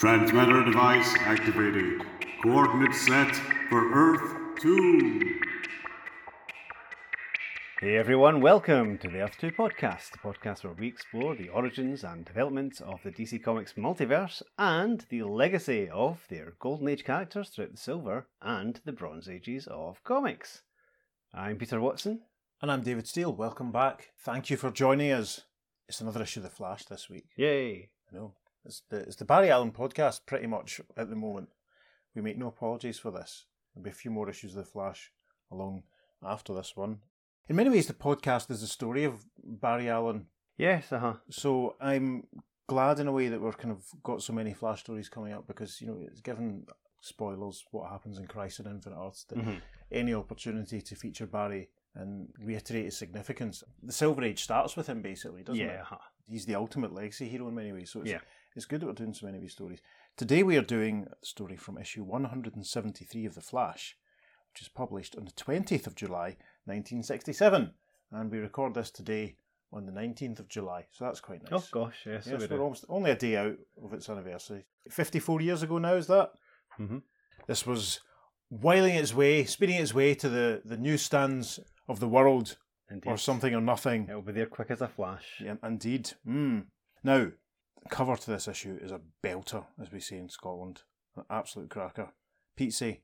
Transmitter 0.00 0.64
device 0.64 1.14
activated. 1.18 2.00
Coordinates 2.42 3.02
set 3.02 3.36
for 3.68 3.92
Earth 3.92 4.58
2. 4.62 5.40
Hey 7.82 7.96
everyone, 7.98 8.40
welcome 8.40 8.96
to 8.96 9.08
the 9.08 9.20
Earth 9.20 9.36
2 9.38 9.50
podcast, 9.50 10.12
the 10.12 10.18
podcast 10.24 10.64
where 10.64 10.72
we 10.72 10.88
explore 10.88 11.36
the 11.36 11.50
origins 11.50 12.02
and 12.02 12.24
developments 12.24 12.80
of 12.80 13.02
the 13.04 13.10
DC 13.10 13.42
Comics 13.42 13.74
multiverse 13.74 14.40
and 14.56 15.04
the 15.10 15.24
legacy 15.24 15.90
of 15.90 16.24
their 16.30 16.54
Golden 16.58 16.88
Age 16.88 17.04
characters 17.04 17.50
throughout 17.50 17.72
the 17.72 17.76
Silver 17.76 18.26
and 18.40 18.80
the 18.86 18.92
Bronze 18.92 19.28
Ages 19.28 19.68
of 19.70 20.02
comics. 20.02 20.62
I'm 21.34 21.58
Peter 21.58 21.78
Watson. 21.78 22.22
And 22.62 22.72
I'm 22.72 22.80
David 22.80 23.06
Steele. 23.06 23.34
Welcome 23.34 23.70
back. 23.70 24.12
Thank 24.24 24.48
you 24.48 24.56
for 24.56 24.70
joining 24.70 25.12
us. 25.12 25.42
It's 25.90 26.00
another 26.00 26.22
issue 26.22 26.40
of 26.40 26.44
The 26.44 26.48
Flash 26.48 26.86
this 26.86 27.10
week. 27.10 27.26
Yay! 27.36 27.90
I 28.10 28.16
know. 28.16 28.32
It's 28.64 28.82
the, 28.90 28.98
it's 29.00 29.16
the 29.16 29.24
Barry 29.24 29.50
Allen 29.50 29.72
podcast 29.72 30.26
pretty 30.26 30.46
much 30.46 30.80
at 30.96 31.08
the 31.10 31.16
moment. 31.16 31.48
We 32.14 32.22
make 32.22 32.38
no 32.38 32.48
apologies 32.48 32.98
for 32.98 33.10
this. 33.10 33.46
There'll 33.74 33.84
be 33.84 33.90
a 33.90 33.94
few 33.94 34.10
more 34.10 34.28
issues 34.28 34.52
of 34.56 34.64
The 34.64 34.70
Flash 34.70 35.12
along 35.50 35.84
after 36.22 36.52
this 36.54 36.76
one. 36.76 36.98
In 37.48 37.56
many 37.56 37.70
ways, 37.70 37.86
the 37.86 37.94
podcast 37.94 38.50
is 38.50 38.60
the 38.60 38.66
story 38.66 39.04
of 39.04 39.24
Barry 39.42 39.88
Allen. 39.88 40.26
Yes, 40.56 40.92
uh 40.92 40.98
huh. 40.98 41.14
So 41.30 41.76
I'm 41.80 42.26
glad 42.66 43.00
in 43.00 43.06
a 43.08 43.12
way 43.12 43.28
that 43.28 43.40
we've 43.40 43.56
kind 43.58 43.72
of 43.72 43.84
got 44.02 44.22
so 44.22 44.32
many 44.32 44.52
Flash 44.52 44.80
stories 44.80 45.08
coming 45.08 45.32
up 45.32 45.46
because, 45.46 45.80
you 45.80 45.86
know, 45.86 45.98
it's 46.06 46.20
given 46.20 46.66
spoilers 47.00 47.64
what 47.70 47.90
happens 47.90 48.18
in 48.18 48.26
Crisis 48.26 48.66
on 48.66 48.72
Infinite 48.74 48.98
Earths 49.00 49.24
that 49.24 49.38
Mhm. 49.38 49.60
any 49.90 50.12
opportunity 50.14 50.82
to 50.82 50.94
feature 50.94 51.26
Barry 51.26 51.70
and 51.94 52.28
reiterate 52.38 52.84
his 52.84 52.96
significance. 52.98 53.64
The 53.82 53.92
Silver 53.92 54.22
Age 54.22 54.42
starts 54.42 54.76
with 54.76 54.86
him 54.88 55.00
basically, 55.00 55.42
doesn't 55.42 55.60
Yeah, 55.64 55.72
it? 55.72 55.80
uh-huh. 55.80 55.98
He's 56.28 56.44
the 56.46 56.54
ultimate 56.56 56.92
legacy 56.92 57.28
hero 57.28 57.48
in 57.48 57.54
many 57.54 57.72
ways. 57.72 57.90
So 57.90 58.02
it's, 58.02 58.10
Yeah. 58.10 58.20
It's 58.56 58.66
good 58.66 58.80
that 58.80 58.86
we're 58.86 58.92
doing 58.92 59.14
so 59.14 59.26
many 59.26 59.38
of 59.38 59.42
these 59.42 59.52
stories. 59.52 59.80
Today 60.16 60.42
we 60.42 60.56
are 60.56 60.62
doing 60.62 61.06
a 61.10 61.26
story 61.26 61.56
from 61.56 61.78
issue 61.78 62.02
173 62.02 63.24
of 63.26 63.34
The 63.34 63.40
Flash, 63.40 63.96
which 64.52 64.62
is 64.62 64.68
published 64.68 65.16
on 65.16 65.24
the 65.24 65.30
20th 65.32 65.86
of 65.86 65.94
July, 65.94 66.36
1967. 66.64 67.72
And 68.12 68.30
we 68.30 68.38
record 68.38 68.74
this 68.74 68.90
today 68.90 69.36
on 69.72 69.86
the 69.86 69.92
19th 69.92 70.40
of 70.40 70.48
July. 70.48 70.86
So 70.90 71.04
that's 71.04 71.20
quite 71.20 71.42
nice. 71.48 71.52
Oh 71.52 71.84
gosh, 71.84 72.02
yes, 72.04 72.26
Yes, 72.26 72.40
we 72.40 72.46
we're 72.48 72.62
almost 72.62 72.84
only 72.88 73.12
a 73.12 73.16
day 73.16 73.36
out 73.36 73.56
of 73.82 73.92
its 73.92 74.08
anniversary. 74.08 74.64
54 74.90 75.40
years 75.40 75.62
ago 75.62 75.78
now, 75.78 75.94
is 75.94 76.08
that? 76.08 76.32
Mhm. 76.78 77.02
This 77.46 77.64
was 77.66 78.00
whiling 78.48 78.96
its 78.96 79.14
way, 79.14 79.44
speeding 79.44 79.76
its 79.80 79.94
way 79.94 80.14
to 80.16 80.28
the, 80.28 80.62
the 80.64 80.76
newsstands 80.76 81.60
of 81.88 82.00
the 82.00 82.08
world, 82.08 82.56
Indeed. 82.90 83.08
or 83.08 83.16
something 83.16 83.54
or 83.54 83.60
nothing. 83.60 84.08
It'll 84.08 84.22
be 84.22 84.32
there 84.32 84.46
quick 84.46 84.72
as 84.72 84.80
a 84.80 84.88
flash. 84.88 85.40
Yeah, 85.40 85.54
indeed. 85.62 86.10
Mm. 86.26 86.66
Now, 87.04 87.30
cover 87.88 88.16
to 88.16 88.30
this 88.30 88.48
issue 88.48 88.78
is 88.80 88.92
a 88.92 89.00
belter, 89.22 89.64
as 89.80 89.90
we 89.92 90.00
say 90.00 90.18
in 90.18 90.28
Scotland. 90.28 90.82
An 91.16 91.24
absolute 91.30 91.70
cracker. 91.70 92.10
Pete, 92.56 92.74
say, 92.74 93.00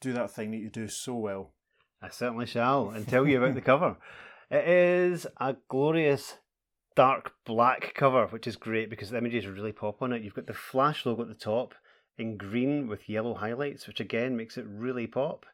do 0.00 0.12
that 0.12 0.30
thing 0.30 0.50
that 0.50 0.58
you 0.58 0.70
do 0.70 0.88
so 0.88 1.14
well. 1.14 1.52
I 2.00 2.08
certainly 2.10 2.46
shall, 2.46 2.90
and 2.90 3.08
tell 3.08 3.26
you 3.26 3.42
about 3.42 3.54
the 3.54 3.60
cover. 3.60 3.96
It 4.50 4.66
is 4.66 5.26
a 5.38 5.56
glorious 5.68 6.38
dark 6.96 7.34
black 7.44 7.92
cover, 7.94 8.28
which 8.28 8.46
is 8.46 8.56
great 8.56 8.88
because 8.88 9.10
the 9.10 9.18
images 9.18 9.46
really 9.46 9.72
pop 9.72 10.00
on 10.00 10.14
it. 10.14 10.22
You've 10.22 10.32
got 10.32 10.46
the 10.46 10.54
Flash 10.54 11.04
logo 11.04 11.20
at 11.20 11.28
the 11.28 11.34
top 11.34 11.74
in 12.16 12.38
green 12.38 12.88
with 12.88 13.10
yellow 13.10 13.34
highlights, 13.34 13.86
which 13.86 14.00
again 14.00 14.38
makes 14.38 14.56
it 14.56 14.64
really 14.66 15.06
pop. 15.06 15.44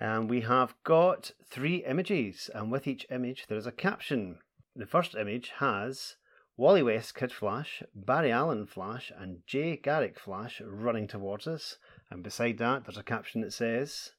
And 0.00 0.30
we 0.30 0.40
have 0.40 0.74
got 0.84 1.32
three 1.44 1.84
images, 1.84 2.48
and 2.54 2.72
with 2.72 2.86
each 2.86 3.06
image 3.10 3.44
there 3.46 3.58
is 3.58 3.66
a 3.66 3.72
caption. 3.72 4.38
The 4.74 4.86
first 4.86 5.14
image 5.14 5.52
has 5.58 6.16
Wally 6.56 6.82
West 6.82 7.14
Kid 7.14 7.32
Flash, 7.32 7.82
Barry 7.94 8.30
Allen 8.32 8.66
Flash, 8.66 9.10
and 9.16 9.38
Jay 9.46 9.76
Garrick 9.76 10.18
Flash 10.18 10.60
running 10.64 11.08
towards 11.08 11.46
us. 11.46 11.78
And 12.10 12.22
beside 12.22 12.58
that, 12.58 12.84
there's 12.84 12.98
a 12.98 13.02
caption 13.02 13.40
that 13.40 13.52
says, 13.52 14.10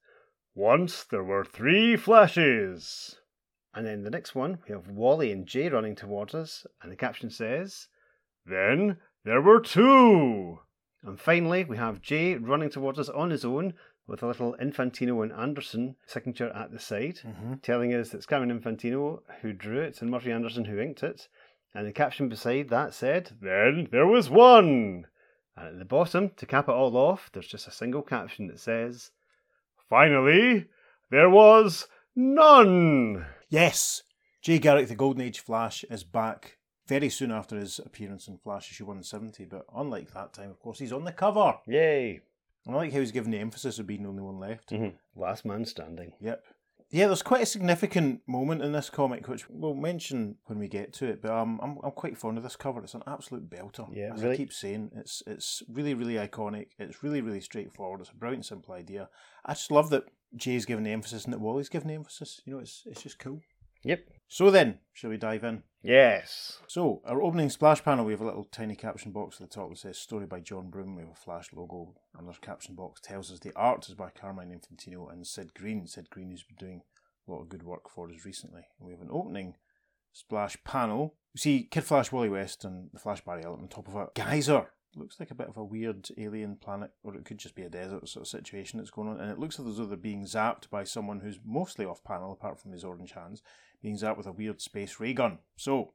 Once 0.56 1.04
there 1.04 1.24
were 1.24 1.46
three 1.46 1.96
flashes. 1.98 3.18
And 3.74 3.86
then 3.86 4.04
the 4.04 4.10
next 4.10 4.34
one, 4.36 4.60
we 4.68 4.74
have 4.74 4.88
Wally 4.90 5.32
and 5.32 5.46
Jay 5.46 5.70
running 5.70 5.96
towards 5.96 6.34
us, 6.34 6.66
and 6.82 6.92
the 6.92 6.96
caption 6.96 7.30
says, 7.30 7.88
Then 8.46 8.98
there 9.24 9.42
were 9.42 9.60
two. 9.62 10.60
And 11.04 11.20
finally, 11.20 11.64
we 11.64 11.78
have 11.78 12.02
Jay 12.02 12.36
running 12.36 12.70
towards 12.70 13.00
us 13.00 13.10
on 13.10 13.30
his 13.30 13.46
own 13.46 13.74
with 14.08 14.24
a 14.24 14.28
little 14.28 14.56
Infantino 14.62 15.22
and 15.24 15.32
Anderson 15.32 15.96
signature 16.06 16.50
at 16.56 16.72
the 16.72 16.80
side, 16.80 17.20
Mm-hmm. 17.26 17.56
telling 17.62 17.94
us 17.94 18.10
that 18.10 18.18
it's 18.18 18.26
Carmine 18.26 18.60
Infantino 18.60 19.20
who 19.42 19.54
drew 19.54 19.80
it 19.80 20.02
and 20.02 20.10
Murphy 20.12 20.32
Anderson 20.32 20.66
who 20.66 20.80
inked 20.80 21.04
it. 21.04 21.28
And 21.74 21.88
the 21.88 21.92
caption 21.92 22.30
beside 22.30 22.70
that 22.70 22.94
said, 22.94 23.38
Then 23.42 23.88
there 23.92 24.08
was 24.08 24.30
one. 24.30 25.08
And 25.56 25.68
at 25.68 25.80
the 25.80 25.86
bottom, 25.86 26.32
to 26.38 26.46
cap 26.46 26.68
it 26.68 26.74
all 26.74 26.96
off, 26.98 27.30
there's 27.32 27.48
just 27.48 27.68
a 27.68 27.72
single 27.72 28.02
caption 28.02 28.48
that 28.48 28.60
says, 28.60 29.12
Finally, 29.90 30.68
there 31.10 31.30
was 31.30 31.88
none. 32.16 33.26
Yes! 33.50 34.04
Jay 34.42 34.60
Garrick, 34.60 34.88
the 34.88 34.96
Golden 34.96 35.22
Age 35.22 35.40
Flash, 35.40 35.84
is 35.90 36.04
back 36.04 36.58
very 36.88 37.10
soon 37.10 37.32
after 37.32 37.58
his 37.58 37.80
appearance 37.80 38.28
in 38.28 38.38
Flash 38.38 38.72
issue 38.72 38.86
170, 38.86 39.46
but 39.46 39.66
unlike 39.76 40.14
that 40.14 40.34
time, 40.34 40.50
of 40.50 40.60
course, 40.60 40.80
he's 40.80 40.92
on 40.92 41.06
the 41.06 41.12
cover. 41.12 41.54
Yay. 41.68 42.22
I 42.68 42.72
like 42.72 42.92
how 42.92 43.00
he's 43.00 43.12
given 43.12 43.32
the 43.32 43.40
emphasis 43.40 43.80
of 43.80 43.88
being 43.88 44.04
the 44.04 44.10
only 44.10 44.24
one 44.24 44.40
left. 44.40 44.70
Mm-hmm. 44.72 45.20
Last 45.20 45.46
man 45.46 45.66
standing. 45.66 46.14
Yep. 46.20 46.44
Yeah, 46.92 47.08
there's 47.08 47.22
quite 47.24 47.44
a 47.44 47.46
significant 47.46 48.22
moment 48.28 48.62
in 48.62 48.74
this 48.74 48.90
comic, 48.90 49.28
which 49.30 49.50
we'll 49.50 49.74
mention 49.74 50.36
when 50.46 50.60
we 50.60 50.68
get 50.68 50.92
to 50.94 51.06
it. 51.06 51.22
But 51.22 51.32
um, 51.32 51.60
I'm 51.64 51.78
I'm 51.84 51.92
quite 51.92 52.18
fond 52.18 52.38
of 52.38 52.44
this 52.44 52.58
cover. 52.58 52.84
It's 52.84 52.94
an 52.94 53.04
absolute 53.08 53.50
belter. 53.50 53.88
Yeah, 53.94 54.14
as 54.14 54.22
really- 54.22 54.34
I 54.36 54.38
keep 54.38 54.52
saying, 54.54 54.92
it's 54.96 55.24
it's 55.26 55.64
really 55.70 55.94
really 55.94 56.16
iconic. 56.16 56.68
It's 56.78 57.02
really 57.02 57.22
really 57.22 57.42
straightforward. 57.42 58.02
It's 58.02 58.10
a 58.10 58.16
brilliant 58.16 58.46
simple 58.46 58.74
idea. 58.74 59.10
I 59.46 59.54
just 59.54 59.72
love 59.72 59.90
that 59.92 60.04
Jay's 60.36 60.66
given 60.66 60.84
the 60.84 60.92
emphasis 60.92 61.24
and 61.24 61.34
that 61.34 61.40
Wally's 61.40 61.70
given 61.70 61.88
the 61.88 61.96
emphasis. 61.96 62.42
You 62.46 62.56
know, 62.56 62.60
it's 62.60 62.84
it's 62.86 63.02
just 63.04 63.20
cool. 63.20 63.40
Yep. 63.84 64.02
So 64.34 64.50
then, 64.50 64.80
shall 64.94 65.10
we 65.10 65.18
dive 65.18 65.44
in? 65.44 65.64
Yes. 65.84 66.60
So, 66.66 67.02
our 67.06 67.22
opening 67.22 67.50
splash 67.50 67.84
panel, 67.84 68.06
we 68.06 68.14
have 68.14 68.22
a 68.22 68.26
little 68.26 68.46
tiny 68.46 68.78
caption 68.78 69.12
box 69.12 69.42
at 69.42 69.50
the 69.50 69.54
top 69.54 69.68
that 69.70 69.78
says 69.78 69.98
Story 69.98 70.26
by 70.26 70.40
John 70.40 70.70
Broome. 70.70 70.96
We 70.96 71.02
have 71.02 71.12
a 71.12 71.16
flash 71.16 71.50
logo, 71.52 71.96
our 72.18 72.34
caption 72.40 72.74
box 72.74 73.02
tells 73.02 73.30
us 73.30 73.40
the 73.40 73.52
art 73.58 73.90
is 73.90 73.96
by 73.96 74.10
Carmine 74.10 74.58
Infantino 74.58 75.12
and 75.12 75.28
Sid 75.28 75.54
Greene. 75.54 75.86
Sid 75.86 76.10
Greene 76.10 76.32
has 76.32 76.44
been 76.44 76.56
doing 76.56 76.82
a 77.28 77.32
lot 77.32 77.42
of 77.42 77.50
good 77.50 77.64
work 77.64 77.90
for 77.90 78.10
us 78.10 78.24
recently. 78.24 78.62
And 78.80 78.88
we 78.88 78.94
have 78.94 79.02
an 79.02 79.10
opening 79.12 79.56
splash 80.14 80.56
panel. 80.64 81.16
We 81.34 81.40
see 81.40 81.68
Kid 81.70 81.84
Flash, 81.84 82.14
Wally 82.14 82.30
West, 82.30 82.64
and 82.64 82.90
the 82.94 83.00
Flash 83.00 83.20
Barry 83.26 83.44
Allen 83.44 83.60
on 83.64 83.68
top 83.68 83.90
of 83.90 83.96
a 83.96 84.08
geyser. 84.16 84.68
Looks 84.96 85.20
like 85.20 85.32
a 85.32 85.36
bit 85.36 85.50
of 85.50 85.58
a 85.58 85.64
weird 85.64 86.08
alien 86.18 86.56
planet, 86.56 86.92
or 87.04 87.16
it 87.16 87.26
could 87.26 87.38
just 87.38 87.56
be 87.56 87.64
a 87.64 87.70
desert 87.70 88.08
sort 88.08 88.24
of 88.24 88.30
situation 88.30 88.80
that's 88.80 88.92
going 88.92 89.10
on. 89.10 89.20
And 89.20 89.30
it 89.30 89.40
looks 89.40 89.60
as 89.60 89.76
though 89.76 89.86
they're 89.86 89.98
being 89.98 90.24
zapped 90.24 90.70
by 90.70 90.86
someone 90.86 91.20
who's 91.20 91.40
mostly 91.46 91.86
off 91.86 92.02
panel, 92.06 92.32
apart 92.32 92.62
from 92.62 92.72
his 92.72 92.86
orange 92.86 93.12
hands, 93.12 93.42
being 93.82 93.98
zapped 93.98 94.18
with 94.18 94.28
a 94.28 94.32
weird 94.32 94.62
space 94.62 95.00
ray 95.00 95.14
gun. 95.14 95.40
So, 95.56 95.94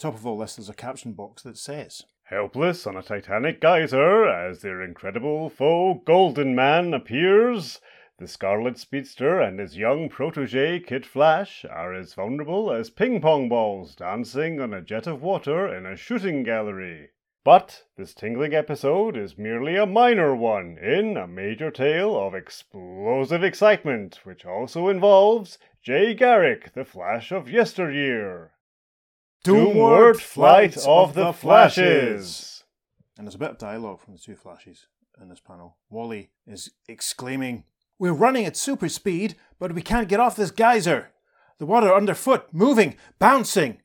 Top 0.00 0.14
of 0.14 0.26
all 0.26 0.38
this, 0.38 0.56
there's 0.56 0.70
a 0.70 0.74
caption 0.74 1.12
box 1.12 1.42
that 1.42 1.58
says, 1.58 2.04
Helpless 2.22 2.86
on 2.86 2.96
a 2.96 3.02
titanic 3.02 3.60
geyser 3.60 4.26
as 4.26 4.62
their 4.62 4.80
incredible 4.80 5.50
foe 5.50 6.00
Golden 6.06 6.54
Man 6.54 6.94
appears, 6.94 7.82
the 8.16 8.26
Scarlet 8.26 8.78
Speedster 8.78 9.42
and 9.42 9.60
his 9.60 9.76
young 9.76 10.08
protege 10.08 10.80
Kid 10.80 11.04
Flash 11.04 11.66
are 11.68 11.92
as 11.92 12.14
vulnerable 12.14 12.72
as 12.72 12.88
ping 12.88 13.20
pong 13.20 13.50
balls 13.50 13.94
dancing 13.94 14.58
on 14.58 14.72
a 14.72 14.80
jet 14.80 15.06
of 15.06 15.20
water 15.20 15.68
in 15.68 15.84
a 15.84 15.96
shooting 15.96 16.44
gallery. 16.44 17.10
But 17.42 17.84
this 17.96 18.12
tingling 18.12 18.54
episode 18.54 19.16
is 19.16 19.38
merely 19.38 19.76
a 19.76 19.86
minor 19.86 20.36
one 20.36 20.76
in 20.76 21.16
a 21.16 21.26
major 21.26 21.70
tale 21.70 22.14
of 22.14 22.34
explosive 22.34 23.42
excitement, 23.42 24.20
which 24.24 24.44
also 24.44 24.88
involves 24.88 25.58
Jay 25.82 26.12
Garrick, 26.12 26.74
the 26.74 26.84
Flash 26.84 27.32
of 27.32 27.50
yesteryear. 27.50 28.52
Doomward 29.42 30.20
Flight 30.20 30.76
of 30.86 31.14
the 31.14 31.32
Flashes. 31.32 32.64
And 33.16 33.26
there's 33.26 33.36
a 33.36 33.38
bit 33.38 33.50
of 33.50 33.58
dialogue 33.58 34.00
from 34.00 34.12
the 34.12 34.20
two 34.20 34.36
flashes 34.36 34.86
in 35.18 35.30
this 35.30 35.40
panel. 35.40 35.78
Wally 35.88 36.30
is 36.46 36.70
exclaiming, 36.88 37.64
We're 37.98 38.12
running 38.12 38.44
at 38.44 38.56
super 38.56 38.90
speed, 38.90 39.36
but 39.58 39.74
we 39.74 39.80
can't 39.80 40.08
get 40.08 40.20
off 40.20 40.36
this 40.36 40.50
geyser. 40.50 41.12
The 41.58 41.66
water 41.66 41.94
underfoot, 41.94 42.48
moving, 42.52 42.96
bouncing. 43.18 43.80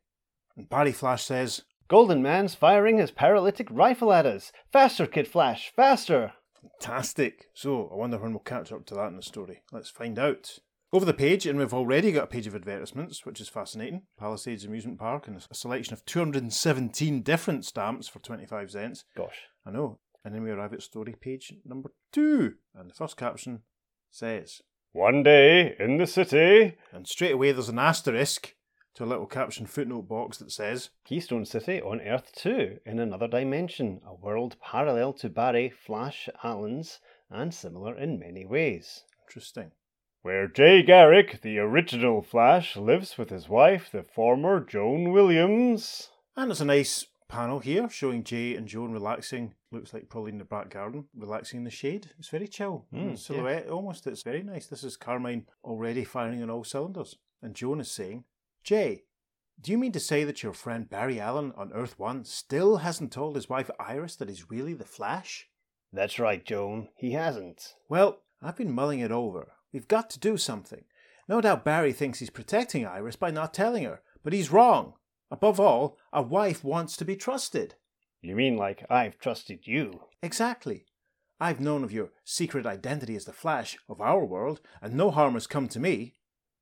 And 0.57 0.69
Barry 0.69 0.91
Flash 0.91 1.23
says, 1.23 1.63
Golden 1.87 2.21
Man's 2.23 2.55
firing 2.55 2.97
his 2.97 3.11
paralytic 3.11 3.67
rifle 3.69 4.11
at 4.11 4.25
us. 4.25 4.51
Faster, 4.71 5.05
Kid 5.05 5.27
Flash, 5.27 5.71
faster! 5.75 6.33
Fantastic. 6.59 7.45
So, 7.53 7.89
I 7.91 7.95
wonder 7.95 8.17
when 8.17 8.31
we'll 8.31 8.39
catch 8.39 8.71
up 8.71 8.85
to 8.87 8.95
that 8.95 9.09
in 9.09 9.17
the 9.17 9.21
story. 9.21 9.61
Let's 9.71 9.89
find 9.91 10.17
out. 10.17 10.57
Over 10.91 11.05
the 11.05 11.13
page, 11.13 11.45
and 11.45 11.59
we've 11.59 11.73
already 11.73 12.11
got 12.11 12.23
a 12.23 12.27
page 12.27 12.47
of 12.47 12.55
advertisements, 12.55 13.25
which 13.25 13.39
is 13.39 13.49
fascinating. 13.49 14.03
Palisades 14.17 14.65
Amusement 14.65 14.97
Park, 14.97 15.27
and 15.27 15.37
a 15.37 15.55
selection 15.55 15.93
of 15.93 16.05
217 16.05 17.21
different 17.21 17.65
stamps 17.65 18.07
for 18.07 18.19
25 18.19 18.71
cents. 18.71 19.03
Gosh. 19.15 19.43
I 19.65 19.71
know. 19.71 19.99
And 20.23 20.33
then 20.33 20.41
we 20.41 20.49
arrive 20.49 20.73
at 20.73 20.81
story 20.81 21.15
page 21.19 21.53
number 21.65 21.91
two. 22.11 22.53
And 22.73 22.89
the 22.89 22.95
first 22.95 23.15
caption 23.17 23.59
says, 24.09 24.61
One 24.91 25.21
day 25.21 25.75
in 25.79 25.97
the 25.97 26.07
city. 26.07 26.77
and 26.91 27.07
straight 27.07 27.33
away 27.33 27.51
there's 27.51 27.69
an 27.69 27.77
asterisk 27.77 28.54
to 28.95 29.03
a 29.03 29.05
little 29.05 29.25
caption 29.25 29.65
footnote 29.65 30.07
box 30.07 30.37
that 30.37 30.51
says, 30.51 30.89
Keystone 31.03 31.45
City 31.45 31.81
on 31.81 31.99
Earth 32.01 32.31
2 32.35 32.79
in 32.85 32.99
another 32.99 33.27
dimension, 33.27 33.99
a 34.07 34.15
world 34.15 34.55
parallel 34.61 35.11
to 35.13 35.29
Barry, 35.29 35.69
Flash, 35.69 36.29
Allen's, 36.43 36.99
and 37.29 37.53
similar 37.53 37.97
in 37.97 38.19
many 38.19 38.45
ways. 38.45 39.03
Interesting. 39.27 39.71
Where 40.21 40.47
Jay 40.47 40.81
Garrick, 40.81 41.41
the 41.41 41.59
original 41.59 42.21
Flash, 42.21 42.77
lives 42.77 43.17
with 43.17 43.29
his 43.29 43.49
wife, 43.49 43.89
the 43.91 44.01
former 44.01 44.61
Joan 44.61 45.11
Williams. 45.11 46.09
And 46.37 46.49
there's 46.49 46.61
a 46.61 46.65
nice 46.65 47.05
panel 47.27 47.59
here 47.59 47.89
showing 47.89 48.23
Jay 48.23 48.55
and 48.55 48.67
Joan 48.67 48.93
relaxing. 48.93 49.53
Looks 49.71 49.93
like 49.93 50.07
probably 50.07 50.31
in 50.31 50.37
the 50.37 50.45
back 50.45 50.69
garden, 50.69 51.05
relaxing 51.13 51.57
in 51.59 51.63
the 51.65 51.69
shade. 51.69 52.11
It's 52.17 52.29
very 52.29 52.47
chill. 52.47 52.85
Mm, 52.93 53.17
silhouette 53.17 53.67
almost. 53.67 54.07
It's 54.07 54.23
very 54.23 54.41
nice. 54.41 54.67
This 54.67 54.85
is 54.85 54.95
Carmine 54.95 55.45
already 55.65 56.05
firing 56.05 56.41
on 56.41 56.49
all 56.49 56.63
cylinders. 56.63 57.17
And 57.41 57.53
Joan 57.53 57.81
is 57.81 57.91
saying, 57.91 58.23
Jay, 58.65 59.03
do 59.61 59.71
you 59.71 59.77
mean 59.77 59.91
to 59.91 59.99
say 59.99 60.23
that 60.23 60.41
your 60.41 60.51
friend 60.51 60.89
Barry 60.89 61.19
Allen 61.19 61.53
on 61.55 61.71
Earth 61.71 61.99
One 61.99 62.25
still 62.25 62.77
hasn't 62.77 63.11
told 63.11 63.35
his 63.35 63.47
wife 63.47 63.69
Iris 63.79 64.15
that 64.15 64.27
he's 64.27 64.49
really 64.49 64.73
the 64.73 64.83
Flash? 64.83 65.47
That's 65.93 66.17
right, 66.17 66.43
Joan. 66.43 66.89
He 66.97 67.11
hasn't. 67.11 67.75
Well, 67.89 68.23
I've 68.41 68.57
been 68.57 68.71
mulling 68.71 69.01
it 69.01 69.11
over. 69.11 69.51
We've 69.71 69.87
got 69.87 70.09
to 70.09 70.19
do 70.19 70.35
something. 70.35 70.85
No 71.29 71.41
doubt 71.41 71.63
Barry 71.63 71.93
thinks 71.93 72.17
he's 72.17 72.31
protecting 72.31 72.87
Iris 72.87 73.15
by 73.15 73.29
not 73.29 73.53
telling 73.53 73.83
her, 73.83 74.01
but 74.23 74.33
he's 74.33 74.51
wrong. 74.51 74.93
Above 75.29 75.59
all, 75.59 75.99
a 76.11 76.23
wife 76.23 76.63
wants 76.63 76.97
to 76.97 77.05
be 77.05 77.15
trusted. 77.15 77.75
You 78.21 78.35
mean 78.35 78.57
like 78.57 78.83
I've 78.89 79.19
trusted 79.19 79.67
you? 79.67 80.05
Exactly. 80.23 80.87
I've 81.39 81.61
known 81.61 81.83
of 81.83 81.91
your 81.91 82.09
secret 82.23 82.65
identity 82.65 83.15
as 83.15 83.25
the 83.25 83.31
Flash 83.31 83.77
of 83.87 84.01
our 84.01 84.25
world, 84.25 84.59
and 84.81 84.95
no 84.95 85.11
harm 85.11 85.35
has 85.35 85.45
come 85.45 85.67
to 85.67 85.79
me. 85.79 86.15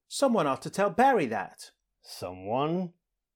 Someone 0.10 0.48
ought 0.48 0.62
to 0.64 0.70
tell 0.70 0.90
Barry 0.90 1.28
that. 1.28 1.72
Someone? 2.06 2.92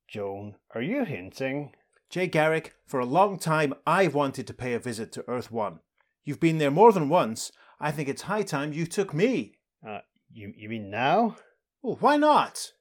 Joan, 0.10 0.56
are 0.76 0.82
you 0.82 1.06
hinting? 1.06 1.72
Jay 2.10 2.28
Garrick, 2.28 2.74
for 2.86 3.00
a 3.00 3.06
long 3.06 3.40
time 3.40 3.74
I've 3.86 4.14
wanted 4.14 4.46
to 4.48 4.54
pay 4.54 4.74
a 4.74 4.80
visit 4.80 5.14
to 5.14 5.24
Earth 5.26 5.50
One. 5.50 5.80
You've 6.26 6.42
been 6.42 6.58
there 6.58 6.70
more 6.70 6.92
than 6.92 7.08
once. 7.08 7.52
I 7.80 7.92
think 7.92 8.10
it's 8.10 8.24
high 8.24 8.44
time 8.44 8.74
you 8.74 8.86
took 8.86 9.14
me. 9.14 9.54
Uh, 9.88 10.00
you, 10.34 10.54
you 10.58 10.68
mean 10.68 10.90
now? 10.90 11.38
Well, 11.82 11.96
why 12.02 12.18
not? 12.18 12.74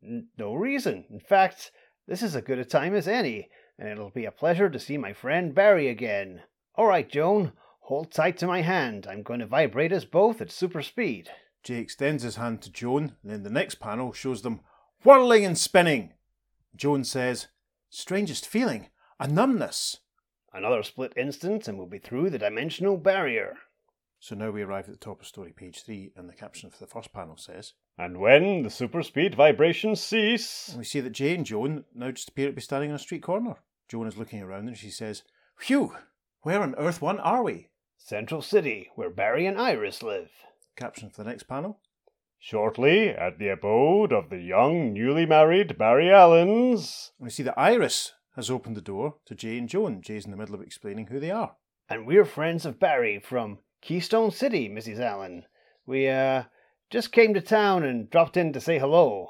N- 0.00 0.28
no 0.38 0.54
reason. 0.54 1.06
In 1.10 1.18
fact, 1.18 1.72
this 2.06 2.22
is 2.22 2.36
as 2.36 2.42
good 2.42 2.60
a 2.60 2.64
time 2.64 2.94
as 2.94 3.08
any, 3.08 3.48
and 3.80 3.88
it'll 3.88 4.10
be 4.10 4.26
a 4.26 4.30
pleasure 4.30 4.70
to 4.70 4.78
see 4.78 4.96
my 4.96 5.12
friend 5.12 5.56
Barry 5.56 5.88
again. 5.88 6.42
All 6.76 6.86
right, 6.86 7.08
Joan, 7.08 7.52
hold 7.80 8.12
tight 8.12 8.38
to 8.38 8.46
my 8.46 8.62
hand. 8.62 9.08
I'm 9.08 9.24
going 9.24 9.40
to 9.40 9.46
vibrate 9.46 9.92
us 9.92 10.04
both 10.04 10.40
at 10.40 10.52
super 10.52 10.82
speed. 10.82 11.30
Jay 11.64 11.78
extends 11.78 12.22
his 12.22 12.36
hand 12.36 12.62
to 12.62 12.70
Joan, 12.70 13.16
and 13.24 13.32
then 13.32 13.42
the 13.42 13.50
next 13.50 13.80
panel 13.80 14.12
shows 14.12 14.42
them 14.42 14.60
whirling 15.02 15.44
and 15.44 15.56
spinning. 15.58 16.12
Joan 16.74 17.04
says, 17.04 17.48
Strangest 17.90 18.46
feeling, 18.46 18.88
a 19.18 19.26
numbness. 19.28 19.98
Another 20.52 20.82
split 20.82 21.12
instant, 21.16 21.68
and 21.68 21.78
we'll 21.78 21.86
be 21.86 21.98
through 21.98 22.30
the 22.30 22.38
dimensional 22.38 22.96
barrier. 22.96 23.56
So 24.18 24.34
now 24.34 24.50
we 24.50 24.62
arrive 24.62 24.86
at 24.86 24.92
the 24.92 24.98
top 24.98 25.20
of 25.20 25.26
story 25.26 25.52
page 25.52 25.82
three, 25.84 26.12
and 26.16 26.28
the 26.28 26.34
caption 26.34 26.70
for 26.70 26.78
the 26.78 26.86
first 26.86 27.12
panel 27.12 27.36
says, 27.36 27.74
And 27.98 28.18
when 28.18 28.62
the 28.62 28.70
super 28.70 29.02
speed 29.02 29.34
vibrations 29.34 30.00
cease. 30.02 30.68
and 30.68 30.78
we 30.78 30.84
see 30.84 31.00
that 31.00 31.10
Jay 31.10 31.34
and 31.34 31.44
Joan 31.46 31.84
now 31.94 32.10
just 32.10 32.30
appear 32.30 32.46
to 32.48 32.52
be 32.52 32.60
standing 32.62 32.90
on 32.90 32.96
a 32.96 32.98
street 32.98 33.22
corner. 33.22 33.56
Joan 33.88 34.06
is 34.06 34.16
looking 34.16 34.42
around 34.42 34.68
and 34.68 34.76
she 34.76 34.90
says, 34.90 35.22
Phew, 35.58 35.94
where 36.42 36.60
on 36.60 36.74
earth 36.76 37.00
one 37.00 37.20
are 37.20 37.42
we? 37.42 37.68
Central 37.98 38.42
City, 38.42 38.90
where 38.94 39.10
Barry 39.10 39.46
and 39.46 39.58
Iris 39.60 40.02
live. 40.02 40.30
Caption 40.76 41.10
for 41.10 41.22
the 41.22 41.30
next 41.30 41.44
panel. 41.44 41.78
Shortly, 42.38 43.08
at 43.08 43.38
the 43.38 43.48
abode 43.48 44.12
of 44.12 44.30
the 44.30 44.38
young, 44.38 44.92
newly 44.92 45.26
married 45.26 45.78
Barry 45.78 46.12
Allens. 46.12 47.12
And 47.18 47.26
we 47.26 47.30
see 47.30 47.42
that 47.42 47.58
Iris 47.58 48.12
has 48.36 48.50
opened 48.50 48.76
the 48.76 48.80
door 48.80 49.16
to 49.26 49.34
Jay 49.34 49.58
and 49.58 49.68
Joan. 49.68 50.02
Jay's 50.02 50.24
in 50.24 50.30
the 50.30 50.36
middle 50.36 50.54
of 50.54 50.60
explaining 50.60 51.06
who 51.06 51.18
they 51.18 51.30
are. 51.30 51.56
And 51.88 52.06
we're 52.06 52.24
friends 52.24 52.66
of 52.66 52.78
Barry 52.78 53.18
from 53.18 53.58
Keystone 53.80 54.30
City, 54.30 54.68
Mrs. 54.68 55.00
Allen. 55.00 55.44
We, 55.86 56.08
uh, 56.08 56.44
just 56.90 57.10
came 57.10 57.34
to 57.34 57.40
town 57.40 57.82
and 57.82 58.08
dropped 58.08 58.36
in 58.36 58.52
to 58.52 58.60
say 58.60 58.78
hello. 58.78 59.28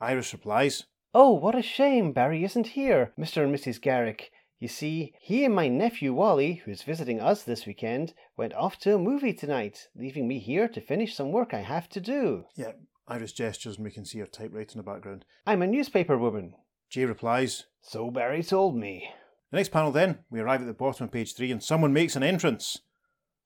Iris 0.00 0.32
replies, 0.32 0.84
Oh, 1.14 1.32
what 1.32 1.54
a 1.54 1.62
shame 1.62 2.12
Barry 2.12 2.42
isn't 2.44 2.68
here, 2.68 3.12
Mr. 3.18 3.44
and 3.44 3.54
Mrs. 3.54 3.80
Garrick. 3.80 4.30
You 4.58 4.68
see, 4.68 5.12
he 5.20 5.44
and 5.44 5.54
my 5.54 5.68
nephew 5.68 6.14
Wally, 6.14 6.62
who's 6.64 6.82
visiting 6.82 7.20
us 7.20 7.42
this 7.42 7.66
weekend, 7.66 8.14
went 8.38 8.54
off 8.54 8.78
to 8.78 8.94
a 8.94 8.98
movie 8.98 9.34
tonight, 9.34 9.88
leaving 9.94 10.26
me 10.26 10.38
here 10.38 10.66
to 10.68 10.80
finish 10.80 11.14
some 11.14 11.30
work 11.30 11.52
I 11.52 11.60
have 11.60 11.90
to 11.90 12.00
do. 12.00 12.46
Yeah, 12.54 12.72
Iris 13.06 13.32
gestures 13.32 13.76
and 13.76 13.84
we 13.84 13.90
can 13.90 14.06
see 14.06 14.18
her 14.20 14.26
typewriter 14.26 14.72
in 14.72 14.78
the 14.78 14.82
background. 14.90 15.26
I'm 15.46 15.60
a 15.60 15.66
newspaper 15.66 16.16
woman. 16.16 16.54
Jay 16.88 17.04
replies, 17.04 17.66
So 17.82 18.10
Barry 18.10 18.42
told 18.42 18.76
me. 18.76 19.10
The 19.50 19.58
next 19.58 19.68
panel 19.68 19.92
then, 19.92 20.20
we 20.30 20.40
arrive 20.40 20.62
at 20.62 20.66
the 20.66 20.72
bottom 20.72 21.04
of 21.04 21.12
page 21.12 21.34
three 21.34 21.52
and 21.52 21.62
someone 21.62 21.92
makes 21.92 22.16
an 22.16 22.22
entrance. 22.22 22.80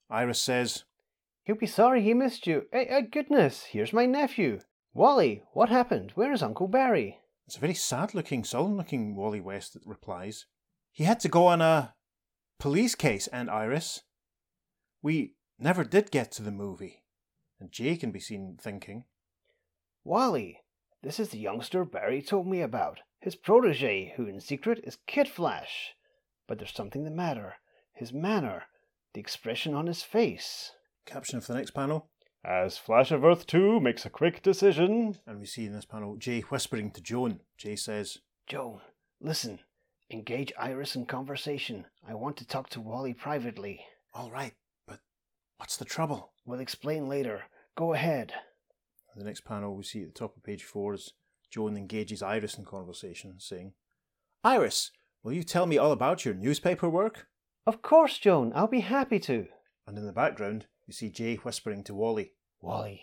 Iris 0.09 0.41
says, 0.41 0.85
He'll 1.43 1.57
be 1.57 1.67
sorry 1.67 2.03
he 2.03 2.15
missed 2.15 2.47
you. 2.47 2.67
Eh, 2.73 2.85
eh, 2.89 3.01
goodness, 3.01 3.65
here's 3.65 3.93
my 3.93 4.07
nephew. 4.07 4.61
Wally, 4.95 5.43
what 5.55 5.71
happened? 5.71 6.12
Where 6.15 6.33
is 6.33 6.43
Uncle 6.43 6.69
Barry? 6.69 7.19
It's 7.47 7.57
a 7.57 7.61
very 7.61 7.75
sad 7.75 8.15
looking, 8.15 8.45
sullen 8.45 8.77
looking 8.77 9.17
Wally 9.17 9.41
West 9.41 9.75
that 9.75 9.85
replies, 9.85 10.47
He 10.93 11.05
had 11.05 11.21
to 11.21 11.29
go 11.29 11.47
on 11.47 11.61
a 11.61 11.95
police 12.59 12.95
case, 12.95 13.27
Aunt 13.29 13.49
Iris. 13.49 14.03
We 15.03 15.35
never 15.59 15.85
did 15.85 16.11
get 16.11 16.31
to 16.33 16.43
the 16.43 16.51
movie. 16.51 17.03
And 17.59 17.71
Jay 17.71 17.97
can 17.97 18.11
be 18.11 18.21
seen 18.21 18.57
thinking, 18.61 19.05
Wally, 20.05 20.61
this 21.03 21.21
is 21.21 21.29
the 21.29 21.39
youngster 21.39 21.85
Barry 21.85 22.23
told 22.23 22.47
me 22.47 22.61
about, 22.61 23.01
his 23.21 23.37
protege, 23.37 24.15
who 24.17 24.27
in 24.27 24.41
secret 24.41 24.81
is 24.83 24.99
Kid 25.07 25.29
Flash. 25.29 25.95
But 26.47 26.59
there's 26.59 26.75
something 26.75 27.05
the 27.05 27.11
matter. 27.11 27.57
His 27.93 28.13
manner, 28.13 28.65
the 29.13 29.21
expression 29.21 29.75
on 29.75 29.87
his 29.87 30.03
face. 30.03 30.73
Caption 31.07 31.41
for 31.41 31.53
the 31.53 31.59
next 31.59 31.73
panel. 31.73 32.09
As 32.43 32.79
Flash 32.79 33.11
of 33.11 33.25
Earth 33.25 33.47
2 33.47 33.81
makes 33.81 34.07
a 34.07 34.11
quick 34.11 34.43
decision. 34.43 35.19
And 35.27 35.39
we 35.39 35.47
see 35.47 35.67
in 35.67 35.75
this 35.75 35.85
panel 35.85 36.17
Jay 36.17 36.41
whispering 36.41 36.91
to 36.93 37.03
Joan. 37.03 37.41
Jay 37.59 37.77
says, 37.77 38.19
Joan, 38.47 38.81
listen. 39.21 39.61
Engage 40.12 40.53
Iris 40.59 40.97
in 40.97 41.07
conversation. 41.07 41.87
I 42.09 42.15
want 42.15 42.37
to 42.39 42.47
talk 42.47 42.69
to 42.71 42.81
Wally 42.81 43.15
privately. 43.15 43.85
All 44.12 44.29
right, 44.29 44.55
but 44.89 44.99
what's 45.59 45.77
the 45.77 45.85
trouble? 45.85 46.33
We'll 46.45 46.59
explain 46.59 47.09
later. 47.09 47.43
Go 47.77 47.95
ahead. 47.95 48.33
The 49.15 49.23
next 49.23 49.45
panel 49.45 49.77
we 49.77 49.85
see 49.85 50.03
at 50.03 50.09
the 50.09 50.19
top 50.19 50.37
of 50.37 50.43
page 50.43 50.65
four 50.65 50.95
is 50.95 51.12
Joan 51.49 51.77
engages 51.77 52.23
Iris 52.23 52.59
in 52.59 52.65
conversation, 52.65 53.37
saying, 53.39 53.75
Iris, 54.43 54.91
will 55.23 55.33
you 55.33 55.45
tell 55.45 55.67
me 55.67 55.79
all 55.79 55.93
about 55.93 56.25
your 56.25 56.35
newspaper 56.35 56.89
work? 56.89 57.29
Of 57.65 57.81
course, 57.81 58.19
Joan. 58.19 58.53
I'll 58.55 58.67
be 58.67 58.81
happy 58.81 59.21
to. 59.21 59.47
And 59.87 59.97
in 59.97 60.07
the 60.07 60.12
background, 60.12 60.67
you 60.87 60.93
see 60.93 61.09
Jay 61.09 61.37
whispering 61.37 61.85
to 61.85 61.95
Wally. 61.95 62.33
Wally, 62.61 63.02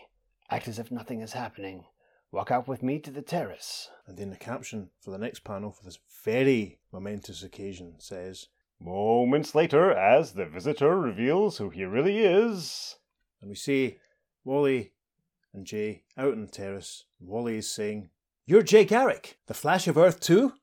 act 0.49 0.67
as 0.67 0.77
if 0.77 0.91
nothing 0.91 1.21
is 1.21 1.33
happening. 1.33 1.85
Walk 2.31 2.51
out 2.51 2.67
with 2.67 2.83
me 2.83 2.99
to 2.99 3.11
the 3.11 3.21
terrace. 3.21 3.89
And 4.05 4.17
then 4.17 4.29
the 4.29 4.37
caption 4.37 4.89
for 5.01 5.11
the 5.11 5.17
next 5.17 5.43
panel 5.43 5.71
for 5.71 5.83
this 5.83 5.99
very 6.23 6.79
momentous 6.91 7.43
occasion 7.43 7.95
says, 7.99 8.47
Moments 8.79 9.55
later, 9.55 9.91
as 9.91 10.33
the 10.33 10.45
visitor 10.45 10.99
reveals 10.99 11.57
who 11.57 11.69
he 11.69 11.83
really 11.85 12.19
is. 12.19 12.95
and 13.41 13.49
we 13.49 13.55
see 13.55 13.97
Wally 14.43 14.91
and 15.53 15.65
Jay 15.65 16.03
out 16.17 16.33
on 16.33 16.41
the 16.41 16.51
terrace. 16.51 17.05
Wally 17.19 17.57
is 17.57 17.71
saying, 17.71 18.09
You're 18.45 18.61
Jay 18.61 18.85
Garrick, 18.85 19.39
the 19.47 19.53
Flash 19.53 19.87
of 19.87 19.97
Earth 19.97 20.19
2? 20.19 20.53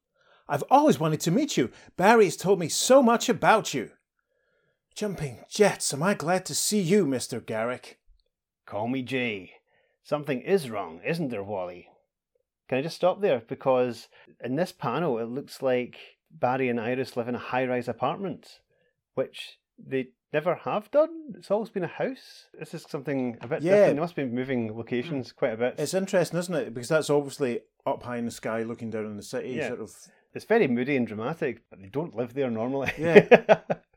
I've 0.49 0.64
always 0.71 1.00
wanted 1.00 1.21
to 1.23 1.30
meet 1.30 1.56
you. 1.56 1.71
Barry's 1.97 2.37
told 2.37 2.61
me 2.61 2.68
so 2.68 3.02
much 3.02 3.28
about 3.28 3.75
you. 3.75 3.90
Jumping 4.94 5.40
jets, 5.50 5.92
am 5.92 6.02
I 6.02 6.14
glad 6.14 6.44
to 6.47 6.54
see 6.54 6.80
you, 6.80 7.06
Mr. 7.06 7.44
Garrick. 7.44 7.99
Call 8.66 8.87
me 8.87 9.02
Jay. 9.02 9.52
Something 10.04 10.42
is 10.42 10.68
wrong, 10.68 11.00
isn't 11.04 11.30
there, 11.30 11.42
Wally? 11.42 11.88
Can 12.68 12.78
I 12.78 12.82
just 12.82 12.96
stop 12.96 13.23
there? 13.23 13.40
Because 13.40 14.08
in 14.42 14.54
this 14.54 14.70
panel, 14.70 15.18
it 15.18 15.28
looks 15.28 15.62
like 15.62 15.96
Barry 16.30 16.68
and 16.68 16.78
Iris 16.78 17.16
live 17.16 17.26
in 17.26 17.34
a 17.34 17.38
high 17.38 17.64
rise 17.64 17.88
apartment, 17.88 18.61
which 19.14 19.58
they 19.78 20.08
never 20.30 20.56
have 20.56 20.90
done. 20.90 21.32
It's 21.38 21.50
always 21.50 21.70
been 21.70 21.84
a 21.84 21.88
house. 21.88 22.49
This 22.58 22.75
is 22.75 22.84
something 22.87 23.38
a 23.40 23.49
bit 23.49 23.62
Yeah. 23.62 23.76
different. 23.76 23.96
They 23.96 24.00
must 24.00 24.16
be 24.16 24.26
moving 24.26 24.76
locations 24.76 25.30
hmm. 25.30 25.38
quite 25.38 25.54
a 25.54 25.56
bit. 25.56 25.75
It's 25.78 25.94
interesting, 25.94 26.38
isn't 26.38 26.54
it? 26.54 26.75
Because 26.75 26.90
that's 26.90 27.08
obviously 27.08 27.61
up 27.87 28.02
high 28.02 28.18
in 28.18 28.26
the 28.26 28.30
sky 28.30 28.62
looking 28.62 28.90
down 28.90 29.06
on 29.06 29.16
the 29.16 29.23
city, 29.23 29.50
Yeah. 29.50 29.68
sort 29.68 29.80
of. 29.80 29.90
It's 30.34 30.44
very 30.44 30.68
moody 30.68 30.96
and 30.96 31.06
dramatic, 31.06 31.62
but 31.70 31.80
they 31.80 31.88
don't 31.88 32.14
live 32.14 32.34
there 32.34 32.50
normally. 32.50 32.92
Yeah. 32.99 33.61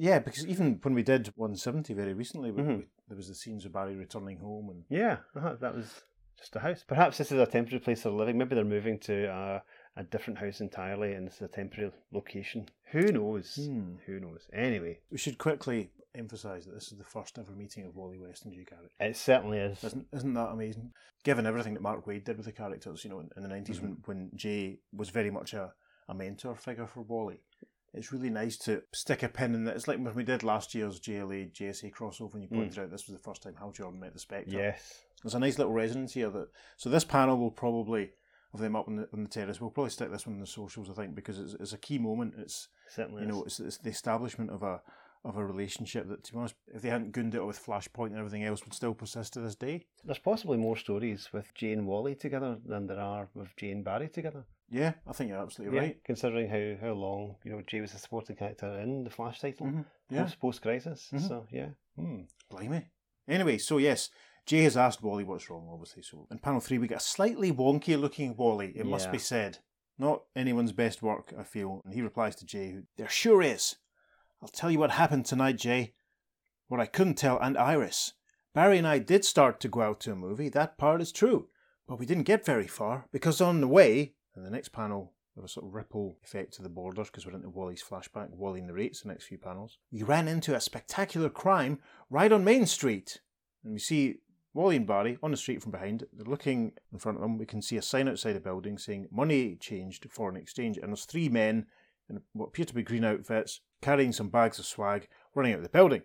Yeah, 0.00 0.18
because 0.18 0.46
even 0.46 0.78
when 0.82 0.94
we 0.94 1.02
did 1.02 1.26
170 1.36 1.92
very 1.92 2.14
recently, 2.14 2.50
we, 2.50 2.62
Mhm. 2.62 2.78
we- 2.78 2.88
there 3.08 3.16
was 3.18 3.28
the 3.28 3.34
scenes 3.34 3.66
of 3.66 3.72
Barry 3.72 3.94
returning 3.96 4.38
home 4.38 4.70
and 4.70 4.84
Yeah, 4.88 5.18
uh 5.36 5.54
that 5.56 5.74
was 5.74 6.02
just 6.38 6.56
a 6.56 6.60
house. 6.60 6.82
Perhaps 6.88 7.18
this 7.18 7.30
is 7.30 7.38
a 7.38 7.44
temporary 7.46 7.80
place 7.80 8.02
they're 8.02 8.12
living. 8.12 8.38
Maybe 8.38 8.54
they're 8.54 8.64
moving 8.64 8.98
to 9.00 9.24
a, 9.26 9.62
a 9.96 10.04
different 10.04 10.38
house 10.38 10.62
entirely, 10.62 11.12
and 11.12 11.26
this 11.26 11.34
is 11.34 11.42
a 11.42 11.48
temporary 11.48 11.92
location. 12.12 12.66
Who 12.92 13.02
knows? 13.12 13.56
Hmm. 13.56 13.96
Who 14.06 14.20
knows? 14.20 14.48
Anyway, 14.54 15.00
We 15.10 15.18
should 15.18 15.36
quickly 15.36 15.90
emphasise 16.14 16.64
that 16.64 16.72
this 16.72 16.90
is 16.92 16.96
the 16.98 17.04
first 17.04 17.38
ever 17.38 17.52
meeting 17.52 17.84
of 17.84 17.94
Wally 17.94 18.18
West 18.18 18.46
and 18.46 18.54
Jay 18.54 18.64
Garrick. 18.64 18.92
It 18.98 19.16
certainly 19.16 19.58
is. 19.58 19.84
Isn't 19.84 20.06
isn't 20.14 20.32
that 20.34 20.48
amazing? 20.48 20.92
Given 21.24 21.44
everything 21.44 21.74
that 21.74 21.82
Mark 21.82 22.06
Waid 22.06 22.24
did 22.24 22.38
with 22.38 22.46
the 22.46 22.52
characters, 22.52 23.04
you 23.04 23.10
know, 23.10 23.20
in, 23.20 23.28
in 23.36 23.42
the 23.42 23.48
90s 23.50 23.76
Mm-hmm. 23.76 23.84
when, 23.86 23.96
when 24.06 24.30
Jay 24.34 24.78
was 24.94 25.10
very 25.10 25.30
much 25.30 25.52
a, 25.52 25.74
a 26.08 26.14
mentor 26.14 26.56
figure 26.56 26.86
for 26.86 27.02
Wally. 27.02 27.42
It's 27.92 28.12
really 28.12 28.30
nice 28.30 28.56
to 28.58 28.82
stick 28.92 29.22
a 29.22 29.28
pin 29.28 29.54
in 29.54 29.64
that. 29.64 29.74
It's 29.74 29.88
like 29.88 29.98
when 29.98 30.14
we 30.14 30.22
did 30.22 30.42
last 30.42 30.74
year's 30.74 31.00
JLA 31.00 31.52
JSA 31.52 31.92
crossover, 31.92 32.34
and 32.34 32.42
you 32.42 32.48
pointed 32.48 32.78
out 32.78 32.90
this 32.90 33.08
was 33.08 33.16
the 33.16 33.22
first 33.22 33.42
time 33.42 33.56
Hal 33.58 33.72
Jordan 33.72 33.98
met 33.98 34.12
the 34.12 34.20
Spectre. 34.20 34.56
Mm. 34.56 34.60
Yes. 34.60 35.02
There's 35.22 35.34
a 35.34 35.40
nice 35.40 35.58
little 35.58 35.72
resonance 35.72 36.14
here. 36.14 36.30
That 36.30 36.48
so 36.76 36.88
this 36.88 37.04
panel 37.04 37.36
will 37.36 37.50
probably 37.50 38.10
of 38.52 38.60
them 38.60 38.76
up 38.76 38.88
on 38.88 38.96
the, 38.96 39.08
on 39.12 39.22
the 39.22 39.28
terrace. 39.28 39.60
We'll 39.60 39.70
probably 39.70 39.90
stick 39.90 40.10
this 40.10 40.26
one 40.26 40.34
in 40.34 40.40
the 40.40 40.46
socials, 40.46 40.90
I 40.90 40.94
think, 40.94 41.14
because 41.14 41.38
it's, 41.38 41.54
it's 41.54 41.72
a 41.72 41.78
key 41.78 41.98
moment. 41.98 42.34
It's 42.38 42.68
Certainly 42.88 43.22
you 43.22 43.28
know, 43.28 43.44
it's, 43.44 43.60
it's 43.60 43.78
the 43.78 43.90
establishment 43.90 44.50
of 44.50 44.62
a 44.62 44.80
of 45.22 45.36
a 45.36 45.44
relationship 45.44 46.08
that, 46.08 46.24
to 46.24 46.32
be 46.32 46.38
honest, 46.38 46.54
if 46.74 46.80
they 46.80 46.88
hadn't 46.88 47.12
gooned 47.12 47.34
it 47.34 47.44
with 47.44 47.62
Flashpoint 47.62 48.06
and 48.06 48.18
everything 48.18 48.44
else, 48.44 48.64
would 48.64 48.72
still 48.72 48.94
persist 48.94 49.34
to 49.34 49.40
this 49.40 49.54
day. 49.54 49.84
There's 50.02 50.18
possibly 50.18 50.56
more 50.56 50.78
stories 50.78 51.28
with 51.30 51.52
Jay 51.54 51.72
and 51.72 51.86
Wally 51.86 52.14
together 52.14 52.56
than 52.64 52.86
there 52.86 53.00
are 53.00 53.28
with 53.34 53.54
Jay 53.56 53.70
and 53.70 53.84
Barry 53.84 54.08
together. 54.08 54.46
Yeah, 54.70 54.92
I 55.06 55.12
think 55.12 55.30
you're 55.30 55.42
absolutely 55.42 55.78
right. 55.78 56.04
Considering 56.04 56.48
how, 56.48 56.86
how 56.86 56.92
long, 56.94 57.36
you 57.44 57.50
know, 57.52 57.62
Jay 57.66 57.80
was 57.80 57.92
a 57.94 57.98
supporting 57.98 58.36
character 58.36 58.78
in 58.80 59.02
the 59.02 59.10
Flash 59.10 59.40
title. 59.40 59.84
Yeah, 60.08 60.28
Post 60.40 60.62
crisis. 60.62 61.10
Mhm. 61.12 61.28
So 61.28 61.46
yeah. 61.50 61.70
Hmm. 61.96 62.22
blimey. 62.50 62.86
Anyway, 63.28 63.58
so 63.58 63.78
yes, 63.78 64.10
Jay 64.46 64.62
has 64.62 64.76
asked 64.76 65.02
Wally 65.02 65.24
what's 65.24 65.50
wrong, 65.50 65.68
obviously. 65.72 66.02
So 66.02 66.26
in 66.30 66.38
panel 66.38 66.60
three, 66.60 66.78
we 66.78 66.88
get 66.88 66.98
a 66.98 67.00
slightly 67.00 67.52
wonky 67.52 68.00
looking 68.00 68.36
Wally, 68.36 68.72
it 68.76 68.86
must 68.86 69.10
be 69.12 69.18
said. 69.18 69.58
Not 69.98 70.22
anyone's 70.34 70.72
best 70.72 71.02
work, 71.02 71.34
I 71.38 71.42
feel. 71.42 71.82
And 71.84 71.92
he 71.92 72.00
replies 72.00 72.34
to 72.36 72.46
Jay, 72.46 72.70
who, 72.70 72.82
There 72.96 73.08
sure 73.08 73.42
is. 73.42 73.76
I'll 74.40 74.48
tell 74.48 74.70
you 74.70 74.78
what 74.78 74.92
happened 74.92 75.26
tonight, 75.26 75.58
Jay. 75.58 75.94
What 76.68 76.80
I 76.80 76.86
couldn't 76.86 77.16
tell 77.16 77.38
Aunt 77.40 77.58
Iris. 77.58 78.14
Barry 78.54 78.78
and 78.78 78.86
I 78.86 78.98
did 78.98 79.24
start 79.24 79.60
to 79.60 79.68
go 79.68 79.82
out 79.82 80.00
to 80.00 80.12
a 80.12 80.16
movie, 80.16 80.48
that 80.48 80.78
part 80.78 81.00
is 81.02 81.12
true. 81.12 81.48
But 81.86 81.98
we 81.98 82.06
didn't 82.06 82.24
get 82.24 82.44
very 82.46 82.66
far, 82.66 83.06
because 83.12 83.40
on 83.40 83.60
the 83.60 83.68
way, 83.68 84.14
the 84.44 84.50
next 84.50 84.70
panel, 84.70 85.12
there 85.34 85.42
was 85.42 85.52
a 85.52 85.54
sort 85.54 85.66
of 85.66 85.74
ripple 85.74 86.18
effect 86.24 86.54
to 86.54 86.62
the 86.62 86.68
borders 86.68 87.08
because 87.08 87.26
we're 87.26 87.34
into 87.34 87.48
Wally's 87.48 87.82
flashback. 87.82 88.30
Wally 88.30 88.60
narrates 88.60 89.02
the 89.02 89.08
next 89.08 89.24
few 89.24 89.38
panels. 89.38 89.78
We 89.92 90.02
ran 90.02 90.28
into 90.28 90.54
a 90.54 90.60
spectacular 90.60 91.28
crime 91.28 91.78
right 92.10 92.32
on 92.32 92.44
Main 92.44 92.66
Street. 92.66 93.20
And 93.64 93.72
we 93.72 93.78
see 93.78 94.16
Wally 94.52 94.76
and 94.76 94.86
Barry 94.86 95.18
on 95.22 95.30
the 95.30 95.36
street 95.36 95.62
from 95.62 95.72
behind. 95.72 96.04
They're 96.12 96.26
looking 96.26 96.72
in 96.92 96.98
front 96.98 97.18
of 97.18 97.22
them. 97.22 97.38
We 97.38 97.46
can 97.46 97.62
see 97.62 97.76
a 97.76 97.82
sign 97.82 98.08
outside 98.08 98.36
a 98.36 98.40
building 98.40 98.78
saying 98.78 99.08
money 99.10 99.56
changed, 99.56 100.06
foreign 100.10 100.36
exchange. 100.36 100.76
And 100.76 100.88
there's 100.88 101.04
three 101.04 101.28
men 101.28 101.66
in 102.08 102.20
what 102.32 102.48
appear 102.48 102.64
to 102.64 102.74
be 102.74 102.82
green 102.82 103.04
outfits 103.04 103.60
carrying 103.80 104.12
some 104.12 104.28
bags 104.28 104.58
of 104.58 104.66
swag 104.66 105.08
running 105.34 105.52
out 105.52 105.58
of 105.58 105.62
the 105.62 105.70
building. 105.70 106.02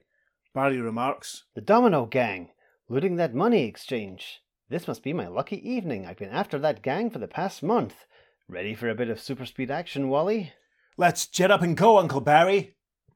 Barry 0.54 0.80
remarks, 0.80 1.44
The 1.56 1.62
Domino 1.62 2.06
Gang, 2.06 2.52
looting 2.88 3.18
that 3.18 3.34
money 3.34 3.66
exchange. 3.66 4.42
This 4.70 4.88
must 4.88 5.04
be 5.04 5.14
my 5.14 5.28
lucky 5.28 5.58
evening. 5.70 6.06
I've 6.06 6.18
been 6.18 6.30
after 6.30 6.58
that 6.60 6.82
gang 6.82 7.10
for 7.10 7.20
the 7.20 7.28
past 7.28 7.62
month. 7.62 8.06
Ready 8.48 8.76
for 8.76 8.90
a 8.90 8.96
bit 8.96 9.10
of 9.10 9.20
super 9.20 9.48
speed 9.48 9.72
action, 9.72 10.08
Wally? 10.08 10.54
Let's 10.98 11.26
jet 11.26 11.50
up 11.50 11.64
and 11.64 11.76
go, 11.76 11.98
Uncle 11.98 12.22
Barry. 12.22 12.76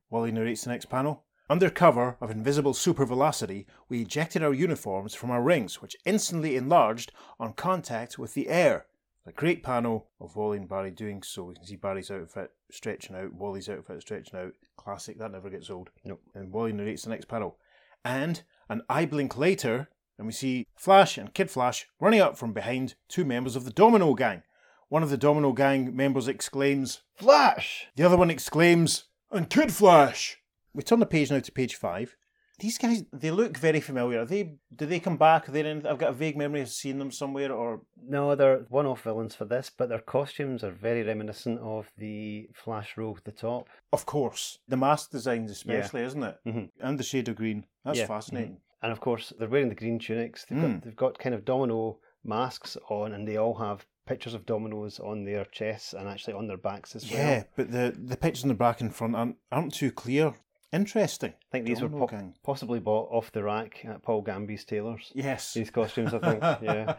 Wally 0.09 0.31
narrates 0.31 0.63
the 0.63 0.71
next 0.71 0.85
panel. 0.89 1.23
Under 1.47 1.69
cover 1.69 2.17
of 2.19 2.31
invisible 2.31 2.73
super 2.73 3.05
velocity, 3.05 3.67
we 3.89 4.01
ejected 4.01 4.41
our 4.41 4.55
uniforms 4.55 5.13
from 5.13 5.29
our 5.29 5.43
rings, 5.43 5.83
which 5.83 5.95
instantly 6.03 6.55
enlarged 6.55 7.11
on 7.39 7.53
contact 7.53 8.17
with 8.17 8.33
the 8.33 8.49
air. 8.49 8.87
A 9.27 9.31
great 9.31 9.61
panel 9.61 10.07
of 10.19 10.35
Wally 10.35 10.57
and 10.57 10.67
Barry 10.67 10.89
doing 10.89 11.21
so. 11.21 11.43
We 11.43 11.53
can 11.53 11.65
see 11.65 11.75
Barry's 11.75 12.09
outfit 12.09 12.49
stretching 12.71 13.15
out, 13.15 13.31
Wally's 13.31 13.69
outfit 13.69 14.01
stretching 14.01 14.39
out. 14.39 14.53
Classic, 14.77 15.19
that 15.19 15.31
never 15.31 15.51
gets 15.51 15.69
old. 15.69 15.91
Nope. 16.03 16.23
And 16.33 16.51
Wally 16.51 16.73
narrates 16.73 17.03
the 17.03 17.11
next 17.11 17.27
panel. 17.27 17.59
And 18.03 18.41
an 18.67 18.81
eye 18.89 19.05
blink 19.05 19.37
later, 19.37 19.89
and 20.17 20.25
we 20.25 20.33
see 20.33 20.65
Flash 20.75 21.19
and 21.19 21.35
Kid 21.35 21.51
Flash 21.51 21.85
running 21.99 22.19
up 22.19 22.35
from 22.35 22.51
behind 22.51 22.95
two 23.07 23.25
members 23.25 23.55
of 23.55 23.63
the 23.63 23.71
Domino 23.71 24.15
Gang. 24.15 24.41
One 24.89 25.03
of 25.03 25.09
the 25.11 25.17
Domino 25.17 25.53
Gang 25.53 25.95
members 25.95 26.27
exclaims, 26.27 27.01
Flash! 27.15 27.87
the 27.95 28.03
other 28.03 28.17
one 28.17 28.31
exclaims, 28.31 29.05
and 29.31 29.49
Kid 29.49 29.71
Flash! 29.71 30.37
We 30.73 30.81
turn 30.83 30.99
the 30.99 31.05
page 31.05 31.29
now 31.31 31.39
to 31.39 31.51
page 31.51 31.75
five. 31.75 32.15
These 32.59 32.77
guys, 32.77 33.05
they 33.13 33.31
look 33.31 33.57
very 33.57 33.79
familiar. 33.79 34.21
Are 34.21 34.25
they? 34.25 34.55
Do 34.75 34.85
they 34.85 34.99
come 34.99 35.15
back? 35.15 35.47
Are 35.47 35.51
they 35.51 35.61
in, 35.69 35.85
I've 35.85 35.97
got 35.97 36.09
a 36.09 36.13
vague 36.13 36.35
memory 36.35 36.61
of 36.61 36.67
seeing 36.69 36.99
them 36.99 37.11
somewhere. 37.11 37.51
Or 37.53 37.81
No, 38.05 38.35
they're 38.35 38.65
one 38.69 38.85
off 38.85 39.03
villains 39.03 39.33
for 39.33 39.45
this, 39.45 39.71
but 39.75 39.87
their 39.89 39.99
costumes 39.99 40.63
are 40.63 40.71
very 40.71 41.03
reminiscent 41.03 41.59
of 41.61 41.89
the 41.97 42.49
Flash 42.53 42.97
rogue 42.97 43.19
at 43.19 43.25
the 43.25 43.31
top. 43.31 43.69
of 43.93 44.05
course, 44.05 44.57
the 44.67 44.75
mask 44.75 45.11
designs, 45.11 45.51
especially, 45.51 46.01
isn't 46.01 46.23
it? 46.23 46.37
Mhm. 46.45 46.69
And 46.81 46.99
the 46.99 47.03
shade 47.03 47.29
of 47.29 47.35
green. 47.37 47.65
That's 47.85 47.99
Yeah, 47.99 48.07
fascinating. 48.07 48.57
And 48.81 48.91
of 48.91 48.99
course, 48.99 49.31
they're 49.39 49.47
wearing 49.47 49.69
the 49.69 49.75
green 49.75 49.97
tunics. 49.99 50.45
They've, 50.45 50.57
Mm. 50.59 50.73
got, 50.73 50.81
they've 50.83 50.95
got 50.95 51.19
kind 51.19 51.35
of 51.35 51.45
domino 51.45 51.99
masks 52.25 52.75
on, 52.89 53.13
and 53.13 53.25
they 53.27 53.37
all 53.37 53.55
have 53.55 53.85
pictures 54.09 54.33
of 54.33 54.43
dominoes 54.47 54.99
on 54.99 55.23
their 55.23 55.45
chests 55.45 55.93
and 55.93 56.09
actually 56.09 56.33
on 56.33 56.47
their 56.47 56.57
backs 56.57 56.95
as 56.95 57.09
well. 57.09 57.19
Yeah, 57.19 57.43
but 57.55 57.71
the 57.71 57.95
the 57.95 58.17
pictures 58.17 58.43
on 58.43 58.47
the 58.47 58.55
back 58.55 58.81
and 58.81 58.93
front 58.93 59.15
aren't 59.15 59.35
aren't 59.51 59.73
too 59.73 59.91
clear. 59.91 60.33
Interesting. 60.71 61.31
I 61.31 61.49
think 61.51 61.65
these 61.65 61.81
were 61.81 61.89
po- 61.89 62.33
possibly 62.43 62.79
bought 62.79 63.09
off 63.11 63.31
the 63.31 63.43
rack 63.43 63.83
at 63.85 64.03
Paul 64.03 64.21
Gambi's 64.21 64.63
tailors. 64.63 65.11
Yes. 65.15 65.53
These 65.53 65.71
costumes, 65.71 66.13
I 66.13 66.19
think, 66.19 66.41
yeah. 66.61 66.93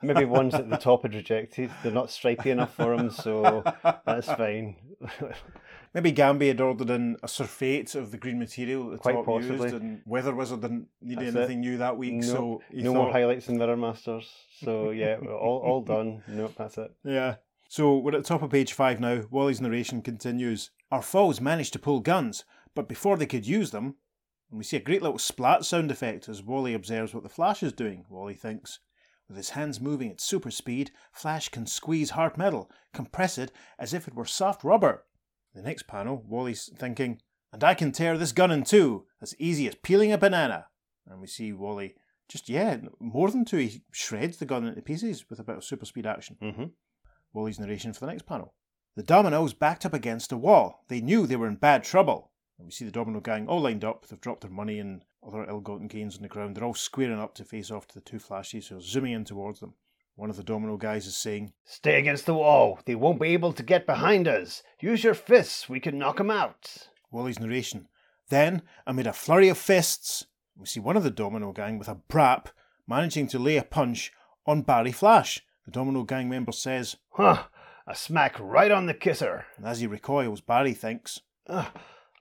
Maybe 0.00 0.24
ones 0.24 0.54
at 0.54 0.70
the 0.70 0.78
top 0.78 1.02
had 1.02 1.14
rejected. 1.14 1.70
They're 1.82 1.92
not 1.92 2.10
stripy 2.10 2.50
enough 2.50 2.74
for 2.74 2.94
him, 2.94 3.10
so 3.10 3.62
that's 4.06 4.26
fine. 4.26 4.76
Maybe 5.92 6.12
Gambi 6.12 6.46
had 6.48 6.60
ordered 6.60 6.90
in 6.90 7.16
a 7.22 7.26
surfeit 7.26 7.96
of 7.96 8.12
the 8.12 8.16
green 8.16 8.38
material 8.38 8.90
that 8.90 9.00
Quite 9.00 9.14
top 9.14 9.26
possibly. 9.26 9.70
used, 9.70 9.74
and 9.74 10.02
Weather 10.06 10.34
Wizard 10.34 10.60
didn't 10.60 10.86
need 11.00 11.18
That's 11.18 11.34
anything 11.34 11.60
new 11.60 11.78
that 11.78 11.96
week, 11.96 12.14
no 12.14 12.22
so 12.22 12.62
no 12.70 12.92
thought, 12.92 13.02
more 13.02 13.12
highlights 13.12 13.48
in 13.48 13.58
Mirror 13.58 13.76
Masters. 13.76 14.30
So 14.62 14.90
yeah, 14.90 15.16
all 15.28 15.58
all 15.58 15.82
done. 15.82 16.22
Nope, 16.28 16.54
that's 16.56 16.78
it. 16.78 16.92
Yeah. 17.02 17.36
So 17.68 17.98
we're 17.98 18.14
at 18.14 18.22
the 18.22 18.28
top 18.28 18.42
of 18.42 18.50
page 18.50 18.72
five 18.72 19.00
now. 19.00 19.22
Wally's 19.30 19.60
narration 19.60 20.00
continues. 20.00 20.70
Our 20.92 21.02
foes 21.02 21.40
managed 21.40 21.72
to 21.72 21.78
pull 21.80 22.00
guns, 22.00 22.44
but 22.74 22.88
before 22.88 23.16
they 23.16 23.26
could 23.26 23.46
use 23.46 23.72
them, 23.72 23.96
and 24.48 24.58
we 24.58 24.64
see 24.64 24.76
a 24.76 24.80
great 24.80 25.02
little 25.02 25.18
splat 25.18 25.64
sound 25.64 25.90
effect 25.90 26.28
as 26.28 26.42
Wally 26.42 26.74
observes 26.74 27.14
what 27.14 27.22
the 27.24 27.28
Flash 27.28 27.62
is 27.62 27.72
doing. 27.72 28.04
Wally 28.08 28.34
thinks. 28.34 28.78
With 29.28 29.36
his 29.36 29.50
hands 29.50 29.80
moving 29.80 30.10
at 30.10 30.20
super 30.20 30.50
speed, 30.50 30.90
Flash 31.12 31.48
can 31.50 31.64
squeeze 31.64 32.10
hard 32.10 32.36
metal, 32.36 32.68
compress 32.92 33.38
it 33.38 33.52
as 33.78 33.94
if 33.94 34.08
it 34.08 34.14
were 34.14 34.24
soft 34.24 34.64
rubber. 34.64 35.04
The 35.54 35.62
next 35.62 35.86
panel, 35.86 36.24
Wally's 36.26 36.70
thinking, 36.76 37.20
and 37.52 37.64
I 37.64 37.74
can 37.74 37.92
tear 37.92 38.16
this 38.16 38.32
gun 38.32 38.50
in 38.50 38.62
two, 38.62 39.06
as 39.20 39.34
easy 39.38 39.66
as 39.66 39.74
peeling 39.76 40.12
a 40.12 40.18
banana. 40.18 40.66
And 41.08 41.20
we 41.20 41.26
see 41.26 41.52
Wally 41.52 41.96
just, 42.28 42.48
yeah, 42.48 42.76
more 43.00 43.30
than 43.30 43.44
two. 43.44 43.56
He 43.56 43.82
shreds 43.90 44.36
the 44.36 44.46
gun 44.46 44.66
into 44.66 44.82
pieces 44.82 45.28
with 45.28 45.40
a 45.40 45.44
bit 45.44 45.56
of 45.56 45.64
super 45.64 45.86
speed 45.86 46.06
action. 46.06 46.36
Mm-hmm. 46.40 46.64
Wally's 47.32 47.58
narration 47.58 47.92
for 47.92 48.00
the 48.00 48.06
next 48.06 48.26
panel. 48.26 48.54
The 48.96 49.02
dominoes 49.02 49.54
backed 49.54 49.84
up 49.84 49.94
against 49.94 50.32
a 50.32 50.36
wall. 50.36 50.84
They 50.88 51.00
knew 51.00 51.26
they 51.26 51.36
were 51.36 51.48
in 51.48 51.56
bad 51.56 51.82
trouble. 51.82 52.30
And 52.58 52.66
we 52.66 52.72
see 52.72 52.84
the 52.84 52.90
domino 52.90 53.20
gang 53.20 53.48
all 53.48 53.60
lined 53.60 53.84
up. 53.84 54.06
They've 54.06 54.20
dropped 54.20 54.42
their 54.42 54.50
money 54.50 54.78
and 54.78 55.04
other 55.26 55.44
ill 55.48 55.60
gotten 55.60 55.88
gains 55.88 56.16
on 56.16 56.22
the 56.22 56.28
ground. 56.28 56.56
They're 56.56 56.64
all 56.64 56.74
squaring 56.74 57.18
up 57.18 57.34
to 57.36 57.44
face 57.44 57.70
off 57.70 57.86
to 57.88 57.94
the 57.94 58.00
two 58.00 58.18
flashes 58.18 58.68
who 58.68 58.76
are 58.76 58.82
zooming 58.82 59.12
in 59.12 59.24
towards 59.24 59.60
them. 59.60 59.74
One 60.16 60.30
of 60.30 60.36
the 60.36 60.44
domino 60.44 60.76
guys 60.76 61.06
is 61.06 61.16
saying, 61.16 61.52
Stay 61.64 61.98
against 61.98 62.26
the 62.26 62.34
wall. 62.34 62.78
They 62.84 62.94
won't 62.94 63.20
be 63.20 63.28
able 63.28 63.52
to 63.54 63.62
get 63.62 63.86
behind 63.86 64.28
us. 64.28 64.62
Use 64.80 65.02
your 65.02 65.14
fists. 65.14 65.68
We 65.68 65.80
can 65.80 65.98
knock 65.98 66.20
'em 66.20 66.30
out. 66.30 66.88
Wally's 67.10 67.38
narration. 67.40 67.88
Then, 68.28 68.62
amid 68.86 69.06
a 69.06 69.12
flurry 69.12 69.48
of 69.48 69.58
fists, 69.58 70.26
we 70.56 70.66
see 70.66 70.78
one 70.80 70.96
of 70.96 71.02
the 71.02 71.10
domino 71.10 71.52
gang 71.52 71.78
with 71.78 71.88
a 71.88 71.94
brap 72.08 72.46
managing 72.86 73.26
to 73.28 73.38
lay 73.38 73.56
a 73.56 73.62
punch 73.64 74.12
on 74.46 74.62
Barry 74.62 74.92
Flash. 74.92 75.40
The 75.64 75.70
domino 75.70 76.02
gang 76.04 76.28
member 76.28 76.52
says, 76.52 76.96
Huh. 77.12 77.44
A 77.86 77.94
smack 77.94 78.36
right 78.38 78.70
on 78.70 78.86
the 78.86 78.94
kisser. 78.94 79.46
and 79.56 79.66
as 79.66 79.80
he 79.80 79.86
recoils, 79.86 80.40
Barry 80.40 80.74
thinks, 80.74 81.20
Ugh, 81.48 81.66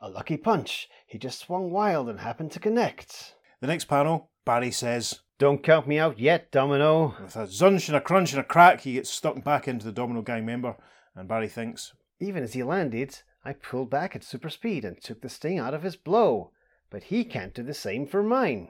a 0.01 0.09
lucky 0.09 0.37
punch. 0.37 0.89
He 1.05 1.17
just 1.19 1.39
swung 1.39 1.69
wild 1.69 2.09
and 2.09 2.21
happened 2.21 2.51
to 2.53 2.59
connect. 2.59 3.35
The 3.61 3.67
next 3.67 3.85
panel, 3.85 4.28
Barry 4.45 4.71
says, 4.71 5.19
Don't 5.37 5.63
count 5.63 5.87
me 5.87 5.99
out 5.99 6.19
yet, 6.19 6.51
Domino. 6.51 7.15
With 7.21 7.35
a 7.35 7.47
zunch 7.47 7.87
and 7.87 7.97
a 7.97 8.01
crunch 8.01 8.31
and 8.31 8.41
a 8.41 8.43
crack, 8.43 8.81
he 8.81 8.93
gets 8.93 9.09
stuck 9.09 9.43
back 9.43 9.67
into 9.67 9.85
the 9.85 9.91
Domino 9.91 10.21
Gang 10.21 10.45
member, 10.45 10.75
and 11.15 11.27
Barry 11.27 11.47
thinks, 11.47 11.93
Even 12.19 12.43
as 12.43 12.53
he 12.53 12.63
landed, 12.63 13.19
I 13.43 13.53
pulled 13.53 13.89
back 13.89 14.15
at 14.15 14.23
super 14.23 14.49
speed 14.49 14.83
and 14.83 15.01
took 15.01 15.21
the 15.21 15.29
sting 15.29 15.59
out 15.59 15.73
of 15.73 15.83
his 15.83 15.95
blow. 15.95 16.51
But 16.89 17.03
he 17.03 17.23
can't 17.23 17.53
do 17.53 17.63
the 17.63 17.73
same 17.73 18.07
for 18.07 18.23
mine. 18.23 18.69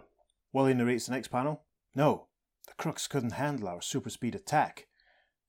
Wally 0.51 0.73
narrates 0.73 1.05
the 1.05 1.13
next 1.13 1.29
panel. 1.29 1.63
No, 1.95 2.27
the 2.67 2.73
crooks 2.73 3.07
couldn't 3.07 3.31
handle 3.31 3.67
our 3.67 3.81
super 3.81 4.09
speed 4.09 4.35
attack. 4.35 4.87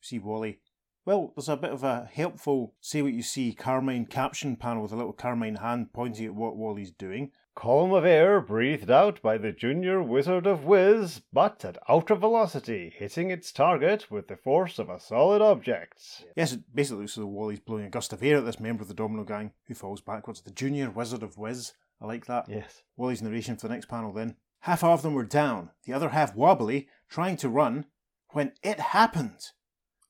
You 0.00 0.06
see 0.06 0.18
Wally. 0.18 0.60
Well, 1.06 1.32
there's 1.34 1.48
a 1.48 1.56
bit 1.56 1.70
of 1.70 1.82
a 1.82 2.08
helpful 2.12 2.74
say 2.80 3.00
what 3.02 3.12
you 3.12 3.22
see 3.22 3.52
Carmine 3.54 4.06
caption 4.06 4.56
panel 4.56 4.82
with 4.82 4.92
a 4.92 4.96
little 4.96 5.12
Carmine 5.12 5.56
hand 5.56 5.92
pointing 5.92 6.26
at 6.26 6.34
what 6.34 6.56
Wally's 6.56 6.90
doing. 6.90 7.32
Column 7.54 7.92
of 7.92 8.04
air 8.04 8.40
breathed 8.40 8.90
out 8.90 9.20
by 9.20 9.36
the 9.36 9.50
junior 9.50 10.02
wizard 10.02 10.46
of 10.46 10.64
Wiz, 10.64 11.22
but 11.32 11.64
at 11.64 11.78
ultra 11.88 12.16
velocity, 12.16 12.92
hitting 12.96 13.30
its 13.30 13.50
target 13.50 14.10
with 14.10 14.28
the 14.28 14.36
force 14.36 14.78
of 14.78 14.88
a 14.88 15.00
solid 15.00 15.42
object. 15.42 16.24
Yes, 16.36 16.52
it 16.52 16.74
basically 16.74 17.02
looks 17.02 17.12
as 17.12 17.22
though 17.22 17.26
Wally's 17.26 17.60
blowing 17.60 17.86
a 17.86 17.90
gust 17.90 18.12
of 18.12 18.22
air 18.22 18.38
at 18.38 18.44
this 18.44 18.60
member 18.60 18.82
of 18.82 18.88
the 18.88 18.94
Domino 18.94 19.24
Gang 19.24 19.52
who 19.66 19.74
falls 19.74 20.00
backwards. 20.00 20.42
The 20.42 20.50
Junior 20.50 20.90
Wizard 20.90 21.22
of 21.22 21.38
Wiz. 21.38 21.72
I 22.00 22.06
like 22.06 22.26
that. 22.26 22.46
Yes. 22.48 22.82
Wally's 22.96 23.20
narration 23.20 23.56
for 23.56 23.68
the 23.68 23.74
next 23.74 23.88
panel 23.88 24.12
then. 24.12 24.36
Half 24.60 24.84
of 24.84 25.02
them 25.02 25.14
were 25.14 25.24
down, 25.24 25.70
the 25.84 25.92
other 25.92 26.10
half 26.10 26.34
wobbly, 26.34 26.88
trying 27.08 27.36
to 27.38 27.48
run, 27.48 27.86
when 28.30 28.52
it 28.62 28.78
happened. 28.78 29.40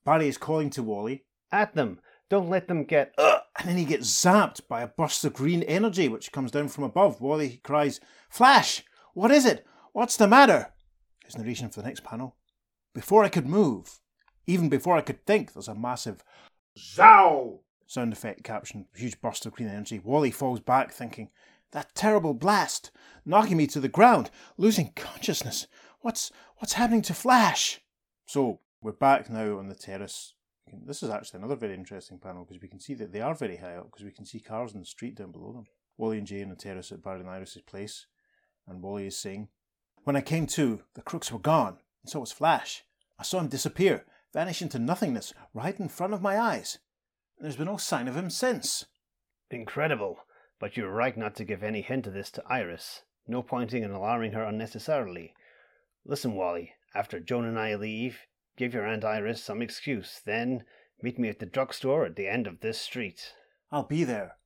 Barry 0.05 0.29
is 0.29 0.39
calling 0.39 0.71
to 0.71 0.83
Wally, 0.83 1.25
At 1.53 1.75
them. 1.75 2.01
Don't 2.29 2.49
let 2.49 2.69
them 2.69 2.85
get. 2.85 3.13
"Ugh," 3.19 3.43
and 3.59 3.69
then 3.69 3.77
he 3.77 3.85
gets 3.85 4.07
zapped 4.07 4.69
by 4.69 4.83
a 4.83 4.87
burst 4.87 5.25
of 5.25 5.33
green 5.33 5.63
energy 5.65 6.09
which 6.09 6.33
comes 6.33 6.51
down 6.53 6.69
from 6.69 6.85
above. 6.85 7.21
Wally 7.21 7.61
cries, 7.65 8.01
Flash! 8.29 8.85
What 9.15 9.33
is 9.33 9.45
it? 9.45 9.67
What's 9.93 10.17
the 10.17 10.29
matter? 10.29 10.73
His 11.25 11.37
narration 11.37 11.69
for 11.69 11.81
the 11.81 11.89
next 11.89 12.05
panel. 12.05 12.37
Before 12.95 13.25
I 13.25 13.29
could 13.29 13.47
move, 13.47 14.01
even 14.47 14.69
before 14.69 14.97
I 14.97 15.01
could 15.01 15.27
think, 15.27 15.53
there's 15.53 15.69
a 15.69 15.75
massive 15.75 16.25
ZOW 16.79 17.61
sound 17.87 18.13
effect 18.13 18.45
caption, 18.45 18.87
huge 18.95 19.21
burst 19.21 19.45
of 19.47 19.53
green 19.53 19.69
energy. 19.69 19.99
Wally 19.99 20.31
falls 20.31 20.61
back 20.61 20.93
thinking, 20.93 21.31
that 21.73 21.95
terrible 21.95 22.35
blast, 22.35 22.91
knocking 23.25 23.57
me 23.57 23.67
to 23.67 23.81
the 23.81 23.89
ground, 23.89 24.31
losing 24.57 24.93
consciousness. 24.95 25.67
What's 26.01 26.31
what's 26.59 26.75
happening 26.75 27.03
to 27.03 27.15
Flash? 27.15 27.81
So 28.27 28.61
we're 28.83 28.93
back 28.93 29.29
now 29.29 29.59
on 29.59 29.69
the 29.69 29.75
terrace. 29.75 30.35
This 30.87 31.03
is 31.03 31.11
actually 31.11 31.39
another 31.39 31.57
very 31.57 31.75
interesting 31.75 32.19
panel 32.19 32.45
because 32.45 32.63
we 32.63 32.69
can 32.69 32.81
see 32.81 32.95
that 32.95 33.13
they 33.13 33.21
are 33.21 33.35
very 33.35 33.59
high 33.59 33.77
up 33.77 33.91
because 33.91 34.05
we 34.05 34.13
can 34.13 34.25
see 34.25 34.41
cars 34.41 34.73
in 34.73 34.81
the 34.81 34.87
street 34.87 35.17
down 35.17 35.33
below 35.33 35.53
them. 35.53 35.65
Wally 35.99 36.17
and 36.17 36.27
Jay 36.27 36.43
on 36.43 36.49
the 36.49 36.57
terrace 36.57 36.91
at 36.91 37.03
Barry 37.03 37.21
and 37.21 37.29
Iris's 37.29 37.63
place, 37.63 38.07
and 38.67 38.83
Wally 38.83 39.07
is 39.07 39.19
saying, 39.19 39.49
When 40.05 40.17
I 40.17 40.23
came 40.23 40.47
to, 40.49 40.83
the 40.95 41.03
crooks 41.03 41.31
were 41.31 41.39
gone, 41.39 41.79
and 42.03 42.11
so 42.11 42.21
was 42.21 42.33
Flash. 42.33 42.85
I 43.19 43.23
saw 43.23 43.41
him 43.41 43.49
disappear, 43.49 44.07
vanish 44.33 44.63
into 44.63 44.79
nothingness 44.79 45.35
right 45.53 45.79
in 45.79 45.89
front 45.89 46.15
of 46.15 46.23
my 46.23 46.39
eyes. 46.39 46.79
And 47.37 47.45
there's 47.45 47.57
been 47.57 47.67
no 47.67 47.77
sign 47.77 48.09
of 48.09 48.17
him 48.17 48.31
since. 48.31 48.87
Incredible. 49.51 50.21
But 50.59 50.77
you're 50.77 50.91
right 50.91 51.17
not 51.17 51.35
to 51.37 51.45
give 51.45 51.63
any 51.63 51.83
hint 51.83 52.07
of 52.07 52.15
this 52.15 52.31
to 52.33 52.43
Iris. 52.47 53.03
No 53.27 53.43
pointing 53.43 53.85
and 53.85 53.93
alarming 53.93 54.33
her 54.33 54.45
unnecessarily. 54.45 55.35
Listen, 56.07 56.35
Wally, 56.35 56.73
after 56.95 57.21
Joan 57.21 57.45
and 57.45 57.59
I 57.59 57.75
leave, 57.75 58.27
give 58.61 58.75
your 58.75 58.87
Aunt 58.87 59.07
Iris 59.07 59.43
some 59.43 59.63
excuse, 59.63 60.21
then 60.27 60.65
meet 61.03 61.19
me 61.19 61.31
at 61.31 61.39
the 61.39 61.47
drugstore 61.47 62.05
at 62.05 62.15
the 62.15 62.29
end 62.29 62.47
of 62.47 62.61
this 62.61 62.79
street. 62.79 63.33
I'll 63.73 63.85
be 63.85 64.05
there. 64.05 64.37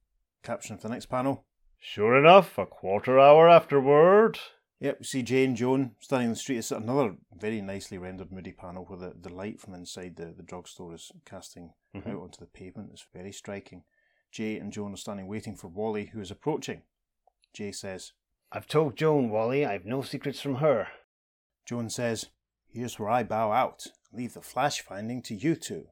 Caption 0.45 0.77
for 0.77 0.87
the 0.87 0.95
next 0.95 1.07
panel. 1.07 1.45
Sure 1.81 2.17
enough, 2.17 2.57
a 2.57 2.65
quarter 2.65 3.19
hour 3.19 3.49
afterward. 3.49 4.39
Yep, 4.79 4.99
we 5.01 5.05
see 5.05 5.23
Jane 5.25 5.57
Joan 5.57 5.97
standing 5.99 6.27
in 6.27 6.33
the 6.35 6.39
street. 6.39 6.59
It's 6.59 6.71
another 6.71 7.17
very 7.37 7.61
nicely 7.61 7.99
rendered 7.99 8.31
moody 8.31 8.53
panel 8.53 8.85
where 8.85 8.99
the, 9.01 9.15
the 9.21 9.35
light 9.35 9.61
from 9.61 9.75
inside 9.75 10.15
the, 10.15 10.33
the 10.37 10.45
drugstore 10.45 10.95
is 10.95 11.11
casting 11.25 11.73
Mhm. 11.97 12.07
out 12.11 12.23
onto 12.23 12.39
the 12.39 12.47
pavement. 12.47 12.91
It's 12.93 13.07
very 13.13 13.33
striking. 13.33 13.83
Jay 14.31 14.59
and 14.59 14.73
Joan 14.73 14.95
are 14.95 14.97
standing 14.97 15.27
waiting 15.27 15.57
for 15.57 15.67
Wally, 15.67 16.07
who 16.13 16.21
is 16.21 16.31
approaching. 16.31 16.83
Jay 17.53 17.73
says, 17.73 18.13
I've 18.53 18.69
told 18.69 18.97
Joan, 18.97 19.31
Wally, 19.31 19.67
I've 19.67 19.85
no 19.87 20.03
secrets 20.03 20.41
from 20.41 20.57
her. 20.57 20.87
Joan 21.67 21.91
says, 21.91 22.27
Here's 22.69 22.99
where 22.99 23.09
I 23.11 23.23
bow 23.23 23.53
out. 23.53 23.85
Leave 24.15 24.35
the 24.35 24.41
flash 24.41 24.81
finding 24.81 25.21
to 25.23 25.35
you 25.35 25.57
two. 25.57 25.89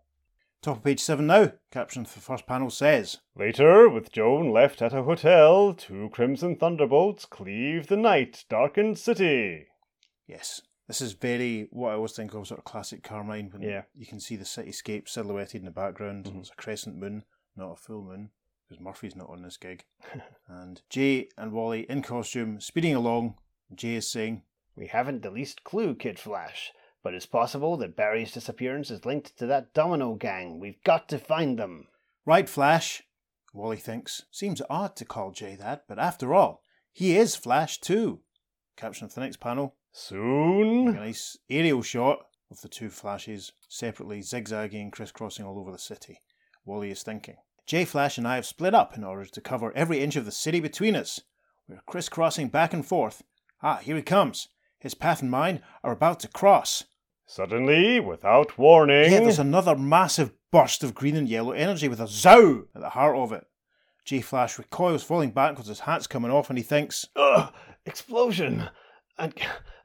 Top 0.62 0.76
of 0.78 0.84
page 0.84 1.00
7 1.00 1.26
now. 1.26 1.52
Caption 1.72 2.04
for 2.04 2.14
the 2.20 2.24
first 2.24 2.46
panel 2.46 2.70
says, 2.70 3.18
Later, 3.34 3.88
with 3.88 4.12
Joan 4.12 4.52
left 4.52 4.80
at 4.80 4.92
a 4.92 5.02
hotel, 5.02 5.74
two 5.74 6.08
Crimson 6.12 6.54
Thunderbolts 6.56 7.24
cleave 7.24 7.88
the 7.88 7.96
night 7.96 8.44
darkened 8.48 8.96
city. 8.98 9.66
Yes. 10.28 10.60
This 10.86 11.00
is 11.00 11.14
very 11.14 11.66
what 11.72 11.90
I 11.90 11.94
always 11.94 12.12
think 12.12 12.32
of 12.34 12.46
sort 12.46 12.58
of 12.60 12.64
classic 12.64 13.02
Carmine 13.02 13.50
when 13.50 13.62
Yeah. 13.62 13.82
you 13.94 14.06
can 14.06 14.20
see 14.20 14.36
the 14.36 14.44
cityscape 14.44 15.08
silhouetted 15.08 15.56
in 15.60 15.64
the 15.64 15.70
background. 15.72 16.26
Mhm. 16.26 16.40
It's 16.40 16.50
a 16.50 16.54
crescent 16.54 16.96
moon, 16.96 17.24
not 17.56 17.72
a 17.72 17.76
full 17.76 18.02
moon, 18.04 18.30
because 18.68 18.80
Murphy's 18.80 19.16
not 19.16 19.30
on 19.30 19.42
this 19.42 19.56
gig. 19.56 19.84
and 20.46 20.80
Jay 20.88 21.28
and 21.36 21.52
Wally 21.52 21.90
in 21.90 22.02
costume 22.02 22.60
speeding 22.60 22.94
along. 22.94 23.36
Jay 23.74 23.96
is 23.96 24.08
saying, 24.08 24.44
We 24.76 24.86
haven't 24.86 25.22
the 25.22 25.30
least 25.30 25.64
clue, 25.64 25.94
Kid 25.96 26.18
Flash, 26.20 26.72
but 27.02 27.14
it's 27.14 27.26
possible 27.26 27.76
that 27.76 27.96
Barry's 27.96 28.32
disappearance 28.32 28.90
is 28.90 29.04
linked 29.04 29.36
to 29.38 29.46
that 29.46 29.74
domino 29.74 30.14
gang. 30.14 30.60
We've 30.60 30.82
got 30.84 31.08
to 31.08 31.18
find 31.18 31.58
them. 31.58 31.88
Right, 32.24 32.48
Flash. 32.48 33.02
Wally 33.52 33.76
thinks, 33.76 34.22
seems 34.30 34.62
odd 34.70 34.96
to 34.96 35.04
call 35.04 35.32
Jay 35.32 35.56
that, 35.56 35.84
but 35.88 35.98
after 35.98 36.32
all, 36.32 36.62
he 36.92 37.16
is 37.16 37.36
Flash 37.36 37.80
too. 37.80 38.20
Caption 38.76 39.08
for 39.08 39.16
the 39.16 39.20
next 39.20 39.40
panel. 39.40 39.74
Soon. 39.92 40.88
A 40.88 40.92
nice 40.92 41.36
aerial 41.50 41.82
shot 41.82 42.20
of 42.50 42.60
the 42.60 42.68
two 42.68 42.88
flashes 42.88 43.52
separately 43.68 44.22
zigzagging 44.22 44.82
and 44.82 44.92
crisscrossing 44.92 45.44
all 45.44 45.58
over 45.58 45.72
the 45.72 45.78
city. 45.78 46.22
Wally 46.64 46.90
is 46.90 47.02
thinking. 47.02 47.36
Jay 47.66 47.84
Flash 47.84 48.18
and 48.18 48.26
I 48.26 48.36
have 48.36 48.46
split 48.46 48.74
up 48.74 48.96
in 48.96 49.04
order 49.04 49.24
to 49.24 49.40
cover 49.40 49.72
every 49.74 50.00
inch 50.00 50.16
of 50.16 50.24
the 50.24 50.32
city 50.32 50.60
between 50.60 50.96
us. 50.96 51.20
We're 51.68 51.82
crisscrossing 51.86 52.48
back 52.48 52.72
and 52.72 52.84
forth. 52.84 53.22
Ah, 53.62 53.76
here 53.76 53.96
he 53.96 54.02
comes. 54.02 54.48
His 54.78 54.94
path 54.94 55.22
and 55.22 55.30
mine 55.30 55.62
are 55.84 55.92
about 55.92 56.20
to 56.20 56.28
cross. 56.28 56.84
Suddenly, 57.26 58.00
without 58.00 58.58
warning. 58.58 59.10
Yeah, 59.12 59.20
there's 59.20 59.38
another 59.38 59.74
massive 59.74 60.32
burst 60.50 60.84
of 60.84 60.94
green 60.94 61.16
and 61.16 61.28
yellow 61.28 61.52
energy 61.52 61.88
with 61.88 62.00
a 62.00 62.06
zow 62.06 62.64
at 62.74 62.80
the 62.80 62.90
heart 62.90 63.16
of 63.16 63.32
it. 63.32 63.46
J 64.04 64.20
Flash 64.20 64.58
recoils, 64.58 65.02
falling 65.02 65.30
backwards, 65.30 65.68
his 65.68 65.80
hat's 65.80 66.06
coming 66.06 66.30
off, 66.30 66.50
and 66.50 66.58
he 66.58 66.64
thinks, 66.64 67.06
Ugh, 67.16 67.52
explosion! 67.86 68.68
And, 69.16 69.32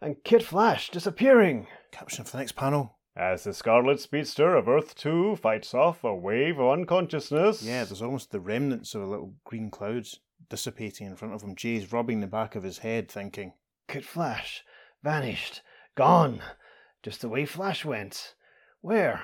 and 0.01 0.23
Kid 0.23 0.43
Flash 0.43 0.89
disappearing! 0.89 1.67
Caption 1.91 2.25
for 2.25 2.31
the 2.31 2.37
next 2.39 2.55
panel. 2.55 2.97
As 3.15 3.43
the 3.43 3.53
Scarlet 3.53 3.99
Speedster 3.99 4.55
of 4.55 4.67
Earth 4.67 4.95
2 4.95 5.37
fights 5.37 5.73
off 5.73 6.03
a 6.03 6.13
wave 6.15 6.59
of 6.59 6.71
unconsciousness. 6.71 7.63
Yeah, 7.63 7.83
there's 7.83 8.01
almost 8.01 8.31
the 8.31 8.39
remnants 8.39 8.93
of 8.93 9.01
a 9.01 9.07
little 9.07 9.33
green 9.43 9.71
clouds 9.71 10.19
dissipating 10.49 11.07
in 11.07 11.15
front 11.15 11.33
of 11.33 11.41
him. 11.41 11.55
Jay's 11.55 11.91
rubbing 11.91 12.19
the 12.19 12.27
back 12.27 12.55
of 12.55 12.63
his 12.63 12.79
head, 12.79 13.09
thinking, 13.09 13.53
Kid 13.87 14.05
Flash 14.05 14.63
vanished, 15.03 15.61
gone, 15.95 16.41
just 17.07 17.21
the 17.21 17.29
way 17.29 17.45
Flash 17.45 17.85
went. 17.85 18.35
Where? 18.81 19.21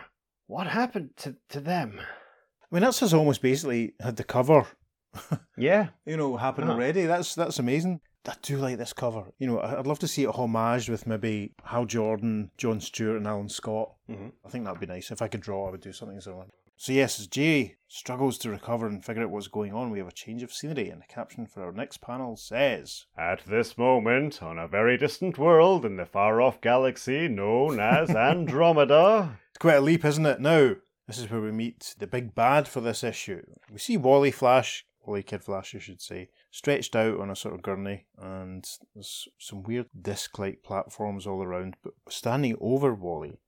What 0.48 0.67
happened 0.67 1.10
to, 1.17 1.36
to 1.50 1.60
them? 1.60 2.00
I 2.00 2.76
mean, 2.76 2.82
that's 2.84 3.02
has 3.02 3.13
almost 3.13 3.41
basically 3.41 3.93
had 4.00 4.15
the 4.15 4.24
cover, 4.24 4.65
Yeah, 5.58 5.89
you 6.06 6.15
know, 6.15 6.38
happen 6.38 6.63
Uh-huh. 6.63 6.74
already. 6.74 7.06
That's 7.06 7.36
that's 7.36 7.60
amazing. 7.60 8.00
I 8.26 8.36
do 8.41 8.56
like 8.58 8.78
this 8.78 8.93
cover. 8.93 9.26
You 9.38 9.48
know, 9.48 9.60
I'd 9.60 9.86
love 9.86 10.00
to 10.00 10.08
see 10.08 10.24
it 10.24 10.30
homaged 10.30 10.88
with 10.88 11.06
maybe 11.06 11.54
Hal 11.65 11.84
Jordan, 11.86 12.52
John 12.58 12.80
Stewart, 12.80 13.17
and 13.17 13.28
Alan 13.28 13.50
Scott. 13.50 13.91
Mhm. 14.10 14.32
I 14.46 14.50
think 14.50 14.63
that'd 14.63 14.80
be 14.80 14.86
nice. 14.86 15.12
If 15.12 15.22
I 15.22 15.28
could 15.28 15.41
draw, 15.41 15.67
I 15.67 15.72
would 15.72 15.82
do 15.82 15.91
something 15.91 16.22
similar. 16.22 16.46
So 16.84 16.91
yes, 16.91 17.17
as 17.17 17.28
Jay 17.28 17.78
struggles 17.88 18.38
to 18.39 18.50
recover 18.50 18.88
and 18.88 19.06
figure 19.06 19.24
out 19.24 19.30
what's 19.30 19.48
going 19.48 19.72
on, 19.72 19.89
we 19.89 20.00
have 20.00 20.08
a 20.10 20.12
change 20.12 20.43
of 20.43 20.52
scenery, 20.52 20.89
and 20.89 21.02
the 21.02 21.06
caption 21.06 21.46
for 21.46 21.63
our 21.63 21.72
next 21.72 22.02
panel 22.02 22.36
says, 22.36 23.06
At 23.17 23.46
this 23.48 23.78
moment, 23.78 24.43
on 24.43 24.60
a 24.60 24.67
very 24.67 24.98
distant 24.98 25.38
world 25.38 25.86
in 25.86 25.96
the 25.96 26.06
far 26.06 26.41
off 26.41 26.60
galaxy 26.60 27.30
known 27.30 27.80
as 27.80 28.10
Andromeda. 28.13 29.39
It's 29.52 29.60
quite 29.60 29.76
a 29.76 29.80
leap, 29.80 30.04
isn't 30.04 30.26
it? 30.26 30.41
Now, 30.41 30.74
this 31.08 31.19
is 31.19 31.32
where 31.32 31.39
we 31.39 31.54
meet 31.54 31.96
the 32.00 32.06
big 32.06 32.36
bad 32.36 32.67
for 32.67 32.82
this 32.82 33.02
issue. 33.02 33.43
We 33.72 33.80
see 33.80 33.96
Wally 33.96 34.32
Flash, 34.32 34.86
Wally 35.06 35.24
Kid 35.24 35.41
Flash, 35.41 35.74
I 35.74 35.80
should 35.80 36.02
say, 36.02 36.32
stretched 36.52 36.98
out 36.98 37.17
on 37.17 37.30
a 37.30 37.36
sort 37.38 37.56
of 37.56 37.62
gurney, 37.62 38.08
and 38.17 38.67
there's 38.93 39.30
some 39.39 39.63
weird 39.63 39.88
disc 40.02 40.38
like 40.38 40.63
platforms 40.63 41.26
all 41.26 41.43
around, 41.43 41.78
but 41.82 41.93
standing 42.10 42.58
over 42.60 42.93
Wally. 42.93 43.39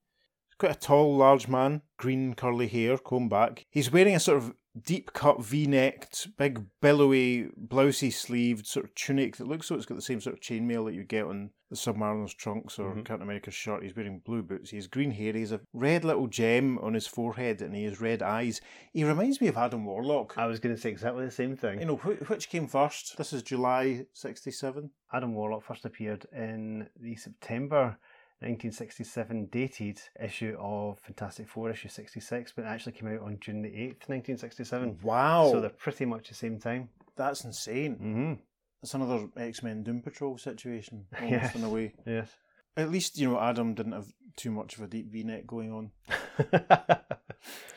Quite 0.58 0.72
a 0.72 0.80
tall, 0.80 1.18
large 1.18 1.48
man, 1.48 1.82
green 1.98 2.34
curly 2.34 2.68
hair, 2.68 2.98
combed 2.98 3.30
back. 3.30 3.66
He's 3.70 3.92
wearing 3.92 4.16
a 4.16 4.20
sort 4.20 4.38
of 4.38 4.54
deep 4.86 5.14
cut 5.14 5.42
V 5.44 5.68
necked, 5.68 6.28
big 6.38 6.66
billowy, 6.82 7.48
blousey 7.68 8.12
sleeved 8.12 8.66
sort 8.68 8.86
of 8.86 8.94
tunic 8.96 9.38
that 9.38 9.48
looks 9.48 9.70
like 9.72 9.78
it's 9.78 9.86
got 9.86 9.96
the 9.96 10.02
same 10.02 10.20
sort 10.22 10.34
of 10.36 10.42
chainmail 10.42 10.86
that 10.86 10.94
you 10.94 11.04
get 11.04 11.26
on 11.26 11.50
the 11.70 11.76
Submariner's 11.78 12.34
trunks 12.34 12.78
or 12.78 12.94
Mhm. 12.94 13.06
Captain 13.06 13.22
America's 13.24 13.54
shirt. 13.54 13.84
He's 13.84 13.96
wearing 13.96 14.20
blue 14.20 14.44
boots. 14.44 14.70
He 14.70 14.76
has 14.78 14.88
green 14.88 15.12
hair. 15.12 15.34
He 15.34 15.40
has 15.42 15.52
a 15.54 15.62
red 15.74 16.04
little 16.06 16.28
gem 16.28 16.78
on 16.80 16.94
his 16.94 17.08
forehead 17.08 17.62
and 17.62 17.74
he 17.76 17.86
has 17.86 18.00
red 18.02 18.22
eyes. 18.22 18.62
He 18.94 19.04
reminds 19.04 19.42
me 19.42 19.48
of 19.48 19.58
Adam 19.58 19.84
Warlock. 19.86 20.38
I 20.38 20.46
was 20.46 20.60
going 20.60 20.76
to 20.76 20.82
say 20.82 20.90
exactly 20.90 21.26
the 21.26 21.32
same 21.32 21.56
thing. 21.56 21.80
You 21.80 21.86
know, 21.86 21.96
wh- 21.98 22.30
which 22.30 22.50
came 22.50 22.68
first? 22.68 23.18
This 23.18 23.34
is 23.34 23.44
July 23.44 24.06
67. 24.14 24.92
Adam 25.12 25.34
Warlock 25.34 25.64
first 25.64 25.86
appeared 25.86 26.26
in 26.34 26.90
the 27.00 27.16
September 27.16 27.98
1967 28.42 29.46
dated 29.52 30.00
issue 30.22 30.56
of 30.60 31.00
Fantastic 31.00 31.48
Four, 31.48 31.70
issue 31.72 31.88
66, 31.90 32.54
but 32.56 32.66
it 32.66 32.68
actually 32.68 32.92
came 32.92 33.08
out 33.14 33.22
on 33.22 33.38
June 33.40 33.62
the 33.62 33.70
8th, 33.70 34.08
1967. 34.10 35.00
Wow. 35.02 35.50
So 35.52 35.62
they're 35.62 35.70
pretty 35.70 36.06
much 36.06 36.28
the 36.30 36.36
same 36.36 36.60
time. 36.60 36.90
That's 37.16 37.44
insane. 37.46 37.96
Mm-hmm. 37.96 38.34
That's 38.82 38.94
another 38.94 39.28
X 39.38 39.64
Men 39.64 39.84
Doom 39.84 40.02
Patrol 40.02 40.38
situation, 40.38 41.06
almost 41.22 41.32
Yes. 41.32 41.56
in 41.56 41.64
a 41.64 41.70
way. 41.70 41.94
Yes. 42.06 42.30
At 42.78 42.92
least, 42.92 43.18
you 43.18 43.30
know, 43.30 43.40
Adam 43.40 43.74
didn't 43.74 43.94
have 43.94 44.08
too 44.36 44.52
much 44.52 44.76
of 44.76 44.84
a 44.84 44.88
deep 44.88 45.10
V 45.12 45.24
neck 45.24 45.48
going 45.48 45.72
on. 45.72 45.92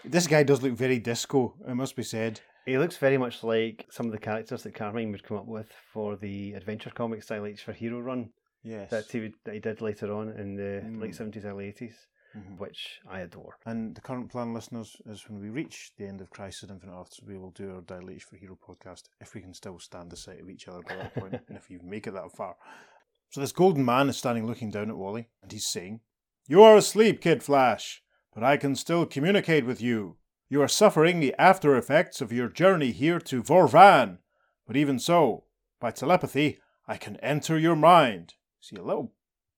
This 0.04 0.26
guy 0.26 0.42
does 0.42 0.62
look 0.62 0.72
very 0.72 0.98
disco, 0.98 1.54
it 1.68 1.74
must 1.74 1.94
be 1.94 2.02
said. 2.02 2.40
he 2.64 2.78
looks 2.78 2.96
very 2.96 3.18
much 3.18 3.44
like 3.44 3.86
some 3.90 4.06
of 4.06 4.12
the 4.12 4.18
characters 4.18 4.62
that 4.62 4.74
Carmine 4.74 5.12
would 5.12 5.22
come 5.22 5.36
up 5.36 5.46
with 5.46 5.70
for 5.92 6.16
the 6.16 6.54
Adventure 6.54 6.90
Comics 6.90 7.26
Dial 7.26 7.44
H 7.44 7.62
for 7.64 7.72
Hero 7.72 8.00
run 8.00 8.30
Yes. 8.68 8.90
that 8.90 9.10
he, 9.10 9.20
would, 9.20 9.34
that 9.44 9.54
he 9.54 9.60
did 9.60 9.80
later 9.80 10.12
on 10.12 10.28
in 10.30 10.54
the 10.56 10.82
Mm. 10.84 11.00
late 11.00 11.14
70s, 11.14 11.44
early 11.44 11.68
80s. 11.72 11.94
which 12.58 13.00
I 13.10 13.20
adore. 13.20 13.56
And 13.64 13.96
the 13.96 14.00
current 14.02 14.30
plan, 14.30 14.52
listeners, 14.54 14.94
is 15.06 15.28
when 15.28 15.40
we 15.40 15.48
reach 15.48 15.92
the 15.96 16.06
end 16.06 16.20
of 16.20 16.30
Crisis 16.30 16.64
on 16.64 16.70
Infinite 16.76 17.00
Earths, 17.00 17.20
we 17.26 17.36
will 17.38 17.50
do 17.50 17.74
our 17.74 17.80
Dial 17.80 18.10
H 18.10 18.24
for 18.24 18.36
Hero 18.36 18.56
podcast 18.56 19.04
if 19.20 19.34
we 19.34 19.40
can 19.40 19.54
still 19.54 19.78
stand 19.80 20.10
the 20.10 20.16
sight 20.16 20.40
of 20.40 20.48
each 20.50 20.68
other 20.68 20.82
by 20.82 20.94
that 20.96 21.14
point, 21.14 21.32
and 21.48 21.56
if 21.56 21.68
you 21.70 21.80
make 21.82 22.06
it 22.06 22.12
that 22.12 22.30
far. 22.36 22.54
So 23.30 23.40
this 23.40 23.50
golden 23.50 23.84
man 23.84 24.08
is 24.10 24.18
standing 24.18 24.46
looking 24.46 24.70
down 24.70 24.90
at 24.90 24.96
Wally, 24.96 25.28
and 25.42 25.50
he's 25.50 25.66
saying, 25.66 26.00
You 26.46 26.62
are 26.62 26.76
asleep, 26.76 27.20
Kid 27.22 27.42
Flash, 27.42 28.02
but 28.34 28.44
I 28.44 28.56
can 28.58 28.76
still 28.76 29.04
communicate 29.06 29.64
with 29.66 29.80
you. 29.80 30.18
You 30.50 30.62
are 30.62 30.68
suffering 30.68 31.18
the 31.20 31.34
after 31.38 31.76
effects 31.76 32.20
of 32.20 32.32
your 32.32 32.48
journey 32.48 32.92
here 32.92 33.18
to 33.20 33.42
Vorvan, 33.42 34.18
but 34.66 34.76
even 34.76 34.98
so, 34.98 35.44
by 35.80 35.90
telepathy, 35.90 36.58
I 36.86 36.98
can 36.98 37.16
enter 37.16 37.58
your 37.58 37.76
mind. 37.76 38.34
See 38.60 38.76
a 38.76 38.82
little 38.82 39.12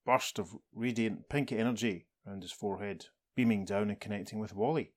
burst 0.04 0.38
of 0.38 0.56
radiant 0.74 1.28
pink 1.28 1.52
energy 1.52 2.06
around 2.26 2.42
his 2.42 2.52
forehead, 2.52 3.06
beaming 3.34 3.64
down 3.64 3.90
and 3.90 4.00
connecting 4.00 4.38
with 4.38 4.54
Wally. 4.54 4.92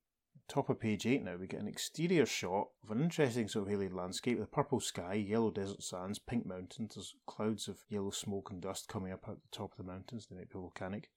Top 0.48 0.70
of 0.70 0.80
page 0.80 1.06
8 1.06 1.24
now, 1.24 1.38
we 1.38 1.48
get 1.48 1.62
an 1.62 1.68
exterior 1.68 2.26
shot 2.26 2.68
of 2.84 2.92
an 2.92 3.02
interesting 3.02 3.48
sort 3.48 3.68
of 3.68 3.74
alien 3.74 3.96
landscape 3.96 4.38
with 4.38 4.48
a 4.48 4.52
purple 4.52 4.82
sky, 4.82 5.14
yellow 5.14 5.52
desert 5.52 5.82
sands, 5.82 6.20
pink 6.20 6.46
mountains. 6.46 6.96
There's 6.96 7.16
clouds 7.26 7.68
of 7.68 7.80
yellow 7.88 8.12
smoke 8.12 8.52
and 8.52 8.62
dust 8.62 8.90
coming 8.90 9.14
up 9.14 9.28
out 9.28 9.40
the 9.42 9.58
top 9.58 9.72
of 9.72 9.78
the 9.78 9.90
mountains, 9.92 10.28
they 10.28 10.36
might 10.36 10.50
be 10.50 10.60
volcanic. 10.60 11.10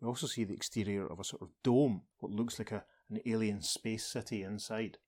We 0.00 0.08
also 0.08 0.26
see 0.26 0.44
the 0.44 0.54
exterior 0.54 1.06
of 1.06 1.20
a 1.20 1.24
sort 1.24 1.42
of 1.42 1.50
dome, 1.62 2.02
what 2.18 2.32
looks 2.32 2.58
like 2.58 2.72
a, 2.72 2.84
an 3.08 3.20
alien 3.24 3.62
space 3.62 4.04
city 4.04 4.42
inside. 4.42 4.98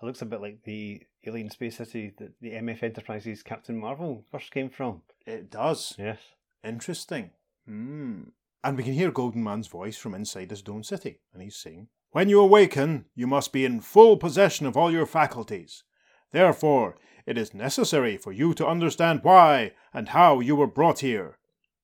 It 0.00 0.04
looks 0.04 0.22
a 0.22 0.26
bit 0.26 0.40
like 0.40 0.64
the 0.64 1.02
alien 1.24 1.50
space 1.50 1.76
city 1.76 2.12
that 2.18 2.40
the 2.40 2.52
MF 2.52 2.82
Enterprises 2.82 3.42
Captain 3.42 3.78
Marvel 3.78 4.24
first 4.32 4.50
came 4.50 4.70
from. 4.70 5.02
It 5.26 5.50
does. 5.50 5.94
Yes. 5.98 6.18
Interesting. 6.64 7.30
Hmm. 7.66 8.22
And 8.64 8.76
we 8.76 8.84
can 8.84 8.92
hear 8.92 9.10
Golden 9.10 9.42
Man's 9.42 9.66
voice 9.66 9.96
from 9.96 10.14
inside 10.14 10.48
this 10.48 10.62
dome 10.62 10.84
city, 10.84 11.18
and 11.32 11.42
he's 11.42 11.56
saying, 11.56 11.88
When 12.12 12.28
you 12.28 12.40
awaken, 12.40 13.06
you 13.14 13.26
must 13.26 13.52
be 13.52 13.64
in 13.64 13.80
full 13.80 14.16
possession 14.16 14.66
of 14.66 14.76
all 14.76 14.90
your 14.90 15.06
faculties. 15.06 15.82
Therefore, 16.30 16.96
it 17.26 17.36
is 17.36 17.54
necessary 17.54 18.16
for 18.16 18.32
you 18.32 18.54
to 18.54 18.66
understand 18.66 19.20
why 19.22 19.72
and 19.92 20.10
how 20.10 20.40
you 20.40 20.56
were 20.56 20.66
brought 20.66 21.00
here. 21.00 21.38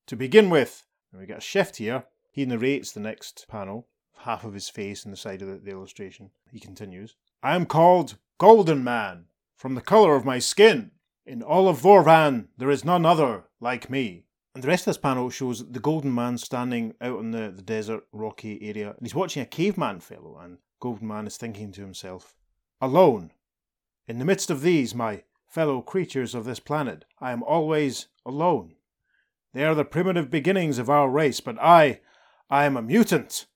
To 0.06 0.16
begin 0.16 0.50
with, 0.50 0.86
and 1.12 1.20
we 1.20 1.26
get 1.26 1.38
a 1.38 1.42
shift 1.42 1.76
here, 1.76 2.04
he 2.30 2.46
narrates 2.46 2.92
the 2.92 3.00
next 3.00 3.46
panel, 3.48 3.88
half 4.20 4.44
of 4.44 4.54
his 4.54 4.68
face 4.68 5.04
in 5.04 5.10
the 5.10 5.16
side 5.16 5.42
of 5.42 5.48
the, 5.48 5.56
the 5.56 5.70
illustration. 5.70 6.30
He 6.50 6.60
continues, 6.60 7.16
I 7.42 7.56
am 7.56 7.66
called 7.66 8.16
Golden 8.38 8.84
Man, 8.84 9.26
from 9.56 9.74
the 9.74 9.80
colour 9.80 10.14
of 10.14 10.24
my 10.24 10.38
skin. 10.38 10.92
In 11.26 11.42
all 11.42 11.68
of 11.68 11.80
Vorvan, 11.80 12.46
there 12.56 12.70
is 12.70 12.84
none 12.84 13.04
other 13.04 13.44
like 13.60 13.90
me. 13.90 14.24
And 14.58 14.64
the 14.64 14.68
rest 14.70 14.88
of 14.88 14.90
this 14.90 14.98
panel 14.98 15.30
shows 15.30 15.64
the 15.70 15.78
Golden 15.78 16.12
Man 16.12 16.36
standing 16.36 16.94
out 17.00 17.20
in 17.20 17.30
the, 17.30 17.52
the 17.54 17.62
desert, 17.62 18.02
rocky 18.10 18.58
area, 18.60 18.88
and 18.88 18.98
he's 19.02 19.14
watching 19.14 19.40
a 19.40 19.46
caveman 19.46 20.00
fellow, 20.00 20.36
and 20.42 20.58
Golden 20.80 21.06
Man 21.06 21.28
is 21.28 21.36
thinking 21.36 21.70
to 21.70 21.80
himself, 21.80 22.34
Alone. 22.80 23.30
In 24.08 24.18
the 24.18 24.24
midst 24.24 24.50
of 24.50 24.62
these, 24.62 24.96
my 24.96 25.22
fellow 25.46 25.80
creatures 25.80 26.34
of 26.34 26.44
this 26.44 26.58
planet, 26.58 27.04
I 27.20 27.30
am 27.30 27.44
always 27.44 28.08
alone. 28.26 28.74
They 29.54 29.64
are 29.64 29.76
the 29.76 29.84
primitive 29.84 30.28
beginnings 30.28 30.78
of 30.78 30.90
our 30.90 31.08
race, 31.08 31.38
but 31.38 31.56
I, 31.62 32.00
I 32.50 32.64
am 32.64 32.76
a 32.76 32.82
mutant. 32.82 33.46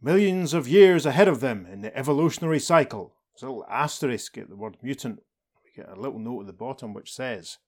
Millions 0.00 0.54
of 0.54 0.68
years 0.68 1.04
ahead 1.04 1.26
of 1.26 1.40
them 1.40 1.66
in 1.66 1.80
the 1.80 1.96
evolutionary 1.98 2.60
cycle. 2.60 3.16
There's 3.34 3.42
a 3.42 3.46
little 3.46 3.66
asterisk 3.68 4.38
at 4.38 4.48
the 4.48 4.54
word 4.54 4.76
mutant. 4.80 5.20
We 5.64 5.82
get 5.82 5.90
a 5.90 6.00
little 6.00 6.20
note 6.20 6.42
at 6.42 6.46
the 6.46 6.52
bottom 6.52 6.94
which 6.94 7.12
says, 7.12 7.58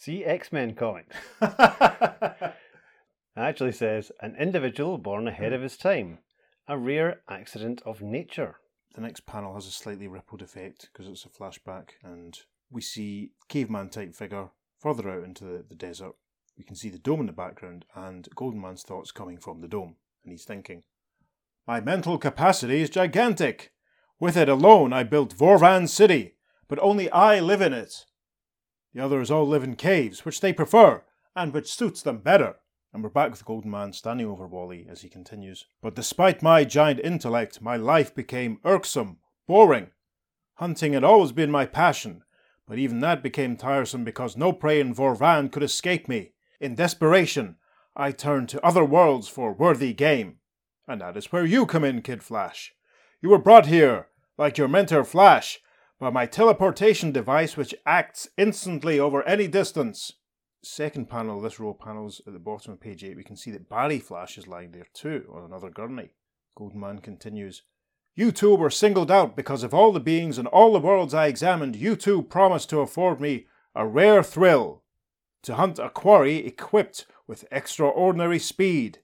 See 0.00 0.24
X 0.24 0.52
Men 0.52 0.76
comics. 0.76 1.16
Actually 3.36 3.72
says 3.72 4.12
an 4.20 4.36
individual 4.38 4.96
born 4.96 5.26
ahead 5.26 5.52
of 5.52 5.60
his 5.60 5.76
time, 5.76 6.18
a 6.68 6.78
rare 6.78 7.22
accident 7.28 7.82
of 7.84 8.00
nature. 8.00 8.60
The 8.94 9.00
next 9.00 9.26
panel 9.26 9.54
has 9.54 9.66
a 9.66 9.72
slightly 9.72 10.06
rippled 10.06 10.40
effect 10.40 10.88
because 10.92 11.08
it's 11.08 11.24
a 11.24 11.28
flashback, 11.28 11.90
and 12.04 12.38
we 12.70 12.80
see 12.80 13.32
caveman 13.48 13.88
type 13.88 14.14
figure 14.14 14.50
further 14.78 15.10
out 15.10 15.24
into 15.24 15.42
the, 15.44 15.64
the 15.68 15.74
desert. 15.74 16.12
We 16.56 16.62
can 16.62 16.76
see 16.76 16.90
the 16.90 16.98
dome 16.98 17.20
in 17.20 17.26
the 17.26 17.32
background, 17.32 17.84
and 17.96 18.28
Golden 18.36 18.60
Man's 18.60 18.84
thoughts 18.84 19.10
coming 19.10 19.38
from 19.38 19.62
the 19.62 19.68
dome, 19.68 19.96
and 20.22 20.30
he's 20.30 20.44
thinking, 20.44 20.84
My 21.66 21.80
mental 21.80 22.18
capacity 22.18 22.82
is 22.82 22.90
gigantic. 22.90 23.72
With 24.20 24.36
it 24.36 24.48
alone, 24.48 24.92
I 24.92 25.02
built 25.02 25.36
Vorvan 25.36 25.88
City, 25.88 26.36
but 26.68 26.78
only 26.78 27.10
I 27.10 27.40
live 27.40 27.60
in 27.60 27.72
it. 27.72 28.04
The 28.94 29.04
others 29.04 29.30
all 29.30 29.46
live 29.46 29.64
in 29.64 29.76
caves, 29.76 30.24
which 30.24 30.40
they 30.40 30.52
prefer, 30.52 31.02
and 31.36 31.52
which 31.52 31.72
suits 31.72 32.02
them 32.02 32.18
better. 32.18 32.56
And 32.92 33.02
we're 33.02 33.10
back 33.10 33.30
with 33.30 33.40
the 33.40 33.44
Golden 33.44 33.70
Man 33.70 33.92
standing 33.92 34.26
over 34.26 34.46
Wally 34.46 34.86
as 34.90 35.02
he 35.02 35.08
continues. 35.08 35.66
But 35.82 35.94
despite 35.94 36.42
my 36.42 36.64
giant 36.64 37.00
intellect, 37.00 37.60
my 37.60 37.76
life 37.76 38.14
became 38.14 38.60
irksome, 38.64 39.18
boring. 39.46 39.88
Hunting 40.54 40.94
had 40.94 41.04
always 41.04 41.32
been 41.32 41.50
my 41.50 41.66
passion, 41.66 42.22
but 42.66 42.78
even 42.78 43.00
that 43.00 43.22
became 43.22 43.56
tiresome 43.56 44.04
because 44.04 44.36
no 44.36 44.52
prey 44.52 44.80
in 44.80 44.94
Vorvan 44.94 45.52
could 45.52 45.62
escape 45.62 46.08
me. 46.08 46.32
In 46.60 46.74
desperation, 46.74 47.56
I 47.94 48.10
turned 48.10 48.48
to 48.50 48.64
other 48.64 48.84
worlds 48.84 49.28
for 49.28 49.52
worthy 49.52 49.92
game. 49.92 50.38
And 50.86 51.00
that 51.02 51.16
is 51.16 51.30
where 51.30 51.44
you 51.44 51.66
come 51.66 51.84
in, 51.84 52.02
Kid 52.02 52.22
Flash. 52.22 52.72
You 53.20 53.28
were 53.28 53.38
brought 53.38 53.66
here, 53.66 54.08
like 54.38 54.56
your 54.56 54.68
mentor 54.68 55.04
Flash, 55.04 55.60
by 55.98 56.10
my 56.10 56.26
teleportation 56.26 57.10
device 57.10 57.56
which 57.56 57.74
acts 57.84 58.28
instantly 58.36 59.00
over 59.00 59.22
any 59.24 59.48
distance. 59.48 60.12
Second 60.62 61.08
panel 61.08 61.40
this 61.40 61.58
row 61.58 61.70
of 61.70 61.80
panels 61.80 62.20
at 62.26 62.32
the 62.32 62.38
bottom 62.38 62.72
of 62.72 62.80
page 62.80 63.02
8, 63.04 63.16
we 63.16 63.24
can 63.24 63.36
see 63.36 63.50
that 63.50 63.68
Barry 63.68 63.98
Flash 63.98 64.38
is 64.38 64.46
lying 64.46 64.72
there 64.72 64.86
too, 64.92 65.24
on 65.32 65.44
another 65.44 65.70
gurney. 65.70 66.10
Golden 66.56 66.80
Man 66.80 66.98
continues, 66.98 67.62
You 68.14 68.32
two 68.32 68.54
were 68.54 68.70
singled 68.70 69.10
out 69.10 69.36
because 69.36 69.62
of 69.62 69.72
all 69.72 69.92
the 69.92 70.00
beings 70.00 70.38
and 70.38 70.48
all 70.48 70.72
the 70.72 70.80
worlds 70.80 71.14
I 71.14 71.26
examined, 71.26 71.76
you 71.76 71.96
two 71.96 72.22
promised 72.22 72.70
to 72.70 72.80
afford 72.80 73.20
me 73.20 73.46
a 73.74 73.86
rare 73.86 74.22
thrill 74.22 74.82
to 75.42 75.54
hunt 75.54 75.78
a 75.78 75.88
quarry 75.88 76.38
equipped 76.38 77.06
with 77.26 77.44
extraordinary 77.52 78.38
speed. 78.38 78.98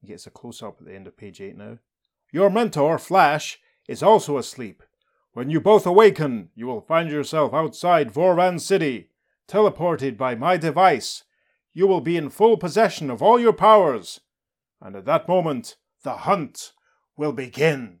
He 0.00 0.06
gets 0.06 0.26
a 0.26 0.30
close 0.30 0.62
up 0.62 0.76
at 0.80 0.86
the 0.86 0.94
end 0.94 1.06
of 1.08 1.16
page 1.16 1.40
8 1.40 1.56
now. 1.56 1.78
Your 2.30 2.50
mentor, 2.50 2.98
Flash, 2.98 3.58
is 3.88 4.02
also 4.02 4.38
asleep. 4.38 4.82
When 5.38 5.50
you 5.50 5.60
both 5.60 5.86
awaken, 5.86 6.50
you 6.56 6.66
will 6.66 6.80
find 6.80 7.08
yourself 7.08 7.54
outside 7.54 8.12
Vorvan 8.12 8.60
City, 8.60 9.10
teleported 9.46 10.16
by 10.16 10.34
my 10.34 10.56
device. 10.56 11.22
You 11.72 11.86
will 11.86 12.00
be 12.00 12.16
in 12.16 12.28
full 12.28 12.56
possession 12.56 13.08
of 13.08 13.22
all 13.22 13.38
your 13.38 13.52
powers. 13.52 14.18
And 14.80 14.96
at 14.96 15.04
that 15.04 15.28
moment, 15.28 15.76
the 16.02 16.16
hunt 16.16 16.72
will 17.16 17.30
begin. 17.30 18.00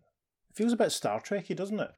It 0.50 0.56
feels 0.56 0.72
a 0.72 0.76
bit 0.76 0.90
Star 0.90 1.20
Trekky, 1.20 1.54
doesn't 1.54 1.78
it? 1.78 1.92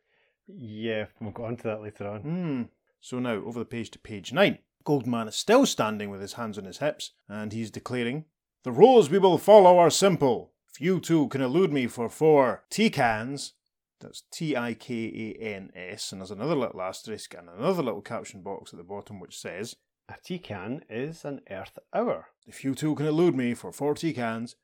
Yeah, 0.46 1.07
we'll 1.22 1.31
go 1.31 1.46
on 1.46 1.57
to 1.57 1.62
that 1.62 1.81
later 1.81 2.07
on. 2.07 2.20
Hmm. 2.20 2.62
So 3.00 3.18
now, 3.18 3.37
over 3.37 3.61
the 3.61 3.64
page 3.64 3.90
to 3.92 3.98
page 3.98 4.35
9. 4.35 4.59
Golden 4.85 5.11
Man 5.11 5.26
is 5.26 5.37
still 5.37 5.64
standing 5.64 6.11
with 6.11 6.20
his 6.20 6.35
hands 6.35 6.59
on 6.59 6.66
his 6.66 6.81
hips, 6.81 7.12
and 7.31 7.55
he's 7.55 7.70
declaring, 7.70 8.26
The 8.64 8.72
rules 8.72 9.09
we 9.09 9.18
will 9.18 9.38
follow 9.38 9.79
are 9.79 9.88
simple. 9.88 10.53
If 10.70 10.83
you 10.83 11.00
two 11.00 11.29
can 11.29 11.40
elude 11.40 11.72
me 11.72 11.87
for 11.87 12.11
four 12.11 12.64
tikans, 12.70 13.53
that's 14.01 14.25
T 14.33 14.57
I 14.57 14.75
K 14.75 15.37
A 15.41 15.43
N 15.43 15.71
S, 15.75 16.13
and 16.13 16.21
there's 16.21 16.31
another 16.31 16.57
little 16.57 16.81
asterisk 16.81 17.35
and 17.35 17.49
another 17.49 17.83
little 17.83 18.03
caption 18.03 18.43
box 18.43 18.73
at 18.73 18.79
the 18.79 18.85
bottom 18.85 19.21
which 19.21 19.39
says, 19.39 19.77
A 20.09 20.15
tikan 20.15 20.83
is 20.89 21.25
an 21.25 21.41
Earth 21.51 21.79
hour. 21.95 22.29
If 22.47 22.65
you 22.65 22.75
two 22.75 22.95
can 22.95 23.07
elude 23.07 23.35
me 23.37 23.55
for 23.55 23.73
four 23.73 23.95
tikans, 23.95 24.55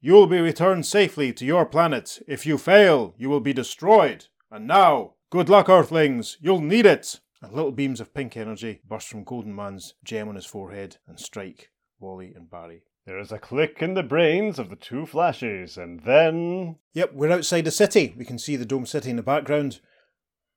you 0.00 0.12
will 0.12 0.26
be 0.26 0.40
returned 0.40 0.86
safely 0.86 1.32
to 1.32 1.44
your 1.44 1.66
planet. 1.66 2.20
If 2.28 2.46
you 2.46 2.58
fail, 2.58 3.14
you 3.16 3.28
will 3.28 3.40
be 3.40 3.52
destroyed. 3.52 4.26
And 4.50 4.66
now, 4.66 5.14
good 5.30 5.48
luck, 5.48 5.68
Earthlings, 5.68 6.36
you'll 6.40 6.60
need 6.60 6.86
it! 6.86 7.20
And 7.42 7.52
little 7.52 7.72
beams 7.72 8.00
of 8.00 8.14
pink 8.14 8.36
energy 8.36 8.80
burst 8.86 9.08
from 9.08 9.24
Golden 9.24 9.54
Man's 9.54 9.94
gem 10.04 10.28
on 10.28 10.34
his 10.34 10.46
forehead 10.46 10.96
and 11.06 11.18
strike 11.18 11.70
Wally 11.98 12.32
and 12.34 12.50
Barry. 12.50 12.84
There 13.06 13.18
is 13.18 13.32
a 13.32 13.38
click 13.38 13.82
in 13.82 13.94
the 13.94 14.02
brains 14.02 14.58
of 14.58 14.70
the 14.70 14.76
two 14.76 15.04
flashes, 15.04 15.76
and 15.76 16.00
then. 16.00 16.76
Yep, 16.94 17.12
we're 17.12 17.32
outside 17.32 17.66
the 17.66 17.70
city. 17.70 18.14
We 18.16 18.24
can 18.24 18.38
see 18.38 18.56
the 18.56 18.64
Dome 18.64 18.86
City 18.86 19.10
in 19.10 19.16
the 19.16 19.22
background. 19.22 19.80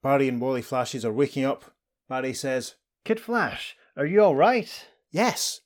Barry 0.02 0.30
and 0.30 0.40
Wally 0.40 0.62
flashes 0.62 1.04
are 1.04 1.12
waking 1.12 1.44
up. 1.44 1.76
Barry 2.08 2.34
says, 2.34 2.76
Kid 3.04 3.20
Flash, 3.20 3.76
are 3.98 4.06
you 4.06 4.22
alright? 4.22 4.88
Yes, 5.12 5.62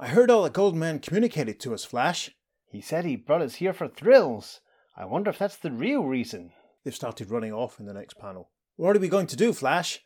I 0.00 0.08
heard 0.08 0.28
all 0.28 0.42
the 0.42 0.50
Golden 0.50 0.80
Man 0.80 0.98
communicated 0.98 1.60
to 1.60 1.72
us, 1.72 1.84
Flash. 1.84 2.30
He 2.68 2.80
said 2.80 3.04
he 3.04 3.14
brought 3.14 3.42
us 3.42 3.56
here 3.56 3.72
for 3.72 3.86
thrills. 3.86 4.60
I 4.96 5.04
wonder 5.04 5.30
if 5.30 5.38
that's 5.38 5.56
the 5.56 5.70
real 5.70 6.02
reason. 6.02 6.50
They've 6.84 6.94
started 6.94 7.30
running 7.30 7.52
off 7.52 7.78
in 7.78 7.86
the 7.86 7.94
next 7.94 8.18
panel. 8.18 8.50
What 8.74 8.96
are 8.96 9.00
we 9.00 9.08
going 9.08 9.28
to 9.28 9.36
do, 9.36 9.52
Flash? 9.52 10.00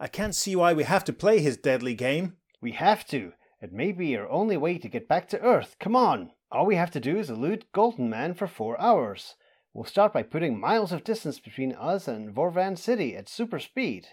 I 0.00 0.08
can't 0.08 0.34
see 0.34 0.56
why 0.56 0.72
we 0.72 0.84
have 0.84 1.04
to 1.04 1.12
play 1.12 1.40
his 1.40 1.58
deadly 1.58 1.94
game. 1.94 2.36
We 2.62 2.72
have 2.72 3.06
to. 3.08 3.32
It 3.64 3.72
may 3.72 3.92
be 3.92 4.14
our 4.14 4.28
only 4.28 4.58
way 4.58 4.76
to 4.76 4.90
get 4.90 5.08
back 5.08 5.26
to 5.30 5.40
Earth. 5.40 5.76
Come 5.80 5.96
on. 5.96 6.32
All 6.52 6.66
we 6.66 6.76
have 6.76 6.90
to 6.90 7.00
do 7.00 7.16
is 7.16 7.30
elude 7.30 7.64
Golden 7.72 8.10
Man 8.10 8.34
for 8.34 8.46
four 8.46 8.78
hours. 8.78 9.36
We'll 9.72 9.86
start 9.86 10.12
by 10.12 10.22
putting 10.22 10.60
miles 10.60 10.92
of 10.92 11.02
distance 11.02 11.40
between 11.40 11.72
us 11.72 12.06
and 12.06 12.34
Vorvan 12.34 12.76
City 12.76 13.16
at 13.16 13.26
super 13.26 13.58
speed. 13.58 14.08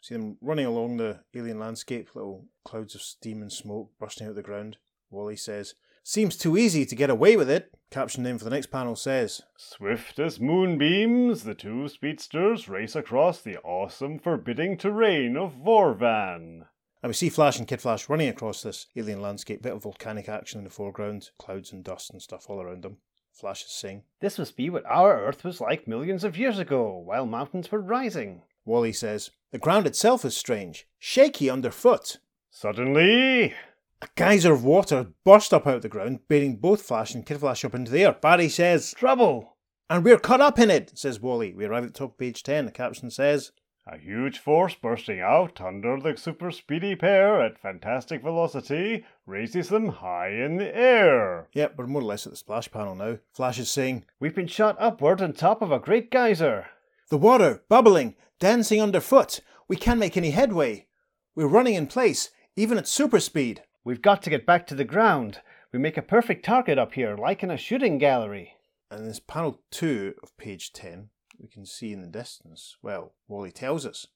See 0.00 0.16
them 0.16 0.38
running 0.40 0.66
along 0.66 0.96
the 0.96 1.20
alien 1.36 1.60
landscape, 1.60 2.16
little 2.16 2.46
clouds 2.64 2.96
of 2.96 3.02
steam 3.02 3.42
and 3.42 3.52
smoke 3.52 3.92
bursting 4.00 4.26
out 4.26 4.30
of 4.30 4.36
the 4.36 4.42
ground. 4.42 4.78
Wally 5.08 5.36
says, 5.36 5.74
Seems 6.02 6.36
too 6.36 6.56
easy 6.56 6.84
to 6.84 6.96
get 6.96 7.10
away 7.10 7.36
with 7.36 7.48
it. 7.48 7.72
Caption 7.92 8.24
name 8.24 8.38
for 8.38 8.44
the 8.44 8.50
next 8.50 8.72
panel 8.72 8.96
says 8.96 9.40
Swift 9.56 10.18
as 10.18 10.40
moonbeams, 10.40 11.44
the 11.44 11.54
two 11.54 11.86
speedsters 11.86 12.68
race 12.68 12.96
across 12.96 13.40
the 13.40 13.56
awesome, 13.58 14.18
forbidding 14.18 14.76
terrain 14.76 15.36
of 15.36 15.52
Vorvan. 15.64 16.64
And 17.04 17.10
we 17.10 17.14
see 17.14 17.28
Flash 17.28 17.58
and 17.58 17.68
Kid 17.68 17.82
Flash 17.82 18.08
running 18.08 18.28
across 18.28 18.62
this 18.62 18.86
alien 18.96 19.20
landscape, 19.20 19.60
bit 19.60 19.74
of 19.74 19.82
volcanic 19.82 20.26
action 20.26 20.56
in 20.56 20.64
the 20.64 20.70
foreground, 20.70 21.32
clouds 21.38 21.70
and 21.70 21.84
dust 21.84 22.10
and 22.10 22.22
stuff 22.22 22.48
all 22.48 22.62
around 22.62 22.82
them. 22.82 22.96
Flash 23.30 23.62
is 23.62 23.72
saying, 23.72 24.04
This 24.20 24.38
must 24.38 24.56
be 24.56 24.70
what 24.70 24.86
our 24.86 25.22
Earth 25.22 25.44
was 25.44 25.60
like 25.60 25.86
millions 25.86 26.24
of 26.24 26.38
years 26.38 26.58
ago, 26.58 26.96
while 26.96 27.26
mountains 27.26 27.70
were 27.70 27.82
rising. 27.82 28.40
Wally 28.64 28.94
says, 28.94 29.30
The 29.50 29.58
ground 29.58 29.86
itself 29.86 30.24
is 30.24 30.34
strange, 30.34 30.88
shaky 30.98 31.50
underfoot. 31.50 32.20
Suddenly, 32.50 33.52
A 34.00 34.08
geyser 34.16 34.54
of 34.54 34.64
water 34.64 35.08
burst 35.24 35.52
up 35.52 35.66
out 35.66 35.76
of 35.76 35.82
the 35.82 35.90
ground, 35.90 36.20
bearing 36.26 36.56
both 36.56 36.80
Flash 36.80 37.14
and 37.14 37.26
Kid 37.26 37.40
Flash 37.40 37.66
up 37.66 37.74
into 37.74 37.92
the 37.92 38.04
air. 38.04 38.14
Barry 38.14 38.48
says, 38.48 38.94
Trouble! 38.96 39.58
And 39.90 40.06
we're 40.06 40.18
caught 40.18 40.40
up 40.40 40.58
in 40.58 40.70
it, 40.70 40.92
says 40.94 41.20
Wally. 41.20 41.52
We 41.52 41.66
arrive 41.66 41.84
at 41.84 41.92
the 41.92 41.98
top 41.98 42.12
of 42.12 42.18
page 42.18 42.42
10. 42.42 42.64
The 42.64 42.72
caption 42.72 43.10
says, 43.10 43.52
a 43.86 43.98
huge 43.98 44.38
force 44.38 44.74
bursting 44.74 45.20
out 45.20 45.60
under 45.60 46.00
the 46.00 46.16
super 46.16 46.50
speedy 46.50 46.96
pair 46.96 47.42
at 47.42 47.58
fantastic 47.58 48.22
velocity 48.22 49.04
raises 49.26 49.68
them 49.68 49.88
high 49.88 50.30
in 50.30 50.56
the 50.56 50.74
air. 50.74 51.48
Yep, 51.52 51.74
we're 51.76 51.86
more 51.86 52.00
or 52.00 52.04
less 52.04 52.26
at 52.26 52.32
the 52.32 52.36
splash 52.36 52.70
panel 52.70 52.94
now. 52.94 53.18
Flash 53.32 53.58
is 53.58 53.70
saying, 53.70 54.04
We've 54.18 54.34
been 54.34 54.46
shot 54.46 54.76
upward 54.80 55.20
on 55.20 55.34
top 55.34 55.60
of 55.60 55.70
a 55.70 55.78
great 55.78 56.10
geyser. 56.10 56.66
The 57.10 57.18
water, 57.18 57.62
bubbling, 57.68 58.16
dancing 58.40 58.80
underfoot. 58.80 59.40
We 59.68 59.76
can't 59.76 60.00
make 60.00 60.16
any 60.16 60.30
headway. 60.30 60.86
We're 61.34 61.46
running 61.46 61.74
in 61.74 61.86
place, 61.86 62.30
even 62.56 62.78
at 62.78 62.88
super 62.88 63.20
speed. 63.20 63.62
We've 63.84 64.02
got 64.02 64.22
to 64.22 64.30
get 64.30 64.46
back 64.46 64.66
to 64.68 64.74
the 64.74 64.84
ground. 64.84 65.40
We 65.72 65.78
make 65.78 65.98
a 65.98 66.02
perfect 66.02 66.44
target 66.44 66.78
up 66.78 66.94
here, 66.94 67.16
like 67.16 67.42
in 67.42 67.50
a 67.50 67.58
shooting 67.58 67.98
gallery. 67.98 68.54
And 68.90 69.06
this 69.06 69.20
panel 69.20 69.60
2 69.72 70.14
of 70.22 70.36
page 70.38 70.72
10, 70.72 71.10
we 71.38 71.48
can 71.48 71.66
see 71.66 71.92
in 71.92 72.00
the 72.00 72.08
distance, 72.08 72.76
well, 72.82 73.14
Wally 73.28 73.52
tells 73.52 73.84
us, 73.86 74.06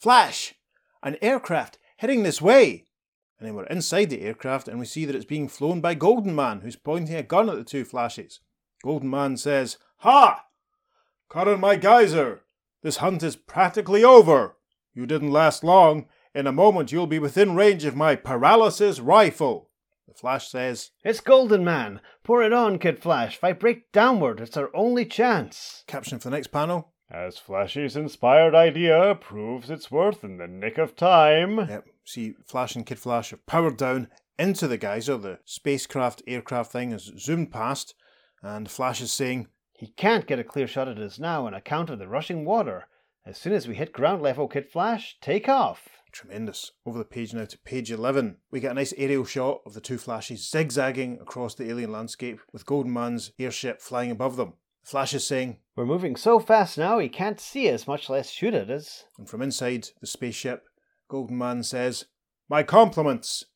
Flash! 0.00 0.54
An 1.02 1.16
aircraft 1.22 1.78
heading 1.98 2.22
this 2.22 2.40
way! 2.42 2.84
And 3.38 3.48
then 3.48 3.54
we're 3.54 3.64
inside 3.66 4.10
the 4.10 4.22
aircraft 4.22 4.68
and 4.68 4.78
we 4.78 4.86
see 4.86 5.04
that 5.04 5.14
it's 5.14 5.24
being 5.24 5.48
flown 5.48 5.80
by 5.80 5.94
Golden 5.94 6.34
Man, 6.34 6.60
who's 6.60 6.76
pointing 6.76 7.16
a 7.16 7.22
gun 7.22 7.50
at 7.50 7.56
the 7.56 7.64
two 7.64 7.84
flashes. 7.84 8.40
Golden 8.82 9.10
Man 9.10 9.36
says, 9.36 9.78
Ha! 9.98 10.44
Caught 11.28 11.48
on 11.48 11.60
my 11.60 11.76
geyser! 11.76 12.42
This 12.82 12.98
hunt 12.98 13.22
is 13.22 13.36
practically 13.36 14.04
over! 14.04 14.56
You 14.94 15.06
didn't 15.06 15.32
last 15.32 15.64
long. 15.64 16.06
In 16.34 16.46
a 16.46 16.52
moment 16.52 16.92
you'll 16.92 17.06
be 17.06 17.18
within 17.18 17.54
range 17.54 17.84
of 17.84 17.96
my 17.96 18.16
paralysis 18.16 19.00
rifle. 19.00 19.70
The 20.06 20.14
Flash 20.14 20.48
says, 20.48 20.90
It's 21.02 21.20
Golden 21.20 21.64
Man. 21.64 22.00
Pour 22.22 22.42
it 22.42 22.52
on, 22.52 22.78
Kid 22.78 22.98
Flash. 22.98 23.38
Vibrate 23.38 23.90
downward. 23.90 24.40
It's 24.40 24.56
our 24.56 24.70
only 24.74 25.06
chance. 25.06 25.82
Caption 25.86 26.18
for 26.18 26.28
the 26.28 26.36
next 26.36 26.48
panel. 26.48 26.92
As 27.10 27.38
Flashy's 27.38 27.96
inspired 27.96 28.54
idea 28.54 29.14
proves 29.14 29.70
its 29.70 29.90
worth 29.90 30.22
in 30.22 30.36
the 30.36 30.46
nick 30.46 30.78
of 30.78 30.94
time. 30.94 31.58
Yep. 31.58 31.86
See, 32.04 32.34
Flash 32.46 32.76
and 32.76 32.84
Kid 32.84 32.98
Flash 32.98 33.32
are 33.32 33.38
powered 33.38 33.76
down 33.76 34.08
into 34.38 34.68
the 34.68 34.76
geyser. 34.76 35.16
The 35.16 35.38
spacecraft 35.44 36.22
aircraft 36.26 36.72
thing 36.72 36.90
has 36.90 37.10
zoomed 37.18 37.50
past, 37.50 37.94
and 38.42 38.70
Flash 38.70 39.00
is 39.00 39.12
saying, 39.12 39.48
He 39.72 39.86
can't 39.86 40.26
get 40.26 40.38
a 40.38 40.44
clear 40.44 40.66
shot 40.66 40.88
at 40.88 40.98
us 40.98 41.18
now 41.18 41.46
on 41.46 41.54
account 41.54 41.88
of 41.88 41.98
the 41.98 42.08
rushing 42.08 42.44
water. 42.44 42.88
As 43.24 43.38
soon 43.38 43.54
as 43.54 43.66
we 43.66 43.74
hit 43.74 43.92
ground 43.92 44.20
level, 44.20 44.48
Kid 44.48 44.68
Flash, 44.68 45.16
take 45.20 45.48
off. 45.48 45.88
Tremendous. 46.14 46.70
Over 46.86 46.98
the 46.98 47.04
page 47.04 47.34
now 47.34 47.44
to 47.44 47.58
page 47.58 47.90
11. 47.90 48.36
We 48.52 48.60
get 48.60 48.70
a 48.70 48.74
nice 48.74 48.94
aerial 48.96 49.24
shot 49.24 49.62
of 49.66 49.74
the 49.74 49.80
two 49.80 49.98
flashes 49.98 50.48
zigzagging 50.48 51.18
across 51.20 51.56
the 51.56 51.68
alien 51.68 51.90
landscape 51.90 52.40
with 52.52 52.64
Golden 52.64 52.92
Man's 52.92 53.32
airship 53.36 53.80
flying 53.80 54.12
above 54.12 54.36
them. 54.36 54.52
The 54.84 54.90
Flash 54.90 55.12
is 55.12 55.26
saying, 55.26 55.58
We're 55.74 55.86
moving 55.86 56.14
so 56.14 56.38
fast 56.38 56.78
now 56.78 57.00
he 57.00 57.08
can't 57.08 57.40
see 57.40 57.68
us, 57.68 57.88
much 57.88 58.08
less 58.08 58.30
shoot 58.30 58.54
at 58.54 58.70
us. 58.70 59.06
And 59.18 59.28
from 59.28 59.42
inside 59.42 59.88
the 60.00 60.06
spaceship, 60.06 60.62
Golden 61.08 61.36
Man 61.36 61.64
says, 61.64 62.04
My 62.48 62.62
compliments. 62.62 63.46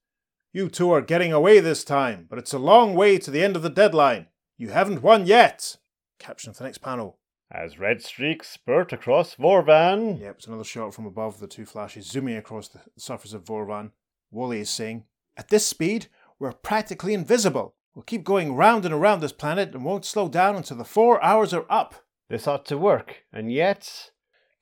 You 0.52 0.68
two 0.68 0.90
are 0.90 1.00
getting 1.00 1.32
away 1.32 1.60
this 1.60 1.84
time, 1.84 2.26
but 2.28 2.40
it's 2.40 2.54
a 2.54 2.58
long 2.58 2.96
way 2.96 3.18
to 3.18 3.30
the 3.30 3.44
end 3.44 3.54
of 3.54 3.62
the 3.62 3.70
deadline. 3.70 4.26
You 4.56 4.70
haven't 4.70 5.04
won 5.04 5.26
yet. 5.26 5.76
Caption 6.18 6.52
for 6.52 6.58
the 6.58 6.64
next 6.64 6.78
panel. 6.78 7.20
As 7.50 7.78
red 7.78 8.02
streaks 8.02 8.50
spurt 8.50 8.92
across 8.92 9.34
Vorvan. 9.34 10.20
Yep, 10.20 10.34
it's 10.36 10.46
another 10.46 10.64
shot 10.64 10.92
from 10.94 11.06
above, 11.06 11.40
the 11.40 11.46
two 11.46 11.64
flashes 11.64 12.06
zooming 12.06 12.36
across 12.36 12.68
the 12.68 12.80
surface 12.98 13.32
of 13.32 13.44
Vorvan. 13.44 13.92
Wally 14.30 14.60
is 14.60 14.68
saying, 14.68 15.04
At 15.36 15.48
this 15.48 15.66
speed, 15.66 16.08
we're 16.38 16.52
practically 16.52 17.14
invisible. 17.14 17.74
We'll 17.94 18.02
keep 18.02 18.22
going 18.22 18.54
round 18.54 18.84
and 18.84 18.92
around 18.92 19.20
this 19.20 19.32
planet 19.32 19.74
and 19.74 19.82
won't 19.82 20.04
slow 20.04 20.28
down 20.28 20.56
until 20.56 20.76
the 20.76 20.84
four 20.84 21.22
hours 21.24 21.54
are 21.54 21.64
up. 21.70 21.94
This 22.28 22.46
ought 22.46 22.66
to 22.66 22.76
work, 22.76 23.24
and 23.32 23.50
yet. 23.50 24.10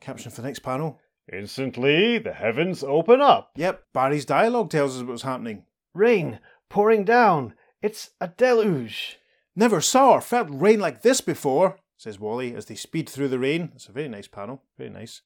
Caption 0.01 0.31
for 0.31 0.41
the 0.41 0.47
next 0.47 0.61
panel. 0.61 1.01
Instantly, 1.33 2.19
the 2.19 2.35
heavens 2.35 2.85
open 2.85 3.21
up. 3.21 3.51
Yep, 3.57 3.83
Barry's 3.93 4.25
dialogue 4.25 4.71
tells 4.71 4.97
us 4.97 5.03
what's 5.03 5.23
happening. 5.23 5.65
Rain 5.93 6.39
pouring 6.69 7.05
down. 7.05 7.55
It's 7.83 8.11
a 8.21 8.29
deluge. 8.29 9.19
Never 9.57 9.81
saw 9.81 10.13
or 10.13 10.21
felt 10.21 10.49
rain 10.51 10.79
like 10.79 11.03
this 11.03 11.21
before, 11.21 11.79
says 11.97 12.21
Wally 12.21 12.55
as 12.55 12.67
they 12.67 12.75
speed 12.75 13.09
through 13.09 13.29
the 13.29 13.39
rain. 13.39 13.73
It's 13.75 13.89
a 13.89 13.93
very 13.93 14.09
nice 14.09 14.29
panel, 14.29 14.63
very 14.77 14.91
nice. 14.91 15.23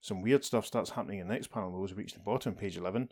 Some 0.00 0.20
weird 0.20 0.44
stuff 0.44 0.66
starts 0.66 0.90
happening 0.90 1.20
in 1.20 1.28
the 1.28 1.34
next 1.34 1.50
panel, 1.50 1.70
though, 1.70 1.84
as 1.84 1.92
we 1.92 2.02
reach 2.02 2.14
the 2.14 2.20
bottom, 2.20 2.54
page 2.54 2.76
11. 2.76 3.10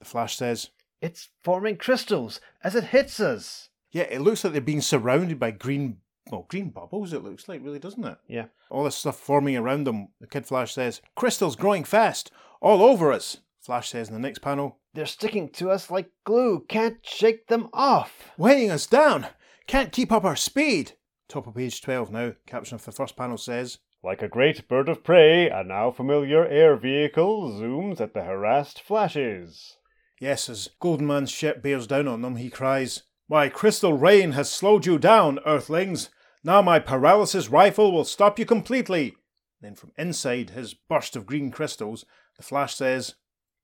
The 0.00 0.04
Flash 0.04 0.36
says, 0.36 0.70
It's 1.00 1.28
forming 1.42 1.76
crystals 1.76 2.40
as 2.62 2.74
it 2.74 2.84
hits 2.84 3.20
us. 3.20 3.68
Yeah, 3.90 4.02
it 4.04 4.20
looks 4.20 4.42
like 4.44 4.52
they're 4.52 4.60
being 4.60 4.80
surrounded 4.80 5.38
by 5.38 5.52
green, 5.52 5.98
well, 6.30 6.46
green 6.48 6.70
bubbles, 6.70 7.12
it 7.12 7.22
looks 7.22 7.48
like, 7.48 7.64
really, 7.64 7.78
doesn't 7.78 8.04
it? 8.04 8.18
Yeah. 8.26 8.46
All 8.70 8.84
this 8.84 8.96
stuff 8.96 9.16
forming 9.16 9.56
around 9.56 9.84
them. 9.84 10.08
The 10.20 10.26
Kid 10.26 10.44
Flash 10.46 10.74
says, 10.74 11.00
Crystals 11.14 11.56
growing 11.56 11.84
fast, 11.84 12.30
all 12.60 12.82
over 12.82 13.12
us. 13.12 13.38
Flash 13.60 13.90
says 13.90 14.08
in 14.08 14.14
the 14.14 14.20
next 14.20 14.40
panel, 14.40 14.78
They're 14.94 15.06
sticking 15.06 15.48
to 15.50 15.70
us 15.70 15.90
like 15.90 16.10
glue. 16.24 16.64
Can't 16.68 16.98
shake 17.02 17.46
them 17.46 17.68
off. 17.72 18.32
Weighing 18.36 18.70
us 18.70 18.86
down. 18.86 19.28
Can't 19.66 19.92
keep 19.92 20.10
up 20.10 20.24
our 20.24 20.36
speed. 20.36 20.92
Top 21.28 21.46
of 21.46 21.56
page 21.56 21.82
12 21.82 22.10
now. 22.10 22.32
Caption 22.46 22.76
of 22.76 22.84
the 22.86 22.90
first 22.90 23.14
panel 23.14 23.36
says, 23.36 23.78
Like 24.02 24.22
a 24.22 24.28
great 24.28 24.66
bird 24.66 24.88
of 24.88 25.04
prey, 25.04 25.50
a 25.50 25.62
now 25.62 25.90
familiar 25.90 26.46
air 26.46 26.74
vehicle 26.74 27.50
zooms 27.50 28.00
at 28.00 28.14
the 28.14 28.24
harassed 28.24 28.80
flashes. 28.80 29.76
Yes, 30.18 30.48
as 30.48 30.70
Golden 30.80 31.06
Man's 31.06 31.30
ship 31.30 31.62
bears 31.62 31.86
down 31.86 32.08
on 32.08 32.22
them, 32.22 32.36
he 32.36 32.48
cries, 32.48 33.02
My 33.28 33.50
crystal 33.50 33.92
rain 33.92 34.32
has 34.32 34.50
slowed 34.50 34.86
you 34.86 34.98
down, 34.98 35.38
Earthlings. 35.44 36.08
Now 36.42 36.62
my 36.62 36.78
paralysis 36.78 37.50
rifle 37.50 37.92
will 37.92 38.06
stop 38.06 38.38
you 38.38 38.46
completely. 38.46 39.14
Then 39.60 39.74
from 39.74 39.92
inside 39.98 40.50
his 40.50 40.72
burst 40.72 41.14
of 41.14 41.26
green 41.26 41.50
crystals, 41.50 42.06
the 42.38 42.42
Flash 42.42 42.74
says, 42.74 43.16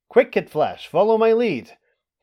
Quick, 0.07 0.33
Kid 0.33 0.51
Flash, 0.51 0.87
follow 0.87 1.17
my 1.17 1.33
lead. 1.33 1.71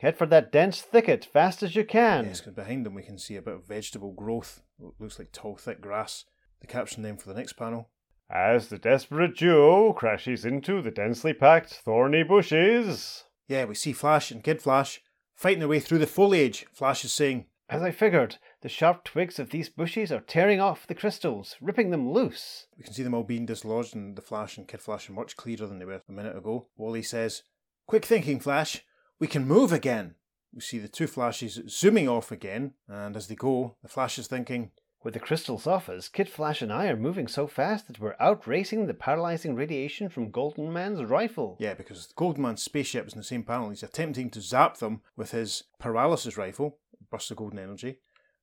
Head 0.03 0.19
for 0.19 0.27
that 0.27 0.51
dense 0.51 0.83
thicket 0.83 1.25
fast 1.25 1.63
as 1.63 1.77
you 1.77 1.85
can. 1.85 2.25
Yes, 2.25 2.41
'cause 2.41 2.55
behind 2.55 2.85
them 2.85 2.93
we 2.93 3.05
can 3.05 3.19
see 3.19 3.37
a 3.37 3.41
bit 3.41 3.55
of 3.55 3.65
vegetable 3.65 4.13
growth. 4.13 4.61
It 4.81 4.95
looks 4.99 5.17
like 5.17 5.31
tall, 5.31 5.55
thick 5.55 5.81
grass. 5.81 6.25
The 6.61 6.67
caption 6.67 7.05
then 7.05 7.17
for 7.17 7.29
the 7.29 7.39
next 7.39 7.53
panel. 7.53 7.89
As 8.29 8.69
the 8.69 8.79
desperate 8.79 9.37
duo 9.37 9.93
crashes 9.93 10.45
into 10.45 10.83
the 10.83 10.91
densely 10.91 11.33
packed 11.33 11.75
thorny 11.75 12.25
bushes. 12.25 13.27
Yeah, 13.47 13.65
we 13.67 13.77
see 13.77 13.93
Flash 13.93 14.33
and 14.33 14.43
Kid 14.43 14.61
Flash 14.61 15.01
fighting 15.37 15.61
their 15.61 15.69
way 15.69 15.79
through 15.79 15.99
the 15.99 16.09
foliage. 16.09 16.67
Flash 16.73 17.05
is 17.05 17.13
saying, 17.13 17.47
As 17.69 17.81
I 17.81 17.93
figured, 17.93 18.39
the 18.63 18.69
sharp 18.69 19.05
twigs 19.05 19.39
of 19.39 19.51
these 19.51 19.69
bushes 19.69 20.11
are 20.11 20.21
tearing 20.21 20.61
off 20.61 20.85
the 20.85 20.97
crystals, 20.97 21.57
ripping 21.61 21.91
them 21.91 22.11
loose. 22.11 22.67
We 22.77 22.83
can 22.83 22.93
see 22.93 23.05
them 23.05 23.15
all 23.15 23.23
being 23.23 23.47
dislodged, 23.47 23.95
and 23.95 24.17
the 24.17 24.23
Flash 24.23 24.59
and 24.59 24.67
Kid 24.67 24.81
Flash 24.81 25.09
are 25.09 25.13
much 25.13 25.37
clearer 25.37 25.69
than 25.69 25.79
they 25.79 25.85
were 25.85 26.03
a 26.09 26.13
minute 26.13 26.37
ago. 26.37 26.67
Wally 26.77 27.03
says, 27.05 27.45
Quick 27.87 28.05
thinking, 28.05 28.41
Flash. 28.41 28.85
We 29.23 29.29
can 29.29 29.47
move 29.47 29.71
again. 29.71 30.17
We 30.53 30.63
see 30.63 30.81
the 30.81 30.89
two 30.89 31.07
Flashes 31.07 31.61
zooming 31.69 32.09
off 32.09 32.33
again, 32.33 32.75
and 32.89 33.17
as 33.17 33.29
they 33.29 33.37
go, 33.37 33.77
the 33.81 33.89
Flash 33.89 34.19
is 34.19 34.27
thinking, 34.27 34.73
With 35.05 35.15
the 35.15 35.21
crystals 35.21 35.65
off 35.65 35.89
us, 35.89 36.09
Kid 36.09 36.29
Flash 36.29 36.61
and 36.61 36.73
I 36.73 36.89
are 36.89 36.97
moving 36.97 37.29
so 37.29 37.47
fast 37.47 37.87
that 37.87 38.01
we're 38.01 38.17
outracing 38.19 38.89
the 38.89 38.95
paralyzing 38.95 39.55
radiation 39.55 40.09
from 40.09 40.33
Golden 40.33 40.73
Man's 40.73 41.05
rifle. 41.05 41.57
Yeah, 41.61 41.75
because 41.75 42.13
Golden 42.17 42.43
Man's 42.43 42.65
spaceship 42.65 43.07
is 43.07 43.13
in 43.13 43.21
the 43.21 43.25
same 43.25 43.45
panel. 43.45 43.69
He's 43.71 43.85
attempting 43.85 44.29
to 44.31 44.41
zap 44.41 44.79
them 44.79 45.03
with 45.17 45.31
his 45.31 45.63
paralysis 45.79 46.37
rifle, 46.37 46.81
burst 47.09 47.31
of 47.31 47.37
golden 47.37 47.61
energy, 47.61 47.99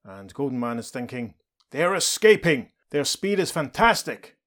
and 0.06 0.34
Golden 0.34 0.62
Man 0.62 0.80
is 0.80 0.92
thinking, 0.92 1.34
They're 1.72 1.94
escaping! 1.94 2.72
Their 2.92 3.04
speed 3.04 3.39
is 3.39 3.52
fantastic! 3.52 4.38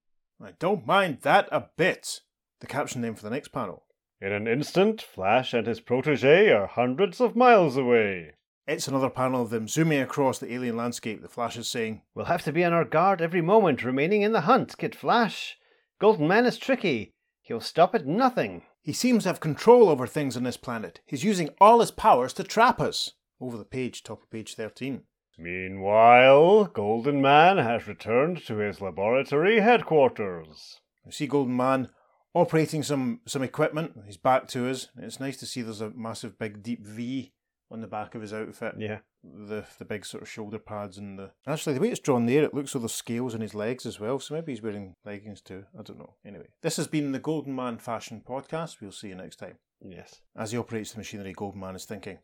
I 0.43 0.53
don't 0.59 0.87
mind 0.87 1.19
that 1.25 1.51
a 1.53 1.67
bit. 1.77 2.21
The 2.61 2.67
caption 2.67 3.03
name 3.03 3.17
for 3.17 3.23
the 3.23 3.29
next 3.29 3.49
panel. 3.49 3.85
In 4.23 4.33
an 4.33 4.47
instant, 4.47 5.03
Flash 5.03 5.53
and 5.53 5.67
his 5.67 5.81
protege 5.81 6.49
are 6.51 6.69
hundreds 6.69 7.21
of 7.21 7.35
miles 7.35 7.77
away. 7.77 8.35
It's 8.69 8.87
another 8.87 9.11
panel 9.11 9.43
of 9.43 9.51
them 9.51 9.67
zooming 9.67 9.99
across 9.99 10.39
the 10.39 10.55
alien 10.55 10.77
landscape. 10.77 11.23
The 11.23 11.29
Flash 11.29 11.57
is 11.57 11.69
saying, 11.69 12.03
We'll 12.15 12.27
have 12.27 12.45
to 12.45 12.53
be 12.53 12.63
on 12.63 12.73
our 12.73 12.85
guard 12.85 13.21
every 13.21 13.41
moment, 13.41 13.83
remaining 13.83 14.23
in 14.23 14.31
the 14.31 14.43
hunt, 14.43 14.79
Kid 14.79 14.95
Flash. 14.95 15.59
Golden 15.99 16.29
Man 16.29 16.47
is 16.47 16.57
tricky. 16.57 17.11
He'll 17.41 17.61
stop 17.61 17.97
at 17.97 18.07
nothing. 18.07 18.63
He 18.81 18.93
seems 18.93 19.25
to 19.25 19.31
have 19.31 19.41
control 19.41 19.89
over 19.89 20.07
things 20.07 20.37
on 20.37 20.45
this 20.45 20.57
planet. 20.57 21.01
He's 21.05 21.25
using 21.25 21.51
all 21.61 21.81
his 21.81 21.91
powers 21.91 22.33
to 22.35 22.45
trap 22.45 22.81
us. 22.81 23.15
Over 23.41 23.59
the 23.59 23.65
page, 23.65 24.05
top 24.05 24.23
of 24.23 24.31
page 24.31 24.55
13. 24.55 25.03
Meanwhile, 25.37 26.67
Golden 26.67 27.21
Man 27.21 27.59
has 27.59 27.89
returned 27.89 28.47
to 28.47 28.59
his 28.59 28.81
laboratory 28.81 29.59
headquarters. 29.59 30.79
We 31.05 31.11
see 31.11 31.27
Golden 31.27 31.57
Man 31.57 31.89
operating 32.35 32.83
some, 32.83 33.21
some 33.27 33.43
equipment. 33.43 33.93
He's 34.07 34.17
back 34.17 34.49
to 34.49 34.69
us. 34.69 34.89
It's 34.97 35.21
nice 35.21 35.37
to 35.39 35.47
see 35.47 35.63
there's 35.63 35.81
a 35.81 35.91
massive 35.91 36.39
big 36.39 36.63
deep 36.63 36.85
V 36.85 37.33
on 37.71 37.81
the 37.81 37.87
back 37.87 38.15
of 38.15 38.21
his 38.21 38.33
outfit. 38.35 38.75
Yeah. 38.79 38.99
The 39.25 39.65
the 39.79 39.85
big 39.85 40.05
sort 40.05 40.23
of 40.23 40.29
shoulder 40.29 40.59
pads 40.59 40.99
and 40.99 41.17
the 41.19 41.31
actually 41.47 41.75
the 41.75 41.81
way 41.81 41.91
it's 41.91 42.01
drawn 42.01 42.27
there, 42.27 42.43
it 42.43 42.53
looks 42.53 42.75
like 42.75 42.83
there's 42.83 42.93
scales 42.93 43.35
on 43.35 43.41
his 43.41 43.55
legs 43.55 43.87
as 43.87 44.01
well. 44.01 44.19
So 44.19 44.35
maybe 44.35 44.53
he's 44.53 44.63
wearing 44.63 44.97
leggings 45.05 45.41
too. 45.41 45.65
I 45.79 45.83
don't 45.83 45.99
know. 45.99 46.15
Anyway, 46.27 46.49
this 46.61 46.77
has 46.77 46.89
been 46.89 47.13
the 47.13 47.21
Golden 47.21 47.55
Man 47.55 47.79
Fashion 47.79 48.21
Podcast. 48.29 48.81
We'll 48.81 48.91
see 48.93 49.09
you 49.09 49.15
next 49.15 49.37
time. 49.37 49.59
Yes. 49.81 50.21
As 50.37 50.53
he 50.53 50.59
operates 50.59 50.93
the 50.93 50.99
machinery, 50.99 51.33
Golden 51.33 51.61
Man 51.61 51.77
is 51.77 51.85
thinking, 51.85 52.19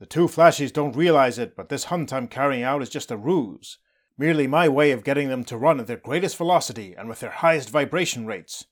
The 0.00 0.06
two 0.06 0.28
flashes 0.28 0.72
don't 0.72 0.96
realize 0.96 1.38
it, 1.38 1.56
but 1.56 1.68
this 1.68 1.84
hunt 1.84 2.12
I'm 2.12 2.28
carrying 2.28 2.62
out 2.62 2.82
is 2.82 2.90
just 2.90 3.10
a 3.10 3.16
ruse. 3.16 3.78
Merely 4.18 4.46
my 4.46 4.68
way 4.68 4.90
of 4.90 5.04
getting 5.04 5.28
them 5.28 5.44
to 5.44 5.56
run 5.56 5.80
at 5.80 5.86
their 5.86 5.96
greatest 5.96 6.36
velocity 6.36 6.94
and 6.96 7.08
with 7.08 7.20
their 7.20 7.30
highest 7.30 7.70
vibration 7.70 8.26
rates. 8.26 8.66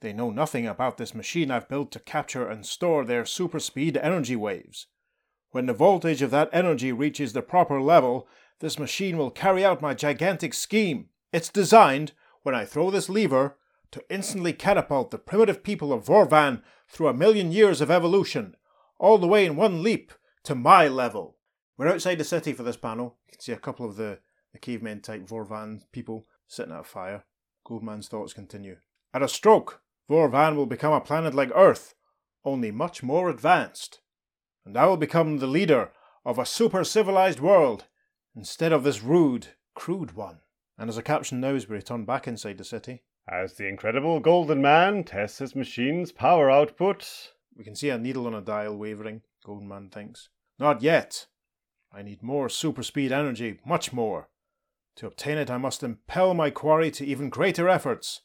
They 0.00 0.12
know 0.12 0.30
nothing 0.30 0.66
about 0.66 0.96
this 0.96 1.14
machine 1.14 1.50
I've 1.50 1.68
built 1.68 1.92
to 1.92 2.00
capture 2.00 2.48
and 2.48 2.64
store 2.64 3.04
their 3.04 3.26
super 3.26 3.60
speed 3.60 3.98
energy 3.98 4.36
waves. 4.36 4.86
When 5.50 5.66
the 5.66 5.74
voltage 5.74 6.22
of 6.22 6.30
that 6.30 6.48
energy 6.52 6.92
reaches 6.92 7.32
the 7.32 7.42
proper 7.42 7.80
level, 7.80 8.26
this 8.60 8.78
machine 8.78 9.18
will 9.18 9.30
carry 9.30 9.64
out 9.64 9.82
my 9.82 9.94
gigantic 9.94 10.54
scheme. 10.54 11.08
It's 11.32 11.50
designed, 11.50 12.12
when 12.42 12.54
I 12.54 12.64
throw 12.64 12.90
this 12.90 13.08
lever, 13.08 13.56
to 13.90 14.04
instantly 14.08 14.52
catapult 14.52 15.10
the 15.10 15.18
primitive 15.18 15.62
people 15.62 15.92
of 15.92 16.04
Vorvan 16.04 16.62
through 16.88 17.08
a 17.08 17.14
million 17.14 17.52
years 17.52 17.80
of 17.80 17.90
evolution, 17.90 18.54
all 18.98 19.18
the 19.18 19.26
way 19.26 19.44
in 19.44 19.56
one 19.56 19.82
leap 19.82 20.12
to 20.44 20.54
my 20.54 20.88
level. 20.88 21.36
We're 21.76 21.88
outside 21.88 22.18
the 22.18 22.24
city 22.24 22.52
for 22.52 22.62
this 22.62 22.76
panel. 22.76 23.16
You 23.26 23.32
can 23.32 23.40
see 23.40 23.52
a 23.52 23.56
couple 23.56 23.86
of 23.86 23.96
the, 23.96 24.18
the 24.52 24.58
cavemen 24.58 25.00
type 25.00 25.26
Vorvan 25.26 25.82
people 25.92 26.26
sitting 26.46 26.72
at 26.72 26.80
a 26.80 26.84
fire. 26.84 27.24
Golden 27.64 27.86
Man's 27.86 28.08
thoughts 28.08 28.32
continue. 28.32 28.76
At 29.12 29.22
a 29.22 29.28
stroke, 29.28 29.82
Vorvan 30.10 30.56
will 30.56 30.66
become 30.66 30.92
a 30.92 31.00
planet 31.00 31.34
like 31.34 31.52
Earth, 31.54 31.94
only 32.44 32.72
much 32.72 33.00
more 33.00 33.30
advanced. 33.30 34.00
And 34.66 34.76
I 34.76 34.84
will 34.86 34.96
become 34.96 35.38
the 35.38 35.46
leader 35.46 35.92
of 36.24 36.36
a 36.36 36.44
super 36.44 36.82
civilized 36.82 37.38
world 37.38 37.84
instead 38.34 38.72
of 38.72 38.82
this 38.82 39.04
rude, 39.04 39.48
crude 39.72 40.16
one. 40.16 40.40
And 40.76 40.90
as 40.90 40.98
a 40.98 41.02
caption 41.02 41.40
we 41.40 41.64
return 41.66 42.04
back 42.04 42.26
inside 42.26 42.58
the 42.58 42.64
city, 42.64 43.04
As 43.28 43.54
the 43.54 43.68
incredible 43.68 44.18
Golden 44.18 44.60
Man 44.60 45.04
tests 45.04 45.38
his 45.38 45.54
machine's 45.54 46.10
power 46.10 46.50
output, 46.50 47.06
we 47.56 47.62
can 47.62 47.76
see 47.76 47.90
a 47.90 47.98
needle 47.98 48.26
on 48.26 48.34
a 48.34 48.40
dial 48.40 48.76
wavering, 48.76 49.22
Golden 49.44 49.68
Man 49.68 49.90
thinks. 49.90 50.28
Not 50.58 50.82
yet. 50.82 51.26
I 51.92 52.02
need 52.02 52.20
more 52.20 52.48
super 52.48 52.82
speed 52.82 53.12
energy, 53.12 53.60
much 53.64 53.92
more. 53.92 54.28
To 54.96 55.06
obtain 55.06 55.38
it, 55.38 55.50
I 55.50 55.58
must 55.58 55.84
impel 55.84 56.34
my 56.34 56.50
quarry 56.50 56.90
to 56.92 57.06
even 57.06 57.28
greater 57.28 57.68
efforts. 57.68 58.22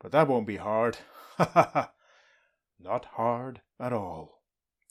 But 0.00 0.12
that 0.12 0.28
won't 0.28 0.46
be 0.46 0.56
hard. 0.56 0.96
Ha 1.40 1.50
ha 1.54 1.70
ha. 1.72 1.92
Not 2.78 3.04
hard 3.16 3.60
at 3.78 3.92
all. 3.92 4.42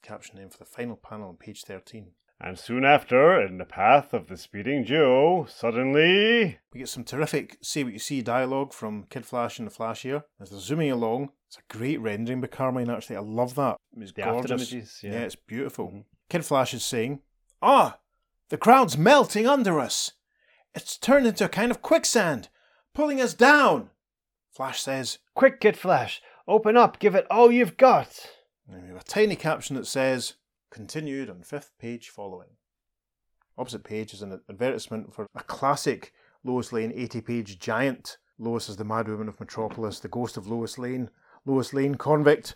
Caption 0.01 0.37
name 0.37 0.49
for 0.49 0.57
the 0.57 0.65
final 0.65 0.95
panel 0.95 1.29
on 1.29 1.35
page 1.37 1.63
13. 1.63 2.11
and 2.41 2.57
soon 2.57 2.85
after, 2.85 3.39
in 3.41 3.57
the 3.57 3.65
path 3.65 4.13
of 4.13 4.27
the 4.27 4.37
speeding 4.37 4.83
Joe, 4.85 5.45
suddenly. 5.49 6.57
We 6.73 6.79
get 6.79 6.89
some 6.89 7.03
terrific 7.03 7.57
see 7.61 7.83
what 7.83 7.93
you 7.93 7.99
see 7.99 8.21
dialogue 8.21 8.73
from 8.73 9.03
Kid 9.09 9.25
Flash 9.25 9.59
and 9.59 9.67
the 9.67 9.71
Flash 9.71 10.03
here 10.03 10.23
as 10.39 10.49
they're 10.49 10.59
zooming 10.59 10.91
along. 10.91 11.29
It's 11.47 11.57
a 11.57 11.77
great 11.77 11.99
rendering 11.99 12.41
by 12.41 12.47
Carmine, 12.47 12.89
actually. 12.89 13.17
I 13.17 13.21
love 13.21 13.55
that. 13.55 13.77
It's 13.97 14.13
The 14.13 14.21
gorgeous. 14.23 14.51
images, 14.51 14.99
Yeah. 15.03 15.11
yeah. 15.11 15.19
it's 15.19 15.35
beautiful. 15.35 16.05
Kid 16.29 16.45
Flash 16.45 16.73
is 16.73 16.85
saying, 16.85 17.19
Ah, 17.61 17.99
the 18.49 18.57
crowd's 18.57 18.97
melting 18.97 19.45
under 19.47 19.79
us. 19.79 20.13
It's 20.73 20.97
turned 20.97 21.27
into 21.27 21.45
a 21.45 21.49
kind 21.49 21.71
of 21.71 21.81
quicksand, 21.81 22.49
pulling 22.93 23.19
us 23.21 23.33
down. 23.33 23.89
Flash 24.51 24.81
says, 24.81 25.19
Quick, 25.35 25.59
Kid 25.59 25.75
Flash! 25.77 26.21
Open 26.49 26.75
up! 26.75 26.97
Give 26.97 27.13
it 27.13 27.27
all 27.29 27.51
you've 27.51 27.77
got! 27.77 28.27
and 28.67 28.81
we 28.81 28.87
have 28.87 28.97
a 28.97 29.03
tiny 29.03 29.35
caption 29.35 29.75
that 29.75 29.85
says, 29.85 30.33
Continued 30.71 31.29
on 31.29 31.43
fifth 31.43 31.69
page 31.77 32.09
following. 32.09 32.49
Opposite 33.55 33.83
page 33.83 34.15
is 34.15 34.23
an 34.23 34.41
advertisement 34.49 35.13
for 35.13 35.27
a 35.35 35.43
classic 35.43 36.11
Lois 36.43 36.73
Lane 36.73 36.91
80 36.95 37.21
page 37.21 37.59
giant. 37.59 38.17
Lois 38.39 38.67
is 38.67 38.77
the 38.77 38.83
mad 38.83 39.07
woman 39.07 39.27
of 39.27 39.39
Metropolis, 39.39 39.99
the 39.99 40.07
ghost 40.07 40.37
of 40.37 40.47
Lois 40.47 40.79
Lane, 40.79 41.11
Lois 41.45 41.71
Lane 41.71 41.93
convict. 41.93 42.55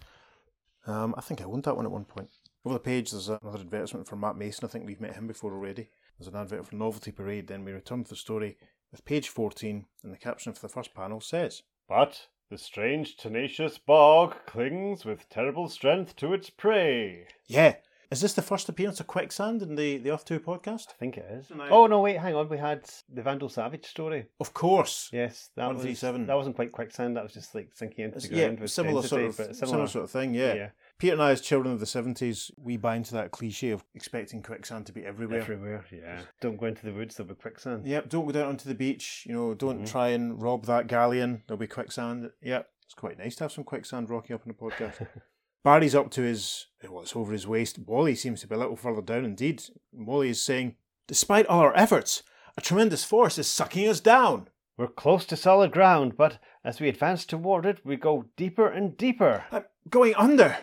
Um, 0.87 1.13
I 1.15 1.21
think 1.21 1.39
I 1.39 1.43
owned 1.43 1.65
that 1.65 1.75
one 1.75 1.85
at 1.85 1.91
one 1.91 2.05
point. 2.05 2.29
Over 2.65 2.73
the 2.73 2.79
page, 2.79 3.11
there's 3.11 3.29
another 3.29 3.59
advertisement 3.59 4.07
for 4.07 4.15
Matt 4.15 4.37
Mason. 4.37 4.65
I 4.65 4.69
think 4.69 4.87
we've 4.87 5.01
met 5.01 5.13
him 5.13 5.27
before 5.27 5.53
already. 5.53 5.91
There's 6.17 6.33
an 6.33 6.35
advert 6.35 6.65
for 6.65 6.75
Novelty 6.75 7.11
Parade. 7.11 7.45
Then 7.45 7.63
we 7.63 7.71
return 7.71 8.03
to 8.03 8.09
the 8.09 8.15
story 8.15 8.57
with 8.91 9.05
page 9.05 9.29
14, 9.29 9.85
and 10.03 10.11
the 10.11 10.17
caption 10.17 10.51
for 10.53 10.61
the 10.61 10.73
first 10.73 10.95
panel 10.95 11.21
says, 11.21 11.61
But 11.87 12.29
the 12.53 12.57
strange, 12.59 13.17
tenacious 13.17 13.79
bog 13.79 14.35
clings 14.45 15.03
with 15.05 15.27
terrible 15.27 15.67
strength 15.67 16.15
to 16.17 16.33
its 16.33 16.51
prey. 16.51 17.25
Yeah, 17.47 17.77
is 18.11 18.21
this 18.21 18.33
the 18.33 18.43
first 18.43 18.69
appearance 18.69 18.99
of 18.99 19.07
Quicksand 19.07 19.63
in 19.63 19.73
the, 19.73 19.97
the 19.97 20.11
Earth 20.11 20.23
2 20.25 20.39
podcast? 20.39 20.89
I 20.89 20.93
think 20.99 21.17
it 21.17 21.25
is. 21.31 21.49
Nice. 21.49 21.69
Oh 21.71 21.87
no, 21.87 21.99
wait, 22.01 22.17
hang 22.17 22.35
on. 22.35 22.47
We 22.49 22.59
had 22.59 22.83
the 23.11 23.23
Vandal 23.23 23.49
Savage 23.49 23.85
story. 23.87 24.27
Of 24.39 24.53
course. 24.53 25.09
Yes, 25.11 25.49
that 25.55 25.63
was 25.63 25.77
137. 25.77 26.27
that 26.27 26.35
wasn't 26.35 26.55
quite 26.55 26.71
quicksand. 26.71 27.17
That 27.17 27.23
was 27.23 27.33
just 27.33 27.55
like 27.55 27.69
sinking 27.73 28.05
into 28.05 28.17
It's- 28.17 28.29
the 28.29 28.35
yeah, 28.35 28.43
ground 28.45 28.59
with 28.59 28.69
similar 28.69 29.01
sort 29.01 29.23
of 29.23 29.37
but 29.37 29.55
similar. 29.55 29.87
sort 29.87 30.03
of 30.03 30.11
thing. 30.11 30.35
Yeah. 30.35 30.53
yeah, 30.53 30.69
Peter 31.03 31.15
and 31.15 31.21
I, 31.21 31.31
as 31.31 31.41
children 31.41 31.73
of 31.73 31.81
the 31.81 31.85
seventies, 31.85 32.49
we 32.55 32.77
buy 32.77 32.95
into 32.95 33.13
that 33.13 33.31
cliche 33.31 33.71
of 33.71 33.83
expecting 33.93 34.41
quicksand 34.41 34.85
to 34.85 34.93
be 34.93 35.05
everywhere. 35.05 35.41
everywhere. 35.41 35.83
Yeah, 35.91 36.21
don't 36.39 36.55
go 36.55 36.67
into 36.67 36.85
the 36.85 36.93
woods. 36.93 37.17
There'll 37.17 37.27
be 37.27 37.35
quicksand. 37.35 37.85
Yep. 37.85 38.07
Don't 38.07 38.25
go 38.25 38.31
down 38.31 38.47
onto 38.47 38.69
the 38.69 38.73
beach. 38.73 39.25
You 39.27 39.33
know, 39.33 39.53
don't 39.53 39.81
Mhm. 39.83 39.91
try 39.91 40.07
and 40.09 40.41
rob 40.41 40.65
that 40.67 40.87
galleon. 40.87 41.43
There'll 41.45 41.59
be 41.59 41.67
quicksand. 41.67 42.31
Yep. 42.41 42.69
It's 42.85 42.93
quite 42.93 43.17
nice 43.19 43.35
to 43.35 43.43
have 43.43 43.51
some 43.51 43.65
quicksand 43.65 44.09
rocking 44.09 44.33
up 44.33 44.43
in 44.45 44.47
the 44.47 44.57
podcast. 44.57 45.05
Barry's 45.65 45.93
up 45.93 46.09
to 46.11 46.21
his 46.21 46.67
well, 46.89 47.01
it's 47.01 47.17
over 47.17 47.33
his 47.33 47.45
waist. 47.45 47.79
Wally 47.79 48.15
seems 48.15 48.39
to 48.39 48.47
be 48.47 48.55
a 48.55 48.57
little 48.57 48.77
further 48.77 49.01
down. 49.01 49.25
Indeed, 49.25 49.61
Wally 49.91 50.29
is 50.29 50.41
saying, 50.41 50.77
"Despite 51.07 51.47
all 51.47 51.59
our 51.59 51.75
efforts, 51.75 52.23
a 52.57 52.61
tremendous 52.61 53.03
force 53.03 53.37
is 53.37 53.47
sucking 53.47 53.89
us 53.89 53.99
down." 53.99 54.47
We're 54.77 54.87
close 54.87 55.25
to 55.25 55.35
solid 55.35 55.73
ground, 55.73 56.15
but 56.15 56.39
as 56.63 56.79
we 56.79 56.87
advance 56.87 57.25
toward 57.25 57.65
it, 57.65 57.85
we 57.85 57.97
go 57.97 58.29
deeper 58.37 58.67
and 58.69 58.95
deeper. 58.97 59.43
I'm 59.51 59.65
going 59.89 60.15
under. 60.15 60.57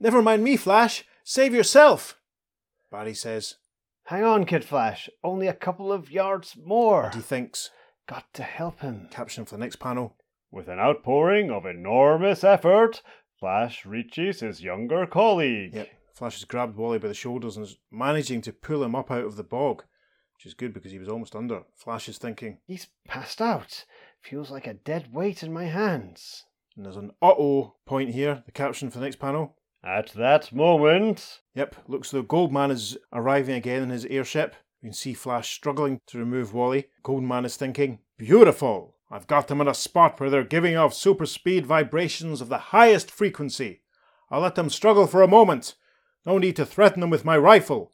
Never 0.00 0.22
mind 0.22 0.44
me, 0.44 0.56
Flash. 0.56 1.04
Save 1.24 1.54
yourself. 1.54 2.18
Barry 2.90 3.14
says, 3.14 3.56
Hang 4.04 4.22
on, 4.24 4.44
Kid 4.44 4.64
Flash. 4.64 5.08
Only 5.24 5.46
a 5.48 5.52
couple 5.54 5.92
of 5.92 6.10
yards 6.10 6.56
more. 6.64 7.06
and 7.06 7.14
he 7.14 7.20
thinks. 7.20 7.70
Got 8.08 8.32
to 8.34 8.42
help 8.44 8.80
him. 8.80 9.08
Caption 9.10 9.44
for 9.44 9.56
the 9.56 9.60
next 9.60 9.76
panel. 9.76 10.16
With 10.52 10.68
an 10.68 10.78
outpouring 10.78 11.50
of 11.50 11.66
enormous 11.66 12.44
effort, 12.44 13.02
Flash 13.40 13.84
reaches 13.84 14.40
his 14.40 14.62
younger 14.62 15.06
colleague. 15.06 15.74
Yep. 15.74 15.88
Flash 16.14 16.34
has 16.34 16.44
grabbed 16.44 16.76
Wally 16.76 16.98
by 16.98 17.08
the 17.08 17.14
shoulders 17.14 17.56
and 17.56 17.66
is 17.66 17.76
managing 17.90 18.40
to 18.42 18.52
pull 18.52 18.84
him 18.84 18.94
up 18.94 19.10
out 19.10 19.24
of 19.24 19.36
the 19.36 19.42
bog, 19.42 19.82
which 20.36 20.46
is 20.46 20.54
good 20.54 20.72
because 20.72 20.92
he 20.92 20.98
was 21.00 21.08
almost 21.08 21.34
under. 21.34 21.62
Flash 21.76 22.08
is 22.08 22.16
thinking, 22.16 22.58
He's 22.66 22.86
passed 23.08 23.42
out. 23.42 23.84
Feels 24.22 24.50
like 24.50 24.66
a 24.68 24.74
dead 24.74 25.12
weight 25.12 25.42
in 25.42 25.52
my 25.52 25.64
hands. 25.64 26.44
and 26.76 26.84
there's 26.86 26.96
an 26.96 27.10
uh-oh 27.20 27.74
point 27.86 28.10
here. 28.10 28.44
The 28.46 28.52
caption 28.52 28.88
for 28.88 28.98
the 28.98 29.04
next 29.04 29.18
panel. 29.18 29.55
At 29.86 30.08
that 30.14 30.52
moment, 30.52 31.42
Yep, 31.54 31.76
looks 31.86 32.10
though 32.10 32.22
Golden 32.22 32.54
Man 32.54 32.72
is 32.72 32.98
arriving 33.12 33.54
again 33.54 33.84
in 33.84 33.90
his 33.90 34.04
airship. 34.06 34.56
You 34.82 34.88
can 34.88 34.92
see 34.92 35.14
Flash 35.14 35.54
struggling 35.54 36.00
to 36.08 36.18
remove 36.18 36.52
Wally. 36.52 36.88
Golden 37.04 37.28
Man 37.28 37.44
is 37.44 37.56
thinking, 37.56 38.00
Beautiful! 38.18 38.96
I've 39.12 39.28
got 39.28 39.46
them 39.46 39.60
in 39.60 39.68
a 39.68 39.74
spot 39.74 40.18
where 40.18 40.28
they're 40.28 40.42
giving 40.42 40.76
off 40.76 40.92
super 40.92 41.24
speed 41.24 41.66
vibrations 41.66 42.40
of 42.40 42.48
the 42.48 42.58
highest 42.58 43.12
frequency. 43.12 43.82
I'll 44.28 44.40
let 44.40 44.56
them 44.56 44.70
struggle 44.70 45.06
for 45.06 45.22
a 45.22 45.28
moment. 45.28 45.76
No 46.24 46.36
need 46.38 46.56
to 46.56 46.66
threaten 46.66 47.00
them 47.00 47.10
with 47.10 47.24
my 47.24 47.38
rifle. 47.38 47.92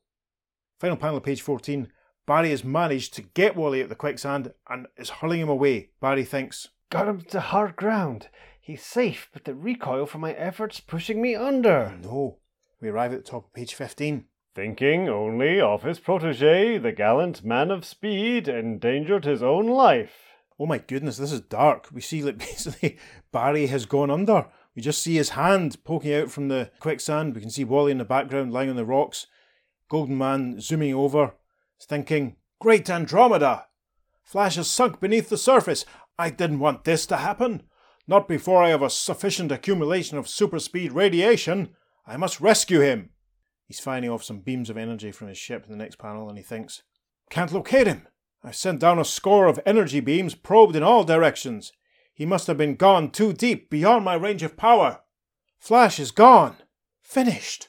Final 0.81 0.97
panel 0.97 1.19
of 1.19 1.25
page 1.25 1.43
14. 1.43 1.93
Barry 2.27 2.49
has 2.51 2.65
managed 2.65 3.13
to 3.15 3.23
get 3.23 3.55
Wally 3.55 3.83
at 3.83 3.91
the 3.91 3.95
quicksand 3.95 4.55
and 4.67 4.87
is 4.97 5.11
hurling 5.11 5.43
him 5.43 5.51
away. 5.51 5.91
Barry 6.01 6.25
thinks, 6.25 6.69
Got 6.89 7.09
him 7.09 7.21
to 7.29 7.41
hard 7.41 7.77
ground. 7.77 8.29
He's 8.65 8.85
safe, 8.85 9.29
but 9.33 9.45
the 9.45 9.57
recoil 9.57 10.07
from 10.07 10.21
my 10.21 10.35
efforts 10.35 10.79
pushing 10.79 11.21
me 11.21 11.35
under. 11.35 11.99
No. 12.01 12.39
We 12.81 12.91
arrive 12.91 13.13
at 13.13 13.25
the 13.25 13.31
top 13.31 13.47
of 13.47 13.53
page 13.53 13.75
15. 13.75 14.27
thinking 14.55 15.09
only 15.09 15.61
of 15.61 15.83
his 15.83 15.99
protege, 15.99 16.79
the 16.79 16.93
gallant 16.93 17.45
man 17.45 17.73
of 17.73 17.85
speed, 17.85 18.47
endangered 18.47 19.25
his 19.25 19.43
own 19.43 19.67
life. 19.67 20.15
Oh 20.61 20.67
my 20.67 20.79
goodness, 20.79 21.17
this 21.17 21.33
is 21.33 21.41
dark. 21.41 21.89
We 21.93 22.01
see 22.01 22.21
that 22.21 22.39
basically 22.39 22.99
Barry 23.33 23.67
has 23.67 23.85
gone 23.85 24.13
under. 24.13 24.47
We 24.77 24.83
just 24.83 25.03
see 25.03 25.17
his 25.17 25.31
hand 25.31 25.83
poking 25.83 26.15
out 26.15 26.31
from 26.31 26.47
the 26.47 26.71
quicksand. 26.79 27.35
We 27.35 27.41
can 27.41 27.51
see 27.51 27.65
Wally 27.65 27.91
in 27.91 27.99
the 27.99 28.05
background 28.05 28.53
lying 28.53 28.71
on 28.71 28.77
the 28.77 28.85
rocks. 28.85 29.27
Golden 29.89 30.17
Man 30.17 30.61
zooming 30.61 30.95
over, 30.95 31.35
is 31.81 31.87
thinking, 31.87 32.37
Great 32.61 32.89
Andromeda! 32.89 33.67
Flash 34.23 34.55
has 34.55 34.71
sunk 34.71 35.01
beneath 35.01 35.31
the 35.31 35.37
surface. 35.37 35.85
I 36.17 36.31
didn't 36.31 36.61
want 36.61 36.85
this 36.85 37.07
to 37.07 37.17
happen. 37.17 37.65
Not 38.07 38.29
before 38.29 38.63
I 38.63 38.71
have 38.71 38.83
a 38.83 38.91
sufficient 38.91 39.53
accumulation 39.53 40.19
of 40.19 40.29
super 40.29 40.59
speed 40.59 40.93
radiation. 40.93 41.77
I 42.07 42.17
must 42.17 42.41
rescue 42.41 42.81
him. 42.81 43.11
He's 43.67 43.81
firing 43.81 44.11
off 44.11 44.25
some 44.25 44.41
beams 44.41 44.69
of 44.69 44.77
energy 44.77 45.13
from 45.13 45.29
his 45.29 45.39
ship 45.39 45.65
in 45.65 45.71
the 45.71 45.83
next 45.83 45.99
panel, 45.99 46.29
and 46.29 46.37
he 46.37 46.45
thinks, 46.45 46.83
Can't 47.31 47.53
locate 47.53 47.87
him! 47.87 48.09
I've 48.45 48.57
sent 48.57 48.81
down 48.81 48.99
a 48.99 49.05
score 49.05 49.47
of 49.47 49.61
energy 49.65 50.01
beams 50.01 50.35
probed 50.35 50.75
in 50.75 50.83
all 50.83 51.05
directions. 51.05 51.73
He 52.13 52.27
must 52.27 52.49
have 52.49 52.59
been 52.59 52.75
gone 52.75 53.11
too 53.11 53.33
deep, 53.33 53.71
beyond 53.71 54.05
my 54.05 54.15
range 54.15 54.43
of 54.43 54.57
power. 54.57 55.01
Flash 55.59 56.01
is 56.01 56.11
gone! 56.11 56.57
Finished! 57.03 57.69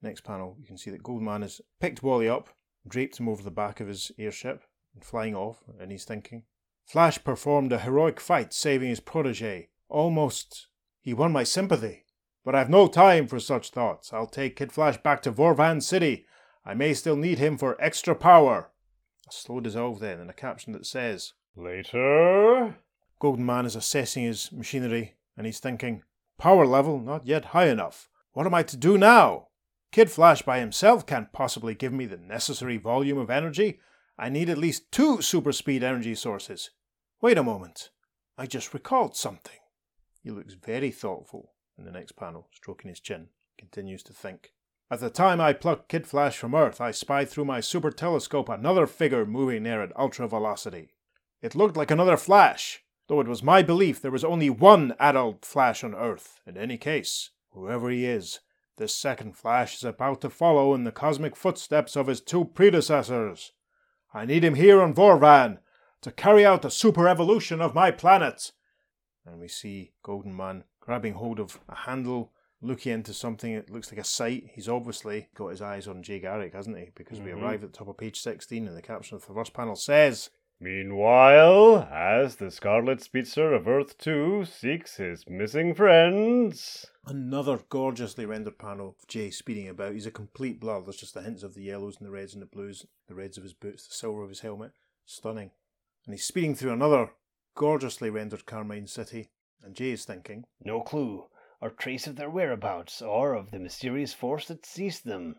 Next 0.00 0.22
panel, 0.22 0.56
you 0.60 0.66
can 0.66 0.78
see 0.78 0.90
that 0.90 1.02
Golden 1.02 1.24
Man 1.24 1.42
has 1.42 1.60
picked 1.80 2.02
Wally 2.02 2.28
up, 2.28 2.48
draped 2.86 3.18
him 3.18 3.28
over 3.28 3.42
the 3.42 3.50
back 3.50 3.80
of 3.80 3.88
his 3.88 4.12
airship, 4.18 4.62
and 4.94 5.04
flying 5.04 5.34
off, 5.34 5.62
and 5.80 5.90
he's 5.90 6.04
thinking, 6.04 6.44
Flash 6.88 7.22
performed 7.22 7.70
a 7.70 7.80
heroic 7.80 8.18
fight 8.18 8.54
saving 8.54 8.88
his 8.88 9.00
protege. 9.00 9.68
Almost. 9.90 10.68
He 11.02 11.12
won 11.12 11.32
my 11.32 11.44
sympathy. 11.44 12.06
But 12.46 12.54
I've 12.54 12.70
no 12.70 12.88
time 12.88 13.26
for 13.26 13.38
such 13.38 13.72
thoughts. 13.72 14.10
I'll 14.10 14.26
take 14.26 14.56
Kid 14.56 14.72
Flash 14.72 14.96
back 14.96 15.20
to 15.22 15.32
Vorvan 15.32 15.82
City. 15.82 16.24
I 16.64 16.72
may 16.72 16.94
still 16.94 17.16
need 17.16 17.38
him 17.38 17.58
for 17.58 17.78
extra 17.78 18.14
power. 18.14 18.70
A 19.28 19.32
slow 19.32 19.60
dissolve 19.60 20.00
then, 20.00 20.18
and 20.18 20.30
a 20.30 20.32
caption 20.32 20.72
that 20.72 20.86
says, 20.86 21.34
Later. 21.54 22.76
Golden 23.18 23.44
Man 23.44 23.66
is 23.66 23.76
assessing 23.76 24.24
his 24.24 24.50
machinery, 24.50 25.16
and 25.36 25.44
he's 25.44 25.60
thinking, 25.60 26.04
Power 26.38 26.66
level 26.66 26.98
not 26.98 27.26
yet 27.26 27.46
high 27.46 27.68
enough. 27.68 28.08
What 28.32 28.46
am 28.46 28.54
I 28.54 28.62
to 28.62 28.78
do 28.78 28.96
now? 28.96 29.48
Kid 29.92 30.10
Flash 30.10 30.40
by 30.40 30.58
himself 30.58 31.04
can't 31.04 31.34
possibly 31.34 31.74
give 31.74 31.92
me 31.92 32.06
the 32.06 32.16
necessary 32.16 32.78
volume 32.78 33.18
of 33.18 33.28
energy. 33.28 33.78
I 34.18 34.30
need 34.30 34.48
at 34.48 34.56
least 34.56 34.90
two 34.90 35.20
super 35.20 35.52
speed 35.52 35.82
energy 35.82 36.14
sources. 36.14 36.70
Wait 37.20 37.36
a 37.36 37.42
moment. 37.42 37.90
I 38.36 38.46
just 38.46 38.72
recalled 38.72 39.16
something. 39.16 39.58
He 40.22 40.30
looks 40.30 40.54
very 40.54 40.92
thoughtful 40.92 41.50
in 41.76 41.84
the 41.84 41.90
next 41.90 42.12
panel, 42.12 42.46
stroking 42.52 42.90
his 42.90 43.00
chin, 43.00 43.30
continues 43.58 44.04
to 44.04 44.12
think. 44.12 44.52
At 44.88 45.00
the 45.00 45.10
time 45.10 45.40
I 45.40 45.52
plucked 45.52 45.88
Kid 45.88 46.06
Flash 46.06 46.38
from 46.38 46.54
Earth, 46.54 46.80
I 46.80 46.92
spied 46.92 47.28
through 47.28 47.46
my 47.46 47.58
super 47.58 47.90
telescope 47.90 48.48
another 48.48 48.86
figure 48.86 49.26
moving 49.26 49.64
near 49.64 49.82
at 49.82 49.96
ultra 49.98 50.28
velocity. 50.28 50.94
It 51.42 51.56
looked 51.56 51.76
like 51.76 51.90
another 51.90 52.16
Flash, 52.16 52.84
though 53.08 53.20
it 53.20 53.26
was 53.26 53.42
my 53.42 53.62
belief 53.62 54.00
there 54.00 54.12
was 54.12 54.24
only 54.24 54.48
one 54.48 54.94
adult 55.00 55.44
Flash 55.44 55.82
on 55.82 55.96
Earth. 55.96 56.40
In 56.46 56.56
any 56.56 56.78
case, 56.78 57.30
whoever 57.50 57.90
he 57.90 58.06
is, 58.06 58.38
this 58.76 58.94
second 58.94 59.36
Flash 59.36 59.74
is 59.74 59.84
about 59.84 60.20
to 60.20 60.30
follow 60.30 60.72
in 60.72 60.84
the 60.84 60.92
cosmic 60.92 61.34
footsteps 61.34 61.96
of 61.96 62.06
his 62.06 62.20
two 62.20 62.44
predecessors. 62.44 63.50
I 64.14 64.24
need 64.24 64.44
him 64.44 64.54
here 64.54 64.80
on 64.80 64.94
Vorvan 64.94 65.58
to 66.02 66.10
carry 66.12 66.44
out 66.46 66.62
the 66.62 66.70
super 66.70 67.08
evolution 67.08 67.60
of 67.60 67.74
my 67.74 67.90
planet. 67.90 68.52
And 69.26 69.40
we 69.40 69.48
see 69.48 69.92
Golden 70.02 70.34
Man 70.36 70.64
grabbing 70.80 71.14
hold 71.14 71.38
of 71.40 71.60
a 71.68 71.74
handle, 71.74 72.32
looking 72.62 72.92
into 72.92 73.12
something 73.12 73.54
that 73.54 73.70
looks 73.70 73.92
like 73.92 74.00
a 74.00 74.04
sight. 74.04 74.50
He's 74.54 74.68
obviously 74.68 75.28
got 75.34 75.48
his 75.48 75.62
eyes 75.62 75.86
on 75.86 76.02
Jay 76.02 76.18
Garrick, 76.18 76.54
hasn't 76.54 76.78
he? 76.78 76.90
Because 76.94 77.20
we 77.20 77.30
Mhm. 77.30 77.42
arrive 77.42 77.62
at 77.64 77.72
the 77.72 77.78
top 77.78 77.88
of 77.88 77.96
page 77.98 78.20
16 78.20 78.66
and 78.66 78.76
the 78.76 78.82
caption 78.82 79.16
of 79.16 79.26
the 79.26 79.32
first 79.34 79.52
panel 79.52 79.76
says, 79.76 80.30
Meanwhile, 80.60 81.88
as 81.92 82.36
the 82.36 82.50
Scarlet 82.50 83.00
Speedster 83.00 83.52
of 83.52 83.68
Earth 83.68 83.96
2 83.98 84.44
seeks 84.44 84.96
his 84.96 85.28
missing 85.28 85.72
friends. 85.72 86.84
Another 87.06 87.58
gorgeously 87.68 88.26
rendered 88.26 88.58
panel 88.58 88.96
of 88.98 89.06
Jay 89.06 89.30
speeding 89.30 89.68
about. 89.68 89.92
He's 89.92 90.06
a 90.06 90.10
complete 90.10 90.58
blur. 90.58 90.80
There's 90.80 90.96
just 90.96 91.14
the 91.14 91.22
hints 91.22 91.42
of 91.42 91.54
the 91.54 91.62
yellows 91.62 91.98
and 91.98 92.06
the 92.06 92.10
reds 92.10 92.32
and 92.32 92.42
the 92.42 92.46
blues, 92.46 92.86
the 93.06 93.14
reds 93.14 93.36
of 93.36 93.44
his 93.44 93.54
boots, 93.54 93.86
the 93.86 93.94
silver 93.94 94.22
of 94.22 94.30
his 94.30 94.40
helmet. 94.40 94.72
Stunning. 95.04 95.52
And 96.08 96.14
he's 96.14 96.24
speeding 96.24 96.54
through 96.54 96.72
another 96.72 97.10
gorgeously 97.54 98.08
rendered 98.08 98.46
Carmine 98.46 98.86
City. 98.86 99.28
And 99.62 99.74
Jay 99.74 99.90
is 99.90 100.06
thinking, 100.06 100.46
No 100.64 100.80
clue 100.80 101.26
or 101.60 101.68
trace 101.68 102.06
of 102.06 102.16
their 102.16 102.30
whereabouts 102.30 103.02
or 103.02 103.34
of 103.34 103.50
the 103.50 103.58
mysterious 103.58 104.14
force 104.14 104.48
that 104.48 104.64
seized 104.64 105.04
them. 105.04 105.36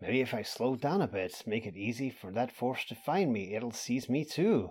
Maybe 0.00 0.20
if 0.20 0.32
I 0.32 0.42
slow 0.42 0.76
down 0.76 1.02
a 1.02 1.08
bit, 1.08 1.42
make 1.44 1.66
it 1.66 1.74
easy 1.74 2.08
for 2.08 2.30
that 2.30 2.52
force 2.52 2.84
to 2.84 2.94
find 2.94 3.32
me, 3.32 3.56
it'll 3.56 3.72
seize 3.72 4.08
me 4.08 4.24
too. 4.24 4.70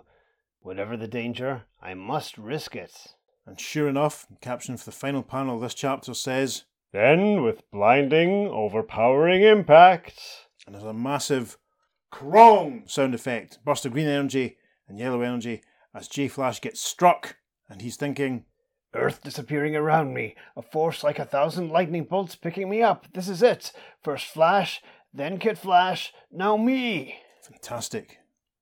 Whatever 0.60 0.96
the 0.96 1.06
danger, 1.06 1.64
I 1.82 1.92
must 1.92 2.38
risk 2.38 2.74
it. 2.74 3.08
and 3.44 3.60
sure 3.60 3.90
enough, 3.90 4.26
the 4.30 4.36
caption 4.36 4.78
for 4.78 4.86
the 4.86 4.90
final 4.90 5.22
panel 5.22 5.56
of 5.56 5.60
this 5.60 5.74
chapter 5.74 6.14
says, 6.14 6.64
Then, 6.92 7.42
with 7.42 7.70
blinding, 7.70 8.48
overpowering 8.48 9.42
impact, 9.42 10.18
and 10.64 10.74
there's 10.74 10.82
a 10.82 10.94
massive 10.94 11.58
crong 12.10 12.84
sound 12.86 13.14
effect, 13.14 13.58
burst 13.66 13.84
of 13.84 13.92
green 13.92 14.08
energy 14.08 14.56
and 14.88 14.98
yellow 14.98 15.22
energy 15.22 15.62
as 15.94 16.08
Jay 16.08 16.28
Flash 16.28 16.60
gets 16.60 16.80
struck, 16.80 17.36
and 17.68 17.82
he's 17.82 17.96
thinking, 17.96 18.44
Earth 18.94 19.22
disappearing 19.22 19.76
around 19.76 20.14
me, 20.14 20.34
a 20.56 20.62
force 20.62 21.02
like 21.04 21.18
a 21.18 21.24
thousand 21.24 21.70
lightning 21.70 22.04
bolts 22.04 22.34
picking 22.34 22.68
me 22.68 22.82
up. 22.82 23.06
This 23.12 23.28
is 23.28 23.42
it. 23.42 23.72
First 24.02 24.26
Flash, 24.26 24.82
then 25.12 25.38
Kid 25.38 25.58
Flash, 25.58 26.12
now 26.30 26.56
me. 26.56 27.16
Fantastic. 27.42 28.18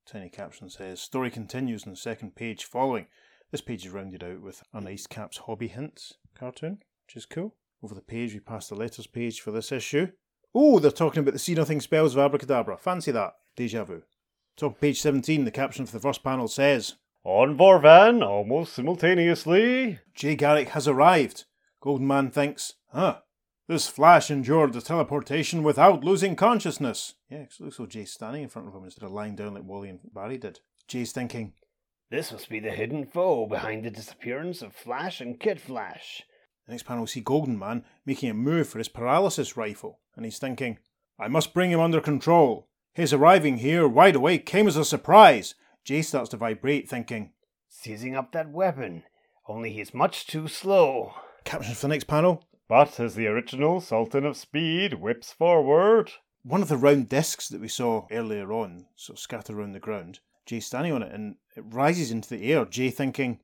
Tiny 0.07 0.29
caption 0.29 0.69
says, 0.69 1.01
story 1.01 1.31
continues 1.31 1.85
on 1.85 1.91
the 1.91 1.97
second 1.97 2.35
page 2.35 2.65
following. 2.65 3.07
This 3.51 3.61
page 3.61 3.87
is 3.87 3.93
rounded 3.93 4.23
out 4.25 4.43
with 4.43 4.63
an 4.73 4.87
Ice 4.87 5.07
Caps 5.07 5.39
Hobby 5.39 5.69
Hints 5.69 6.15
cartoon, 6.35 6.79
which 7.07 7.17
is 7.17 7.27
cool. 7.27 7.55
Over 7.83 7.95
the 7.95 8.01
page, 8.01 8.35
we 8.35 8.41
pass 8.41 8.69
the 8.69 8.75
letters 8.75 9.07
page 9.07 9.41
for 9.41 9.51
this 9.51 9.71
issue. 9.71 10.09
Oh, 10.55 10.79
they're 10.79 10.91
talking 10.91 11.21
about 11.21 11.33
the 11.33 11.39
See 11.39 11.55
Nothing 11.55 11.81
spells 11.81 12.15
of 12.15 12.21
Abra 12.21 12.39
Kadabra. 12.39 12.79
Fancy 12.79 13.13
that. 13.13 13.35
Deja 13.57 13.85
vu. 13.85 14.03
Top 14.57 14.73
of 14.75 14.81
page 14.81 15.01
17, 15.01 15.45
the 15.45 15.51
caption 15.51 15.85
for 15.85 15.93
the 15.93 16.01
first 16.01 16.23
panel 16.23 16.47
says, 16.47 16.95
on 17.25 17.57
Vorvan, 17.57 18.23
almost 18.23 18.75
simultaneously, 18.75 19.99
Jay 20.15 20.37
Garrick 20.37 20.69
has 20.69 20.87
arrived. 20.87 21.45
Golden 21.81 22.07
Man 22.07 22.31
thinks, 22.31 22.75
huh, 22.93 23.21
this 23.67 23.89
Flash 23.89 24.31
endured 24.31 24.75
the 24.75 24.81
teleportation 24.81 25.63
without 25.63 26.05
losing 26.05 26.37
consciousness. 26.37 27.15
Yeah, 27.31 27.39
it 27.39 27.55
looks 27.59 27.81
like 27.81 27.89
Jay's 27.89 28.13
standing 28.13 28.43
in 28.43 28.49
front 28.49 28.69
of 28.69 28.75
him 28.75 28.85
instead 28.85 29.05
of 29.05 29.11
lying 29.11 29.35
down 29.35 29.55
like 29.55 29.65
Wally 29.65 29.89
and 29.89 30.01
Barry 30.13 30.39
did. 30.39 30.61
Jay's 30.87 31.13
thinking, 31.13 31.55
This 32.11 32.31
must 32.31 32.49
be 32.49 32.61
the 32.61 32.71
hidden 32.71 33.07
foe 33.07 33.47
behind 33.47 33.85
the 33.85 33.91
disappearance 33.91 34.61
of 34.63 34.75
Flash 34.75 35.21
and 35.21 35.41
Kid 35.41 35.61
Flash. 35.61 36.23
The 36.67 36.73
next 36.73 36.85
panel, 36.85 37.05
we 37.05 37.09
see 37.09 37.21
Golden 37.21 37.59
Man 37.59 37.85
making 38.07 38.31
a 38.31 38.35
move 38.35 38.69
for 38.69 38.79
his 38.79 38.89
paralysis 38.89 39.57
rifle, 39.57 39.99
and 40.15 40.25
he's 40.25 40.39
thinking, 40.39 40.79
I 41.19 41.29
must 41.29 41.55
bring 41.55 41.71
him 41.71 41.81
under 41.81 42.01
control. 42.01 42.69
His 42.95 43.13
arriving 43.13 43.59
here 43.59 43.89
wide 43.89 44.15
awake 44.17 44.47
came 44.47 44.69
as 44.69 44.77
a 44.77 44.85
surprise. 44.85 45.55
Jay 45.85 46.01
starts 46.01 46.31
to 46.31 46.37
vibrate, 46.37 46.89
thinking, 46.89 47.33
Seizing 47.69 48.15
up 48.15 48.31
that 48.33 48.51
weapon, 48.51 49.03
only 49.49 49.73
he's 49.73 49.93
much 49.93 50.27
too 50.27 50.47
slow. 50.49 51.13
Caption 51.45 51.75
for 51.75 51.83
the 51.83 51.89
next 51.89 52.05
panel. 52.05 52.45
but 52.69 52.99
as 53.01 53.15
the 53.17 53.27
original 53.27 53.81
Sultan 53.81 54.25
of 54.25 54.37
Speed 54.37 54.95
whips 54.95 55.33
forward, 55.33 56.13
One 56.45 56.63
of 56.63 56.69
the 56.69 56.77
round 56.77 57.09
discs 57.09 57.49
that 57.49 57.61
we 57.61 57.69
saw 57.69 58.07
earlier 58.13 58.53
on, 58.53 58.87
sort 58.97 59.19
of 59.19 59.21
scattered 59.21 59.57
around 59.57 59.73
the 59.73 59.81
ground, 59.81 60.21
Jay 60.47 60.61
standing 60.61 60.93
on 60.93 61.03
it, 61.03 61.13
and 61.13 61.37
it 61.57 61.65
rises 61.67 62.11
into 62.13 62.29
the 62.29 62.53
air. 62.53 62.65
Jay 62.65 62.91
thinking, 62.91 63.41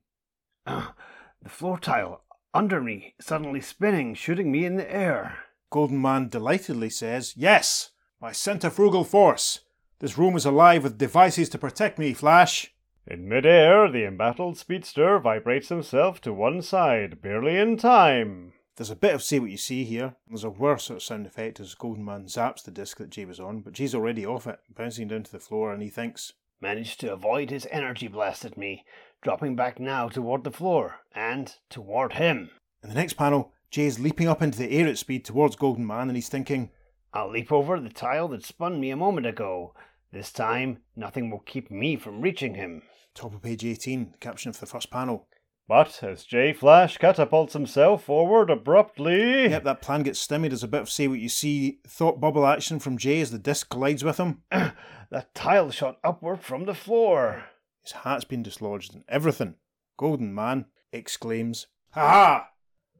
Ah, 0.66 0.94
the 1.42 1.48
floor 1.48 1.78
tile 1.78 2.22
under 2.54 2.80
me 2.80 3.14
suddenly 3.20 3.60
spinning, 3.60 4.14
shooting 4.14 4.52
me 4.52 4.64
in 4.64 4.76
the 4.76 4.90
air. 4.94 5.38
Golden 5.70 6.00
Man 6.00 6.28
delightedly 6.28 6.90
says, 6.90 7.34
Yes, 7.36 7.90
my 8.20 8.32
centrifugal 8.32 9.04
force. 9.04 9.60
This 10.00 10.18
room 10.18 10.36
is 10.36 10.44
alive 10.44 10.82
with 10.82 10.98
devices 10.98 11.48
to 11.50 11.58
protect 11.58 11.98
me, 11.98 12.12
Flash. 12.12 12.72
in 13.06 13.28
midair, 13.28 13.90
the 13.90 14.04
embattled 14.06 14.58
speedster 14.58 15.18
vibrates 15.18 15.70
himself 15.70 16.20
to 16.22 16.32
one 16.32 16.60
side, 16.60 17.22
barely 17.22 17.56
in 17.56 17.76
time. 17.76 18.52
There's 18.76 18.90
a 18.90 18.96
bit 18.96 19.14
of 19.14 19.22
see 19.22 19.38
what 19.38 19.50
you 19.50 19.56
see 19.56 19.84
here. 19.84 20.16
There's 20.28 20.44
a 20.44 20.50
worse 20.50 20.84
sort 20.84 20.98
of 20.98 21.02
sound 21.02 21.26
effect 21.26 21.60
as 21.60 21.74
Golden 21.74 22.04
Man 22.04 22.26
zaps 22.26 22.62
the 22.62 22.70
disc 22.70 22.98
that 22.98 23.10
Jay 23.10 23.24
was 23.24 23.40
on, 23.40 23.60
but 23.60 23.72
Jay's 23.72 23.94
already 23.94 24.24
off 24.24 24.46
it, 24.46 24.60
bouncing 24.74 25.08
down 25.08 25.22
to 25.24 25.32
the 25.32 25.40
floor, 25.40 25.72
and 25.72 25.82
he 25.82 25.88
thinks, 25.88 26.32
Managed 26.62 27.00
to 27.00 27.12
avoid 27.12 27.50
his 27.50 27.66
energy 27.70 28.06
blast 28.06 28.44
at 28.44 28.58
me, 28.58 28.84
dropping 29.22 29.56
back 29.56 29.80
now 29.80 30.08
toward 30.08 30.44
the 30.44 30.50
floor 30.50 30.96
and 31.14 31.54
toward 31.70 32.14
him. 32.14 32.50
In 32.82 32.90
the 32.90 32.94
next 32.94 33.14
panel, 33.14 33.52
Jay's 33.70 33.98
leaping 33.98 34.28
up 34.28 34.42
into 34.42 34.58
the 34.58 34.70
air 34.70 34.86
at 34.86 34.98
speed 34.98 35.24
towards 35.24 35.56
Golden 35.56 35.86
Man, 35.86 36.08
and 36.08 36.16
he's 36.16 36.28
thinking, 36.28 36.70
I'll 37.12 37.30
leap 37.30 37.50
over 37.50 37.80
the 37.80 37.88
tile 37.88 38.28
that 38.28 38.44
spun 38.44 38.80
me 38.80 38.90
a 38.90 38.96
moment 38.96 39.26
ago. 39.26 39.74
This 40.12 40.30
time, 40.32 40.78
nothing 40.94 41.30
will 41.30 41.40
keep 41.40 41.70
me 41.70 41.96
from 41.96 42.20
reaching 42.20 42.54
him. 42.54 42.82
top 43.14 43.34
of 43.34 43.42
page 43.42 43.64
18, 43.64 44.14
caption 44.20 44.52
for 44.52 44.60
the 44.60 44.66
first 44.66 44.90
panel. 44.90 45.26
But 45.66 46.02
as 46.02 46.24
Jay 46.24 46.52
Flash 46.52 46.98
catapults 46.98 47.52
himself 47.52 48.04
forward 48.04 48.50
abruptly, 48.50 49.48
Yep, 49.50 49.64
that 49.64 49.82
plan 49.82 50.02
gets 50.02 50.18
stymied 50.18 50.52
as 50.52 50.64
a 50.64 50.68
bit 50.68 50.80
of 50.80 50.90
say 50.90 51.06
what 51.06 51.20
you 51.20 51.28
see 51.28 51.78
thought 51.86 52.20
bubble 52.20 52.46
action 52.46 52.80
from 52.80 52.98
Jay 52.98 53.20
as 53.20 53.30
the 53.30 53.38
disc 53.38 53.68
collides 53.68 54.02
with 54.02 54.18
him. 54.18 54.42
that 54.50 55.32
tile 55.34 55.70
shot 55.70 55.98
upward 56.02 56.40
from 56.40 56.64
the 56.64 56.74
floor. 56.74 57.44
His 57.82 57.92
hat's 57.92 58.24
been 58.24 58.42
dislodged 58.42 58.94
and 58.94 59.04
everything. 59.08 59.54
Golden 59.96 60.34
Man 60.34 60.66
exclaims, 60.92 61.68
Ha 61.90 62.00
ha! 62.00 62.48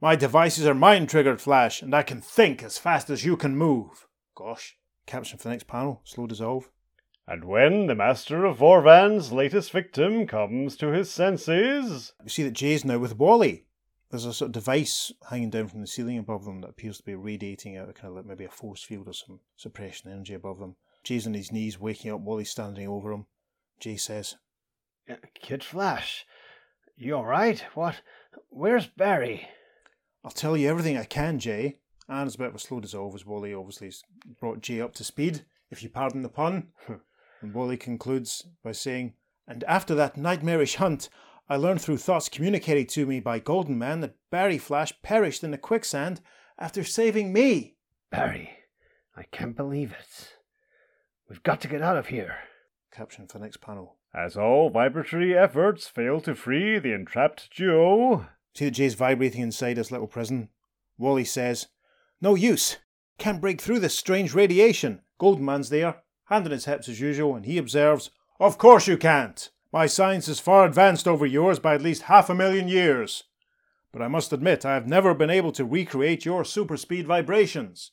My 0.00 0.16
devices 0.16 0.66
are 0.66 0.74
mind 0.74 1.08
triggered, 1.10 1.40
Flash, 1.40 1.82
and 1.82 1.94
I 1.94 2.02
can 2.02 2.20
think 2.20 2.62
as 2.62 2.78
fast 2.78 3.10
as 3.10 3.24
you 3.24 3.36
can 3.36 3.56
move. 3.56 4.06
Gosh. 4.34 4.76
Caption 5.06 5.38
for 5.38 5.44
the 5.44 5.50
next 5.50 5.66
panel, 5.66 6.00
slow 6.04 6.26
dissolve. 6.26 6.70
and 7.26 7.44
when 7.44 7.86
the 7.86 7.94
master 7.94 8.44
of 8.44 8.58
Vorvan's 8.58 9.32
latest 9.32 9.70
victim 9.72 10.26
comes 10.26 10.76
to 10.76 10.88
his 10.88 11.10
senses, 11.10 12.12
You 12.22 12.28
see 12.30 12.42
that 12.44 12.52
Jay's 12.52 12.84
now 12.84 12.98
with 12.98 13.18
Wally. 13.18 13.66
There's 14.10 14.24
a 14.24 14.32
sort 14.32 14.48
of 14.48 14.52
device 14.52 15.12
hanging 15.30 15.50
down 15.50 15.68
from 15.68 15.80
the 15.80 15.86
ceiling 15.86 16.18
above 16.18 16.44
them 16.44 16.60
that 16.62 16.70
appears 16.70 16.96
to 16.98 17.04
be 17.04 17.14
radiating 17.14 17.76
out 17.76 17.88
a 17.88 17.92
kind 17.92 18.08
of 18.08 18.16
like 18.16 18.24
maybe 18.26 18.44
a 18.44 18.50
force 18.50 18.82
field 18.82 19.06
or 19.08 19.12
some 19.12 19.40
suppression 19.56 20.10
energy 20.10 20.34
above 20.34 20.58
them. 20.58 20.76
Jay's 21.04 21.26
on 21.26 21.34
his 21.34 21.52
knees, 21.52 21.78
waking 21.78 22.10
up. 22.10 22.20
Wally's 22.20 22.50
standing 22.50 22.88
over 22.88 23.12
him. 23.12 23.26
Jay 23.78 23.96
says, 23.96 24.36
Uh, 25.08 25.14
Kid 25.40 25.62
Flash, 25.62 26.26
you 26.96 27.14
all 27.16 27.24
right? 27.24 27.64
What? 27.74 28.00
Where's 28.48 28.86
Barry? 28.86 29.48
I'll 30.24 30.30
tell 30.30 30.56
you 30.56 30.68
everything 30.68 30.96
I 30.96 31.04
can, 31.04 31.38
Jay. 31.38 31.78
And 32.08 32.26
it's 32.26 32.34
a 32.34 32.38
bit 32.38 32.48
of 32.48 32.54
a 32.56 32.58
slow 32.58 32.80
dissolve 32.80 33.14
as 33.14 33.24
Wally 33.24 33.54
obviously 33.54 33.86
has 33.86 34.02
brought 34.40 34.60
Jay 34.60 34.80
up 34.80 34.94
to 34.94 35.04
speed, 35.04 35.44
if 35.70 35.82
you 35.82 35.88
pardon 35.88 36.22
the 36.22 36.28
pun. 36.28 36.68
and 37.40 37.54
Wally 37.54 37.76
concludes 37.76 38.46
by 38.62 38.72
saying, 38.72 39.14
And 39.46 39.64
after 39.64 39.94
that 39.94 40.16
nightmarish 40.16 40.76
hunt, 40.76 41.08
I 41.48 41.56
learned 41.56 41.80
through 41.80 41.98
thoughts 41.98 42.28
communicated 42.28 42.88
to 42.90 43.06
me 43.06 43.20
by 43.20 43.38
Golden 43.38 43.78
Man 43.78 44.00
that 44.00 44.16
Barry 44.30 44.58
Flash 44.58 44.92
perished 45.02 45.42
in 45.42 45.50
the 45.50 45.58
quicksand 45.58 46.20
after 46.58 46.84
saving 46.84 47.32
me. 47.32 47.76
Barry, 48.10 48.50
I 49.16 49.24
can't 49.32 49.56
believe 49.56 49.92
it. 49.92 50.36
We've 51.28 51.42
got 51.42 51.60
to 51.62 51.68
get 51.68 51.82
out 51.82 51.96
of 51.96 52.08
here. 52.08 52.36
Caption 52.92 53.26
for 53.26 53.38
the 53.38 53.44
next 53.44 53.60
panel. 53.60 53.96
As 54.12 54.36
all 54.36 54.68
vibratory 54.70 55.36
efforts 55.36 55.86
fail 55.86 56.20
to 56.22 56.34
free 56.34 56.78
the 56.80 56.92
entrapped 56.92 57.54
duo, 57.54 58.26
That 58.58 58.70
Jay's 58.72 58.94
vibrating 58.94 59.42
inside 59.42 59.76
his 59.76 59.90
little 59.90 60.06
prison? 60.06 60.48
Wally 60.98 61.24
says, 61.24 61.68
No 62.20 62.34
use. 62.34 62.76
Can't 63.18 63.40
break 63.40 63.60
through 63.60 63.78
this 63.80 63.98
strange 63.98 64.34
radiation. 64.34 65.00
Golden 65.18 65.44
Man's 65.44 65.70
there, 65.70 66.02
hand 66.26 66.46
on 66.46 66.52
his 66.52 66.66
hips 66.66 66.88
as 66.88 67.00
usual, 67.00 67.34
and 67.34 67.46
he 67.46 67.58
observes, 67.58 68.10
Of 68.38 68.58
course 68.58 68.86
you 68.86 68.96
can't. 68.98 69.50
My 69.72 69.86
science 69.86 70.28
is 70.28 70.40
far 70.40 70.66
advanced 70.66 71.06
over 71.06 71.24
yours 71.24 71.58
by 71.58 71.74
at 71.74 71.82
least 71.82 72.02
half 72.02 72.28
a 72.28 72.34
million 72.34 72.68
years. 72.68 73.24
But 73.92 74.02
I 74.02 74.08
must 74.08 74.32
admit, 74.32 74.64
I 74.64 74.74
have 74.74 74.86
never 74.86 75.14
been 75.14 75.30
able 75.30 75.52
to 75.52 75.64
recreate 75.64 76.24
your 76.24 76.44
super 76.44 76.76
speed 76.76 77.06
vibrations. 77.06 77.92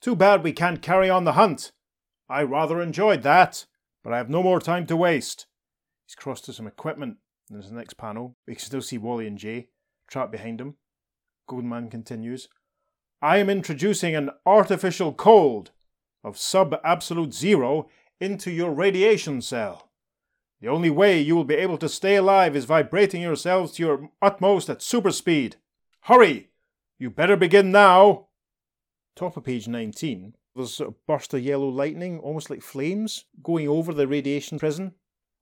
Too 0.00 0.16
bad 0.16 0.42
we 0.42 0.52
can't 0.52 0.82
carry 0.82 1.10
on 1.10 1.24
the 1.24 1.32
hunt. 1.32 1.72
I 2.28 2.42
rather 2.42 2.80
enjoyed 2.80 3.22
that, 3.22 3.66
but 4.02 4.12
I 4.12 4.18
have 4.18 4.30
no 4.30 4.42
more 4.42 4.60
time 4.60 4.86
to 4.86 4.96
waste. 4.96 5.46
He's 6.06 6.14
crossed 6.14 6.44
to 6.46 6.52
some 6.52 6.66
equipment. 6.66 7.18
There's 7.48 7.70
the 7.70 7.76
next 7.76 7.94
panel. 7.94 8.36
We 8.46 8.54
can 8.54 8.64
still 8.64 8.82
see 8.82 8.98
Wally 8.98 9.26
and 9.26 9.38
Jay 9.38 9.68
trapped 10.08 10.32
behind 10.32 10.60
him. 10.60 10.74
Golden 11.46 11.68
Man 11.68 11.88
continues. 11.88 12.48
I 13.22 13.38
am 13.38 13.50
introducing 13.50 14.14
an 14.14 14.30
artificial 14.46 15.12
cold 15.12 15.70
of 16.24 16.38
sub 16.38 16.74
absolute 16.84 17.32
zero 17.32 17.88
into 18.20 18.50
your 18.50 18.72
radiation 18.72 19.40
cell. 19.40 19.90
The 20.60 20.68
only 20.68 20.90
way 20.90 21.20
you 21.20 21.36
will 21.36 21.44
be 21.44 21.54
able 21.54 21.78
to 21.78 21.88
stay 21.88 22.16
alive 22.16 22.56
is 22.56 22.64
vibrating 22.64 23.22
yourselves 23.22 23.72
to 23.72 23.82
your 23.82 24.10
utmost 24.20 24.68
at 24.68 24.82
super 24.82 25.12
speed. 25.12 25.56
Hurry! 26.02 26.50
You 26.98 27.10
better 27.10 27.36
begin 27.36 27.70
now! 27.70 28.26
Top 29.14 29.36
of 29.36 29.44
page 29.44 29.68
19, 29.68 30.34
there's 30.54 30.80
a 30.80 30.94
burst 31.06 31.32
of 31.34 31.42
yellow 31.42 31.68
lightning, 31.68 32.18
almost 32.18 32.50
like 32.50 32.62
flames, 32.62 33.24
going 33.42 33.68
over 33.68 33.92
the 33.92 34.08
radiation 34.08 34.58
prison. 34.58 34.94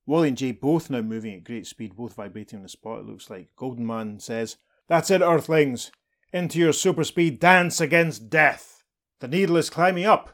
Wally 0.07 0.29
and 0.29 0.37
Jay 0.39 0.53
both 0.53 0.89
now 0.89 1.01
moving 1.03 1.35
at 1.35 1.45
great 1.45 1.67
speed, 1.67 1.97
both 1.97 2.15
vibrating 2.15 2.59
on 2.59 2.63
the 2.63 2.69
spot, 2.69 3.01
it 3.01 3.07
looks 3.07 3.29
like. 3.29 3.49
Golden 3.57 3.85
Man 3.87 4.21
says, 4.21 4.57
That's 4.89 5.11
it, 5.11 5.21
Earthlings! 5.21 5.91
Into 6.33 6.59
your 6.59 6.73
super 6.73 7.05
speed 7.05 7.41
dance 7.41 7.81
against 7.81 8.31
death! 8.31 8.85
The 9.21 9.29
needle 9.29 9.57
is 9.57 9.71
climbing 9.71 10.05
up! 10.05 10.31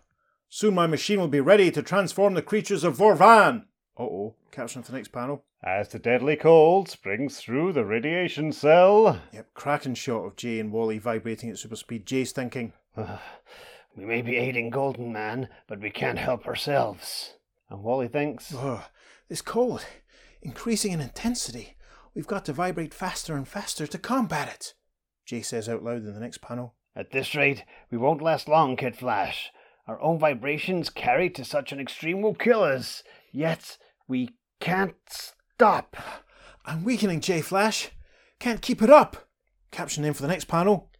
Soon 0.49 0.75
my 0.75 0.87
machine 0.87 1.19
will 1.19 1.29
be 1.29 1.41
ready 1.41 1.71
to 1.71 1.83
transform 1.83 2.35
the 2.35 2.43
creatures 2.43 2.85
of 2.85 2.99
Vorvan! 2.99 3.65
Uh 3.99 4.03
oh, 4.03 4.35
caption 4.51 4.83
for 4.83 4.93
the 4.93 4.99
next 4.99 5.13
panel. 5.13 5.45
as 5.63 5.89
the 5.89 5.99
deadly 5.99 6.37
cold 6.37 6.89
springs 6.89 7.39
through 7.39 7.73
the 7.73 7.85
radiation 7.85 8.53
cell, 8.53 9.21
Yep, 9.33 9.55
cracking 9.55 9.95
shot 9.95 10.25
of 10.25 10.37
Jay 10.37 10.59
and 10.61 10.71
Wally 10.73 10.99
vibrating 10.99 11.49
at 11.51 11.59
super 11.59 11.77
speed. 11.77 12.05
Jay's 12.05 12.33
thinking, 12.33 12.73
We 13.97 14.05
may 14.05 14.21
be 14.23 14.37
aiding 14.37 14.71
Golden 14.71 15.13
Man, 15.13 15.49
but 15.67 15.81
we 15.81 15.91
can't 15.91 16.19
help 16.19 16.47
ourselves. 16.47 17.35
And 17.71 17.83
Wally 17.83 18.09
thinks, 18.09 18.53
Oh, 18.55 18.85
this 19.33 19.41
cold, 19.41 19.83
increasing 20.43 20.93
in 20.93 21.01
intensity. 21.01 21.75
We've 22.15 22.27
got 22.27 22.45
to 22.45 22.53
vibrate 22.53 22.93
faster 22.93 23.35
and 23.35 23.49
faster 23.49 23.87
to 23.87 23.97
combat 23.97 24.47
it. 24.47 24.75
Jay 25.25 25.41
says 25.41 25.71
out 25.71 25.83
loud 25.83 26.03
in 26.03 26.13
the 26.13 26.21
next 26.21 26.43
panel. 26.43 26.75
At 26.95 27.13
this 27.13 27.35
rate, 27.35 27.65
we 27.91 27.97
won't 27.97 28.21
last 28.21 28.47
long, 28.47 28.77
Kid 28.77 28.95
Flash. 28.95 29.51
Our 29.89 29.99
own 30.03 30.19
vibrations 30.19 30.91
carried 30.91 31.35
to 31.37 31.47
such 31.47 31.73
an 31.73 31.81
extreme 31.81 32.21
will 32.21 32.35
kill 32.35 32.63
us. 32.63 33.03
Yet, 33.33 33.79
we 34.07 34.35
can't 34.61 34.97
stop. 35.09 35.97
I'm 36.67 36.85
weakening, 36.85 37.21
Jay 37.21 37.41
Flash. 37.41 37.89
Can't 38.39 38.61
keep 38.61 38.83
it 38.83 38.91
up. 38.91 39.31
Caption 39.71 40.05
in 40.05 40.13
for 40.13 40.21
the 40.21 40.29
next 40.29 40.45
panel. 40.45 40.91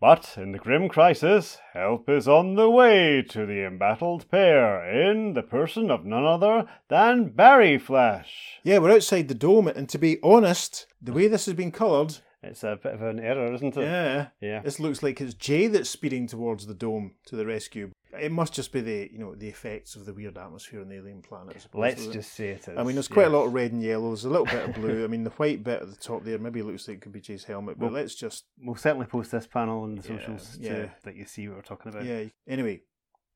But 0.00 0.34
in 0.38 0.52
the 0.52 0.58
grim 0.58 0.88
crisis, 0.88 1.58
help 1.74 2.08
is 2.08 2.26
on 2.26 2.54
the 2.54 2.70
way 2.70 3.20
to 3.28 3.44
the 3.44 3.66
embattled 3.66 4.30
pair 4.30 4.82
in 5.10 5.34
the 5.34 5.42
person 5.42 5.90
of 5.90 6.06
none 6.06 6.24
other 6.24 6.66
than 6.88 7.28
Barry 7.28 7.76
Flash. 7.76 8.60
Yeah, 8.64 8.78
we're 8.78 8.92
outside 8.92 9.28
the 9.28 9.34
dome, 9.34 9.68
and 9.68 9.90
to 9.90 9.98
be 9.98 10.18
honest, 10.22 10.86
the 11.02 11.12
way 11.12 11.28
this 11.28 11.44
has 11.44 11.54
been 11.54 11.70
coloured, 11.70 12.16
It's 12.42 12.64
a 12.64 12.78
bit 12.82 12.94
of 12.94 13.02
an 13.02 13.20
error, 13.20 13.52
isn't 13.52 13.76
it? 13.76 13.82
yeah, 13.82 14.28
Yeah. 14.40 14.60
this 14.62 14.80
looks 14.80 15.02
like 15.02 15.20
it's 15.20 15.34
Jay 15.34 15.66
that's 15.66 15.90
speeding 15.90 16.26
towards 16.26 16.66
the 16.66 16.72
dome 16.74 17.12
to 17.26 17.36
the 17.36 17.44
rescue. 17.44 17.90
It 18.18 18.32
must 18.32 18.52
just 18.54 18.72
be 18.72 18.80
the 18.80 19.08
you 19.12 19.18
know 19.18 19.34
the 19.34 19.48
effects 19.48 19.94
of 19.96 20.04
the 20.06 20.12
weird 20.14 20.36
atmosphere 20.38 20.80
on 20.80 20.88
the 20.88 20.96
alien 20.96 21.22
planet. 21.22 21.54
I 21.56 21.58
suppose. 21.60 21.80
Let's 21.80 22.06
just 22.06 22.32
say 22.32 22.48
it 22.50 22.66
is. 22.68 22.76
I 22.78 22.82
mean, 22.82 22.94
there's 22.96 23.08
quite 23.08 23.26
a 23.26 23.30
lot 23.30 23.46
of 23.46 23.52
red 23.54 23.72
and 23.72 23.82
yellow. 23.82 24.08
There's 24.08 24.24
a 24.24 24.30
little 24.30 24.46
bit 24.46 24.68
of 24.68 24.74
blue. 24.74 25.04
I 25.04 25.06
mean, 25.06 25.24
the 25.24 25.30
white 25.30 25.62
bit 25.62 25.82
at 25.82 25.88
the 25.90 25.96
top 25.96 26.24
there 26.24 26.38
maybe 26.38 26.62
looks 26.62 26.88
like 26.88 26.96
it 26.98 27.00
could 27.02 27.12
be 27.12 27.20
Jay's 27.20 27.44
helmet, 27.44 27.78
but 27.78 27.86
Well- 27.86 27.94
let's 27.94 28.14
just 28.14 28.46
We'll 28.62 28.74
certainly 28.76 29.06
post 29.06 29.30
this 29.30 29.46
panel 29.46 29.82
on 29.82 29.94
the 29.96 30.02
Yeah, 30.02 30.18
socials 30.18 30.58
yeah. 30.60 30.70
to 30.72 30.90
that 31.04 31.14
you 31.16 31.24
see 31.24 31.46
what 31.48 31.56
we're 31.58 31.62
talking 31.62 31.92
about. 31.92 32.04
yeah. 32.04 32.24
Anyway, 32.48 32.82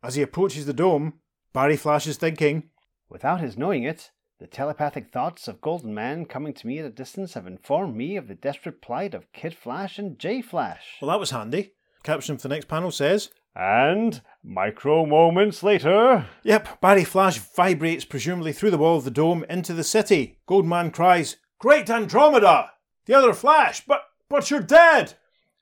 as 0.02 0.14
he 0.16 0.22
approaches 0.22 0.66
the 0.66 0.72
dome, 0.72 1.20
Barry 1.52 1.76
Flash 1.76 2.06
is 2.06 2.16
thinking, 2.16 2.70
Without 3.08 3.40
his 3.40 3.56
knowing 3.56 3.84
it, 3.84 4.10
the 4.40 4.46
telepathic 4.48 5.08
thoughts 5.12 5.46
of 5.46 5.60
Golden 5.60 5.94
Man 5.94 6.24
coming 6.24 6.52
to 6.54 6.66
me 6.66 6.78
at 6.80 6.84
a 6.84 6.90
distance 6.90 7.34
have 7.34 7.46
informed 7.46 7.94
me 7.96 8.16
of 8.16 8.26
the 8.26 8.34
desperate 8.34 8.82
plight 8.82 9.14
of 9.14 9.30
Kid 9.32 9.54
Flash 9.54 9.98
and 9.98 10.18
Jay 10.18 10.42
Flash. 10.42 10.96
"Well, 11.00 11.10
that 11.12 11.20
was 11.20 11.30
handy." 11.30 11.74
Caption 12.02 12.36
for 12.36 12.48
the 12.48 12.54
next 12.54 12.66
panel 12.66 12.90
says, 12.90 13.30
And 13.54 14.20
micro 14.44 15.06
moments 15.06 15.62
later, 15.62 16.26
Yep, 16.42 16.80
Barry 16.80 17.04
Flash 17.04 17.38
vibrates 17.38 18.04
presumably 18.04 18.52
through 18.52 18.70
the 18.70 18.78
wall 18.78 18.98
of 18.98 19.04
the 19.04 19.10
dome 19.10 19.44
into 19.48 19.72
the 19.72 19.82
city. 19.84 20.38
Golden 20.46 20.68
Man 20.68 20.90
cries, 20.90 21.36
Great 21.58 21.88
Andromeda! 21.88 22.70
The 23.06 23.14
other 23.14 23.32
Flash, 23.32 23.84
but 23.86 24.02
but 24.28 24.50
you're 24.50 24.60
dead! 24.60 25.14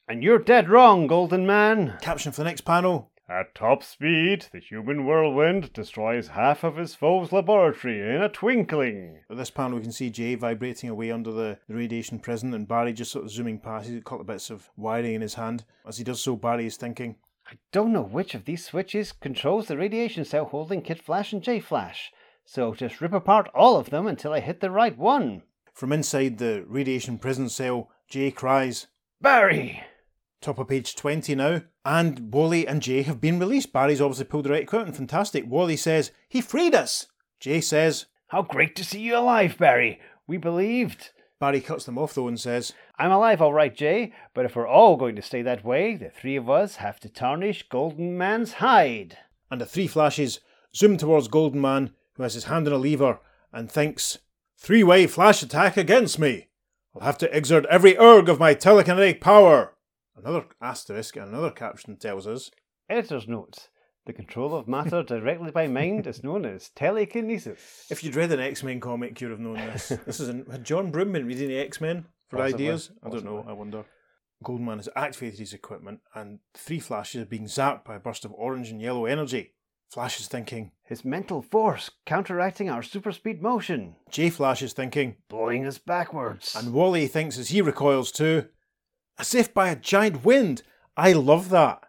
And 0.09 0.23
you're 0.23 0.39
dead 0.39 0.69
wrong, 0.69 1.07
Golden 1.07 1.47
Man. 1.47 1.97
Caption 2.03 2.33
for 2.33 2.41
the 2.43 2.45
next 2.45 2.63
panel. 2.63 3.11
at 3.29 3.55
top 3.55 3.83
speed, 3.83 4.47
the 4.53 4.59
human 4.59 5.07
whirlwind 5.07 5.73
destroys 5.73 6.29
half 6.29 6.65
of 6.65 6.77
his 6.77 6.95
foe's 6.95 7.33
laboratory 7.33 8.01
in 8.01 8.21
a 8.21 8.29
twinkling. 8.29 9.21
At 9.31 9.37
this 9.39 9.51
panel, 9.51 9.79
we 9.79 9.83
can 9.83 9.93
see 9.93 10.11
Jay 10.11 10.35
vibrating 10.35 10.91
away 10.91 11.11
under 11.11 11.33
the, 11.33 11.59
the 11.69 11.75
radiation 11.75 12.19
prison, 12.19 12.53
and 12.53 12.69
Barry 12.69 12.93
just 12.93 13.13
sort 13.13 13.25
of 13.25 13.31
zooming 13.31 13.59
past. 13.59 13.87
He's 13.87 13.95
got 13.95 14.01
a 14.01 14.05
couple 14.05 14.21
of 14.23 14.27
bits 14.27 14.51
of 14.51 14.69
wiring 14.77 15.15
in 15.15 15.23
his 15.23 15.35
hand. 15.35 15.65
As 15.87 15.97
he 15.99 16.05
does 16.05 16.21
so, 16.21 16.37
Barry 16.37 16.67
is 16.67 16.77
thinking, 16.77 17.17
I 17.47 17.59
don't 17.73 17.93
know 17.93 18.03
which 18.03 18.35
of 18.35 18.45
these 18.45 18.65
switches 18.65 19.13
controls 19.13 19.67
the 19.69 19.77
radiation 19.77 20.25
cell 20.25 20.47
holding 20.47 20.83
Kid 20.83 21.03
Flash 21.03 21.33
and 21.33 21.43
Jay 21.43 21.61
Flash, 21.61 22.13
so 22.45 22.75
just 22.75 23.01
rip 23.01 23.13
apart 23.13 23.51
all 23.55 23.77
of 23.77 23.91
them 23.91 24.07
until 24.07 24.33
I 24.33 24.41
hit 24.41 24.61
the 24.61 24.71
right 24.71 24.97
one. 24.97 25.43
From 25.73 25.93
inside 25.93 26.39
the 26.39 26.65
radiation 26.67 27.19
prison 27.19 27.49
cell, 27.49 27.91
Jay 28.09 28.31
cries, 28.31 28.87
Barry! 29.21 29.83
Top 30.43 30.59
of 30.59 30.69
page 30.69 30.97
20 30.97 31.37
now. 31.37 31.63
And 31.85 32.33
Wally 32.35 32.67
and 32.67 32.83
Jay 32.83 33.03
have 33.03 33.21
been 33.21 33.39
released. 33.39 33.73
Barry's 33.73 34.01
obviously 34.01 34.25
pulled 34.25 34.45
the 34.45 34.51
right 34.51 34.63
equipment. 34.63 34.97
Fantastic. 34.97 35.45
Wally 35.47 35.77
says, 35.77 36.11
He 36.29 36.41
freed 36.41 36.75
us. 36.75 37.07
Jay 37.39 37.61
says, 37.61 38.07
How 38.29 38.43
great 38.43 38.75
to 38.77 38.85
see 38.85 39.01
you 39.01 39.17
alive, 39.17 39.57
Barry! 39.57 40.01
We 40.27 40.37
believed. 40.37 41.11
Barry 41.43 41.61
cuts 41.61 41.87
them 41.87 41.99
off 41.99 42.15
though 42.15 42.29
and 42.29 42.39
says, 42.39 42.73
I'm 43.01 43.11
alive, 43.11 43.43
all 43.43 43.53
right, 43.53 43.75
Jay, 43.75 44.13
but 44.33 44.45
if 44.45 44.55
we're 44.55 44.65
all 44.65 44.97
going 44.97 45.17
to 45.17 45.23
stay 45.23 45.43
that 45.43 45.65
way, 45.65 45.97
the 45.97 46.09
three 46.09 46.37
of 46.37 46.49
us 46.49 46.77
have 46.77 47.01
to 47.01 47.09
tarnish 47.09 47.69
Golden 47.69 48.17
Man's 48.17 48.53
hide. 48.53 49.19
and 49.51 49.61
the 49.61 49.67
three 49.67 49.89
flashes 49.89 50.39
zoom 50.73 50.97
towards 50.97 51.27
Golden 51.27 51.61
Man, 51.61 51.95
who 52.15 52.23
has 52.23 52.35
his 52.35 52.45
hand 52.45 52.69
on 52.69 52.73
a 52.73 52.77
lever 52.77 53.19
and 53.53 53.69
thinks, 53.69 54.19
Three 54.57 54.85
way 54.85 55.09
flash 55.09 55.43
attack 55.43 55.77
against 55.77 56.17
me. 56.17 56.47
I'll 56.95 57.05
have 57.05 57.19
to 57.19 57.37
exert 57.37 57.67
every 57.67 57.99
erg 57.99 58.29
of 58.29 58.39
my 58.39 58.55
telekinetic 58.55 59.21
power. 59.21 59.75
Another 60.15 60.45
asterisk 60.61 61.17
and 61.17 61.27
another 61.27 61.51
caption 61.51 61.97
tells 61.97 62.25
us, 62.25 62.53
Editor's 62.89 63.27
note. 63.27 63.69
The 64.05 64.13
control 64.13 64.55
of 64.55 64.67
matter 64.67 65.03
directly 65.03 65.53
by 65.53 65.69
mind 65.69 66.07
is 66.09 66.25
known 66.25 66.45
as 66.45 66.71
telekinesis. 66.71 67.87
If 67.89 68.03
you'd 68.03 68.17
read 68.17 68.33
an 68.33 68.41
X 68.41 68.63
Men 68.63 68.81
comic, 68.81 69.21
you'd 69.21 69.31
have 69.31 69.41
known 69.41 69.59
this. 69.59 69.89
this 70.07 70.19
is 70.19 70.29
an, 70.29 70.45
had 70.51 70.65
John 70.65 70.91
Broome 70.91 71.13
been 71.13 71.27
reading 71.27 71.49
the 71.49 71.59
X 71.59 71.81
Men 71.81 72.07
for 72.29 72.39
Possibly, 72.39 72.65
ideas? 72.65 72.91
I 73.05 73.11
don't 73.11 73.25
know. 73.25 73.45
I 73.47 73.53
wonder. 73.53 73.85
Golden 74.43 74.67
Man 74.67 74.79
has 74.79 74.89
activated 74.97 75.39
his 75.39 75.53
equipment, 75.53 76.01
and 76.15 76.41
three 76.53 76.81
flashes 76.81 77.23
are 77.23 77.27
being 77.27 77.45
zapped 77.45 77.85
by 77.85 77.95
a 77.95 78.01
burst 78.01 78.25
of 78.25 78.33
orange 78.33 78.71
and 78.71 78.81
yellow 78.83 79.05
energy. 79.07 79.53
Flash 79.89 80.19
is 80.19 80.27
thinking. 80.27 80.73
His 80.83 81.05
mental 81.05 81.43
force 81.43 81.91
counteracting 82.07 82.69
our 82.69 82.83
super 82.83 83.13
speed 83.13 83.41
motion, 83.43 83.95
Jay 84.11 84.31
Flash 84.31 84.63
is 84.63 84.73
thinking. 84.73 85.17
blowing 85.29 85.67
us 85.67 85.79
backwards. 85.79 86.57
And 86.57 86.73
Wally 86.73 87.07
thinks 87.07 87.39
as 87.39 87.51
he 87.51 87.61
recoils 87.63 88.11
too. 88.11 88.47
as 89.19 89.35
if 89.35 89.53
by 89.55 89.69
a 89.69 89.77
giant 89.77 90.25
wind. 90.25 90.63
I 90.97 91.13
love 91.13 91.51
that. 91.51 91.85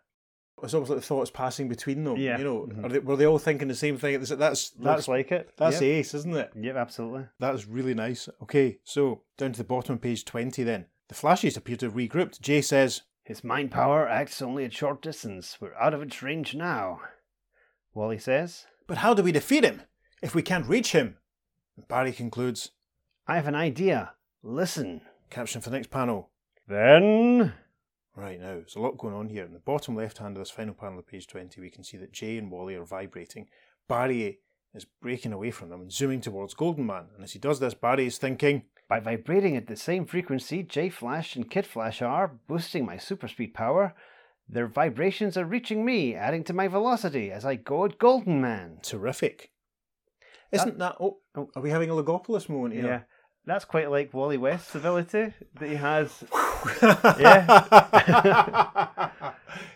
It's 0.64 0.74
almost 0.74 0.89
like 0.91 0.99
the 0.99 1.05
thoughts 1.05 1.30
passing 1.30 1.68
between 1.68 2.03
them. 2.03 2.18
Yeah. 2.18 2.38
You 2.38 2.43
know, 2.43 2.68
Mhm. 2.72 2.86
are 2.86 2.89
they, 2.89 2.99
were 2.99 3.16
they 3.18 3.26
all 3.28 3.38
thinking 3.39 3.68
the 3.68 3.76
same 3.76 3.97
thing? 3.97 4.18
That's 4.20 4.30
that's 4.32 4.70
that's, 4.72 5.07
like 5.07 5.32
it. 5.32 5.51
that's 5.57 5.82
yep. 5.82 5.84
ace, 5.84 6.14
isn't 6.14 6.36
it? 6.36 6.51
Yep, 6.59 6.76
absolutely. 6.76 7.26
That's 7.39 7.68
really 7.68 7.93
nice. 7.93 8.30
Okay, 8.41 8.80
so 8.84 9.24
down 9.38 9.51
to 9.53 9.57
the 9.57 9.64
bottom 9.64 9.95
of 9.95 10.01
page 10.01 10.24
20 10.26 10.64
then. 10.64 10.86
The 11.09 11.16
flashes 11.16 11.57
appear 11.57 11.76
to 11.78 11.88
have 11.88 11.95
regrouped. 11.95 12.39
Jay 12.41 12.61
says, 12.61 13.01
His 13.24 13.43
mind 13.43 13.72
power 13.72 14.07
acts 14.07 14.41
only 14.41 14.64
at 14.66 14.74
short 14.74 15.01
distance. 15.01 15.57
We're 15.59 15.76
out 15.76 15.93
of 15.93 16.01
its 16.01 16.24
range 16.24 16.55
now. 16.55 17.01
Wally 17.93 18.18
says, 18.20 18.66
But 18.88 18.97
how 18.99 19.14
do 19.14 19.22
we 19.24 19.32
defeat 19.32 19.64
him 19.64 19.82
if 20.22 20.34
we 20.34 20.41
can't 20.41 20.66
reach 20.68 20.91
him? 20.93 21.18
And 21.76 21.88
Barry 21.88 22.11
concludes, 22.14 22.72
I 23.28 23.36
have 23.36 23.47
an 23.47 23.55
idea. 23.55 24.14
Listen. 24.41 25.01
caption 25.30 25.61
for 25.61 25.70
the 25.70 25.76
next 25.78 25.89
panel. 25.91 26.30
Then 26.68 27.53
Right 28.16 28.39
now, 28.39 28.53
there's 28.55 28.76
a 28.76 28.80
lot 28.80 28.97
going 28.97 29.16
on 29.16 29.30
here. 29.30 29.43
In 29.43 29.53
the 29.53 29.59
bottom 29.59 29.95
left 29.95 30.20
hand 30.20 30.38
of 30.38 30.41
this 30.41 30.51
final 30.51 30.76
panel 30.76 30.99
of 30.99 31.07
page 31.07 31.26
20, 31.28 31.59
we 31.59 31.72
can 31.72 31.84
see 31.84 31.97
that 31.97 32.14
Jay 32.14 32.38
and 32.38 32.51
Wally 32.51 32.76
are 32.76 32.86
vibrating. 32.86 33.47
Barry 33.88 34.39
is 34.76 34.86
breaking 35.01 35.34
away 35.34 35.49
from 35.51 35.70
them 35.70 35.82
and 35.82 35.91
zooming 35.91 36.22
towards 36.22 36.53
Golden 36.53 36.86
Man. 36.86 37.05
And 37.16 37.24
as 37.24 37.34
he 37.34 37.39
does 37.39 37.59
this, 37.59 37.74
Barry 37.74 38.05
is 38.05 38.20
thinking, 38.20 38.64
By 38.88 38.99
vibrating 38.99 39.57
at 39.57 39.68
the 39.68 39.76
same 39.76 40.05
frequency 40.05 40.61
Jay 40.61 40.89
Flash 40.89 41.36
and 41.36 41.49
Kid 41.49 41.66
Flash 41.66 42.01
are, 42.01 42.39
boosting 42.47 42.86
my 42.86 42.97
super 42.97 43.28
speed 43.28 43.53
power, 43.55 43.95
their 44.47 44.68
vibrations 44.68 45.36
are 45.36 45.45
reaching 45.45 45.84
me, 45.84 46.14
adding 46.14 46.43
to 46.43 46.53
my 46.53 46.68
velocity 46.68 47.32
as 47.32 47.45
I 47.45 47.55
go 47.55 47.86
at 47.86 47.97
Golden 47.97 48.41
Man. 48.41 48.78
terrific. 48.84 49.51
Isn't 50.51 50.80
uh, 50.80 50.89
that. 50.89 50.95
Oh, 50.99 51.18
Oh. 51.36 51.49
are 51.55 51.61
we 51.64 51.72
having 51.72 51.89
a 51.89 51.93
Logopolis 51.93 52.47
moment 52.47 52.76
here? 52.76 52.86
Yeah. 52.86 53.01
That's 53.46 53.66
quite 53.66 53.91
like 53.91 54.14
Wally 54.14 54.38
West's 54.38 54.74
ability 54.76 55.34
that 55.60 55.70
he 55.70 55.76
has. 55.76 56.24
Yeah. 57.20 59.10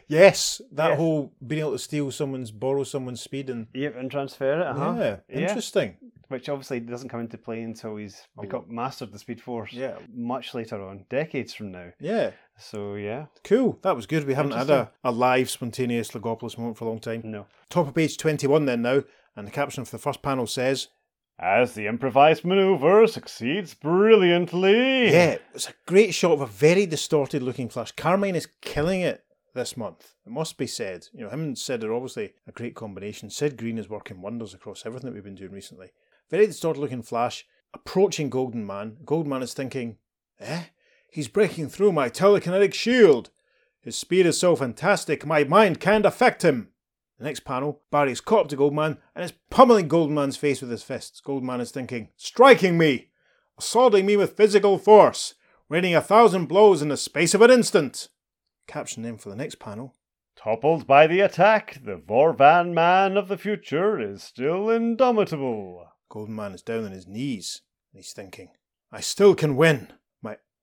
yes, 0.08 0.62
that 0.72 0.90
Yes. 0.92 0.98
whole 0.98 1.34
being 1.46 1.60
able 1.62 1.72
to 1.74 1.80
steal 1.80 2.12
someone's, 2.12 2.52
borrow 2.52 2.84
someone's 2.84 3.22
speed 3.22 3.50
and. 3.50 3.68
Yep, 3.74 3.96
and 3.98 4.10
transfer 4.12 4.62
it. 4.62 4.68
Uh-huh. 4.68 4.96
Yeah, 4.98 5.18
interesting. 5.30 5.98
Which 6.30 6.50
obviously 6.50 6.80
doesn't 6.82 7.10
come 7.10 7.22
into 7.22 7.38
play 7.38 7.62
until 7.62 7.96
he's 7.96 8.28
become 8.40 8.66
mastered 8.68 9.14
the 9.14 9.20
Speed 9.20 9.42
Force. 9.42 9.72
Yeah. 9.72 9.96
Much 10.14 10.54
later 10.54 10.82
on, 10.86 11.06
decades 11.10 11.54
from 11.54 11.72
now. 11.72 11.92
Yeah, 12.02 12.32
So 12.58 12.96
yeah, 12.96 13.28
cool. 13.46 13.80
That 13.82 13.96
was 13.96 14.06
good. 14.08 14.26
We 14.26 14.34
haven't 14.34 14.52
had 14.52 14.70
a, 14.70 14.92
a 15.06 15.12
live, 15.12 15.50
spontaneous 15.50 16.12
Logopolis 16.12 16.58
moment 16.58 16.78
for 16.78 16.84
a 16.86 16.90
long 16.90 17.00
time. 17.00 17.22
no. 17.24 17.46
Top 17.70 17.88
of 17.88 17.96
page 17.96 18.18
21 18.18 18.66
then 18.66 18.82
now, 18.82 19.04
and 19.38 19.48
the 19.48 19.52
caption 19.52 19.86
for 19.86 19.92
the 19.92 20.02
first 20.02 20.22
panel 20.22 20.48
says, 20.48 20.90
as 21.40 21.74
the 21.74 21.88
improvised 21.88 22.44
maneuver 22.44 23.06
succeeds 23.08 23.74
brilliantly. 23.74 25.12
Yeah, 25.12 25.38
it's 25.54 25.70
a 25.70 25.74
great 25.86 26.14
shot 26.14 26.32
of 26.32 26.42
a 26.42 26.48
very 26.48 26.86
distorted 26.86 27.44
looking 27.44 27.70
Flash. 27.70 27.92
Carmine 27.92 28.36
is 28.36 28.48
killing 28.62 29.02
it 29.02 29.24
this 29.54 29.78
month. 29.78 30.16
It 30.26 30.32
must 30.32 30.58
be 30.58 30.68
said. 30.68 31.08
You 31.14 31.24
know, 31.24 31.30
him 31.30 31.42
and 31.42 31.58
Sid 31.58 31.84
are 31.84 31.94
obviously 31.94 32.34
a 32.48 32.52
great 32.52 32.76
combination. 32.76 33.30
Sid 33.30 33.58
Greene 33.58 33.78
is 33.78 33.90
working 33.90 34.22
wonders 34.22 34.54
across 34.54 34.86
everything 34.86 35.10
that 35.10 35.14
we've 35.14 35.24
been 35.24 35.36
doing 35.36 35.52
recently. 35.52 35.90
Very 36.30 36.48
distorted 36.48 36.80
looking 36.80 37.04
Flash 37.04 37.46
approaching 37.74 38.30
Golden 38.30 38.66
Man. 38.66 38.98
Golden 39.06 39.30
Man 39.30 39.44
is 39.44 39.54
thinking, 39.54 39.98
eh? 40.40 40.64
He's 41.12 41.28
breaking 41.28 41.70
through 41.70 41.92
my 41.92 42.10
telekinetic 42.10 42.74
shield. 42.74 43.30
His 43.82 43.98
speed 43.98 44.26
is 44.26 44.38
so 44.38 44.56
fantastic, 44.56 45.26
my 45.26 45.44
mind 45.44 45.80
can't 45.80 46.06
affect 46.06 46.44
him. 46.44 46.70
The 47.18 47.26
next 47.26 47.42
panel, 47.42 47.82
Barry 47.92 48.12
is 48.12 48.22
caught 48.22 48.42
up 48.42 48.48
to 48.50 48.56
Golden 48.56 48.76
Man 48.76 48.98
and 49.16 49.26
is 49.26 49.34
pummeling 49.50 49.88
Golden 49.88 50.16
Man's 50.16 50.38
face 50.38 50.62
with 50.62 50.70
his 50.70 50.84
fists. 50.84 51.20
Golden 51.20 51.48
Man 51.48 51.60
is 51.60 51.72
thinking, 51.72 52.10
striking 52.16 52.78
me, 52.78 53.10
assaulting 53.58 54.06
me 54.06 54.16
with 54.16 54.38
physical 54.38 54.78
force, 54.78 55.34
raining 55.68 55.96
a 55.96 56.02
thousand 56.02 56.46
blows 56.46 56.82
in 56.82 56.90
the 56.90 56.98
space 56.98 57.34
of 57.34 57.42
an 57.42 57.50
instant. 57.50 58.10
Caption 58.68 59.02
name 59.02 59.18
for 59.18 59.30
the 59.30 59.36
next 59.36 59.60
panel. 59.60 59.96
Toppled 60.36 60.86
by 60.86 61.08
the 61.08 61.20
attack, 61.22 61.80
the 61.84 61.98
Vorvan 61.98 62.74
man 62.74 63.18
of 63.18 63.28
the 63.28 63.38
future 63.38 64.00
is 64.00 64.22
still 64.22 64.70
indomitable. 64.70 65.88
Golden 66.10 66.36
Man 66.36 66.54
is 66.54 66.62
down 66.62 66.86
on 66.86 66.92
his 66.92 67.08
knees 67.08 67.62
and 67.92 68.00
he's 68.00 68.14
thinking, 68.14 68.50
I 68.92 69.02
still 69.02 69.34
can 69.34 69.56
win. 69.56 69.92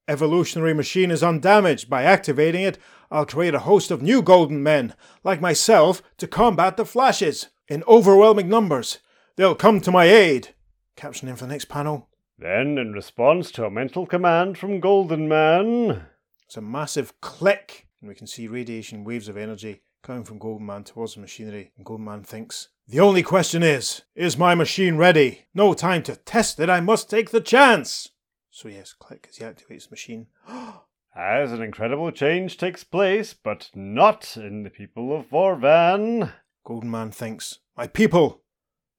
Evolutionary 0.07 0.75
machine 0.75 1.11
is 1.11 1.23
undamaged. 1.23 1.89
By 1.89 2.03
activating 2.03 2.63
it, 2.63 2.79
I'll 3.11 3.27
create 3.27 3.55
a 3.55 3.61
host 3.61 3.91
of 3.91 4.03
new 4.03 4.23
golden 4.23 4.63
men, 4.63 4.95
like 5.23 5.41
myself, 5.41 6.03
to 6.19 6.27
combat 6.27 6.77
the 6.77 6.85
flashes. 6.85 7.49
In 7.69 7.83
overwhelming 7.89 8.49
numbers, 8.49 8.99
they'll 9.37 9.55
come 9.55 9.81
to 9.81 9.91
my 9.91 10.05
aid. 10.05 10.55
Caption 10.97 11.29
name 11.29 11.37
for 11.37 11.45
the 11.45 11.53
next 11.53 11.67
panel. 11.67 12.09
Then, 12.39 12.77
in 12.77 12.93
response 12.93 13.51
to 13.53 13.65
a 13.65 13.71
mental 13.71 14.07
command 14.07 14.59
from 14.59 14.81
Golden 14.81 15.29
Man, 15.29 16.07
It's 16.45 16.57
a 16.57 16.61
massive 16.61 17.19
click, 17.23 17.87
and 18.01 18.09
we 18.09 18.15
can 18.15 18.27
see 18.27 18.47
radiation 18.47 19.05
waves 19.05 19.29
of 19.29 19.37
energy 19.37 19.81
coming 20.03 20.25
from 20.25 20.39
Golden 20.39 20.67
Man 20.67 20.85
towards 20.85 21.15
the 21.15 21.21
machinery. 21.21 21.73
And 21.77 21.87
Golden 21.87 22.05
Man 22.05 22.23
thinks, 22.23 22.69
The 22.87 23.01
only 23.01 23.23
question 23.23 23.63
is, 23.63 24.03
is 24.15 24.37
my 24.37 24.55
machine 24.55 24.97
ready? 24.97 25.47
No 25.55 25.73
time 25.73 26.03
to 26.03 26.17
test 26.17 26.61
it, 26.61 26.69
I 26.69 26.81
must 26.81 27.09
take 27.09 27.31
the 27.31 27.41
chance. 27.41 28.11
So, 28.57 28.69
yes, 28.69 28.93
click 28.93 29.27
as 29.29 29.39
he 29.39 29.43
activates 29.45 29.89
the 29.89 29.91
machine. 29.91 30.29
as 31.17 31.51
an 31.51 31.61
incredible 31.61 32.13
change 32.13 32.57
takes 32.57 32.85
place, 32.85 33.35
but 33.35 33.69
not 33.75 34.37
in 34.37 34.63
the 34.63 34.71
people 34.71 35.13
of 35.13 35.29
Vorvan. 35.29 36.33
Golden 36.65 36.89
Man 36.89 37.11
thinks, 37.11 37.59
My 37.77 37.89
people 37.89 38.43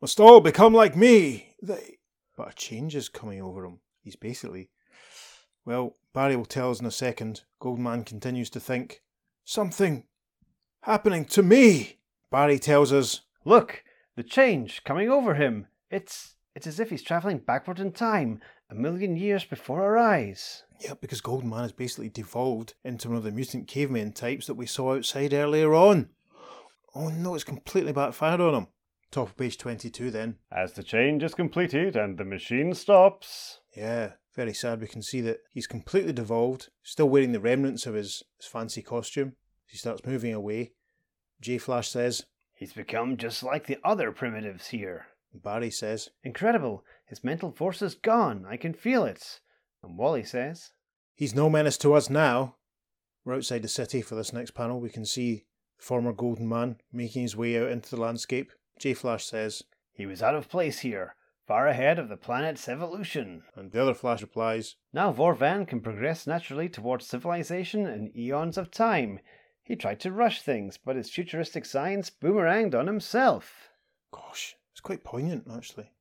must 0.02 0.20
all 0.20 0.42
become 0.42 0.74
like 0.74 0.98
me. 0.98 1.56
They. 1.64 2.00
But 2.36 2.50
a 2.50 2.54
change 2.54 2.98
is 2.98 3.08
coming 3.08 3.42
over 3.42 3.64
him. 3.64 3.80
He's 4.02 4.18
basically. 4.18 4.72
Well, 5.64 5.96
Barry 6.12 6.36
will 6.36 6.44
tell 6.44 6.72
us 6.72 6.82
in 6.82 6.86
a 6.86 6.92
second. 6.92 7.44
Golden 7.62 7.86
Man 7.86 8.04
continues 8.04 8.50
to 8.50 8.60
think, 8.60 9.04
Something 9.46 10.04
happening 10.82 11.24
to 11.28 11.42
me. 11.42 12.00
Barry 12.30 12.60
tells 12.60 12.92
us, 12.92 13.22
Look, 13.46 13.86
the 14.18 14.24
change 14.24 14.84
coming 14.84 15.10
over 15.10 15.36
him. 15.36 15.68
It's 15.90 16.36
it's 16.56 16.68
as 16.68 16.80
if 16.80 16.90
he's 16.90 17.04
traveling 17.04 17.40
backward 17.40 17.80
in 17.80 17.92
time, 17.92 18.42
a 18.70 18.76
million 18.76 19.16
years 19.16 19.44
before 19.44 19.84
our 19.84 19.98
eyes. 19.98 20.64
Yeah, 20.80 20.94
because 21.00 21.22
Golden 21.22 21.50
Man 21.50 21.62
has 21.62 21.72
basically 21.72 22.10
devolved 22.10 22.74
into 22.84 23.10
one 23.10 23.18
of 23.18 23.24
the 23.24 23.32
mutant 23.32 23.68
caveman 23.68 24.12
types 24.14 24.48
that 24.48 24.56
we 24.56 24.66
saw 24.66 24.96
outside 24.96 25.34
earlier 25.34 25.74
on. 25.74 26.10
Oh 26.94 27.10
no, 27.10 27.36
it's 27.36 27.44
completely 27.44 27.92
backfired 27.92 28.42
on 28.42 28.54
him. 28.54 28.68
Top 29.12 29.30
of 29.30 29.38
page 29.38 29.58
22 29.58 30.12
then. 30.12 30.38
As 30.52 30.74
the 30.74 30.84
change 30.84 31.24
is 31.24 31.36
completed 31.36 31.96
and 31.96 32.18
the 32.18 32.26
machine 32.26 32.74
stops, 32.74 33.60
Yeah, 33.76 34.14
very 34.36 34.54
sad. 34.54 34.82
We 34.82 34.88
can 34.88 35.02
see 35.02 35.22
that 35.22 35.40
he's 35.52 35.68
completely 35.68 36.14
devolved, 36.14 36.70
still 36.84 37.10
wearing 37.10 37.32
the 37.32 37.40
remnants 37.40 37.86
of 37.86 37.94
his, 37.94 38.24
his 38.38 38.48
fancy 38.48 38.82
costume. 38.82 39.34
He 39.66 39.78
starts 39.78 40.06
moving 40.06 40.34
away. 40.34 40.74
Jay 41.42 41.58
Flash 41.58 41.90
says, 41.90 42.26
He's 42.54 42.74
become 42.74 43.18
just 43.18 43.44
like 43.44 43.68
the 43.68 43.78
other 43.84 44.12
primitives 44.12 44.68
here. 44.68 45.08
Barry 45.34 45.70
says, 45.72 46.10
Incredible. 46.24 46.84
His 47.06 47.24
mental 47.24 47.52
force 47.52 47.82
is 47.82 47.96
gone. 47.96 48.46
I 48.50 48.58
can 48.58 48.74
feel 48.74 49.06
it. 49.06 49.40
And 49.84 49.98
Wally 49.98 50.24
says, 50.24 50.72
He's 51.14 51.36
no 51.36 51.50
menace 51.50 51.78
to 51.80 51.94
us 51.94 52.10
now. 52.10 52.56
We're 53.24 53.36
outside 53.36 53.62
the 53.62 53.68
city 53.68 54.02
for 54.02 54.16
this 54.16 54.34
next 54.34 54.52
panel. 54.52 54.80
We 54.80 54.90
can 54.90 55.06
see 55.06 55.46
the 55.78 55.84
former 55.84 56.14
Golden 56.14 56.50
Man 56.50 56.78
making 56.92 57.22
his 57.22 57.36
way 57.36 57.60
out 57.60 57.72
into 57.72 57.90
the 57.92 58.02
landscape. 58.02 58.52
Jay 58.80 58.94
Flash 58.94 59.26
says, 59.26 59.64
He 59.94 60.06
was 60.06 60.22
out 60.22 60.36
of 60.36 60.50
place 60.50 60.80
here, 60.80 61.16
far 61.48 61.68
ahead 61.68 62.00
of 62.00 62.10
the 62.10 62.18
planet's 62.18 62.68
evolution. 62.68 63.44
and 63.56 63.72
the 63.72 63.82
other 63.82 63.94
Flash 63.94 64.22
replies, 64.22 64.76
Now 64.92 65.14
Vorvan 65.14 65.68
can 65.68 65.82
progress 65.82 66.28
naturally 66.28 66.70
towards 66.70 67.08
civilization 67.08 67.86
in 67.86 68.12
eons 68.18 68.58
of 68.58 68.72
time. 68.72 69.20
He 69.64 69.76
tried 69.76 70.00
to 70.02 70.12
rush 70.12 70.42
things, 70.42 70.78
but 70.78 70.96
his 70.96 71.10
futuristic 71.10 71.66
science 71.66 72.10
boomeranged 72.10 72.76
on 72.76 72.88
himself. 72.88 73.70
Gosh, 74.12 74.56
it's 74.72 74.82
quite 74.82 75.04
poignant 75.04 75.48
actually. 75.52 75.92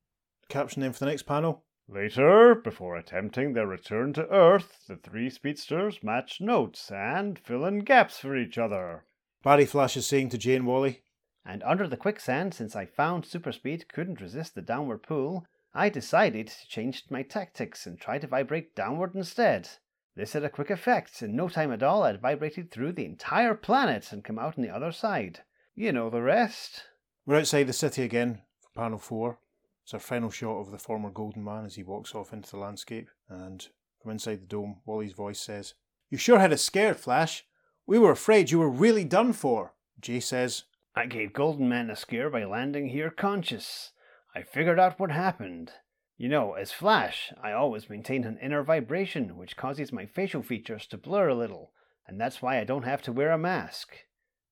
Caption 0.49 0.91
for 0.93 0.99
the 0.99 1.05
next 1.07 1.23
panel. 1.23 1.63
Later, 1.87 2.55
before 2.55 2.95
attempting 2.95 3.53
their 3.53 3.67
return 3.67 4.13
to 4.13 4.27
Earth, 4.29 4.85
the 4.87 4.95
three 4.95 5.29
speedsters 5.29 6.01
match 6.01 6.41
notes 6.41 6.91
and 6.91 7.37
fill 7.37 7.65
in 7.65 7.79
gaps 7.79 8.19
for 8.19 8.35
each 8.35 8.57
other. 8.57 9.05
Barry 9.43 9.65
Flash 9.65 9.95
is 9.95 10.07
saying 10.07 10.29
to 10.29 10.37
Jane 10.37 10.65
Wally, 10.65 11.03
And 11.45 11.61
under 11.63 11.87
the 11.87 11.97
quicksand, 11.97 12.53
since 12.53 12.75
I 12.75 12.85
found 12.85 13.25
superspeed 13.25 13.87
couldn't 13.87 14.21
resist 14.21 14.55
the 14.55 14.61
downward 14.63 15.03
pull, 15.03 15.45
I 15.75 15.89
decided 15.89 16.47
to 16.47 16.67
change 16.67 17.03
my 17.09 17.21
tactics 17.21 17.85
and 17.85 17.99
try 17.99 18.17
to 18.17 18.27
vibrate 18.27 18.75
downward 18.75 19.13
instead. 19.13 19.69
This 20.15 20.33
had 20.33 20.43
a 20.43 20.49
quick 20.49 20.69
effect. 20.69 21.21
In 21.21 21.35
no 21.35 21.49
time 21.49 21.71
at 21.71 21.83
all, 21.83 22.03
I'd 22.03 22.21
vibrated 22.21 22.71
through 22.71 22.93
the 22.93 23.05
entire 23.05 23.53
planet 23.53 24.11
and 24.11 24.23
come 24.23 24.39
out 24.39 24.57
on 24.57 24.63
the 24.63 24.73
other 24.73 24.91
side. 24.91 25.41
You 25.75 25.91
know 25.91 26.09
the 26.09 26.21
rest. 26.21 26.83
We're 27.25 27.39
outside 27.39 27.67
the 27.67 27.73
city 27.73 28.03
again 28.03 28.41
for 28.61 28.81
panel 28.81 28.97
four. 28.97 29.39
It's 29.85 29.93
our 29.93 29.99
final 29.99 30.31
shot 30.31 30.61
of 30.61 30.71
the 30.71 30.79
former 30.79 31.11
Golden 31.11 31.43
Man 31.43 31.63
as 31.63 31.75
he 31.75 31.83
walks 31.83 32.15
off 32.15 32.33
into 32.33 32.49
the 32.49 32.57
landscape. 32.57 33.07
And 33.29 33.67
from 34.01 34.09
inside 34.09 34.41
the 34.41 34.47
dome, 34.47 34.77
Wally's 34.83 35.13
voice 35.13 35.39
says, 35.39 35.75
You 36.09 36.17
sure 36.17 36.39
had 36.39 36.51
us 36.51 36.63
scared, 36.63 36.97
Flash. 36.97 37.45
We 37.85 37.99
were 37.99 38.09
afraid 38.09 38.49
you 38.49 38.57
were 38.57 38.67
really 38.67 39.05
done 39.05 39.31
for. 39.31 39.75
Jay 40.01 40.19
says, 40.19 40.63
I 40.95 41.05
gave 41.05 41.33
Golden 41.33 41.69
Man 41.69 41.91
a 41.91 41.95
scare 41.95 42.31
by 42.31 42.45
landing 42.45 42.89
here 42.89 43.11
conscious. 43.11 43.91
I 44.33 44.41
figured 44.41 44.79
out 44.79 44.99
what 44.99 45.11
happened. 45.11 45.73
You 46.17 46.29
know, 46.29 46.53
as 46.53 46.71
Flash, 46.71 47.31
I 47.39 47.51
always 47.51 47.87
maintain 47.87 48.23
an 48.23 48.39
inner 48.41 48.63
vibration 48.63 49.37
which 49.37 49.55
causes 49.55 49.93
my 49.93 50.07
facial 50.07 50.41
features 50.41 50.87
to 50.87 50.97
blur 50.97 51.27
a 51.27 51.35
little, 51.35 51.73
and 52.07 52.19
that's 52.19 52.41
why 52.41 52.57
I 52.57 52.63
don't 52.63 52.85
have 52.85 53.03
to 53.03 53.11
wear 53.11 53.31
a 53.31 53.37
mask. 53.37 53.95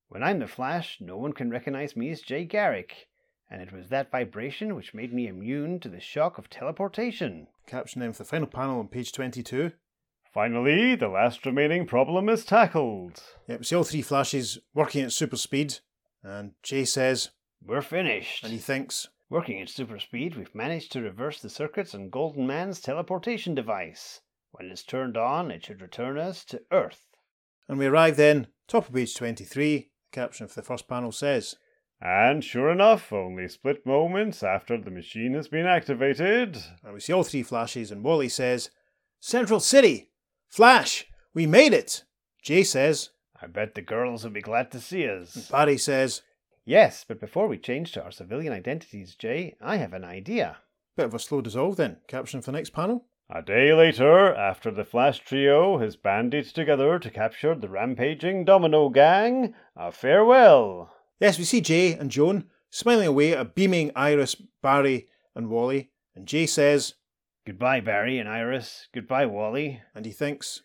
When 0.10 0.22
I'm 0.22 0.38
the 0.38 0.48
Flash, 0.48 1.00
no 1.02 1.18
one 1.18 1.34
can 1.34 1.50
recognize 1.50 1.96
me 1.96 2.12
as 2.12 2.22
Jay 2.22 2.46
Garrick, 2.46 3.08
and 3.54 3.62
it 3.62 3.72
was 3.72 3.90
that 3.90 4.10
vibration 4.10 4.74
which 4.76 4.96
made 4.96 5.14
me 5.14 5.28
immune 5.28 5.80
to 5.80 5.88
the 5.88 6.00
shock 6.00 6.40
of 6.40 6.50
teleportation. 6.50 7.46
Caption 7.68 8.02
then 8.02 8.12
for 8.12 8.24
the 8.24 8.30
final 8.30 8.48
panel 8.48 8.80
on 8.80 8.88
page 8.88 9.12
22. 9.12 9.72
Finally, 10.34 10.96
the 10.96 11.08
last 11.08 11.46
remaining 11.46 11.86
problem 11.86 12.28
is 12.30 12.44
tackled. 12.44 13.22
Yep, 13.48 13.60
we 13.60 13.64
see 13.64 13.76
all 13.76 13.84
three 13.84 14.02
flashes 14.02 14.58
working 14.74 15.04
at 15.04 15.12
super 15.12 15.38
speed, 15.38 15.76
and 16.24 16.54
Jay 16.64 16.84
says, 16.84 17.30
We're 17.64 17.84
finished. 17.84 18.44
and 18.44 18.52
he 18.52 18.58
thinks, 18.58 19.08
Working 19.30 19.62
at 19.62 19.70
super 19.70 20.00
speed, 20.00 20.36
we've 20.36 20.56
managed 20.56 20.92
to 20.94 21.02
reverse 21.02 21.40
the 21.40 21.50
circuits 21.50 21.94
on 21.94 22.10
Golden 22.10 22.48
Man's 22.48 22.82
teleportation 22.82 23.54
device. 23.54 24.22
When 24.52 24.72
it's 24.72 24.84
turned 24.84 25.16
on, 25.16 25.52
it 25.52 25.64
should 25.66 25.82
return 25.82 26.18
us 26.18 26.44
to 26.46 26.62
Earth. 26.72 27.06
and 27.70 27.78
we 27.78 27.86
arrive 27.86 28.18
then, 28.18 28.48
top 28.68 28.88
of 28.90 28.96
page 28.96 29.16
23. 29.16 29.78
The 29.78 29.88
caption 30.12 30.48
for 30.48 30.56
the 30.56 30.66
first 30.66 30.88
panel 30.88 31.12
says, 31.12 31.56
And 32.06 32.44
sure 32.44 32.70
enough, 32.70 33.14
only 33.14 33.48
split 33.48 33.86
moments 33.86 34.44
after 34.44 34.78
the 34.78 34.92
machine 34.92 35.36
has 35.36 35.48
been 35.48 35.66
activated. 35.66 36.58
and 36.84 36.94
we 36.94 37.00
see 37.00 37.14
all 37.14 37.24
three 37.24 37.44
flashes, 37.44 37.92
and 37.92 38.04
Wally 38.04 38.28
says, 38.28 38.72
Central 39.22 39.62
City! 39.62 40.12
Flash! 40.50 41.06
We 41.34 41.46
made 41.46 41.72
it! 41.72 42.04
Jay 42.42 42.66
says, 42.66 43.12
I 43.42 43.48
bet 43.48 43.74
the 43.74 43.82
girls 43.82 44.26
will 44.26 44.32
be 44.32 44.42
glad 44.42 44.70
to 44.72 44.82
see 44.82 45.08
us. 45.08 45.50
Barry 45.50 45.78
says, 45.78 46.24
Yes, 46.66 47.06
but 47.08 47.22
before 47.22 47.48
we 47.48 47.58
change 47.58 47.94
to 47.94 48.04
our 48.04 48.12
civilian 48.12 48.52
identities, 48.52 49.16
Jay, 49.16 49.56
I 49.62 49.78
have 49.78 49.94
an 49.94 50.04
idea. 50.04 50.58
Bit 50.98 51.06
of 51.06 51.14
a 51.14 51.20
slow 51.20 51.40
dissolve 51.40 51.78
then. 51.78 51.98
Caption 52.08 52.42
for 52.42 52.52
the 52.52 52.58
next 52.58 52.72
panel. 52.72 53.06
A 53.30 53.42
day 53.42 53.74
later, 53.74 54.36
after 54.36 54.72
the 54.72 54.84
Flash 54.84 55.20
trio 55.20 55.78
has 55.78 55.96
banded 55.96 56.46
together 56.54 57.00
to 57.00 57.10
capture 57.10 57.56
the 57.56 57.70
rampaging 57.70 58.44
Domino 58.44 58.90
Gang, 58.90 59.56
a 59.78 59.90
farewell. 59.90 60.94
Yes, 61.24 61.38
we 61.38 61.46
see 61.46 61.62
Jay 61.62 61.94
and 61.94 62.12
Joan 62.12 62.50
smiling 62.70 63.08
away 63.08 63.32
at 63.32 63.40
a 63.40 63.46
beaming 63.46 63.94
Iris, 63.96 64.36
Barry, 64.62 65.08
and 65.34 65.50
Wally, 65.50 65.90
and 66.14 66.28
Jay 66.28 66.46
says, 66.46 66.96
Goodbye, 67.48 67.80
Barry 67.80 68.20
and 68.20 68.28
Iris. 68.28 68.90
Goodbye, 68.94 69.28
Wally. 69.28 69.82
and 69.96 70.06
he 70.06 70.12
thinks, 70.12 70.64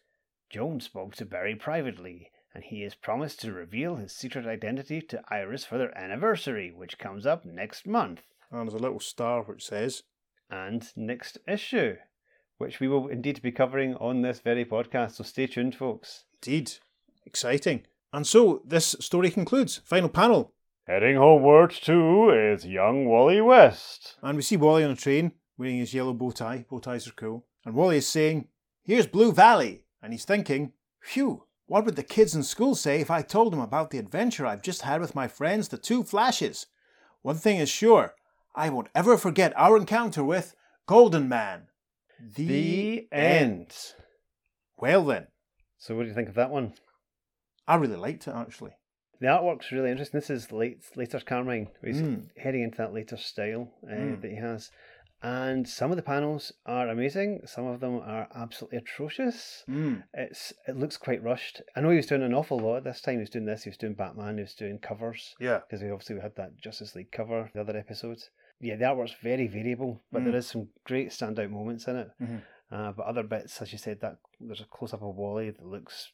Joan 0.50 0.80
spoke 0.80 1.14
to 1.14 1.24
Barry 1.24 1.54
privately, 1.54 2.32
and 2.52 2.64
he 2.64 2.82
has 2.82 2.96
promised 2.96 3.40
to 3.42 3.52
reveal 3.52 3.94
his 3.94 4.12
secret 4.16 4.46
identity 4.48 5.00
to 5.00 5.22
Iris 5.28 5.64
for 5.64 5.78
their 5.78 5.96
anniversary, 5.96 6.72
which 6.74 6.98
comes 6.98 7.24
up 7.24 7.44
next 7.44 7.86
month. 7.86 8.22
and 8.50 8.68
there's 8.68 8.74
a 8.74 8.82
little 8.82 8.98
star 8.98 9.44
which 9.44 9.64
says, 9.64 10.02
And 10.50 10.90
next 10.96 11.38
issue, 11.46 11.98
which 12.56 12.80
we 12.80 12.88
will 12.88 13.06
indeed 13.06 13.40
be 13.42 13.52
covering 13.52 13.94
on 13.94 14.22
this 14.22 14.40
very 14.40 14.64
podcast, 14.64 15.12
so 15.12 15.22
stay 15.22 15.46
tuned, 15.46 15.76
folks. 15.76 16.24
Indeed. 16.42 16.72
Exciting. 17.24 17.84
And 18.12 18.26
so 18.26 18.62
this 18.64 18.96
story 19.00 19.30
concludes. 19.30 19.80
Final 19.84 20.08
panel. 20.08 20.52
Heading 20.86 21.16
homeward 21.16 21.70
too 21.70 22.30
is 22.30 22.64
young 22.64 23.06
Wally 23.06 23.40
West. 23.40 24.16
And 24.22 24.36
we 24.36 24.42
see 24.42 24.56
Wally 24.56 24.84
on 24.84 24.90
a 24.92 24.96
train 24.96 25.32
wearing 25.58 25.78
his 25.78 25.92
yellow 25.92 26.14
bow 26.14 26.30
tie. 26.30 26.64
Bow 26.70 26.78
ties 26.78 27.06
are 27.06 27.12
cool. 27.12 27.46
And 27.66 27.74
Wally 27.74 27.98
is 27.98 28.08
saying, 28.08 28.48
Here's 28.84 29.06
Blue 29.06 29.32
Valley. 29.32 29.84
And 30.02 30.12
he's 30.12 30.24
thinking, 30.24 30.72
Phew, 31.00 31.44
what 31.66 31.84
would 31.84 31.96
the 31.96 32.02
kids 32.02 32.34
in 32.34 32.42
school 32.42 32.74
say 32.74 33.00
if 33.00 33.10
I 33.10 33.20
told 33.20 33.52
them 33.52 33.60
about 33.60 33.90
the 33.90 33.98
adventure 33.98 34.46
I've 34.46 34.62
just 34.62 34.82
had 34.82 35.02
with 35.02 35.14
my 35.14 35.28
friends, 35.28 35.68
the 35.68 35.76
two 35.76 36.02
Flashes? 36.02 36.66
One 37.20 37.36
thing 37.36 37.58
is 37.58 37.68
sure, 37.68 38.14
I 38.54 38.70
won't 38.70 38.88
ever 38.94 39.18
forget 39.18 39.52
our 39.56 39.76
encounter 39.76 40.24
with 40.24 40.54
Golden 40.86 41.28
Man. 41.28 41.66
The 42.36 43.06
end. 43.12 43.74
Well 44.78 45.04
then, 45.04 45.26
So, 45.76 45.94
what 45.94 46.04
do 46.04 46.08
you 46.08 46.14
think 46.14 46.28
of 46.30 46.34
that 46.36 46.50
one? 46.50 46.72
I 47.68 47.76
really 47.76 47.96
liked 47.96 48.26
it 48.26 48.34
actually. 48.34 48.72
The 49.20 49.26
artwork's 49.26 49.70
really 49.72 49.90
interesting. 49.90 50.18
This 50.20 50.30
is 50.30 50.50
late, 50.52 50.82
later 50.96 51.20
Carmine. 51.20 51.68
He's 51.84 52.00
Mm. 52.02 52.28
heading 52.36 52.62
into 52.62 52.78
that 52.78 52.92
later 52.94 53.16
style 53.16 53.72
uh, 53.84 53.90
Mm. 53.92 54.20
that 54.22 54.30
he 54.30 54.36
has. 54.36 54.70
And 55.20 55.68
some 55.68 55.90
of 55.90 55.96
the 55.96 56.02
panels 56.04 56.52
are 56.64 56.88
amazing. 56.88 57.40
Some 57.44 57.66
of 57.66 57.80
them 57.80 57.96
are 57.98 58.28
absolutely 58.36 58.78
atrocious. 58.78 59.64
Mm. 59.68 60.04
It's 60.14 60.52
it 60.68 60.76
looks 60.76 60.96
quite 60.96 61.20
rushed. 61.22 61.60
I 61.74 61.80
know 61.80 61.90
he 61.90 61.96
was 61.96 62.06
doing 62.06 62.22
an 62.22 62.32
awful 62.34 62.58
lot 62.60 62.84
this 62.84 63.00
time. 63.00 63.14
He 63.14 63.20
was 63.20 63.30
doing 63.30 63.44
this. 63.44 63.64
He 63.64 63.70
was 63.70 63.76
doing 63.76 63.94
Batman. 63.94 64.36
He 64.36 64.42
was 64.42 64.54
doing 64.54 64.78
covers 64.78 65.34
Yeah. 65.40 65.58
because 65.58 65.82
we 65.82 65.90
obviously 65.90 66.14
we 66.14 66.20
had 66.22 66.36
that 66.36 66.56
Justice 66.56 66.94
League 66.94 67.10
cover 67.10 67.50
the 67.52 67.60
other 67.60 67.76
episodes. 67.76 68.30
Yeah, 68.60 68.76
the 68.76 68.84
artwork's 68.84 69.14
very 69.20 69.48
variable, 69.48 70.00
but 70.12 70.22
there 70.22 70.32
Mm. 70.34 70.36
is 70.36 70.46
some 70.46 70.68
great 70.84 71.08
standout 71.10 71.50
moments 71.50 71.88
in 71.88 71.96
it. 71.96 72.10
Mhm. 72.20 72.42
Uh, 72.70 72.92
but 72.92 73.06
other 73.06 73.22
bits, 73.24 73.60
as 73.60 73.72
you 73.72 73.78
said, 73.78 73.98
that 74.00 74.18
there's 74.38 74.60
a 74.60 74.66
close 74.66 74.92
up 74.94 75.02
of 75.02 75.16
Wally 75.16 75.50
that 75.50 75.64
looks 75.66 76.12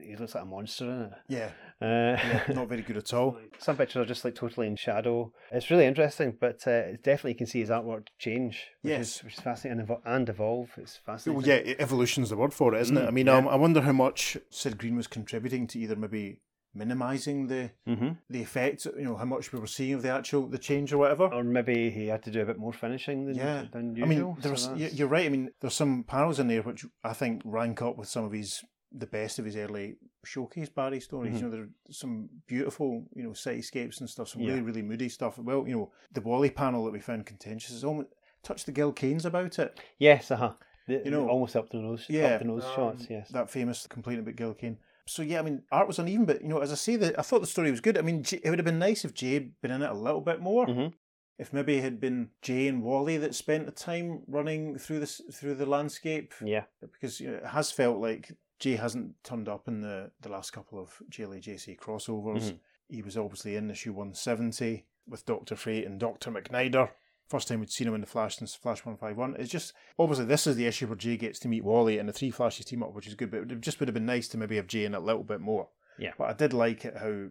he 0.00 0.16
looks 0.16 0.34
like 0.34 0.44
a 0.44 0.46
monster 0.46 0.84
in 0.90 1.00
it. 1.02 1.12
Yeah. 1.28 1.50
Uh, 1.80 2.16
yeah. 2.22 2.42
Not 2.54 2.68
very 2.68 2.82
good 2.82 2.96
at 2.96 3.12
all. 3.12 3.38
some 3.58 3.76
pictures 3.76 4.02
are 4.02 4.06
just 4.06 4.24
like 4.24 4.34
totally 4.34 4.66
in 4.68 4.76
shadow. 4.76 5.32
It's 5.50 5.70
really 5.70 5.86
interesting, 5.86 6.36
but 6.40 6.60
uh, 6.66 6.70
it's 6.92 7.02
definitely 7.02 7.32
you 7.32 7.36
can 7.38 7.46
see 7.46 7.60
his 7.60 7.70
artwork 7.70 8.06
change, 8.18 8.66
which 8.82 8.90
Yes. 8.90 9.16
is 9.18 9.24
which 9.24 9.34
is 9.34 9.40
fascinating 9.40 9.80
and, 9.80 9.88
evo- 9.88 10.00
and 10.04 10.28
evolve. 10.28 10.70
It's 10.76 10.96
fascinating. 10.96 11.42
Well, 11.42 11.48
yeah, 11.66 11.74
evolution's 11.78 12.30
the 12.30 12.36
word 12.36 12.54
for 12.54 12.74
it, 12.74 12.80
isn't 12.82 12.96
it? 12.96 13.00
Mm, 13.04 13.08
I 13.08 13.10
mean, 13.10 13.26
yeah. 13.26 13.36
um, 13.36 13.48
I 13.48 13.56
wonder 13.56 13.80
how 13.80 13.92
much 13.92 14.36
Sid 14.50 14.78
Greene 14.78 14.96
was 14.96 15.06
contributing 15.08 15.66
to 15.68 15.78
either 15.78 15.96
maybe 15.96 16.40
minimising 16.74 17.48
the 17.48 17.70
hmm 17.86 18.10
the 18.30 18.40
effect, 18.42 18.86
you 18.96 19.04
know, 19.04 19.16
how 19.16 19.24
much 19.26 19.52
we 19.52 19.58
were 19.58 19.66
seeing 19.66 19.94
of 19.94 20.02
the 20.02 20.08
actual 20.10 20.46
the 20.46 20.58
change 20.58 20.92
or 20.92 20.98
whatever. 20.98 21.26
Or 21.26 21.44
maybe 21.44 21.90
he 21.90 22.06
had 22.06 22.22
to 22.24 22.30
do 22.30 22.40
a 22.40 22.46
bit 22.46 22.58
more 22.58 22.72
finishing 22.72 23.26
than, 23.26 23.34
yeah, 23.36 23.64
than 23.72 23.94
usual 23.94 24.04
I 24.04 24.08
mean, 24.08 24.36
there's 24.40 24.62
so 24.64 24.74
that's- 24.74 24.94
you're 24.94 25.08
right. 25.08 25.26
I 25.26 25.28
mean, 25.28 25.50
there's 25.60 25.74
some 25.74 26.04
panels 26.04 26.38
in 26.38 26.48
there 26.48 26.62
which 26.62 26.84
I 27.04 27.12
think 27.12 27.42
rank 27.44 27.82
up 27.82 27.96
with 27.98 28.08
some 28.08 28.24
of 28.24 28.32
his 28.32 28.62
the 28.94 29.06
best 29.06 29.38
of 29.38 29.44
his 29.44 29.56
early 29.56 29.96
showcase 30.24 30.68
Barry 30.68 31.00
stories. 31.00 31.32
Mhm. 31.34 31.36
You 31.36 31.42
know, 31.44 31.50
there 31.50 31.62
are 31.62 31.68
some 31.90 32.28
beautiful, 32.46 33.06
you 33.14 33.22
know, 33.22 33.30
cityscapes 33.30 34.00
and 34.00 34.08
stuff. 34.08 34.28
Some 34.28 34.42
Yeah. 34.42 34.50
really, 34.50 34.62
really 34.62 34.82
moody 34.82 35.08
stuff. 35.08 35.38
Well, 35.38 35.66
you 35.66 35.74
know, 35.74 35.92
the 36.12 36.20
Wally 36.20 36.50
panel 36.50 36.84
that 36.84 36.92
we 36.92 37.00
found 37.00 37.26
contentious 37.26 37.70
is 37.70 37.84
almost 37.84 38.08
touched 38.42 38.66
the 38.66 38.72
Gil 38.72 38.92
Kane's 38.92 39.24
about 39.24 39.58
it. 39.58 39.80
yes, 39.98 40.30
uh 40.30 40.36
huh. 40.36 40.54
You 40.88 41.00
You 41.04 41.10
know, 41.12 41.28
almost 41.28 41.54
up 41.56 41.70
the 41.70 41.78
nose, 41.78 42.06
yeah, 42.08 42.34
up 42.34 42.40
the 42.40 42.46
nose 42.46 42.64
um, 42.64 42.74
shots. 42.74 43.06
Yes, 43.08 43.28
that 43.30 43.48
famous 43.50 43.86
complaint 43.86 44.20
about 44.20 44.36
Gil 44.36 44.54
Kane. 44.54 44.78
So 45.06 45.22
yeah, 45.22 45.38
I 45.38 45.42
mean, 45.42 45.62
art 45.72 45.86
was 45.88 45.98
uneven, 45.98 46.26
but 46.26 46.42
you 46.42 46.48
know, 46.48 46.58
as 46.58 46.70
I 46.72 46.74
say, 46.76 46.96
the, 46.96 47.18
I 47.18 47.22
thought 47.22 47.40
the 47.40 47.46
story 47.46 47.70
was 47.70 47.80
good. 47.80 47.96
I 47.98 48.02
mean, 48.02 48.24
it 48.30 48.48
would 48.50 48.58
have 48.58 48.66
been 48.66 48.78
nice 48.78 49.04
if 49.04 49.14
Jay 49.14 49.34
had 49.34 49.60
been 49.60 49.70
in 49.70 49.82
it 49.82 49.90
a 49.90 49.94
little 49.94 50.20
bit 50.20 50.40
more. 50.40 50.66
Mhm. 50.66 50.92
If 51.38 51.52
maybe 51.52 51.76
it 51.78 51.82
had 51.82 51.98
been 51.98 52.30
Jay 52.40 52.68
and 52.68 52.82
Wally 52.82 53.16
that 53.16 53.34
spent 53.34 53.66
the 53.66 53.72
time 53.72 54.22
running 54.28 54.76
through 54.78 55.00
this 55.00 55.20
through 55.32 55.54
the 55.54 55.66
landscape, 55.66 56.34
yeah, 56.44 56.64
because 56.80 57.20
you 57.20 57.30
know, 57.30 57.36
it 57.38 57.46
has 57.46 57.72
felt 57.72 57.98
like 57.98 58.32
Jay 58.62 58.76
hasn't 58.76 59.16
turned 59.24 59.48
up 59.48 59.66
in 59.66 59.80
the 59.80 60.12
the 60.20 60.28
last 60.28 60.52
couple 60.52 60.78
of 60.78 61.02
JLA-JSA 61.10 61.76
crossovers. 61.76 62.52
Mhm. 62.52 62.58
He 62.88 63.02
was 63.02 63.16
obviously 63.16 63.56
in 63.56 63.68
issue 63.72 63.92
one 63.92 64.14
seventy 64.14 64.86
with 65.04 65.26
Doctor 65.26 65.56
Fate 65.56 65.84
and 65.84 65.98
Doctor 65.98 66.30
McNider. 66.30 66.92
First 67.28 67.48
time 67.48 67.58
we'd 67.58 67.72
seen 67.72 67.88
him 67.88 67.94
in 67.96 68.00
the 68.02 68.06
Flash 68.06 68.36
since 68.36 68.54
Flash 68.54 68.84
one 68.86 68.96
five 68.96 69.16
one. 69.16 69.34
It's 69.36 69.50
just 69.50 69.72
obviously 69.98 70.26
this 70.26 70.46
is 70.46 70.54
the 70.54 70.66
issue 70.66 70.86
where 70.86 70.94
Jay 70.94 71.16
gets 71.16 71.40
to 71.40 71.48
meet 71.48 71.64
Wally 71.64 71.98
and 71.98 72.08
the 72.08 72.12
three 72.12 72.30
Flashes 72.30 72.64
team 72.66 72.84
up, 72.84 72.92
which 72.94 73.08
is 73.08 73.16
good. 73.16 73.32
But 73.32 73.50
it 73.50 73.60
just 73.60 73.80
would 73.80 73.88
have 73.88 73.94
been 73.94 74.06
nice 74.06 74.28
to 74.28 74.38
maybe 74.38 74.54
have 74.56 74.68
Jay 74.68 74.84
in 74.84 74.94
a 74.94 75.00
little 75.00 75.24
bit 75.24 75.40
more. 75.40 75.68
Yeah. 75.98 76.12
But 76.16 76.30
I 76.30 76.32
did 76.32 76.52
like 76.52 76.84
it 76.84 76.98
how 76.98 77.30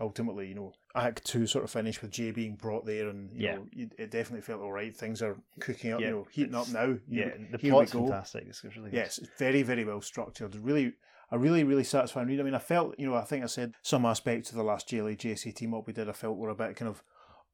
ultimately, 0.00 0.48
you 0.48 0.54
know, 0.54 0.72
Act 0.94 1.24
Two 1.24 1.46
sort 1.46 1.64
of 1.64 1.70
finished 1.70 2.02
with 2.02 2.10
Jay 2.10 2.30
being 2.30 2.56
brought 2.56 2.86
there, 2.86 3.08
and 3.08 3.30
you 3.32 3.42
Yeah. 3.42 3.54
know, 3.56 3.66
it 3.72 4.10
definitely 4.10 4.40
felt 4.40 4.60
all 4.62 4.72
right. 4.72 4.96
Things 4.96 5.22
are 5.22 5.36
cooking 5.60 5.92
up, 5.92 6.00
Yeah, 6.00 6.06
you 6.08 6.12
know, 6.14 6.26
heating 6.30 6.54
up 6.54 6.68
now. 6.68 6.96
Yeah. 7.08 7.26
know, 7.36 7.46
The 7.52 7.58
plot's 7.58 7.92
fantastic. 7.92 8.46
It's 8.48 8.64
really 8.64 8.90
good. 8.90 8.94
Yes, 8.94 9.18
it's 9.18 9.30
very, 9.38 9.62
very 9.62 9.84
well 9.84 10.00
structured. 10.00 10.54
Really, 10.56 10.94
a 11.30 11.38
really, 11.38 11.62
really 11.62 11.84
satisfying 11.84 12.26
read. 12.26 12.40
I 12.40 12.42
mean, 12.42 12.54
I 12.54 12.58
felt, 12.58 12.98
you 12.98 13.06
know, 13.06 13.14
I 13.14 13.22
think 13.24 13.44
I 13.44 13.46
said 13.46 13.74
some 13.82 14.04
aspects 14.04 14.50
of 14.50 14.56
the 14.56 14.64
last 14.64 14.88
JLA 14.88 15.16
JSA 15.16 15.54
team 15.54 15.74
up 15.74 15.86
we 15.86 15.92
did, 15.92 16.08
I 16.08 16.12
felt 16.12 16.36
were 16.38 16.48
a 16.48 16.54
bit 16.56 16.74
kind 16.76 16.88
of 16.88 17.04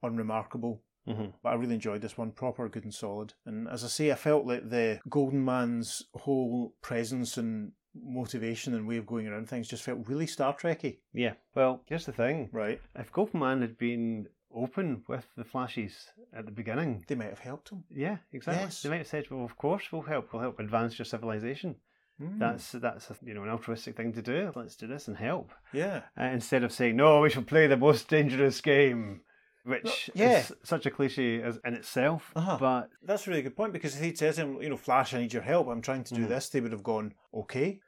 unremarkable. 0.03 0.83
hmm 1.07 1.27
But 1.43 1.51
I 1.51 1.55
really 1.55 1.75
enjoyed 1.75 2.01
this 2.01 2.17
one, 2.17 2.33
proper, 2.33 2.69
good 2.69 2.85
and 2.85 2.95
solid. 2.95 3.35
And 3.45 3.69
as 3.69 3.85
I 3.85 3.89
say, 3.89 4.11
I 4.11 4.15
felt 4.15 4.47
like 4.47 4.71
the 4.71 5.01
Golden 5.09 5.45
Man's 5.45 6.03
whole 6.15 6.75
presence 6.81 7.37
and 7.37 7.73
motivation 8.05 8.75
and 8.75 8.87
way 8.87 8.97
of 8.97 9.07
going 9.07 9.27
around 9.27 9.49
things 9.49 9.69
just 9.69 9.83
felt 9.85 10.07
really 10.09 10.27
Star 10.27 10.55
Trekky. 10.55 10.99
Yeah. 11.13 11.35
Well, 11.55 11.83
here's 11.87 12.07
the 12.07 12.13
thing: 12.13 12.49
Right. 12.53 12.81
if 12.95 13.13
Golden 13.13 13.41
Man 13.41 13.61
had 13.63 13.79
been 13.79 14.29
open 14.55 15.03
with 15.09 15.27
the 15.37 15.45
flashes 15.45 16.09
at 16.35 16.47
the 16.47 16.53
beginning, 16.53 17.05
They 17.09 17.15
might 17.15 17.29
have 17.31 17.39
helped 17.41 17.69
him. 17.71 17.85
yeah, 17.91 18.19
exactly. 18.33 18.65
Yes. 18.65 18.83
They 18.83 18.89
might 18.89 18.99
have 18.99 19.07
said, 19.07 19.31
"Well, 19.31 19.45
of 19.45 19.57
course, 19.57 19.91
we'll 19.93 20.03
help. 20.03 20.33
We'll 20.33 20.43
help 20.43 20.59
advance 20.61 20.99
your 20.99 21.05
civilization." 21.07 21.77
Mm. 22.21 22.39
That's 22.39 22.73
that's 22.73 23.11
a, 23.11 23.17
you 23.23 23.35
know 23.35 23.43
an 23.43 23.51
altruistic 23.51 23.97
thing 23.97 24.13
to 24.15 24.23
do. 24.23 24.51
Let's 24.55 24.77
do 24.77 24.87
this 24.87 25.09
and 25.09 25.17
help. 25.19 25.53
yeah. 25.73 26.03
Uh, 26.19 26.25
instead 26.25 26.65
of 26.65 26.73
saying, 26.73 26.97
"No, 26.97 27.21
we 27.21 27.29
shall 27.31 27.43
play 27.43 27.67
the 27.67 27.77
most 27.77 28.09
dangerous 28.09 28.63
game," 28.63 29.21
which 29.65 30.09
yeah. 30.15 30.39
is 30.39 30.53
such 30.63 30.87
a 30.87 30.91
cliche 30.91 31.43
as 31.43 31.59
in 31.67 31.75
itself. 31.75 32.33
Uh-huh. 32.35 32.57
But 32.59 32.89
That's 33.03 33.27
a 33.27 33.31
really 33.31 33.43
good 33.43 33.57
point 33.57 33.75
because 33.75 33.95
if 33.97 34.03
he'd 34.03 34.17
said 34.17 34.35
to 34.35 34.41
him, 34.43 34.63
you 34.63 34.71
know, 34.71 34.77
Flash, 34.79 35.13
I 35.13 35.19
need 35.21 35.33
your 35.35 35.43
help, 35.43 35.69
I'm 35.69 35.83
trying 35.83 36.05
to 36.05 36.15
do 36.15 36.25
Mhm. 36.25 36.29
this, 36.29 36.49
they 36.49 36.61
would 36.63 36.73
have 36.73 36.85
gone, 36.85 37.13
okay. 37.35 37.81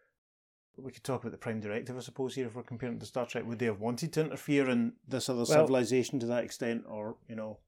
We 0.80 0.92
could 0.92 1.04
talk 1.04 1.22
about 1.22 1.32
the 1.32 1.38
Prime 1.38 1.60
Directive, 1.60 1.96
I 1.96 2.00
suppose, 2.00 2.34
here 2.34 2.46
if 2.46 2.54
we're 2.54 2.62
comparing 2.62 2.96
it 2.96 3.00
to 3.00 3.06
Star 3.06 3.26
Trek. 3.26 3.44
Would 3.46 3.58
they 3.58 3.66
have 3.66 3.80
wanted 3.80 4.12
to 4.14 4.20
interfere 4.22 4.68
in 4.70 4.92
this 5.06 5.28
other 5.28 5.38
Well- 5.38 5.46
civilization 5.46 6.20
to 6.20 6.26
that 6.26 6.44
extent, 6.44 6.84
or, 6.88 7.16
you 7.28 7.34
know, 7.36 7.58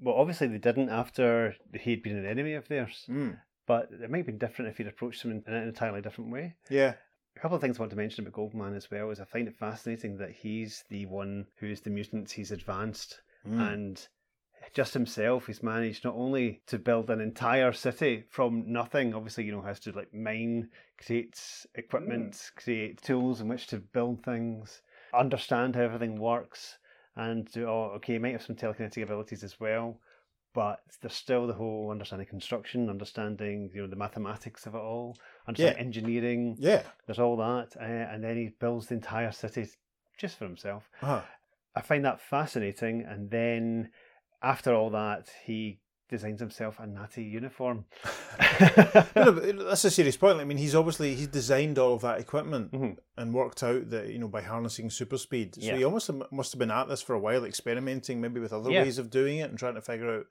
well, 0.00 0.16
obviously 0.16 0.48
they 0.48 0.58
didn't 0.58 0.88
after 0.90 1.56
he'd 1.80 2.02
been 2.02 2.16
an 2.16 2.26
enemy 2.26 2.54
of 2.54 2.68
theirs, 2.68 3.06
Mm. 3.08 3.40
but 3.66 3.90
it 3.92 4.10
might 4.10 4.18
have 4.18 4.26
been 4.26 4.38
different 4.38 4.70
if 4.70 4.78
he'd 4.78 4.88
approached 4.88 5.22
them 5.22 5.30
in, 5.32 5.44
in 5.46 5.54
an 5.54 5.68
entirely 5.68 6.00
different 6.02 6.30
way. 6.30 6.54
Yeah. 6.68 6.94
A 7.36 7.40
couple 7.40 7.54
of 7.54 7.60
things 7.60 7.78
I 7.78 7.82
want 7.82 7.90
to 7.90 7.96
mention 7.96 8.24
about 8.24 8.34
Golden 8.34 8.58
Man 8.58 8.74
as 8.74 8.90
well 8.90 9.10
is 9.10 9.20
I 9.20 9.24
find 9.24 9.46
it 9.46 9.54
fascinating 9.56 10.16
that 10.18 10.30
he's 10.32 10.84
the 10.88 11.06
one 11.06 11.46
who's 11.58 11.80
the 11.82 11.90
mutant, 11.90 12.30
he's 12.32 12.50
advanced, 12.50 13.20
Mm. 13.46 13.72
and 13.72 14.08
just 14.74 14.94
himself 14.94 15.46
he's 15.46 15.62
managed 15.62 16.04
not 16.04 16.14
only 16.14 16.60
to 16.66 16.78
build 16.78 17.10
an 17.10 17.20
entire 17.20 17.72
city 17.72 18.24
from 18.28 18.64
nothing 18.66 19.14
obviously 19.14 19.44
you 19.44 19.52
know 19.52 19.62
has 19.62 19.80
to 19.80 19.92
like 19.92 20.12
mine 20.12 20.68
create 21.04 21.40
equipment 21.74 22.50
create 22.56 23.00
tools 23.02 23.40
in 23.40 23.48
which 23.48 23.66
to 23.66 23.78
build 23.78 24.22
things 24.24 24.82
understand 25.14 25.74
how 25.74 25.82
everything 25.82 26.16
works 26.18 26.78
and 27.16 27.50
do- 27.52 27.66
oh 27.68 27.92
okay 27.96 28.14
he 28.14 28.18
might 28.18 28.32
have 28.32 28.42
some 28.42 28.56
telekinetic 28.56 29.02
abilities 29.02 29.42
as 29.44 29.58
well 29.60 29.98
but 30.54 30.80
there's 31.02 31.14
still 31.14 31.46
the 31.46 31.52
whole 31.52 31.90
understanding 31.90 32.26
construction 32.26 32.88
understanding 32.90 33.70
you 33.74 33.82
know 33.82 33.88
the 33.88 33.96
mathematics 33.96 34.66
of 34.66 34.74
it 34.74 34.78
all 34.78 35.16
understanding 35.46 35.78
engineering 35.86 36.56
Yeah. 36.58 36.82
there's 37.06 37.18
all 37.18 37.36
that 37.36 37.76
uh, 37.78 37.82
and 37.84 38.22
then 38.24 38.36
he 38.36 38.48
builds 38.58 38.88
the 38.88 38.94
entire 38.94 39.32
city 39.32 39.66
just 40.18 40.38
for 40.38 40.44
himself 40.44 40.88
Uh-huh. 41.02 41.22
I 41.78 41.82
find 41.82 42.06
that 42.06 42.22
fascinating. 42.22 43.04
And 43.06 43.30
then 43.30 43.90
after 44.42 44.74
all 44.74 44.90
that, 44.90 45.28
he 45.44 45.80
designs 46.08 46.38
himself 46.40 46.78
a 46.78 46.86
natty 46.86 47.24
uniform. 47.24 47.84
no, 49.16 49.30
that's 49.64 49.84
a 49.84 49.90
serious 49.90 50.16
point. 50.16 50.38
I 50.38 50.44
mean, 50.44 50.56
he's 50.58 50.74
obviously 50.74 51.14
he's 51.14 51.26
designed 51.26 51.78
all 51.78 51.94
of 51.94 52.02
that 52.02 52.20
equipment 52.20 52.72
Mhm. 52.72 52.96
and 53.16 53.34
worked 53.34 53.62
out 53.62 53.90
that 53.90 54.08
you 54.10 54.18
know 54.18 54.28
by 54.28 54.42
harnessing 54.42 54.90
super 54.90 55.18
speed. 55.18 55.54
So 55.56 55.62
Yeah. 55.62 55.76
he 55.76 55.84
almost 55.84 56.10
must 56.30 56.52
have 56.52 56.58
been 56.58 56.70
at 56.70 56.88
this 56.88 57.02
for 57.02 57.14
a 57.14 57.18
while, 57.18 57.44
experimenting 57.44 58.20
maybe 58.20 58.40
with 58.40 58.52
other 58.52 58.70
Yeah. 58.70 58.82
ways 58.82 58.98
of 58.98 59.10
doing 59.10 59.38
it 59.38 59.50
and 59.50 59.58
trying 59.58 59.74
to 59.74 59.82
figure 59.82 60.10
out. 60.18 60.26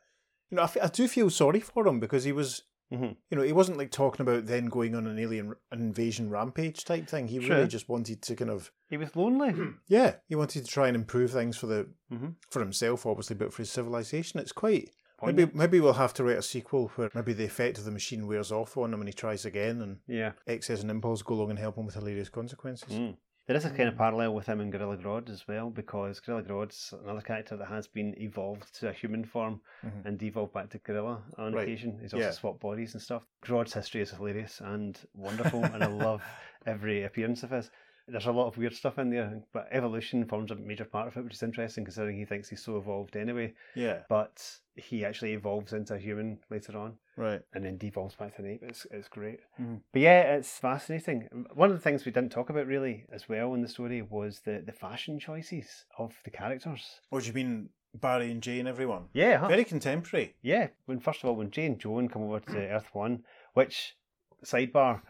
You 0.49 0.57
know, 0.57 0.63
I, 0.63 0.67
fe- 0.67 0.79
I 0.81 0.87
do 0.87 1.07
feel 1.07 1.29
sorry 1.29 1.59
for 1.59 1.87
him 1.87 1.99
because 1.99 2.23
he 2.23 2.31
was, 2.31 2.61
Mhm. 2.93 3.17
you 3.31 3.37
know, 3.37 3.43
he 3.43 3.51
wasn't 3.53 3.77
like 3.77 3.89
talking 3.91 4.21
about 4.21 4.45
then 4.45 4.67
going 4.67 4.93
on 4.95 5.07
an 5.07 5.17
alien 5.17 5.55
an 5.71 5.79
invasion 5.79 6.29
rampage 6.29 6.83
type 6.85 7.07
thing. 7.07 7.27
He 7.27 7.39
Sure. 7.41 7.55
really 7.55 7.67
just 7.67 7.89
wanted 7.89 8.21
to 8.21 8.35
kind 8.35 8.51
of, 8.51 8.71
He 8.89 8.97
was 8.97 9.15
lonely. 9.15 9.53
yeah, 9.87 10.17
he 10.27 10.35
wanted 10.35 10.63
to 10.65 10.71
try 10.71 10.87
and 10.87 10.95
improve 10.95 11.31
things 11.31 11.57
for 11.57 11.65
the 11.67 11.89
Mhm. 12.11 12.35
for 12.51 12.59
himself, 12.59 13.05
obviously, 13.05 13.35
but 13.35 13.51
for 13.53 13.61
his 13.63 13.71
civilization. 13.71 14.39
It's 14.39 14.51
quite. 14.51 14.91
Maybe 15.25 15.49
maybe 15.55 15.79
we'll 15.79 15.93
have 15.93 16.13
to 16.15 16.23
write 16.23 16.37
a 16.37 16.41
sequel 16.43 16.89
where 16.95 17.09
maybe 17.15 17.33
the 17.33 17.45
effect 17.45 17.77
of 17.79 17.85
the 17.85 17.91
machine 17.91 18.27
wears 18.27 18.51
off 18.51 18.77
on 18.77 18.93
him 18.93 18.99
and 18.99 19.07
he 19.09 19.13
tries 19.13 19.45
again, 19.45 19.81
and 19.81 19.97
Yeah. 20.07 20.33
XS 20.45 20.81
and 20.81 20.91
impulse 20.91 21.23
go 21.23 21.35
along 21.35 21.49
and 21.51 21.57
help 21.57 21.77
him 21.77 21.85
with 21.85 21.95
hilarious 21.95 22.29
consequences. 22.29 22.89
Mm. 22.93 23.17
There 23.47 23.55
is 23.55 23.63
a 23.65 23.69
kind 23.69 23.87
of 23.89 23.95
parallel 23.95 24.33
with 24.33 24.47
him 24.47 24.59
and 24.59 24.71
Gorilla 24.71 24.97
Grodd 24.97 25.29
as 25.29 25.47
well, 25.47 25.69
because 25.69 26.19
Gorilla 26.19 26.41
Grodd's 26.43 26.93
another 27.03 27.21
character 27.21 27.55
that 27.57 27.67
has 27.67 27.87
been 27.87 28.19
evolved 28.19 28.73
to 28.79 28.89
a 28.89 28.93
human 28.93 29.23
form 29.23 29.61
Mhm. 29.83 30.05
and 30.05 30.17
devolved 30.17 30.51
back 30.53 30.69
to 30.71 30.79
Gorilla 30.79 31.23
on 31.37 31.53
Right. 31.53 31.63
occasion. 31.63 31.99
He's 31.99 32.13
also 32.15 32.25
Yeah. 32.25 32.31
swapped 32.31 32.59
bodies 32.59 32.93
and 32.95 33.01
stuff. 33.01 33.27
Grodd's 33.43 33.73
history 33.73 34.01
is 34.01 34.09
hilarious 34.11 34.61
and 34.61 34.99
wonderful, 35.13 35.63
and 35.63 35.83
I 35.83 35.87
love 35.87 36.23
every 36.65 37.03
appearance 37.03 37.43
of 37.43 37.51
his. 37.51 37.69
There's 38.07 38.27
a 38.27 38.31
lot 38.31 38.47
of 38.47 38.57
weird 38.57 38.75
stuff 38.75 38.99
in 38.99 39.09
there, 39.09 39.41
but 39.51 39.67
evolution 39.71 40.25
forms 40.25 40.51
a 40.51 40.55
major 40.55 40.85
part 40.85 41.07
of 41.07 41.17
it, 41.17 41.23
which 41.23 41.33
is 41.33 41.41
interesting 41.43 41.85
considering 41.85 42.17
he 42.17 42.25
thinks 42.25 42.49
he's 42.49 42.63
so 42.63 42.77
evolved 42.77 43.15
anyway. 43.15 43.53
Yeah, 43.73 44.01
But 44.09 44.47
he 44.75 45.03
actually 45.03 45.33
evolves 45.33 45.73
into 45.73 45.95
a 45.95 45.97
human 45.97 46.37
later 46.51 46.77
on 46.77 46.97
right. 47.17 47.41
and 47.53 47.65
then 47.65 47.77
devolves 47.77 48.13
back 48.15 48.35
to 48.35 48.43
an 48.43 48.51
ape. 48.51 48.63
It's, 48.63 48.85
it's 48.91 49.07
great. 49.07 49.39
Mhm. 49.59 49.81
But 49.91 50.01
yeah, 50.03 50.35
it's 50.35 50.59
fascinating. 50.59 51.29
One 51.55 51.71
of 51.71 51.75
the 51.77 51.81
things 51.81 52.05
we 52.05 52.11
didn't 52.11 52.31
talk 52.31 52.49
about 52.51 52.67
really 52.67 53.05
as 53.11 53.27
well 53.27 53.53
in 53.55 53.61
the 53.63 53.67
story 53.69 54.03
was 54.03 54.41
the, 54.41 54.61
the 54.63 54.71
fashion 54.73 55.17
choices 55.19 55.85
of 55.97 56.13
the 56.25 56.29
characters. 56.31 56.99
What 57.09 57.21
do 57.23 57.27
you 57.29 57.33
mean, 57.33 57.69
Barry 57.95 58.29
and 58.29 58.43
Jay 58.43 58.59
and 58.59 58.67
everyone? 58.67 59.05
Yeah, 59.13 59.37
huh? 59.37 59.47
Very 59.47 59.63
contemporary. 59.63 60.35
yeah. 60.43 60.67
When 60.85 60.99
first 60.99 61.23
of 61.23 61.29
all, 61.29 61.35
when 61.37 61.49
Jay 61.49 61.65
and 61.65 61.79
Joan 61.79 62.07
come 62.09 62.21
over 62.23 62.39
to 62.41 62.57
Earth 62.57 62.89
One, 62.93 63.23
which 63.53 63.95
sidebar, 64.43 65.01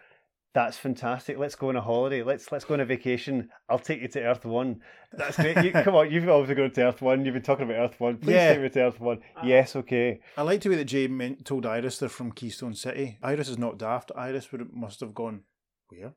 that's 0.55 0.77
fantastic. 0.77 1.37
Let's 1.37 1.53
go 1.53 1.69
on 1.69 1.75
a 1.75 1.81
holiday. 1.81 2.23
Let's 2.23 2.51
let's 2.51 2.65
go 2.65 2.73
on 2.73 2.79
a 2.79 2.85
vacation. 2.85 3.49
I'll 3.69 3.77
take 3.77 4.01
you 4.01 4.07
to 4.07 4.21
Earth 4.21 4.45
One. 4.45 4.79
That's 5.13 5.35
great. 5.35 5.57
You, 5.63 5.71
come 5.83 5.93
on, 5.95 6.09
you've 6.09 6.27
always 6.29 6.49
gone 6.55 6.71
to 6.71 6.81
Earth 6.87 7.01
One. 7.01 7.23
You've 7.25 7.33
been 7.33 7.43
talking 7.43 7.65
about 7.65 7.77
Earth 7.91 7.99
One. 7.99 8.17
Please 8.17 8.33
Yeah. 8.33 8.53
take 8.53 8.61
me 8.63 8.69
to 8.69 8.79
Earth 8.81 8.99
One. 8.99 9.19
Ah. 9.35 9.45
yes, 9.45 9.75
okay. 9.75 10.21
I 10.37 10.41
like 10.41 10.61
the 10.61 10.69
way 10.69 10.77
that 10.77 10.85
Jay 10.85 11.07
meant, 11.07 11.45
told 11.45 11.65
Iris 11.65 11.99
they're 11.99 12.09
from 12.09 12.31
Keystone 12.31 12.73
City. 12.73 13.19
Iris 13.21 13.49
is 13.49 13.57
not 13.59 13.77
daft. 13.77 14.11
Iris 14.15 14.51
would 14.51 14.73
must 14.73 15.01
have 15.01 15.13
gone, 15.13 15.41
where? 15.89 16.13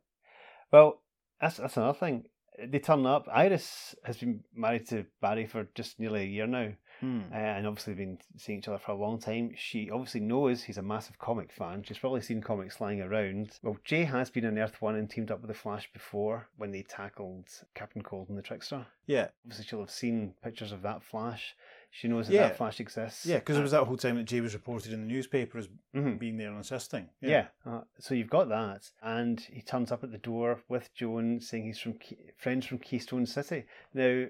Well, 0.72 1.02
that's 1.40 1.56
that's 1.58 1.76
another 1.76 1.98
thing. 1.98 2.24
They 2.64 2.78
turn 2.78 3.06
up. 3.06 3.28
Iris 3.32 3.94
has 4.04 4.16
been 4.18 4.40
married 4.54 4.86
to 4.88 5.06
Barry 5.20 5.46
for 5.46 5.68
just 5.74 5.98
nearly 6.00 6.22
a 6.22 6.26
year 6.26 6.46
now, 6.46 6.72
Hmm. 7.00 7.20
uh, 7.32 7.36
and 7.36 7.66
obviously 7.66 7.94
been 7.94 8.18
seeing 8.36 8.58
each 8.58 8.68
other 8.68 8.78
for 8.78 8.92
a 8.92 8.96
long 8.96 9.18
time. 9.20 9.52
She 9.56 9.90
obviously 9.90 10.20
knows 10.20 10.62
he's 10.64 10.78
a 10.78 10.82
massive 10.82 11.18
comic 11.18 11.52
fan. 11.52 11.82
She's 11.84 11.98
probably 11.98 12.20
seen 12.22 12.40
comics 12.40 12.80
lying 12.80 13.00
around. 13.00 13.58
Well, 13.62 13.76
Jay 13.84 14.04
has 14.04 14.30
been 14.30 14.44
on 14.46 14.58
Earth 14.58 14.80
One 14.82 14.96
and 14.96 15.08
teamed 15.08 15.30
up 15.30 15.40
with 15.40 15.48
the 15.48 15.54
Flash 15.54 15.88
before 15.92 16.48
when 16.56 16.72
they 16.72 16.82
tackled 16.82 17.46
Captain 17.74 18.02
Cold 18.02 18.28
and 18.28 18.36
the 18.38 18.42
Trickster. 18.42 18.86
Yeah, 19.06 19.28
Obviously, 19.44 19.64
she'll 19.66 19.80
have 19.80 19.90
seen 19.90 20.34
pictures 20.42 20.72
of 20.72 20.82
that 20.82 21.02
Flash. 21.02 21.54
She 21.90 22.08
knows 22.08 22.26
that 22.26 22.34
Yeah. 22.34 22.48
that 22.48 22.56
Flash 22.58 22.80
exists. 22.80 23.24
yeah, 23.24 23.38
because 23.38 23.56
it 23.56 23.62
was 23.62 23.70
that 23.70 23.84
whole 23.84 23.96
time 23.96 24.16
that 24.16 24.24
Jay 24.24 24.40
was 24.42 24.52
reported 24.52 24.92
in 24.92 25.00
the 25.00 25.06
newspaper 25.06 25.56
as 25.56 25.68
Mhm. 25.94 26.18
being 26.18 26.36
there 26.36 26.50
and 26.50 26.60
assisting. 26.60 27.08
Yeah. 27.20 27.48
uh, 27.64 27.82
so 27.98 28.14
you've 28.14 28.28
got 28.28 28.48
that, 28.50 28.90
and 29.00 29.40
he 29.40 29.62
turns 29.62 29.90
up 29.90 30.04
at 30.04 30.10
the 30.12 30.18
door 30.18 30.62
with 30.68 30.92
Joan, 30.94 31.40
saying 31.40 31.64
he's 31.64 31.78
from 31.78 31.94
Key- 31.94 32.32
friends 32.36 32.66
from 32.66 32.78
Keystone 32.78 33.24
City. 33.24 33.64
Now, 33.94 34.26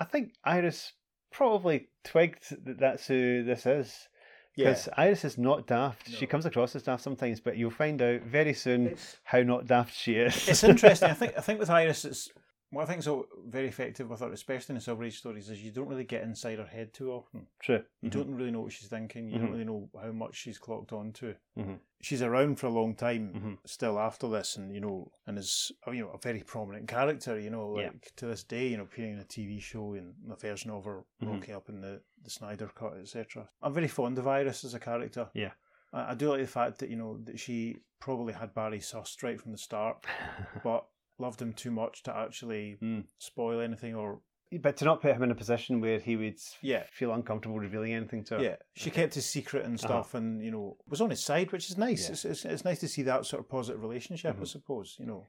I 0.00 0.04
think 0.04 0.34
Iris 0.44 0.94
probably 1.30 1.88
twigged 2.04 2.64
that 2.66 2.78
that's 2.78 3.06
who 3.06 3.42
this 3.44 3.66
is. 3.66 4.08
yeah. 4.56 4.70
Because 4.70 4.88
Iris 4.96 5.24
is 5.24 5.38
not 5.38 5.66
daft. 5.66 6.08
She 6.10 6.26
comes 6.26 6.46
across 6.46 6.74
as 6.76 6.82
daft 6.82 7.02
sometimes, 7.02 7.40
but 7.40 7.56
you'll 7.56 7.70
find 7.70 8.00
out 8.02 8.22
very 8.22 8.54
soon 8.54 8.96
how 9.24 9.42
not 9.42 9.66
daft 9.66 9.94
she 9.94 10.14
is. 10.14 10.48
it's 10.48 10.64
interesting. 10.64 11.10
I 11.10 11.14
think 11.20 11.34
I 11.36 11.40
think 11.40 11.60
with 11.60 11.70
Iris, 11.70 12.04
it's 12.04 12.30
what 12.70 12.82
I 12.82 12.86
think 12.86 12.98
is 12.98 13.04
so 13.06 13.26
very 13.46 13.68
effective 13.68 14.10
with 14.10 14.20
her, 14.20 14.32
especially 14.32 14.72
in 14.72 14.76
the 14.76 14.80
Silver 14.82 15.04
Age 15.04 15.18
stories, 15.18 15.48
is 15.48 15.62
you 15.62 15.70
don't 15.70 15.88
really 15.88 16.04
get 16.04 16.22
inside 16.22 16.58
her 16.58 16.66
head 16.66 16.92
too 16.92 17.12
often. 17.12 17.46
True. 17.60 17.82
You 18.02 18.10
don't 18.10 18.34
really 18.34 18.50
know 18.50 18.60
what 18.60 18.72
she's 18.72 18.88
thinking. 18.88 19.28
You 19.28 19.36
Mhm. 19.38 19.40
don't 19.40 19.52
really 19.52 19.64
know 19.64 19.88
how 20.00 20.12
much 20.12 20.34
she's 20.36 20.58
clocked 20.58 20.92
on 20.92 21.12
to. 21.14 21.34
Mhm. 21.56 21.78
She's 22.00 22.22
around 22.22 22.56
for 22.60 22.66
a 22.66 22.70
long 22.70 22.94
time 22.94 23.32
Mhm. 23.34 23.68
still 23.68 23.98
after 23.98 24.28
this, 24.28 24.56
and 24.56 24.72
you 24.74 24.80
know, 24.80 25.10
and 25.26 25.38
is 25.38 25.72
you 25.86 26.00
know 26.00 26.10
a 26.10 26.18
very 26.18 26.42
prominent 26.42 26.88
character. 26.88 27.38
You 27.40 27.50
know, 27.50 27.68
like 27.70 27.84
Yeah. 27.92 28.10
to 28.16 28.26
this 28.26 28.44
day, 28.44 28.68
you 28.68 28.76
know, 28.76 28.82
appearing 28.84 29.14
in 29.14 29.18
a 29.18 29.24
TV 29.24 29.58
show 29.60 29.94
and 29.94 30.14
the 30.26 30.36
version 30.36 30.70
of 30.70 30.84
her 30.84 31.04
rocking 31.22 31.54
up 31.54 31.68
in 31.68 31.80
the 31.80 32.02
the 32.22 32.30
Snyder 32.30 32.66
cut, 32.68 32.94
etc. 32.98 33.48
I'm 33.62 33.72
very 33.72 33.88
fond 33.88 34.18
of 34.18 34.26
Iris 34.26 34.64
as 34.64 34.74
a 34.74 34.80
character. 34.80 35.30
Yeah. 35.34 35.52
I, 35.92 36.10
I 36.10 36.14
do 36.14 36.28
like 36.30 36.40
the 36.40 36.46
fact 36.48 36.78
that 36.80 36.90
you 36.90 36.96
know 36.96 37.16
that 37.24 37.38
she 37.40 37.78
probably 38.00 38.32
had 38.34 38.52
Barry 38.54 38.78
sussed 38.80 39.22
right 39.22 39.40
from 39.40 39.52
the 39.52 39.58
start, 39.58 40.04
but 40.64 40.87
loved 41.18 41.40
him 41.42 41.52
too 41.52 41.70
much 41.70 42.02
to 42.04 42.16
actually 42.16 42.76
Mm. 42.82 43.04
spoil 43.18 43.60
anything 43.60 43.94
or 43.94 44.20
But 44.62 44.78
to 44.78 44.86
not 44.86 45.02
put 45.02 45.14
him 45.14 45.22
in 45.22 45.30
a 45.30 45.34
position 45.34 45.80
where 45.82 45.98
he 45.98 46.16
would 46.16 46.38
Yeah. 46.62 46.84
feel 46.90 47.12
uncomfortable 47.12 47.58
revealing 47.58 47.92
anything 47.92 48.24
to 48.24 48.36
her. 48.38 48.42
Yeah, 48.42 48.56
she 48.74 48.90
kept 48.90 49.12
his 49.14 49.26
secret 49.26 49.66
and 49.66 49.78
stuff, 49.78 50.14
and 50.14 50.42
you 50.42 50.50
know 50.50 50.78
was 50.88 51.00
on 51.02 51.10
his 51.10 51.22
side, 51.22 51.52
which 51.52 51.68
is 51.70 51.76
nice. 51.76 52.04
Uh-huh. 52.04 52.08
Yeah. 52.08 52.12
It's, 52.12 52.24
it's 52.24 52.44
it's 52.46 52.64
nice 52.64 52.80
to 52.80 52.88
see 52.88 53.02
that 53.02 53.26
sort 53.26 53.40
of 53.40 53.48
positive 53.50 53.82
relationship, 53.82 54.36
I 54.36 54.40
Mhm. 54.42 54.46
suppose. 54.46 54.96
You 54.98 55.04
know, 55.06 55.26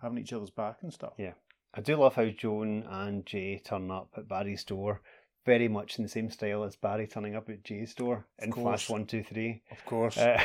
having 0.00 0.18
each 0.18 0.32
other's 0.32 0.50
back 0.50 0.82
and 0.82 0.92
stuff. 0.92 1.14
Yeah. 1.18 1.32
I 1.74 1.80
do 1.80 1.96
love 1.96 2.14
how 2.14 2.26
Joan 2.26 2.82
and 2.84 3.24
Jay 3.26 3.58
turn 3.58 3.90
up 3.90 4.10
at 4.16 4.28
Barry's 4.28 4.62
door, 4.64 5.00
very 5.44 5.68
much 5.68 5.98
in 5.98 6.02
the 6.04 6.08
same 6.08 6.30
style 6.30 6.62
as 6.64 6.76
Barry 6.76 7.06
turning 7.06 7.34
up 7.36 7.48
at 7.48 7.64
Jay's 7.64 7.94
door 7.94 8.26
in 8.40 8.52
Flash. 8.52 8.88
One 8.88 9.06
Two 9.06 9.22
Three. 9.22 9.62
Of 9.70 9.84
course, 9.84 10.16
Uh, 10.18 10.40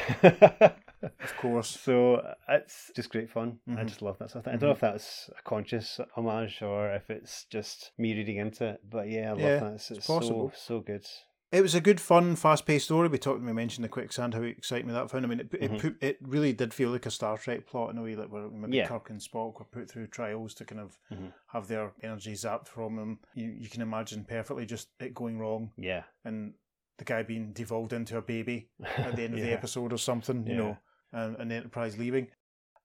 of 1.01 1.37
course. 1.37 1.69
so 1.81 2.35
it's 2.49 2.91
just 2.95 3.09
great 3.11 3.29
fun. 3.29 3.59
I 3.67 3.71
Mhm. 3.71 3.87
just 3.87 4.01
love 4.01 4.17
that 4.19 4.31
sort 4.31 4.39
of 4.41 4.45
thing. 4.45 4.53
I 4.55 4.57
don't 4.57 4.69
know 4.69 4.73
if 4.73 4.79
that's 4.79 5.29
a 5.37 5.41
conscious 5.43 5.99
homage 6.15 6.61
or 6.61 6.91
if 6.93 7.09
it's 7.09 7.45
just 7.45 7.91
me 7.97 8.13
reading 8.15 8.37
into 8.37 8.65
it, 8.69 8.81
but 8.89 9.07
yeah, 9.09 9.27
I 9.29 9.31
love 9.33 9.39
Yeah, 9.39 9.59
that. 9.59 9.73
It's, 9.73 9.91
it's 9.91 9.97
it's 9.99 10.07
possible. 10.07 10.49
so 10.55 10.75
so 10.75 10.79
good. 10.81 11.05
It 11.49 11.61
was 11.61 11.73
a 11.73 11.79
good, 11.81 12.01
fun, 12.01 12.35
fast-paced 12.35 12.85
story. 12.85 13.07
We 13.07 13.17
talked, 13.17 13.41
we 13.41 13.53
mentioned 13.53 13.85
the 13.85 13.89
quicksand, 13.89 14.33
how 14.33 14.41
exciting 14.41 14.87
me 14.87 14.91
that 14.93 15.09
found. 15.09 15.25
I 15.25 15.29
mean, 15.29 15.39
it 15.39 15.53
it, 15.53 15.71
Mhm. 15.71 15.79
put, 15.79 16.03
it 16.03 16.17
really 16.21 16.51
did 16.51 16.73
feel 16.73 16.89
like 16.89 17.05
a 17.05 17.11
Star 17.11 17.37
Trek 17.37 17.65
plot 17.65 17.89
in 17.91 17.97
a 17.97 18.03
way, 18.03 18.15
that 18.15 18.29
where 18.29 18.49
maybe 18.49 18.77
Yeah. 18.77 18.87
Kirk 18.87 19.09
and 19.09 19.21
Spock 19.21 19.57
were 19.59 19.65
put 19.65 19.89
through 19.89 20.07
trials 20.07 20.53
to 20.55 20.65
kind 20.65 20.81
of 20.81 20.99
Mhm. 21.09 21.31
have 21.47 21.69
their 21.69 21.93
energy 22.03 22.33
zapped 22.33 22.67
from 22.67 22.97
them. 22.97 23.19
You 23.33 23.47
you 23.51 23.69
can 23.69 23.81
imagine 23.81 24.25
perfectly 24.25 24.65
just 24.65 24.89
it 24.99 25.13
going 25.13 25.39
wrong 25.39 25.71
Yeah. 25.77 26.03
and 26.25 26.53
the 26.97 27.05
guy 27.05 27.23
being 27.23 27.53
devolved 27.53 27.93
into 27.93 28.17
a 28.17 28.21
baby 28.21 28.69
at 28.97 29.15
the 29.15 29.23
end 29.23 29.35
of 29.35 29.39
the 29.39 29.51
episode 29.53 29.93
or 29.93 29.97
something, 29.97 30.45
you 30.45 30.51
Yeah. 30.53 30.57
know, 30.59 30.77
and, 31.13 31.35
and 31.37 31.51
the 31.51 31.55
Enterprise 31.55 31.97
leaving. 31.97 32.29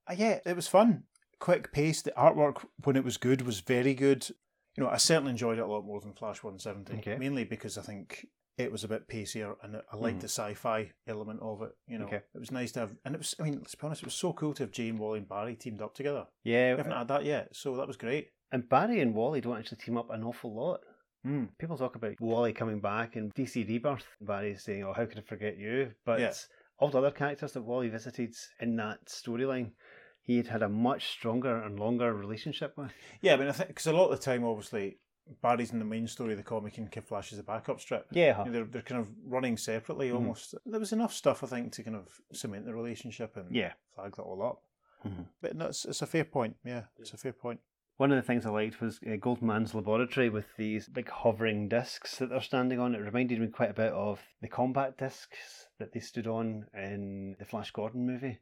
Uh, 0.08 0.14
yeah, 0.16 0.38
it 0.46 0.54
was 0.54 0.68
fun. 0.68 1.04
Quick 1.40 1.72
pace. 1.72 2.00
The 2.02 2.12
artwork, 2.12 2.64
when 2.84 2.94
it 2.94 3.02
was 3.02 3.16
good, 3.16 3.42
was 3.42 3.58
very 3.58 3.94
good. 3.94 4.28
You 4.76 4.84
know, 4.84 4.88
I 4.90 4.98
certainly 4.98 5.30
enjoyed 5.30 5.58
it 5.58 5.62
a 5.62 5.66
lot 5.66 5.84
more 5.84 6.00
than 6.00 6.12
Flash 6.14 6.44
170, 6.44 6.98
Okay. 6.98 7.18
mainly 7.18 7.42
because 7.44 7.76
I 7.76 7.82
think 7.82 8.26
it 8.58 8.70
was 8.70 8.84
a 8.84 8.88
bit 8.88 9.08
pacier 9.08 9.54
and 9.62 9.76
I 9.90 9.96
liked 9.96 10.18
Mhm. 10.18 10.22
the 10.22 10.28
sci 10.28 10.54
fi 10.54 10.92
element 11.06 11.40
of 11.40 11.62
it. 11.62 11.72
You 11.86 11.98
know, 11.98 12.06
Okay. 12.06 12.22
it 12.34 12.38
was 12.38 12.50
nice 12.50 12.72
to 12.72 12.80
have, 12.80 12.96
and 13.04 13.14
it 13.14 13.18
was, 13.18 13.34
I 13.38 13.44
mean, 13.44 13.58
let's 13.58 13.74
be 13.74 13.86
honest, 13.86 14.02
it 14.02 14.06
was 14.06 14.14
so 14.14 14.32
cool 14.32 14.52
to 14.54 14.62
have 14.64 14.70
Jane, 14.72 14.98
Wally, 14.98 15.18
and 15.20 15.28
Barry 15.28 15.56
teamed 15.56 15.80
up 15.80 15.94
together. 15.94 16.26
Yeah, 16.44 16.72
we 16.72 16.78
haven't 16.78 16.92
had 16.92 17.08
that 17.08 17.24
yet, 17.24 17.54
so 17.56 17.76
that 17.76 17.86
was 17.86 17.96
great. 17.96 18.30
And 18.50 18.68
Barry 18.68 19.00
and 19.00 19.14
Wally 19.14 19.40
don't 19.40 19.56
actually 19.58 19.78
team 19.78 19.96
up 19.96 20.10
an 20.10 20.22
awful 20.22 20.54
lot. 20.54 20.80
Mm. 21.26 21.56
People 21.58 21.78
talk 21.78 21.94
about 21.96 22.20
Wally 22.20 22.52
coming 22.52 22.80
back 22.80 23.16
in 23.16 23.30
DC 23.30 23.62
Rebirth. 23.66 24.06
Barry's 24.20 24.62
saying, 24.64 24.82
"Oh, 24.82 24.92
how 24.92 25.06
could 25.06 25.18
I 25.18 25.22
forget 25.22 25.56
you?" 25.56 25.94
But 26.04 26.20
Yeah. 26.20 26.34
all 26.78 26.88
the 26.90 26.98
other 26.98 27.12
characters 27.12 27.52
that 27.52 27.62
Wally 27.62 27.88
visited 27.88 28.34
in 28.60 28.76
that 28.76 29.06
storyline, 29.06 29.72
he 30.20 30.36
had 30.36 30.48
had 30.48 30.62
a 30.62 30.68
much 30.68 31.08
stronger 31.08 31.56
and 31.62 31.78
longer 31.78 32.12
relationship 32.12 32.76
with. 32.76 32.92
Yeah, 33.22 33.34
I 33.34 33.36
mean, 33.36 33.48
I 33.48 33.52
think 33.52 33.68
because 33.68 33.86
a 33.86 33.92
lot 33.92 34.10
of 34.10 34.18
the 34.18 34.24
time, 34.24 34.44
obviously, 34.44 34.98
Barry's 35.40 35.72
in 35.72 35.78
the 35.78 35.84
main 35.84 36.06
story 36.06 36.32
of 36.32 36.36
the 36.38 36.42
comic 36.44 36.78
and 36.78 36.90
Kid 36.90 37.04
Flash 37.04 37.32
is 37.32 37.38
a 37.38 37.42
backup 37.42 37.80
strip. 37.80 38.06
Yeah, 38.10 38.44
They're, 38.46 38.64
they're 38.64 38.82
kind 38.82 39.00
of 39.00 39.08
running 39.24 39.56
separately 39.56 40.10
Mhm. 40.10 40.14
almost. 40.16 40.54
There 40.66 40.80
was 40.80 40.92
enough 40.92 41.12
stuff, 41.12 41.42
I 41.42 41.46
think, 41.46 41.72
to 41.72 41.82
kind 41.82 41.96
of 41.96 42.20
cement 42.32 42.64
the 42.66 42.74
relationship 42.74 43.36
and 43.36 43.54
yeah. 43.54 43.72
flag 43.94 44.16
that 44.16 44.22
all 44.22 44.42
up. 44.42 44.62
Mhm. 45.04 45.26
But 45.40 45.56
no, 45.56 45.66
it's, 45.66 45.84
it's 45.84 46.02
a 46.02 46.06
fair 46.06 46.24
point. 46.24 46.56
Yeah, 46.64 46.84
it's 46.98 47.12
a 47.12 47.16
fair 47.18 47.32
point. 47.32 47.60
One 47.98 48.10
of 48.10 48.16
the 48.16 48.22
things 48.22 48.46
I 48.46 48.50
liked 48.50 48.80
was 48.80 48.98
uh, 49.06 49.16
Golden 49.16 49.46
Man's 49.46 49.74
laboratory 49.74 50.28
with 50.28 50.46
these 50.56 50.88
big 50.88 51.08
hovering 51.08 51.68
discs 51.68 52.18
that 52.18 52.30
they're 52.30 52.40
standing 52.40 52.78
on. 52.80 52.94
It 52.94 52.98
reminded 52.98 53.38
me 53.40 53.48
quite 53.48 53.70
a 53.70 53.74
bit 53.74 53.92
of 53.92 54.20
the 54.40 54.48
combat 54.48 54.96
discs 54.98 55.68
that 55.78 55.92
they 55.92 56.00
stood 56.00 56.26
on 56.26 56.66
in 56.74 57.36
the 57.38 57.44
Flash 57.44 57.70
Gordon 57.70 58.06
movie 58.06 58.38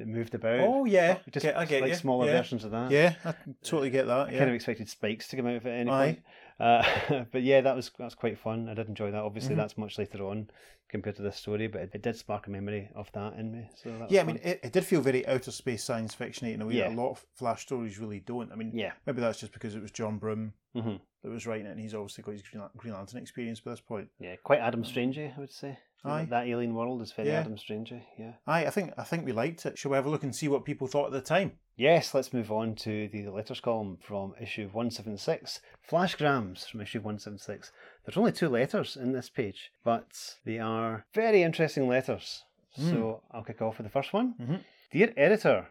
that 0.00 0.08
moved 0.08 0.34
about. 0.34 0.60
Oh, 0.60 0.84
yeah. 0.84 1.18
Oh, 1.18 1.22
just 1.30 1.44
Get- 1.44 1.56
I 1.56 1.64
get 1.64 1.82
like 1.82 1.90
you. 1.90 1.96
smaller 1.96 2.26
Yeah. 2.26 2.32
versions 2.38 2.64
of 2.64 2.72
that. 2.72 2.90
Yeah, 2.90 3.14
I 3.24 3.34
totally 3.62 3.90
get 3.90 4.06
that. 4.06 4.28
I 4.28 4.32
Yeah. 4.32 4.38
kind 4.38 4.50
of 4.50 4.56
expected 4.56 4.88
spikes 4.88 5.28
to 5.28 5.36
come 5.36 5.46
out 5.46 5.54
of 5.56 5.66
it 5.66 5.70
at 5.70 5.78
any 5.80 5.90
Aye. 5.90 6.04
point. 6.06 6.22
Uh, 6.60 7.24
but 7.32 7.42
yeah, 7.42 7.60
that 7.62 7.74
was 7.74 7.90
that's 7.98 8.14
quite 8.14 8.38
fun. 8.38 8.68
I 8.68 8.74
did 8.74 8.88
enjoy 8.88 9.10
that. 9.10 9.22
Obviously, 9.22 9.54
Mhm. 9.54 9.58
that's 9.58 9.78
much 9.78 9.98
later 9.98 10.24
on 10.26 10.50
compared 10.88 11.16
to 11.16 11.22
this 11.22 11.36
story, 11.36 11.68
but 11.68 11.80
it, 11.82 11.90
it 11.94 12.02
did 12.02 12.16
spark 12.16 12.46
a 12.48 12.50
memory 12.50 12.90
of 12.94 13.10
that 13.12 13.34
in 13.34 13.52
me. 13.52 13.68
So 13.76 13.90
that 13.98 14.10
yeah, 14.10 14.20
I 14.20 14.24
mean, 14.24 14.40
it, 14.42 14.60
it 14.62 14.72
did 14.72 14.84
feel 14.84 15.00
very 15.00 15.26
outer 15.26 15.50
space 15.52 15.84
science 15.84 16.14
fiction 16.14 16.48
in 16.48 16.60
a 16.62 16.66
way 16.66 16.74
Yeah. 16.74 16.88
that 16.88 16.96
a 16.96 17.00
lot 17.00 17.10
of 17.12 17.24
Flash 17.36 17.62
stories 17.62 17.98
really 17.98 18.20
don't. 18.20 18.52
I 18.52 18.56
mean, 18.56 18.72
yeah, 18.74 18.92
maybe 19.06 19.20
that's 19.20 19.40
just 19.40 19.52
because 19.52 19.74
it 19.74 19.82
was 19.82 19.90
John 19.90 20.18
Broome 20.18 20.52
hmm 20.74 20.96
that 21.22 21.28
was 21.30 21.46
writing 21.46 21.66
it, 21.66 21.70
and 21.70 21.80
he's 21.80 21.94
obviously 21.94 22.22
got 22.24 22.32
his 22.32 22.42
Green 22.76 22.94
Lantern 22.94 23.20
experience 23.20 23.60
by 23.60 23.72
this 23.72 23.80
point. 23.80 24.08
yeah, 24.18 24.36
quite 24.42 24.60
Adam 24.60 24.82
Strangey, 24.84 25.36
I 25.36 25.40
would 25.40 25.52
say. 25.52 25.78
Aye. 26.02 26.26
That 26.30 26.46
alien 26.46 26.74
world 26.74 27.02
is 27.02 27.12
very 27.12 27.28
Yeah. 27.28 27.40
Adam 27.40 27.56
Strangey. 27.56 28.02
Yeah. 28.18 28.32
Aye, 28.46 28.64
I 28.64 28.70
think 28.70 28.94
I 28.96 29.04
think 29.04 29.26
we 29.26 29.32
liked 29.32 29.66
it. 29.66 29.76
Shall 29.76 29.90
we 29.90 29.96
have 29.96 30.06
a 30.06 30.10
look 30.10 30.22
and 30.22 30.34
see 30.34 30.48
what 30.48 30.64
people 30.64 30.86
thought 30.86 31.06
at 31.06 31.12
the 31.12 31.20
time? 31.20 31.52
Yes, 31.76 32.12
let's 32.14 32.32
move 32.32 32.52
on 32.52 32.74
to 32.76 33.08
the 33.08 33.28
letters 33.28 33.60
column 33.60 33.96
from 34.02 34.34
issue 34.40 34.64
176. 34.64 35.60
Flashgrams 35.88 36.68
from 36.68 36.80
issue 36.82 36.98
176. 36.98 37.72
There's 38.04 38.16
only 38.18 38.32
two 38.32 38.48
letters 38.50 38.96
in 38.96 39.12
this 39.12 39.30
page, 39.30 39.72
but 39.82 40.36
they 40.44 40.58
are 40.58 41.06
very 41.14 41.42
interesting 41.42 41.88
letters. 41.88 42.44
So 42.72 43.22
I'll 43.32 43.42
kick 43.42 43.60
off 43.62 43.78
with 43.78 43.86
the 43.86 43.90
first 43.90 44.12
one. 44.12 44.34
Mhm. 44.34 44.60
Dear 44.92 45.12
editor, 45.16 45.68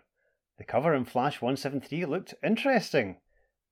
the 0.58 0.64
cover 0.66 0.94
in 0.94 1.06
Flash 1.06 1.42
173 1.42 2.06
looked 2.06 2.34
interesting, 2.44 3.22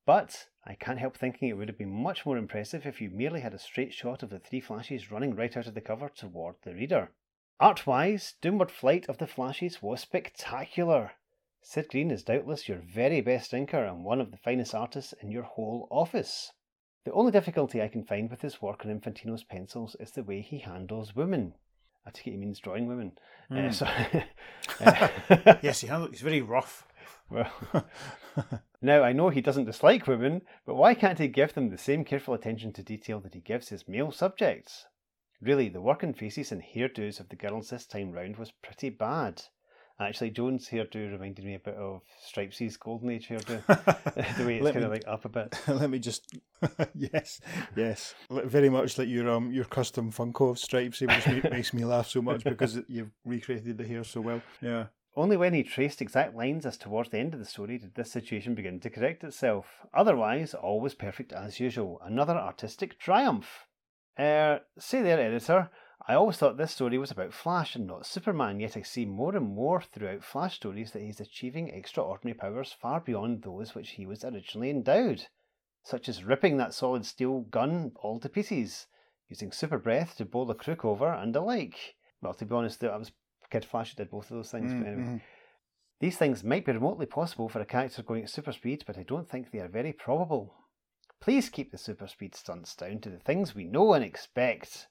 but 0.06 0.48
I 0.64 0.74
can't 0.74 0.98
help 0.98 1.16
thinking 1.16 1.48
it 1.48 1.54
would 1.54 1.68
have 1.68 1.76
been 1.76 1.90
much 1.90 2.24
more 2.24 2.38
impressive 2.38 2.86
if 2.86 3.00
you 3.00 3.10
merely 3.10 3.40
had 3.40 3.52
a 3.52 3.58
straight 3.58 3.92
shot 3.92 4.22
of 4.22 4.30
the 4.30 4.38
three 4.38 4.60
Flashes 4.60 5.10
running 5.10 5.34
right 5.34 5.54
out 5.56 5.66
of 5.66 5.74
the 5.74 5.80
cover 5.80 6.08
toward 6.08 6.56
the 6.62 6.74
reader. 6.74 7.10
Art 7.60 7.86
wise, 7.86 8.34
Doomward 8.40 8.70
Flight 8.70 9.08
of 9.08 9.18
the 9.18 9.26
Flashes 9.26 9.82
was 9.82 10.00
spectacular. 10.00 11.12
Sid 11.62 11.88
Greene 11.90 12.10
is 12.10 12.22
doubtless 12.22 12.68
your 12.68 12.78
very 12.78 13.20
best 13.20 13.52
inker 13.52 13.88
and 13.88 14.04
one 14.04 14.20
of 14.20 14.30
the 14.30 14.36
finest 14.38 14.74
artists 14.74 15.12
in 15.20 15.30
your 15.30 15.42
whole 15.42 15.86
office. 15.90 16.52
The 17.04 17.12
only 17.12 17.32
difficulty 17.32 17.82
I 17.82 17.88
can 17.88 18.04
find 18.04 18.30
with 18.30 18.42
his 18.42 18.60
work 18.62 18.84
on 18.84 18.90
Infantino's 18.90 19.44
pencils 19.44 19.96
is 20.00 20.12
the 20.12 20.22
way 20.22 20.40
he 20.40 20.58
handles 20.58 21.14
women. 21.14 21.54
I 22.06 22.10
take 22.10 22.28
it 22.28 22.30
he 22.32 22.36
means 22.36 22.58
drawing 22.58 22.86
women. 22.86 23.12
Uh, 23.50 23.54
Mm. 23.54 23.74
so, 23.74 23.86
Yes, 25.62 25.80
he 25.80 25.86
handled. 25.88 26.10
He's 26.12 26.20
very 26.22 26.40
rough. 26.40 26.86
well, 27.30 27.50
now 28.82 29.02
I 29.02 29.12
know 29.12 29.28
he 29.28 29.40
doesn't 29.40 29.64
dislike 29.66 30.06
women, 30.06 30.42
but 30.66 30.74
why 30.76 30.94
can't 30.94 31.18
he 31.18 31.28
give 31.28 31.54
them 31.54 31.68
the 31.70 31.78
same 31.78 32.04
careful 32.04 32.34
attention 32.34 32.72
to 32.74 32.82
detail 32.82 33.20
that 33.20 33.34
he 33.34 33.40
gives 33.40 33.68
his 33.68 33.86
male 33.88 34.10
subjects? 34.10 34.86
Really, 35.40 35.68
the 35.68 35.80
work 35.82 36.02
and 36.02 36.16
faces 36.16 36.50
and 36.52 36.62
hairdos 36.62 37.20
of 37.20 37.28
the 37.28 37.36
girls 37.36 37.70
this 37.70 37.86
time 37.86 38.12
round 38.12 38.36
was 38.36 38.50
pretty 38.62 38.90
bad. 38.90 39.42
Actually, 40.00 40.30
Jones' 40.30 40.68
hairdo 40.68 41.10
reminded 41.10 41.44
me 41.44 41.54
a 41.54 41.58
bit 41.58 41.74
of 41.74 42.02
Stripesy's 42.24 42.76
Golden 42.76 43.10
Age 43.10 43.28
hairdo. 43.28 43.66
the 44.36 44.46
way 44.46 44.58
it's 44.58 44.70
kind 44.70 44.84
of 44.84 44.92
like 44.92 45.02
up 45.08 45.24
a 45.24 45.28
bit. 45.28 45.58
Let 45.68 45.90
me 45.90 45.98
just. 45.98 46.38
yes, 46.94 47.40
yes. 47.74 48.14
Very 48.30 48.68
much 48.68 48.96
like 48.96 49.08
your 49.08 49.28
um 49.28 49.50
your 49.50 49.64
custom 49.64 50.12
Funko 50.12 50.50
of 50.50 50.58
stripes, 50.58 51.00
which 51.00 51.44
makes 51.50 51.74
me 51.74 51.84
laugh 51.84 52.06
so 52.06 52.22
much 52.22 52.44
because 52.44 52.78
you've 52.86 53.10
recreated 53.24 53.76
the 53.76 53.86
hair 53.86 54.04
so 54.04 54.20
well. 54.20 54.40
Yeah. 54.60 54.86
Only 55.16 55.36
when 55.36 55.52
he 55.52 55.64
traced 55.64 56.00
exact 56.00 56.36
lines 56.36 56.64
as 56.64 56.76
towards 56.76 57.10
the 57.10 57.18
end 57.18 57.34
of 57.34 57.40
the 57.40 57.46
story 57.46 57.78
did 57.78 57.96
this 57.96 58.12
situation 58.12 58.54
begin 58.54 58.78
to 58.78 58.90
correct 58.90 59.24
itself. 59.24 59.66
Otherwise, 59.92 60.54
all 60.54 60.80
was 60.80 60.94
perfect 60.94 61.32
as 61.32 61.58
usual. 61.58 62.00
Another 62.04 62.36
artistic 62.36 63.00
triumph. 63.00 63.66
Er, 64.16 64.60
say 64.78 65.02
there, 65.02 65.18
editor. 65.18 65.70
I 66.06 66.14
always 66.14 66.36
thought 66.38 66.56
this 66.56 66.72
story 66.72 66.96
was 66.96 67.10
about 67.10 67.34
Flash 67.34 67.74
and 67.74 67.86
not 67.86 68.06
Superman, 68.06 68.60
yet 68.60 68.76
I 68.76 68.82
see 68.82 69.04
more 69.04 69.36
and 69.36 69.46
more 69.54 69.82
throughout 69.82 70.24
Flash 70.24 70.56
stories 70.56 70.92
that 70.92 71.02
he's 71.02 71.20
achieving 71.20 71.68
extraordinary 71.68 72.38
powers 72.38 72.72
far 72.72 73.00
beyond 73.00 73.42
those 73.42 73.74
which 73.74 73.90
he 73.90 74.06
was 74.06 74.24
originally 74.24 74.70
endowed, 74.70 75.26
such 75.82 76.08
as 76.08 76.24
ripping 76.24 76.56
that 76.56 76.72
solid 76.72 77.04
steel 77.04 77.40
gun 77.40 77.92
all 77.96 78.20
to 78.20 78.28
pieces, 78.28 78.86
using 79.28 79.52
super 79.52 79.78
breath 79.78 80.16
to 80.16 80.24
bowl 80.24 80.50
a 80.50 80.54
crook 80.54 80.84
over, 80.84 81.12
and 81.12 81.34
the 81.34 81.40
like. 81.40 81.96
Well, 82.22 82.34
to 82.34 82.46
be 82.46 82.54
honest, 82.54 82.80
that 82.80 82.98
was 82.98 83.12
Kid 83.50 83.64
Flash 83.64 83.90
who 83.90 83.96
did 83.96 84.10
both 84.10 84.30
of 84.30 84.36
those 84.36 84.50
things, 84.50 84.72
but 84.72 84.86
anyway. 84.86 85.02
Mhm. 85.02 85.20
These 86.00 86.16
things 86.16 86.44
might 86.44 86.64
be 86.64 86.72
remotely 86.72 87.06
possible 87.06 87.48
for 87.48 87.60
a 87.60 87.66
character 87.66 88.02
going 88.02 88.22
at 88.22 88.30
super 88.30 88.52
speed, 88.52 88.84
but 88.86 88.96
I 88.96 89.02
don't 89.02 89.28
think 89.28 89.50
they 89.50 89.58
are 89.58 89.68
very 89.68 89.92
probable. 89.92 90.54
Please 91.20 91.50
keep 91.50 91.72
the 91.72 91.78
super 91.78 92.06
speed 92.06 92.34
stunts 92.36 92.76
down 92.76 93.00
to 93.00 93.10
the 93.10 93.18
things 93.18 93.54
we 93.54 93.64
know 93.64 93.92
and 93.94 94.04
expect. 94.04 94.86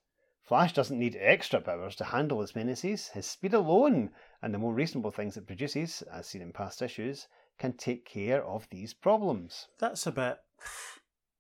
Flash 0.48 0.72
doesn't 0.74 0.98
need 0.98 1.18
extra 1.20 1.60
powers 1.60 1.96
to 1.98 2.06
handle 2.06 2.40
his 2.40 2.56
menaces. 2.56 3.10
His 3.10 3.26
speed 3.26 3.54
alone, 3.54 4.12
and 4.42 4.54
the 4.54 4.58
more 4.58 4.74
reasonable 4.74 5.12
things 5.12 5.36
it 5.36 5.46
produces, 5.46 6.02
as 6.04 6.28
seen 6.28 6.42
in 6.42 6.54
past 6.54 6.82
issues, 6.82 7.28
can 7.60 7.74
take 7.74 8.06
care 8.06 8.44
of 8.46 8.66
these 8.70 8.94
problems. 8.94 9.68
That's 9.78 10.08
a 10.08 10.12
bit. 10.12 10.38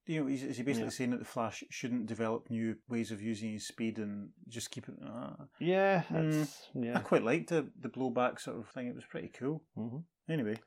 You 0.05 0.21
know, 0.23 0.27
is, 0.29 0.41
he 0.57 0.63
basically 0.63 0.83
Yeah. 0.85 0.89
saying 0.89 1.09
that 1.11 1.19
the 1.19 1.25
Flash 1.25 1.63
shouldn't 1.69 2.05
develop 2.07 2.49
new 2.49 2.77
ways 2.89 3.11
of 3.11 3.21
using 3.21 3.51
his 3.53 3.65
speed 3.67 3.97
and 3.97 4.31
just 4.49 4.71
keep 4.71 4.89
it? 4.89 4.95
Uh, 5.01 5.45
Yeah, 5.59 6.03
Mm. 6.09 6.39
that's, 6.39 6.69
I 6.95 6.99
quite 6.99 7.23
liked 7.23 7.49
the 7.49 7.71
the 7.79 7.89
blowback 7.89 8.39
sort 8.41 8.57
of 8.57 8.67
thing. 8.69 8.87
It 8.87 8.95
was 8.95 9.05
pretty 9.05 9.29
cool. 9.29 9.63
hmm 9.75 9.99
Anyway, 10.29 10.57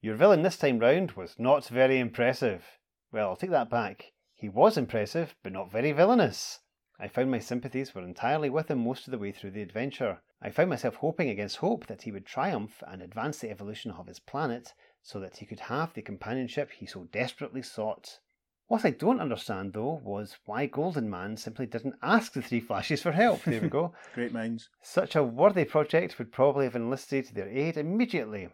Your 0.00 0.14
villain 0.14 0.42
this 0.42 0.56
time 0.58 0.78
round 0.78 1.12
was 1.12 1.38
not 1.38 1.66
very 1.66 1.98
impressive. 1.98 2.64
Well, 3.12 3.30
I'll 3.30 3.36
take 3.36 3.50
that 3.50 3.68
back. 3.70 4.12
He 4.34 4.48
was 4.48 4.76
impressive, 4.76 5.34
but 5.42 5.52
not 5.52 5.70
very 5.72 5.90
villainous. 5.92 6.60
I 7.02 7.08
found 7.08 7.30
my 7.30 7.38
sympathies 7.38 7.94
were 7.94 8.02
entirely 8.02 8.50
with 8.50 8.70
him 8.70 8.84
most 8.84 9.06
of 9.06 9.10
the 9.10 9.18
way 9.18 9.32
through 9.32 9.52
the 9.52 9.62
adventure. 9.62 10.20
I 10.42 10.50
found 10.50 10.68
myself 10.68 10.96
hoping 10.96 11.30
against 11.30 11.56
hope 11.56 11.86
that 11.86 12.02
he 12.02 12.12
would 12.12 12.26
triumph 12.26 12.82
and 12.86 13.00
advance 13.00 13.38
the 13.38 13.48
evolution 13.48 13.90
of 13.90 14.06
his 14.06 14.20
planet 14.20 14.74
so 15.02 15.18
that 15.20 15.38
he 15.38 15.46
could 15.46 15.60
have 15.60 15.94
the 15.94 16.02
companionship 16.02 16.70
he 16.72 16.84
so 16.84 17.04
desperately 17.04 17.62
sought. 17.62 18.18
What 18.66 18.84
I 18.84 18.90
don't 18.90 19.18
understand, 19.18 19.72
though, 19.72 20.02
was 20.04 20.36
why 20.44 20.66
Golden 20.66 21.08
Man 21.08 21.38
simply 21.38 21.64
didn't 21.64 21.98
ask 22.02 22.34
the 22.34 22.42
three 22.42 22.60
flashes 22.60 23.00
for 23.00 23.12
help. 23.12 23.44
There 23.44 23.62
we 23.62 23.70
go. 23.70 23.94
great 24.14 24.34
minds. 24.34 24.68
Such 24.82 25.16
a 25.16 25.24
worthy 25.24 25.64
project 25.64 26.18
would 26.18 26.32
probably 26.32 26.66
have 26.66 26.76
enlisted 26.76 27.28
their 27.28 27.48
aid 27.48 27.78
immediately. 27.78 28.50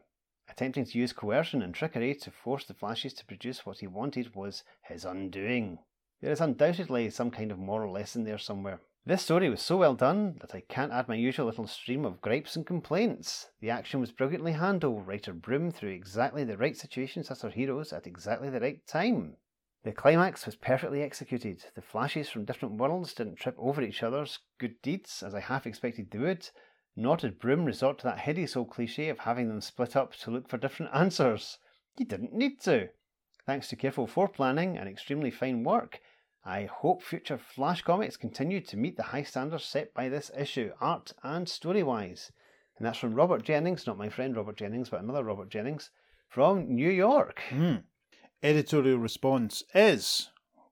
Attempting 0.48 0.84
to 0.84 0.98
use 0.98 1.12
coercion 1.12 1.62
and 1.62 1.74
trickery 1.74 2.14
to 2.14 2.30
force 2.30 2.64
the 2.64 2.74
Flashes 2.74 3.12
to 3.14 3.26
produce 3.26 3.66
what 3.66 3.80
he 3.80 3.88
wanted 3.88 4.36
was 4.36 4.62
his 4.82 5.04
undoing. 5.04 5.80
There 6.22 6.32
is 6.32 6.40
undoubtedly 6.40 7.10
some 7.10 7.30
kind 7.30 7.52
of 7.52 7.58
moral 7.58 7.92
lesson 7.92 8.24
there 8.24 8.38
somewhere. 8.38 8.80
This 9.04 9.22
story 9.22 9.50
was 9.50 9.60
so 9.60 9.76
well 9.76 9.94
done 9.94 10.38
that 10.40 10.54
I 10.54 10.62
can't 10.62 10.90
add 10.90 11.08
my 11.08 11.14
usual 11.14 11.46
little 11.46 11.66
stream 11.66 12.04
of 12.04 12.20
gripes 12.20 12.56
and 12.56 12.66
complaints. 12.66 13.50
The 13.60 13.70
action 13.70 14.00
was 14.00 14.10
brilliantly 14.10 14.52
handled. 14.52 15.06
Writer 15.06 15.32
Broome 15.32 15.70
threw 15.70 15.90
exactly 15.90 16.42
the 16.42 16.56
right 16.56 16.76
situations 16.76 17.30
at 17.30 17.42
her 17.42 17.50
heroes 17.50 17.92
at 17.92 18.06
exactly 18.06 18.50
the 18.50 18.60
right 18.60 18.84
time. 18.86 19.36
The 19.84 19.92
climax 19.92 20.46
was 20.46 20.56
perfectly 20.56 21.02
executed. 21.02 21.62
The 21.76 21.82
flashes 21.82 22.28
from 22.28 22.46
different 22.46 22.76
worlds 22.76 23.14
didn't 23.14 23.36
trip 23.36 23.54
over 23.58 23.82
each 23.82 24.02
other's 24.02 24.40
good 24.58 24.82
deeds, 24.82 25.22
as 25.22 25.34
I 25.34 25.40
half 25.40 25.66
expected 25.66 26.10
they 26.10 26.18
would, 26.18 26.48
nor 26.96 27.16
did 27.16 27.38
Broome 27.38 27.66
resort 27.66 27.98
to 27.98 28.04
that 28.04 28.20
hideous 28.20 28.56
old 28.56 28.70
cliche 28.70 29.10
of 29.10 29.20
having 29.20 29.48
them 29.48 29.60
split 29.60 29.94
up 29.94 30.14
to 30.16 30.30
look 30.32 30.48
for 30.48 30.56
different 30.56 30.92
answers. 30.92 31.58
He 31.96 32.04
didn't 32.04 32.32
need 32.32 32.58
to. 32.62 32.88
Thanks 33.46 33.68
to 33.68 33.76
careful 33.76 34.08
foreplanning 34.08 34.76
and 34.76 34.88
extremely 34.88 35.30
fine 35.30 35.62
work, 35.62 36.00
I 36.48 36.66
hope 36.66 37.02
future 37.02 37.38
Flash 37.38 37.82
comics 37.82 38.16
continue 38.16 38.60
to 38.60 38.76
meet 38.76 38.96
the 38.96 39.02
high 39.02 39.24
standards 39.24 39.64
set 39.64 39.92
by 39.92 40.08
this 40.08 40.30
issue, 40.38 40.70
art 40.80 41.12
and 41.24 41.48
story 41.48 41.82
wise. 41.82 42.30
And 42.78 42.86
that's 42.86 42.98
from 42.98 43.14
Robert 43.14 43.42
Jennings, 43.42 43.84
not 43.84 43.98
my 43.98 44.08
friend 44.08 44.36
Robert 44.36 44.56
Jennings, 44.56 44.88
but 44.88 45.02
another 45.02 45.24
Robert 45.24 45.48
Jennings, 45.48 45.90
from 46.28 46.72
New 46.72 46.88
York. 46.88 47.42
Hmm. 47.48 47.78
Editorial 48.44 48.98
response 48.98 49.64
is 49.74 50.30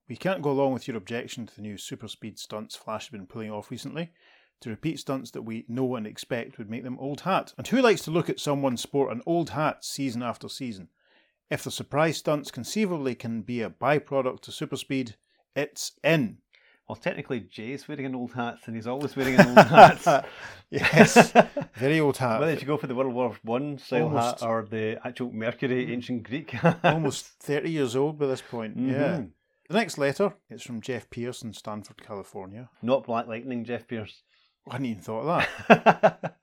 We 0.09 0.15
can't 0.15 0.43
go 0.43 0.53
along 0.53 0.75
with 0.75 0.87
your 0.87 0.97
objection 0.97 1.45
to 1.47 1.57
the 1.57 1.63
new 1.63 1.77
super 1.77 2.07
speed 2.07 2.39
stunts 2.39 2.77
Flash 2.77 3.07
has 3.07 3.11
been 3.11 3.27
pulling 3.27 3.51
off 3.51 3.73
recently. 3.73 4.13
To 4.61 4.71
repeat 4.71 5.01
stunts 5.01 5.33
that 5.33 5.43
we 5.43 5.65
know 5.67 5.97
and 5.97 6.07
expect 6.07 6.57
would 6.57 6.71
make 6.71 6.85
them 6.85 7.01
old 7.01 7.23
hat. 7.23 7.53
And 7.59 7.67
who 7.67 7.83
likes 7.83 8.03
to 8.03 8.13
look 8.13 8.31
at 8.31 8.39
someone 8.39 8.77
sport 8.77 9.11
an 9.11 9.23
old 9.27 9.51
hat 9.51 9.85
season 9.85 10.23
after 10.23 10.49
season? 10.49 10.89
If 11.51 11.65
the 11.65 11.73
surprise 11.73 12.19
stunts 12.19 12.53
conceivably 12.53 13.17
can 13.17 13.43
be 13.43 13.61
a 13.61 13.71
byproduct 13.71 14.43
to 14.43 14.53
super 14.53 14.77
speed, 14.77 15.17
It's 15.55 15.93
in. 16.03 16.39
Well, 16.89 16.97
technically, 16.97 17.41
Jay's 17.41 17.89
wearing 17.89 18.05
an 18.05 18.15
old 18.15 18.33
hat, 18.35 18.59
and 18.67 18.77
he's 18.77 18.87
always 18.87 19.17
wearing 19.17 19.37
an 19.41 19.49
old 19.49 19.67
hat. 19.67 20.27
yes, 20.71 21.33
very 21.77 21.99
old 21.99 22.19
hat. 22.19 22.41
Whether 22.41 22.55
you 22.55 22.67
go 22.67 22.77
for 22.77 22.87
the 22.89 22.95
World 22.95 23.15
War 23.15 23.35
One 23.43 23.79
style 23.79 24.05
Almost. 24.05 24.41
hat 24.41 24.47
or 24.49 24.67
the 24.69 24.99
actual 25.05 25.33
Mercury 25.33 25.91
ancient 25.93 26.25
Greek 26.25 26.51
hat. 26.63 26.81
Almost 26.85 27.27
30 27.41 27.71
years 27.71 27.97
old 27.97 28.19
by 28.19 28.27
this 28.27 28.43
point. 28.43 28.77
Yeah. 28.77 29.19
Mhm. 29.19 29.31
The 29.71 29.75
next 29.79 29.97
letter 29.97 30.35
is 30.51 30.63
from 30.63 30.83
Jeff 30.83 31.09
Pierce 31.09 31.41
in 31.41 31.55
Stanford, 31.55 32.03
California. 32.03 32.69
Not 32.83 33.07
Black 33.07 33.27
Lightning, 33.29 33.65
Jeff 33.65 33.89
Pierce. 33.89 34.23
I 34.69 34.75
hadn't 34.75 34.87
even 34.87 35.03
thought 35.03 35.21
of 35.27 35.47
that. 35.69 36.37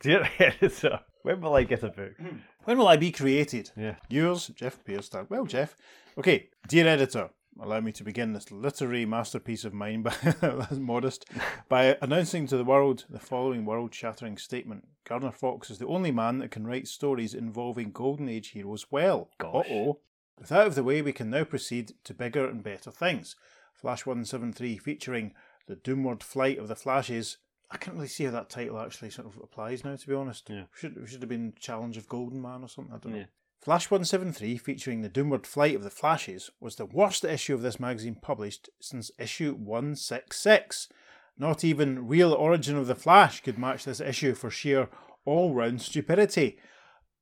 Dear 0.00 0.28
editor, 0.38 1.00
when 1.22 1.40
will 1.40 1.54
I 1.54 1.62
get 1.64 1.82
a 1.82 1.88
book? 1.88 2.12
When 2.64 2.76
will 2.78 2.88
I 2.88 2.96
be 2.96 3.12
created? 3.12 3.70
Yeah. 3.76 3.94
Yours, 4.10 4.48
Jeff 4.48 4.84
Pierce. 4.84 5.08
Well, 5.30 5.46
Jeff. 5.46 5.76
Okay, 6.18 6.48
dear 6.68 6.88
editor, 6.88 7.30
allow 7.60 7.80
me 7.80 7.92
to 7.92 8.04
begin 8.04 8.32
this 8.32 8.50
literary 8.50 9.06
masterpiece 9.06 9.64
of 9.64 9.74
mine 9.74 10.02
by 10.04 10.14
that's 10.22 10.72
modest 10.72 11.24
by 11.68 11.96
announcing 12.00 12.46
to 12.46 12.56
the 12.56 12.64
world 12.64 13.04
the 13.08 13.18
following 13.18 13.64
world-shattering 13.64 14.38
statement: 14.38 14.86
Gardner 15.04 15.32
Fox 15.32 15.70
is 15.70 15.78
the 15.78 15.86
only 15.86 16.10
man 16.10 16.38
that 16.38 16.50
can 16.50 16.66
write 16.66 16.88
stories 16.88 17.34
involving 17.34 17.90
Golden 17.90 18.28
Age 18.28 18.48
heroes 18.48 18.86
well. 18.90 19.30
Gosh. 19.38 19.66
Uh-oh. 19.68 20.00
With 20.38 20.52
out 20.52 20.66
of 20.66 20.74
the 20.74 20.84
way, 20.84 21.00
we 21.00 21.12
can 21.12 21.30
now 21.30 21.44
proceed 21.44 21.92
to 22.04 22.14
bigger 22.14 22.46
and 22.48 22.62
better 22.62 22.90
things. 22.90 23.36
Flash 23.72 24.04
173 24.04 24.78
featuring 24.78 25.32
the 25.66 25.76
doomward 25.76 26.22
flight 26.22 26.58
of 26.58 26.68
the 26.68 26.76
Flashes. 26.76 27.38
I 27.70 27.78
can't 27.78 27.96
really 27.96 28.08
see 28.08 28.24
how 28.24 28.30
that 28.32 28.50
title 28.50 28.78
actually 28.78 29.10
sort 29.10 29.26
of 29.26 29.36
applies 29.42 29.84
now, 29.84 29.96
to 29.96 30.06
be 30.06 30.14
honest. 30.14 30.48
Yeah. 30.48 30.64
Should, 30.74 30.96
it 30.96 31.08
should 31.08 31.22
have 31.22 31.28
been 31.28 31.54
Challenge 31.58 31.96
of 31.96 32.08
Golden 32.08 32.40
Man 32.40 32.62
or 32.62 32.68
something. 32.68 32.94
I 32.94 32.98
don't 32.98 33.12
know. 33.12 33.18
Yeah. 33.20 33.24
Flash 33.60 33.90
173, 33.90 34.58
featuring 34.58 35.02
the 35.02 35.08
doomward 35.08 35.44
flight 35.44 35.74
of 35.74 35.82
the 35.82 35.90
Flashes, 35.90 36.50
was 36.60 36.76
the 36.76 36.86
worst 36.86 37.24
issue 37.24 37.54
of 37.54 37.62
this 37.62 37.80
magazine 37.80 38.14
published 38.14 38.68
since 38.80 39.10
issue 39.18 39.54
166. 39.54 40.88
Not 41.38 41.64
even 41.64 42.06
Real 42.06 42.32
Origin 42.32 42.76
of 42.76 42.86
the 42.86 42.94
Flash 42.94 43.42
could 43.42 43.58
match 43.58 43.84
this 43.84 44.00
issue 44.00 44.34
for 44.34 44.50
sheer 44.50 44.88
all 45.24 45.52
round 45.52 45.82
stupidity. 45.82 46.58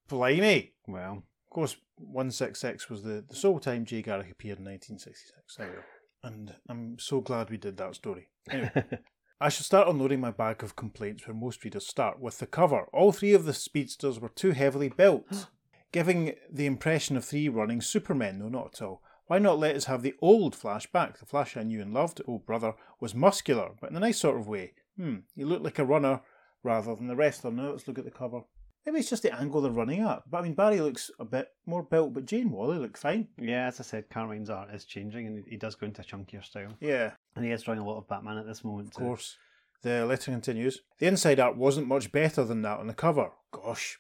Blimey! 0.09 0.75
Well, 0.87 1.25
Of 1.47 1.51
course, 1.51 1.77
166 1.97 2.91
was 2.91 3.03
the, 3.03 3.25
the 3.27 3.35
sole 3.35 3.59
time 3.59 3.85
Jay 3.85 4.03
Garrick 4.03 4.31
appeared 4.31 4.59
in 4.59 4.67
1966. 4.67 5.57
There. 5.57 5.87
And 6.23 6.55
I'm 6.69 6.99
so 6.99 7.21
glad 7.21 7.51
we 7.51 7.57
did 7.57 7.79
that 7.79 7.95
story. 7.95 8.29
Anyway, 8.51 8.85
I 9.41 9.49
shall 9.49 9.65
start 9.65 9.89
unloading 9.89 10.21
my 10.21 10.31
bag 10.31 10.63
of 10.63 10.77
complaints 10.77 11.27
where 11.27 11.35
most 11.35 11.65
readers 11.65 11.87
start 11.87 12.21
with 12.21 12.39
the 12.39 12.47
cover. 12.47 12.83
All 12.93 13.13
three 13.13 13.33
of 13.33 13.47
the 13.47 13.55
speedsters 13.55 14.21
were 14.21 14.29
too 14.29 14.53
heavily 14.53 14.91
built, 14.91 15.27
giving 15.95 16.35
the 16.51 16.67
impression 16.67 17.17
of 17.17 17.25
three 17.25 17.49
running 17.49 17.81
supermen. 17.81 18.41
No, 18.41 18.49
not 18.49 18.75
at 18.75 18.83
all. 18.83 19.01
Why 19.29 19.39
not 19.39 19.61
let 19.61 19.77
us 19.77 19.85
have 19.85 20.03
the 20.03 20.15
old 20.21 20.57
Flash 20.57 20.91
back? 20.91 21.19
The 21.19 21.25
Flash 21.25 21.57
I 21.57 21.63
knew 21.63 21.81
and 21.81 21.95
loved, 21.95 22.21
oh 22.27 22.39
brother, 22.39 22.75
was 22.99 23.15
muscular, 23.15 23.71
but 23.81 23.91
in 23.91 23.97
a 23.97 24.01
nice 24.01 24.19
sort 24.19 24.37
of 24.39 24.49
way. 24.49 24.73
Hmm, 24.99 25.19
he 25.37 25.45
looked 25.45 25.63
like 25.63 25.79
a 25.79 25.85
runner 25.85 26.21
rather 26.65 26.97
than 26.97 27.07
the 27.07 27.15
wrestler. 27.15 27.53
Now 27.53 27.71
let's 27.71 27.87
look 27.87 27.99
at 28.01 28.05
the 28.05 28.11
cover. 28.11 28.41
Maybe 28.85 28.99
it's 28.99 29.09
just 29.09 29.23
the 29.23 29.33
angle 29.33 29.61
they're 29.61 29.71
running 29.71 30.01
at. 30.01 30.25
But 30.29 30.39
I 30.39 30.43
mean, 30.43 30.55
Barry 30.55 30.81
looks 30.81 31.13
a 31.21 31.25
bit 31.25 31.49
more 31.65 31.85
built, 31.85 32.13
but 32.13 32.27
Jane 32.27 32.51
Wally 32.51 32.77
looked 32.77 32.99
fine. 32.99 33.29
yeah, 33.39 33.69
as 33.69 33.79
I 33.79 33.85
said, 33.85 34.11
Carmine's 34.11 34.51
art 34.51 34.75
is 34.75 34.85
changing 34.85 35.29
and 35.29 35.45
he 35.49 35.57
does 35.57 35.77
go 35.77 35.87
into 35.87 36.03
a 36.03 36.05
chunkier 36.05 36.45
style. 36.45 36.75
Yeah, 36.81 37.13
And 37.37 37.45
he 37.45 37.53
is 37.53 37.63
drawing 37.63 37.79
a 37.81 37.87
lot 37.87 37.99
of 37.99 38.09
Batman 38.09 38.37
at 38.39 38.47
this 38.47 38.65
moment. 38.65 38.89
of 38.89 38.95
course. 38.95 39.39
The 39.83 40.05
letter 40.05 40.33
continues. 40.33 40.81
The 40.99 41.07
inside 41.07 41.39
art 41.39 41.57
wasn't 41.57 41.87
much 41.87 42.11
better 42.11 42.43
than 42.43 42.63
that 42.63 42.81
on 42.81 42.89
the 42.89 42.95
cover. 42.95 43.31
Gosh. 43.53 43.99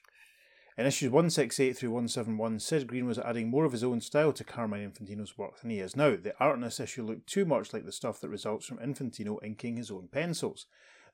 In 0.77 0.87
issues 0.87 1.11
168 1.11 1.77
through 1.77 1.91
171, 1.91 2.59
Sid 2.59 2.89
Greene 2.89 3.07
was 3.07 3.19
adding 3.19 3.49
more 3.49 3.65
of 3.65 3.71
his 3.71 3.85
own 3.85 4.01
style 4.01 4.33
to 4.33 4.43
Carmine 4.43 4.91
Infantino's 4.91 5.39
work 5.39 5.61
than 5.61 5.71
he 5.71 5.79
is 5.79 5.95
now. 5.95 6.17
The 6.17 6.35
art 6.41 6.57
in 6.57 6.63
this 6.63 6.81
issue 6.81 7.05
looked 7.05 7.29
too 7.29 7.45
much 7.45 7.73
like 7.73 7.85
the 7.85 7.93
stuff 7.93 8.21
that 8.21 8.29
results 8.29 8.67
from 8.67 8.79
Infantino 8.79 9.39
inking 9.45 9.77
his 9.77 9.93
own 9.93 10.09
pencils. 10.11 10.67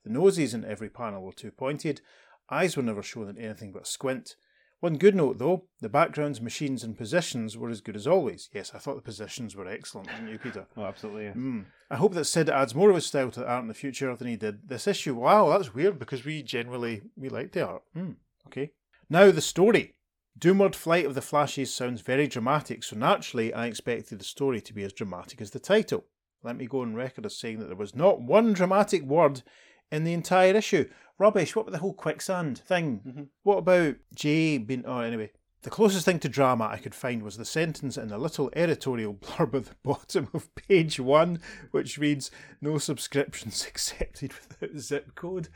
The 0.02 0.10
noses 0.10 0.54
in 0.54 0.64
every 0.64 0.88
panel 0.88 1.22
were 1.22 1.32
too 1.32 1.50
pointed, 1.50 2.00
eyes 2.48 2.74
were 2.74 2.82
never 2.82 3.02
shown 3.02 3.28
in 3.28 3.36
anything 3.36 3.70
but 3.72 3.82
a 3.82 3.86
squint. 3.86 4.36
One 4.80 4.96
good 4.96 5.14
note 5.14 5.36
though, 5.36 5.64
the 5.82 5.90
backgrounds, 5.90 6.40
machines, 6.40 6.82
and 6.82 6.96
positions 6.96 7.58
were 7.58 7.68
as 7.68 7.82
good 7.82 7.96
as 7.96 8.06
always. 8.06 8.48
Yes, 8.54 8.72
I 8.74 8.78
thought 8.78 8.96
the 8.96 9.02
positions 9.02 9.54
were 9.54 9.68
excellent, 9.68 10.08
didn't 10.08 10.28
you, 10.28 10.38
Peter? 10.38 10.66
Oh, 10.78 10.84
absolutely. 10.84 11.24
Yeah. 11.24 11.34
Mm. 11.34 11.66
I 11.90 11.96
hope 11.96 12.14
that 12.14 12.24
Sid 12.24 12.48
adds 12.48 12.74
more 12.74 12.88
of 12.88 12.94
his 12.94 13.04
style 13.04 13.30
to 13.30 13.40
the 13.40 13.46
art 13.46 13.60
in 13.60 13.68
the 13.68 13.74
future 13.74 14.16
than 14.16 14.28
he 14.28 14.36
did 14.36 14.70
this 14.70 14.86
issue. 14.86 15.16
Wow, 15.16 15.50
that's 15.50 15.74
weird 15.74 15.98
because 15.98 16.24
we 16.24 16.42
generally 16.42 17.02
we 17.14 17.28
like 17.28 17.52
the 17.52 17.66
art. 17.66 17.82
Mm. 17.94 18.16
Okay. 18.46 18.70
Now 19.12 19.32
the 19.32 19.40
story. 19.40 19.96
Doomward 20.38 20.76
Flight 20.76 21.04
of 21.04 21.16
the 21.16 21.20
Flashes 21.20 21.74
sounds 21.74 22.00
very 22.00 22.28
dramatic, 22.28 22.84
so 22.84 22.96
naturally 22.96 23.52
I 23.52 23.66
expected 23.66 24.20
the 24.20 24.24
story 24.24 24.60
to 24.60 24.72
be 24.72 24.84
as 24.84 24.92
dramatic 24.92 25.40
as 25.40 25.50
the 25.50 25.58
title. 25.58 26.04
Let 26.44 26.56
me 26.56 26.66
go 26.66 26.82
on 26.82 26.94
record 26.94 27.26
as 27.26 27.36
saying 27.36 27.58
that 27.58 27.66
there 27.66 27.76
was 27.76 27.94
not 27.94 28.22
one 28.22 28.52
dramatic 28.52 29.02
word 29.02 29.42
in 29.90 30.04
the 30.04 30.12
entire 30.12 30.54
issue. 30.54 30.88
Rubbish. 31.18 31.56
What 31.56 31.62
about 31.62 31.72
the 31.72 31.78
whole 31.78 31.92
quicksand 31.92 32.58
thing? 32.58 33.00
Mm-hmm. 33.04 33.22
What 33.42 33.58
about 33.58 33.96
Jay 34.14 34.58
being. 34.58 34.84
Oh, 34.86 35.00
anyway. 35.00 35.32
The 35.62 35.70
closest 35.70 36.06
thing 36.06 36.20
to 36.20 36.28
drama 36.28 36.68
I 36.68 36.78
could 36.78 36.94
find 36.94 37.22
was 37.22 37.36
the 37.36 37.44
sentence 37.44 37.98
in 37.98 38.08
the 38.08 38.16
little 38.16 38.48
editorial 38.54 39.14
blurb 39.20 39.54
at 39.56 39.64
the 39.66 39.76
bottom 39.82 40.28
of 40.32 40.54
page 40.54 41.00
one, 41.00 41.40
which 41.72 41.98
reads, 41.98 42.30
No 42.60 42.78
subscriptions 42.78 43.66
accepted 43.68 44.32
without 44.32 44.78
zip 44.78 45.16
code. 45.16 45.48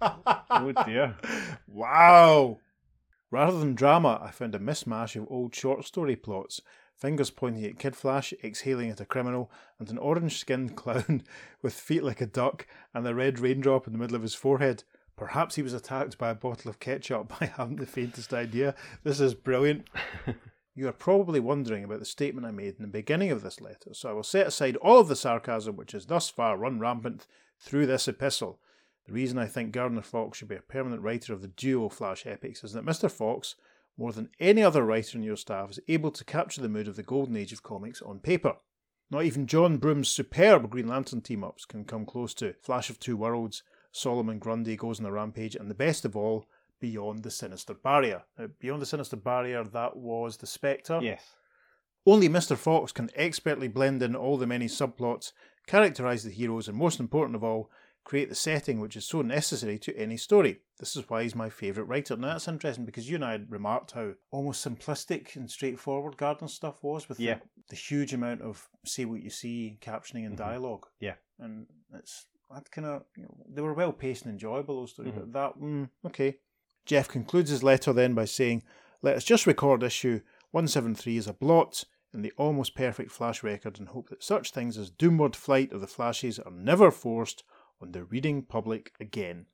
Oh 0.00 0.72
dear. 0.84 1.16
Wow! 1.66 2.58
Rather 3.30 3.58
than 3.58 3.76
drama, 3.76 4.20
I 4.22 4.32
found 4.32 4.54
a 4.54 4.58
mismatch 4.58 5.14
of 5.14 5.30
old 5.30 5.54
short 5.54 5.84
story 5.84 6.16
plots, 6.16 6.60
fingers 6.96 7.30
pointing 7.30 7.64
at 7.64 7.78
Kid 7.78 7.94
Flash, 7.94 8.34
exhaling 8.42 8.90
at 8.90 9.00
a 9.00 9.04
criminal, 9.04 9.50
and 9.78 9.88
an 9.88 9.96
orange 9.98 10.38
skinned 10.38 10.76
clown 10.76 11.22
with 11.62 11.72
feet 11.72 12.02
like 12.02 12.20
a 12.20 12.26
duck 12.26 12.66
and 12.92 13.06
a 13.06 13.14
red 13.14 13.38
raindrop 13.38 13.86
in 13.86 13.92
the 13.92 13.98
middle 13.98 14.16
of 14.16 14.22
his 14.22 14.34
forehead. 14.34 14.82
Perhaps 15.16 15.54
he 15.54 15.62
was 15.62 15.72
attacked 15.72 16.18
by 16.18 16.30
a 16.30 16.34
bottle 16.34 16.68
of 16.68 16.80
ketchup. 16.80 17.40
I 17.40 17.46
haven't 17.56 17.78
the 17.78 17.86
faintest 17.86 18.34
idea. 18.34 18.74
This 19.04 19.20
is 19.20 19.34
brilliant. 19.34 19.88
You 20.74 20.88
are 20.88 20.92
probably 20.92 21.40
wondering 21.40 21.84
about 21.84 21.98
the 21.98 22.04
statement 22.04 22.46
I 22.46 22.52
made 22.52 22.76
in 22.76 22.82
the 22.82 22.88
beginning 22.88 23.30
of 23.30 23.42
this 23.42 23.60
letter, 23.60 23.92
so 23.92 24.08
I 24.08 24.12
will 24.12 24.22
set 24.22 24.46
aside 24.46 24.76
all 24.76 24.98
of 24.98 25.08
the 25.08 25.16
sarcasm 25.16 25.76
which 25.76 25.92
has 25.92 26.06
thus 26.06 26.30
far 26.30 26.56
run 26.56 26.78
rampant 26.78 27.26
through 27.58 27.86
this 27.86 28.08
epistle. 28.08 28.60
The 29.10 29.14
reason 29.14 29.38
I 29.38 29.46
think 29.46 29.72
Gardner 29.72 30.02
Fox 30.02 30.38
should 30.38 30.46
be 30.46 30.54
a 30.54 30.60
permanent 30.60 31.02
writer 31.02 31.32
of 31.32 31.42
the 31.42 31.48
duo 31.48 31.88
Flash 31.88 32.28
epics 32.28 32.62
is 32.62 32.74
that 32.74 32.86
Mr. 32.86 33.10
Fox, 33.10 33.56
more 33.98 34.12
than 34.12 34.28
any 34.38 34.62
other 34.62 34.84
writer 34.84 35.18
in 35.18 35.24
your 35.24 35.36
staff, 35.36 35.68
is 35.68 35.80
able 35.88 36.12
to 36.12 36.24
capture 36.24 36.60
the 36.60 36.68
mood 36.68 36.86
of 36.86 36.94
the 36.94 37.02
golden 37.02 37.36
age 37.36 37.52
of 37.52 37.64
comics 37.64 38.00
on 38.00 38.20
paper. 38.20 38.54
Not 39.10 39.24
even 39.24 39.48
John 39.48 39.78
Broome's 39.78 40.08
superb 40.08 40.70
Green 40.70 40.86
Lantern 40.86 41.22
team 41.22 41.42
ups 41.42 41.64
can 41.64 41.84
come 41.84 42.06
close 42.06 42.34
to 42.34 42.54
Flash 42.62 42.88
of 42.88 43.00
Two 43.00 43.16
Worlds, 43.16 43.64
Solomon 43.90 44.38
Grundy 44.38 44.76
goes 44.76 45.00
on 45.00 45.06
a 45.06 45.10
rampage, 45.10 45.56
and 45.56 45.68
the 45.68 45.74
best 45.74 46.04
of 46.04 46.14
all, 46.14 46.46
Beyond 46.78 47.24
the 47.24 47.32
Sinister 47.32 47.74
Barrier. 47.74 48.22
Now, 48.38 48.46
Beyond 48.60 48.80
the 48.80 48.86
Sinister 48.86 49.16
Barrier, 49.16 49.64
that 49.64 49.96
was 49.96 50.36
the 50.36 50.46
Spectre. 50.46 51.00
Yes. 51.02 51.34
Only 52.06 52.28
Mr. 52.28 52.56
Fox 52.56 52.92
can 52.92 53.10
expertly 53.16 53.66
blend 53.66 54.04
in 54.04 54.14
all 54.14 54.36
the 54.36 54.46
many 54.46 54.66
subplots, 54.66 55.32
characterise 55.66 56.22
the 56.22 56.30
heroes, 56.30 56.68
and 56.68 56.78
most 56.78 57.00
important 57.00 57.34
of 57.34 57.42
all, 57.42 57.72
create 58.10 58.28
the 58.28 58.34
setting 58.34 58.80
which 58.80 58.96
is 58.96 59.04
so 59.04 59.22
necessary 59.22 59.78
to 59.78 59.96
any 59.96 60.16
story. 60.16 60.58
This 60.80 60.96
is 60.96 61.08
why 61.08 61.22
he's 61.22 61.36
my 61.36 61.48
favourite 61.48 61.86
writer. 61.86 62.16
Now 62.16 62.32
that's 62.32 62.48
interesting 62.48 62.84
because 62.84 63.08
you 63.08 63.14
and 63.14 63.24
I 63.24 63.30
had 63.30 63.48
remarked 63.52 63.92
how 63.92 64.14
almost 64.32 64.66
simplistic 64.66 65.36
and 65.36 65.48
straightforward 65.48 66.16
Gardner's 66.16 66.52
stuff 66.52 66.82
was 66.82 67.08
with 67.08 67.20
Yeah. 67.20 67.34
the, 67.34 67.40
the 67.68 67.76
huge 67.76 68.12
amount 68.12 68.42
of 68.42 68.68
say 68.84 69.04
what 69.04 69.22
you 69.22 69.30
see, 69.30 69.78
captioning 69.80 70.26
and 70.26 70.34
Mhm. 70.34 70.38
dialogue. 70.38 70.86
Yeah. 70.98 71.14
And 71.38 71.68
it's 71.94 72.26
that 72.52 72.68
kind 72.72 72.84
of 72.88 73.04
you 73.16 73.22
know, 73.22 73.36
they 73.48 73.62
were 73.62 73.74
well 73.74 73.92
paced 73.92 74.24
and 74.24 74.32
enjoyable 74.32 74.80
those 74.80 74.90
stories, 74.90 75.12
Mhm. 75.14 75.18
but 75.20 75.32
that 75.34 75.60
mm, 75.62 75.88
okay. 76.06 76.38
Jeff 76.86 77.06
concludes 77.06 77.50
his 77.50 77.62
letter 77.62 77.92
then 77.92 78.14
by 78.14 78.24
saying, 78.24 78.64
"Let 79.02 79.14
us 79.18 79.22
just 79.24 79.46
record 79.46 79.84
issue 79.84 80.20
173 80.50 81.16
as 81.16 81.28
a 81.28 81.32
blot 81.32 81.84
in 82.12 82.22
the 82.22 82.32
almost 82.36 82.74
perfect 82.74 83.12
Flash 83.12 83.44
record 83.44 83.78
and 83.78 83.90
hope 83.90 84.08
that 84.08 84.24
such 84.24 84.50
things 84.50 84.76
as 84.76 84.90
doomward 84.90 85.36
flight 85.36 85.70
of 85.72 85.80
the 85.80 85.86
Flashes 85.86 86.40
are 86.40 86.50
never 86.50 86.90
forced 86.90 87.44
on 87.80 87.92
the 87.92 88.04
reading 88.04 88.42
public 88.42 88.92
again." 89.00 89.46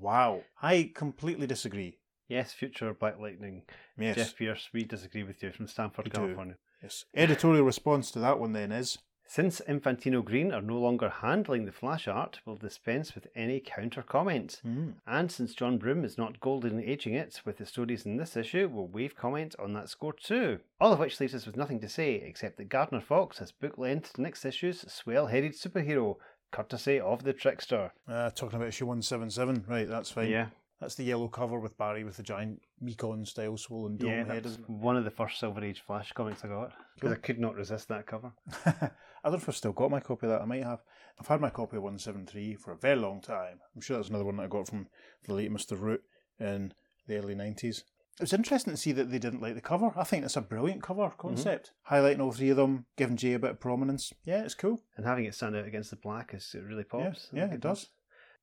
Wow, 0.00 0.42
I 0.62 0.90
completely 0.94 1.46
disagree. 1.46 1.98
Yes, 2.28 2.52
future 2.52 2.92
Black 2.94 3.18
Lightning. 3.20 3.62
Yes, 3.98 4.16
Jeff 4.16 4.36
Pierce, 4.36 4.70
we 4.72 4.84
disagree 4.84 5.22
with 5.22 5.42
you 5.42 5.52
from 5.52 5.66
Stanford, 5.68 6.06
We 6.06 6.10
do. 6.10 6.18
California. 6.18 6.56
yes. 6.82 7.04
Editorial 7.14 7.64
response 7.64 8.10
to 8.12 8.18
that 8.20 8.38
one 8.40 8.52
then 8.52 8.72
is, 8.72 8.98
Since 9.28 9.60
Infantino 9.68 10.24
Greene 10.24 10.52
are 10.52 10.62
no 10.62 10.78
longer 10.78 11.08
handling 11.08 11.64
the 11.66 11.72
flash 11.72 12.06
art, 12.08 12.40
we'll 12.44 12.56
dispense 12.56 13.14
with 13.14 13.26
any 13.36 13.60
counter 13.60 14.02
comment. 14.02 14.60
hmm, 14.62 14.90
And 15.06 15.30
since 15.30 15.52
John 15.54 15.78
Broome 15.78 16.04
is 16.04 16.16
not 16.16 16.40
golden 16.40 16.80
aging 16.80 17.14
it 17.14 17.42
with 17.44 17.58
the 17.58 17.66
stories 17.66 18.06
in 18.06 18.16
this 18.16 18.36
issue, 18.36 18.68
we'll 18.72 18.86
waive 18.88 19.14
comment 19.16 19.54
on 19.58 19.72
that 19.74 19.88
score 19.88 20.12
too. 20.12 20.60
All 20.80 20.92
of 20.92 20.98
which 21.00 21.20
leaves 21.20 21.34
us 21.34 21.44
with 21.46 21.56
nothing 21.56 21.80
to 21.80 21.88
say 21.88 22.14
except 22.14 22.56
that 22.56 22.68
Gardner 22.68 23.00
Fox 23.00 23.38
has 23.38 23.50
book 23.52 23.76
length 23.78 24.16
next 24.18 24.44
issue's 24.44 24.80
swell 24.92 25.26
headed 25.26 25.52
superhero, 25.52 26.16
courtesy 26.50 27.00
of 27.00 27.24
the 27.24 27.32
Trickster. 27.32 27.92
uh, 28.08 28.30
talking 28.30 28.56
about 28.56 28.68
issue 28.68 28.86
177. 28.86 29.64
Right, 29.68 29.88
that's 29.88 30.10
fine. 30.10 30.30
Yeah. 30.30 30.46
That's 30.80 30.94
the 30.94 31.04
yellow 31.04 31.28
cover 31.28 31.58
with 31.58 31.78
Barry 31.78 32.04
with 32.04 32.18
the 32.18 32.22
giant 32.22 32.60
Mekon 32.84 33.26
style 33.26 33.56
swollen 33.56 33.96
dome 33.96 34.10
yeah, 34.10 34.24
head, 34.24 34.44
that's 34.44 34.58
one 34.66 34.96
of 34.96 35.04
the 35.04 35.10
first 35.10 35.40
Silver 35.40 35.64
Age 35.64 35.82
Flash 35.86 36.12
comics 36.12 36.44
I 36.44 36.48
got 36.48 36.72
because 36.94 37.12
I 37.12 37.16
could 37.16 37.38
not 37.38 37.54
resist 37.54 37.88
that 37.88 38.06
cover. 38.06 38.32
I 38.66 38.90
don't 39.24 39.32
know 39.32 39.38
if 39.38 39.48
I've 39.48 39.56
still 39.56 39.72
got 39.72 39.90
my 39.90 40.00
copy 40.00 40.26
of 40.26 40.32
that. 40.32 40.42
I 40.42 40.44
might 40.44 40.64
have. 40.64 40.82
I've 41.18 41.26
had 41.26 41.40
my 41.40 41.48
copy 41.48 41.78
of 41.78 41.82
173 41.82 42.56
for 42.56 42.72
a 42.72 42.76
very 42.76 42.96
long 42.96 43.22
time. 43.22 43.58
I'm 43.74 43.80
sure 43.80 43.96
that's 43.96 44.10
another 44.10 44.26
one 44.26 44.36
that 44.36 44.42
I 44.44 44.48
got 44.48 44.68
from 44.68 44.88
the 45.24 45.32
late 45.32 45.50
Mr. 45.50 45.80
Root 45.80 46.02
in 46.38 46.74
the 47.06 47.16
early 47.16 47.34
90s. 47.34 47.82
It 48.18 48.22
was 48.22 48.32
interesting 48.32 48.72
to 48.72 48.78
see 48.78 48.92
that 48.92 49.10
they 49.10 49.18
didn't 49.18 49.42
like 49.42 49.54
the 49.54 49.60
cover. 49.60 49.92
I 49.94 50.04
think 50.04 50.24
it's 50.24 50.36
a 50.36 50.40
brilliant 50.40 50.82
cover 50.82 51.12
concept. 51.18 51.72
Highlighting 51.90 52.20
all 52.20 52.32
three 52.32 52.48
of 52.48 52.56
them, 52.56 52.86
giving 52.96 53.16
Jay 53.16 53.34
a 53.34 53.38
bit 53.38 53.50
of 53.50 53.60
prominence. 53.60 54.12
Yeah, 54.24 54.42
it's 54.42 54.54
cool. 54.54 54.80
And 54.96 55.04
having 55.04 55.26
it 55.26 55.34
stand 55.34 55.54
out 55.54 55.66
against 55.66 55.90
the 55.90 55.96
black 55.96 56.32
is 56.32 56.54
it 56.54 56.62
really 56.62 56.84
pops. 56.84 57.28
I 57.32 57.36
yeah, 57.36 57.42
think 57.42 57.54
it 57.56 57.60
does. 57.60 57.90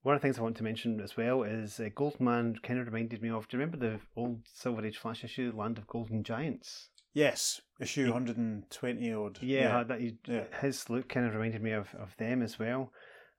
One 0.03 0.15
of 0.15 0.21
the 0.21 0.27
things 0.27 0.37
I 0.37 0.43
want 0.43 0.57
to 0.57 0.63
mention 0.63 0.99
as 0.99 1.17
well 1.17 1.41
is 1.43 1.79
uh, 1.79 1.89
Golden 1.95 2.25
Man 2.25 2.55
kind 2.61 2.79
of 2.79 2.85
reminded 2.85 3.21
me 3.21 3.29
of. 3.29 3.47
Do 3.47 3.57
you 3.57 3.61
remember 3.61 3.77
the 3.77 3.99
old 4.15 4.41
Silver 4.53 4.85
Age 4.85 4.97
Flash 4.97 5.23
issue, 5.23 5.51
Land 5.55 5.79
of 5.79 5.87
Golden 5.87 6.23
Giants? 6.23 6.89
Yes, 7.13 7.61
issue 7.79 8.05
120 8.11 9.13
odd. 9.13 9.39
Yeah, 9.41 9.83
that 9.83 10.01
you, 10.01 10.17
yeah. 10.27 10.43
his 10.61 10.89
look 10.89 11.09
kind 11.09 11.25
of 11.25 11.33
reminded 11.33 11.61
me 11.63 11.71
of, 11.71 11.87
of 11.95 12.15
them 12.17 12.41
as 12.41 12.59
well. 12.59 12.91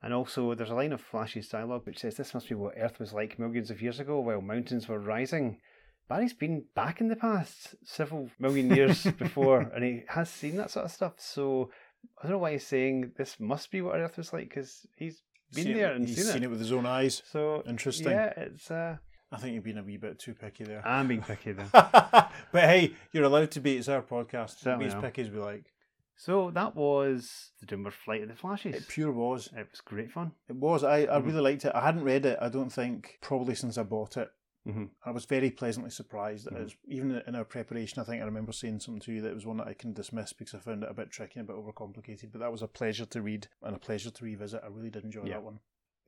And 0.02 0.12
also, 0.12 0.55
there's 0.55 0.70
a 0.70 0.74
line 0.74 0.93
of 0.93 1.01
Flash's 1.01 1.48
dialogue 1.48 1.82
which 1.85 2.01
says, 2.01 2.16
This 2.16 2.35
must 2.35 2.48
be 2.48 2.55
what 2.55 2.74
Earth 2.77 2.98
was 2.98 3.12
like 3.12 3.39
millions 3.39 3.70
of 3.70 3.82
years 3.82 4.01
ago 4.01 4.20
while 4.20 4.40
mountains 4.40 4.89
were 4.89 4.98
rising. 4.98 5.61
Barry's 6.09 6.32
been 6.35 6.64
back 6.74 7.01
in 7.01 7.09
the 7.09 7.16
past 7.16 7.74
several 7.85 8.31
million 8.39 8.74
years 8.74 9.05
before, 9.18 9.60
and 9.60 9.82
he 9.85 10.02
has 10.09 10.28
seen 10.31 10.56
that 10.56 10.70
sort 10.70 10.85
of 10.85 10.90
stuff. 10.93 11.14
So 11.18 11.70
I 12.18 12.22
don't 12.24 12.32
know 12.32 12.39
why 12.39 12.52
he's 12.52 12.66
saying 12.66 13.12
this 13.16 13.40
must 13.40 13.70
be 13.70 13.81
what 13.81 13.97
Earth 13.97 14.16
was 14.18 14.32
like 14.32 14.48
because 14.51 14.86
he's 14.97 15.22
been 15.52 15.64
Seen 15.64 15.72
it- 15.76 15.78
there 15.78 15.93
and 15.93 16.06
he's 16.06 16.16
seen, 16.16 16.24
seen 16.32 16.43
it. 16.43 16.47
it 16.47 16.51
with 16.51 16.60
his 16.60 16.72
own 16.72 16.86
eyes. 16.86 17.22
So 17.31 17.62
Interesting. 17.66 18.10
Yeah, 18.10 18.32
it's. 18.36 18.70
Uh, 18.70 18.97
I 19.32 19.39
think 19.39 19.55
you've 19.55 19.64
been 19.64 19.78
a 19.78 19.82
wee 19.82 19.97
bit 19.97 20.18
too 20.20 20.35
picky 20.35 20.62
there. 20.64 20.86
I'm 20.86 21.09
being 21.09 21.22
picky 21.22 21.52
then. 21.52 21.68
but 21.72 22.31
hey, 22.52 22.93
you're 23.12 23.24
allowed 23.24 23.51
to 23.52 23.60
be. 23.60 23.76
It's 23.76 23.89
our 23.89 24.02
podcast. 24.02 24.59
Certainly 24.60 24.86
be 24.86 24.93
as 24.93 25.01
picky 25.01 25.22
as 25.22 25.31
we 25.31 25.39
like. 25.40 25.72
So 26.16 26.52
that 26.52 26.76
was 26.76 27.51
the 27.60 27.66
Doomward 27.66 27.93
Flight 27.94 28.22
of 28.22 28.28
the 28.28 28.36
Flashes. 28.36 28.76
It 28.76 28.86
pure 28.86 29.10
was. 29.10 29.48
It 29.56 29.66
was 29.72 29.81
great 29.81 30.12
fun. 30.12 30.32
It 30.48 30.55
was. 30.55 30.85
I, 30.85 30.98
I 30.98 31.06
Mhm. 31.18 31.26
really 31.26 31.40
liked 31.40 31.64
it. 31.64 31.72
I 31.74 31.81
hadn't 31.85 32.05
read 32.05 32.24
it. 32.26 32.39
I 32.40 32.48
don't 32.48 32.70
think 32.70 33.18
probably 33.20 33.56
since 33.56 33.76
I 33.76 33.82
bought 33.82 34.16
it. 34.16 34.28
Mhm. 34.66 34.91
I 35.05 35.11
was 35.11 35.24
very 35.27 35.51
pleasantly 35.51 35.91
surprised. 35.91 36.47
that 36.47 36.55
Mhm. 36.55 36.61
It 36.61 36.62
was, 36.65 36.77
even 36.86 37.11
in 37.27 37.35
our 37.35 37.45
preparation, 37.45 38.01
I 38.01 38.05
think 38.05 38.23
I 38.23 38.24
remember 38.24 38.53
saying 38.53 38.81
something 38.81 39.01
to 39.03 39.12
you 39.12 39.20
that 39.23 39.31
it 39.31 39.35
was 39.35 39.45
one 39.47 39.59
that 39.59 39.69
I 39.69 39.74
can 39.74 39.93
dismiss 39.93 40.32
because 40.32 40.55
I 40.55 40.59
found 40.59 40.82
it 40.85 40.91
a 40.91 40.95
bit 40.95 41.11
tricky 41.11 41.39
and 41.39 41.49
a 41.49 41.53
bit 41.53 41.61
overcomplicated. 41.62 42.32
But 42.32 42.39
that 42.41 42.51
was 42.53 42.62
a 42.62 42.69
pleasure 42.69 43.05
to 43.07 43.23
read 43.23 43.49
and 43.62 43.77
a 43.77 43.78
pleasure 43.78 44.11
to 44.11 44.24
revisit. 44.24 44.62
I 44.65 44.69
really 44.69 44.91
did 44.91 45.05
enjoy 45.05 45.24
Yeah. 45.24 45.35
that 45.35 45.43
one. 45.43 45.61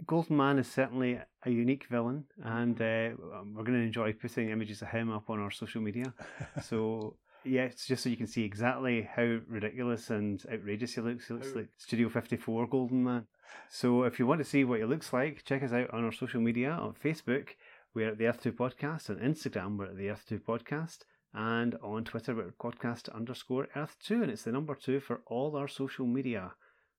Golden 0.06 0.36
Man 0.36 0.58
is 0.58 0.70
certainly 0.70 1.20
a 1.42 1.50
unique 1.50 1.86
villain, 1.86 2.26
and 2.42 2.76
uh, 2.80 3.14
we're 3.18 3.64
going 3.64 3.78
to 3.80 3.86
enjoy 3.86 4.12
putting 4.12 4.50
images 4.50 4.82
of 4.82 4.88
him 4.88 5.10
up 5.10 5.30
on 5.30 5.38
our 5.38 5.50
social 5.50 5.80
media. 5.80 6.12
So, 6.62 7.16
yeah, 7.44 7.62
it's 7.64 7.86
just 7.86 8.02
so 8.02 8.08
you 8.10 8.16
can 8.16 8.26
see 8.26 8.44
exactly 8.44 9.02
how 9.02 9.40
ridiculous 9.48 10.10
and 10.10 10.44
outrageous 10.52 10.94
he 10.94 11.00
looks. 11.00 11.28
He 11.28 11.34
looks 11.34 11.54
like 11.54 11.68
Studio 11.78 12.08
54 12.10 12.66
Golden 12.66 13.04
Man. 13.04 13.26
So, 13.70 14.02
if 14.02 14.18
you 14.18 14.26
want 14.26 14.40
to 14.40 14.44
see 14.44 14.64
what 14.64 14.80
he 14.80 14.84
looks 14.84 15.12
like, 15.14 15.44
check 15.44 15.62
us 15.62 15.72
out 15.72 15.90
on 15.94 16.04
our 16.04 16.12
social 16.12 16.40
media 16.42 16.72
on 16.72 16.92
Facebook. 16.94 17.50
We're 17.96 18.10
at 18.10 18.18
the 18.18 18.26
Earth 18.26 18.42
2 18.42 18.52
Podcast. 18.52 19.08
On 19.08 19.16
Instagram, 19.16 19.78
we're 19.78 19.86
at 19.86 19.96
the 19.96 20.10
Earth 20.10 20.26
2 20.28 20.38
Podcast. 20.40 20.98
And 21.32 21.76
on 21.82 22.04
Twitter, 22.04 22.34
we're 22.34 22.48
at 22.48 22.58
podcast 22.58 23.10
underscore 23.14 23.68
Earth 23.74 23.96
2. 24.04 24.22
And 24.22 24.30
it's 24.30 24.42
the 24.42 24.52
number 24.52 24.74
two 24.74 25.00
for 25.00 25.22
all 25.24 25.56
our 25.56 25.66
social 25.66 26.06
media. 26.06 26.52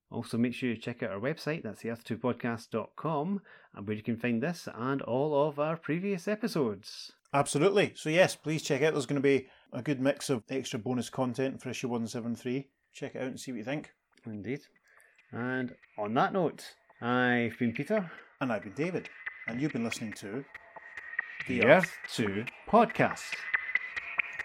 Also, 0.09 0.39
make 0.39 0.55
sure 0.55 0.69
you 0.69 0.75
check 0.75 1.03
out 1.03 1.11
our 1.11 1.19
website, 1.19 1.61
that's 1.61 1.83
the 1.83 1.89
earth2podcast.com, 1.89 3.41
and 3.75 3.87
where 3.87 3.95
you 3.95 4.01
can 4.01 4.17
find 4.17 4.41
this 4.41 4.67
and 4.73 5.03
all 5.03 5.47
of 5.47 5.59
our 5.59 5.77
previous 5.77 6.27
episodes. 6.27 7.11
Absolutely. 7.31 7.93
So 7.95 8.09
yes, 8.09 8.35
please 8.35 8.63
check 8.63 8.81
out. 8.81 8.93
There's 8.93 9.05
going 9.05 9.21
to 9.21 9.21
be 9.21 9.49
a 9.71 9.83
good 9.83 10.01
mix 10.01 10.31
of 10.31 10.45
extra 10.49 10.79
bonus 10.79 11.11
content 11.11 11.61
for 11.61 11.69
issue 11.69 11.89
one 11.89 12.07
seven 12.07 12.35
three. 12.35 12.69
Check 12.91 13.13
it 13.13 13.21
out 13.21 13.27
and 13.27 13.39
see 13.39 13.51
what 13.51 13.59
you 13.59 13.63
think. 13.63 13.91
Indeed. 14.25 14.61
And 15.31 15.75
on 15.99 16.15
that 16.15 16.33
note, 16.33 16.65
I've 17.01 17.59
been 17.59 17.73
Peter, 17.73 18.09
And 18.41 18.51
I've 18.51 18.63
been 18.63 18.73
David, 18.73 19.09
and 19.47 19.61
you've 19.61 19.73
been 19.73 19.83
listening 19.83 20.13
to 20.13 20.43
the 21.47 21.63
Earth 21.63 21.97
2 22.13 22.43
Podcast. 22.69 23.33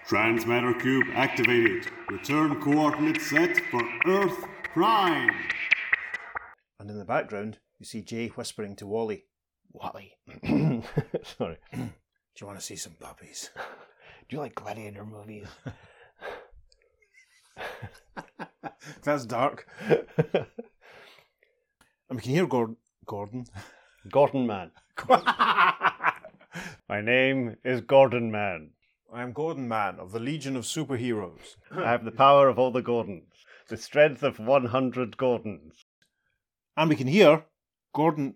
Transmatter 0.06 0.72
cube 0.74 1.06
activated. 1.14 1.88
Return 2.08 2.60
coordinates 2.60 3.28
set 3.28 3.56
for 3.70 3.82
Earth 4.06 4.44
Prime. 4.72 5.34
And 6.78 6.88
in 6.88 6.98
the 6.98 7.04
background, 7.04 7.58
you 7.80 7.86
see 7.86 8.02
Jay 8.02 8.28
whispering 8.28 8.76
to 8.76 8.86
Wally, 8.86 9.24
Wally. 9.72 10.12
Sorry. 11.24 11.58
"Do 11.72 11.90
you 12.40 12.46
want 12.46 12.60
to 12.60 12.64
see 12.64 12.76
some 12.76 12.94
puppies?" 13.00 13.50
Do 14.28 14.36
you 14.36 14.40
like 14.40 14.54
gladiator 14.54 15.04
movies? 15.04 15.48
That's 19.02 19.26
dark. 19.26 19.66
And 19.88 20.46
we 22.10 22.20
can 22.20 22.30
hear 22.30 22.46
Gord- 22.46 22.76
Gordon. 23.06 23.46
Gordon 24.08 24.46
Man. 24.46 24.70
My 26.92 27.00
name 27.00 27.56
is 27.64 27.80
Gordon 27.80 28.30
Man. 28.30 28.72
I 29.10 29.22
am 29.22 29.32
Gordon 29.32 29.66
Man 29.66 29.98
of 29.98 30.12
the 30.12 30.20
Legion 30.20 30.56
of 30.56 30.64
Superheroes. 30.64 31.56
I 31.70 31.90
have 31.90 32.04
the 32.04 32.10
power 32.10 32.50
of 32.50 32.58
all 32.58 32.70
the 32.70 32.82
Gordons, 32.82 33.32
the 33.70 33.78
strength 33.78 34.22
of 34.22 34.38
100 34.38 35.16
Gordons. 35.16 35.86
And 36.76 36.90
we 36.90 36.96
can 36.96 37.06
hear 37.06 37.46
Gordon. 37.94 38.34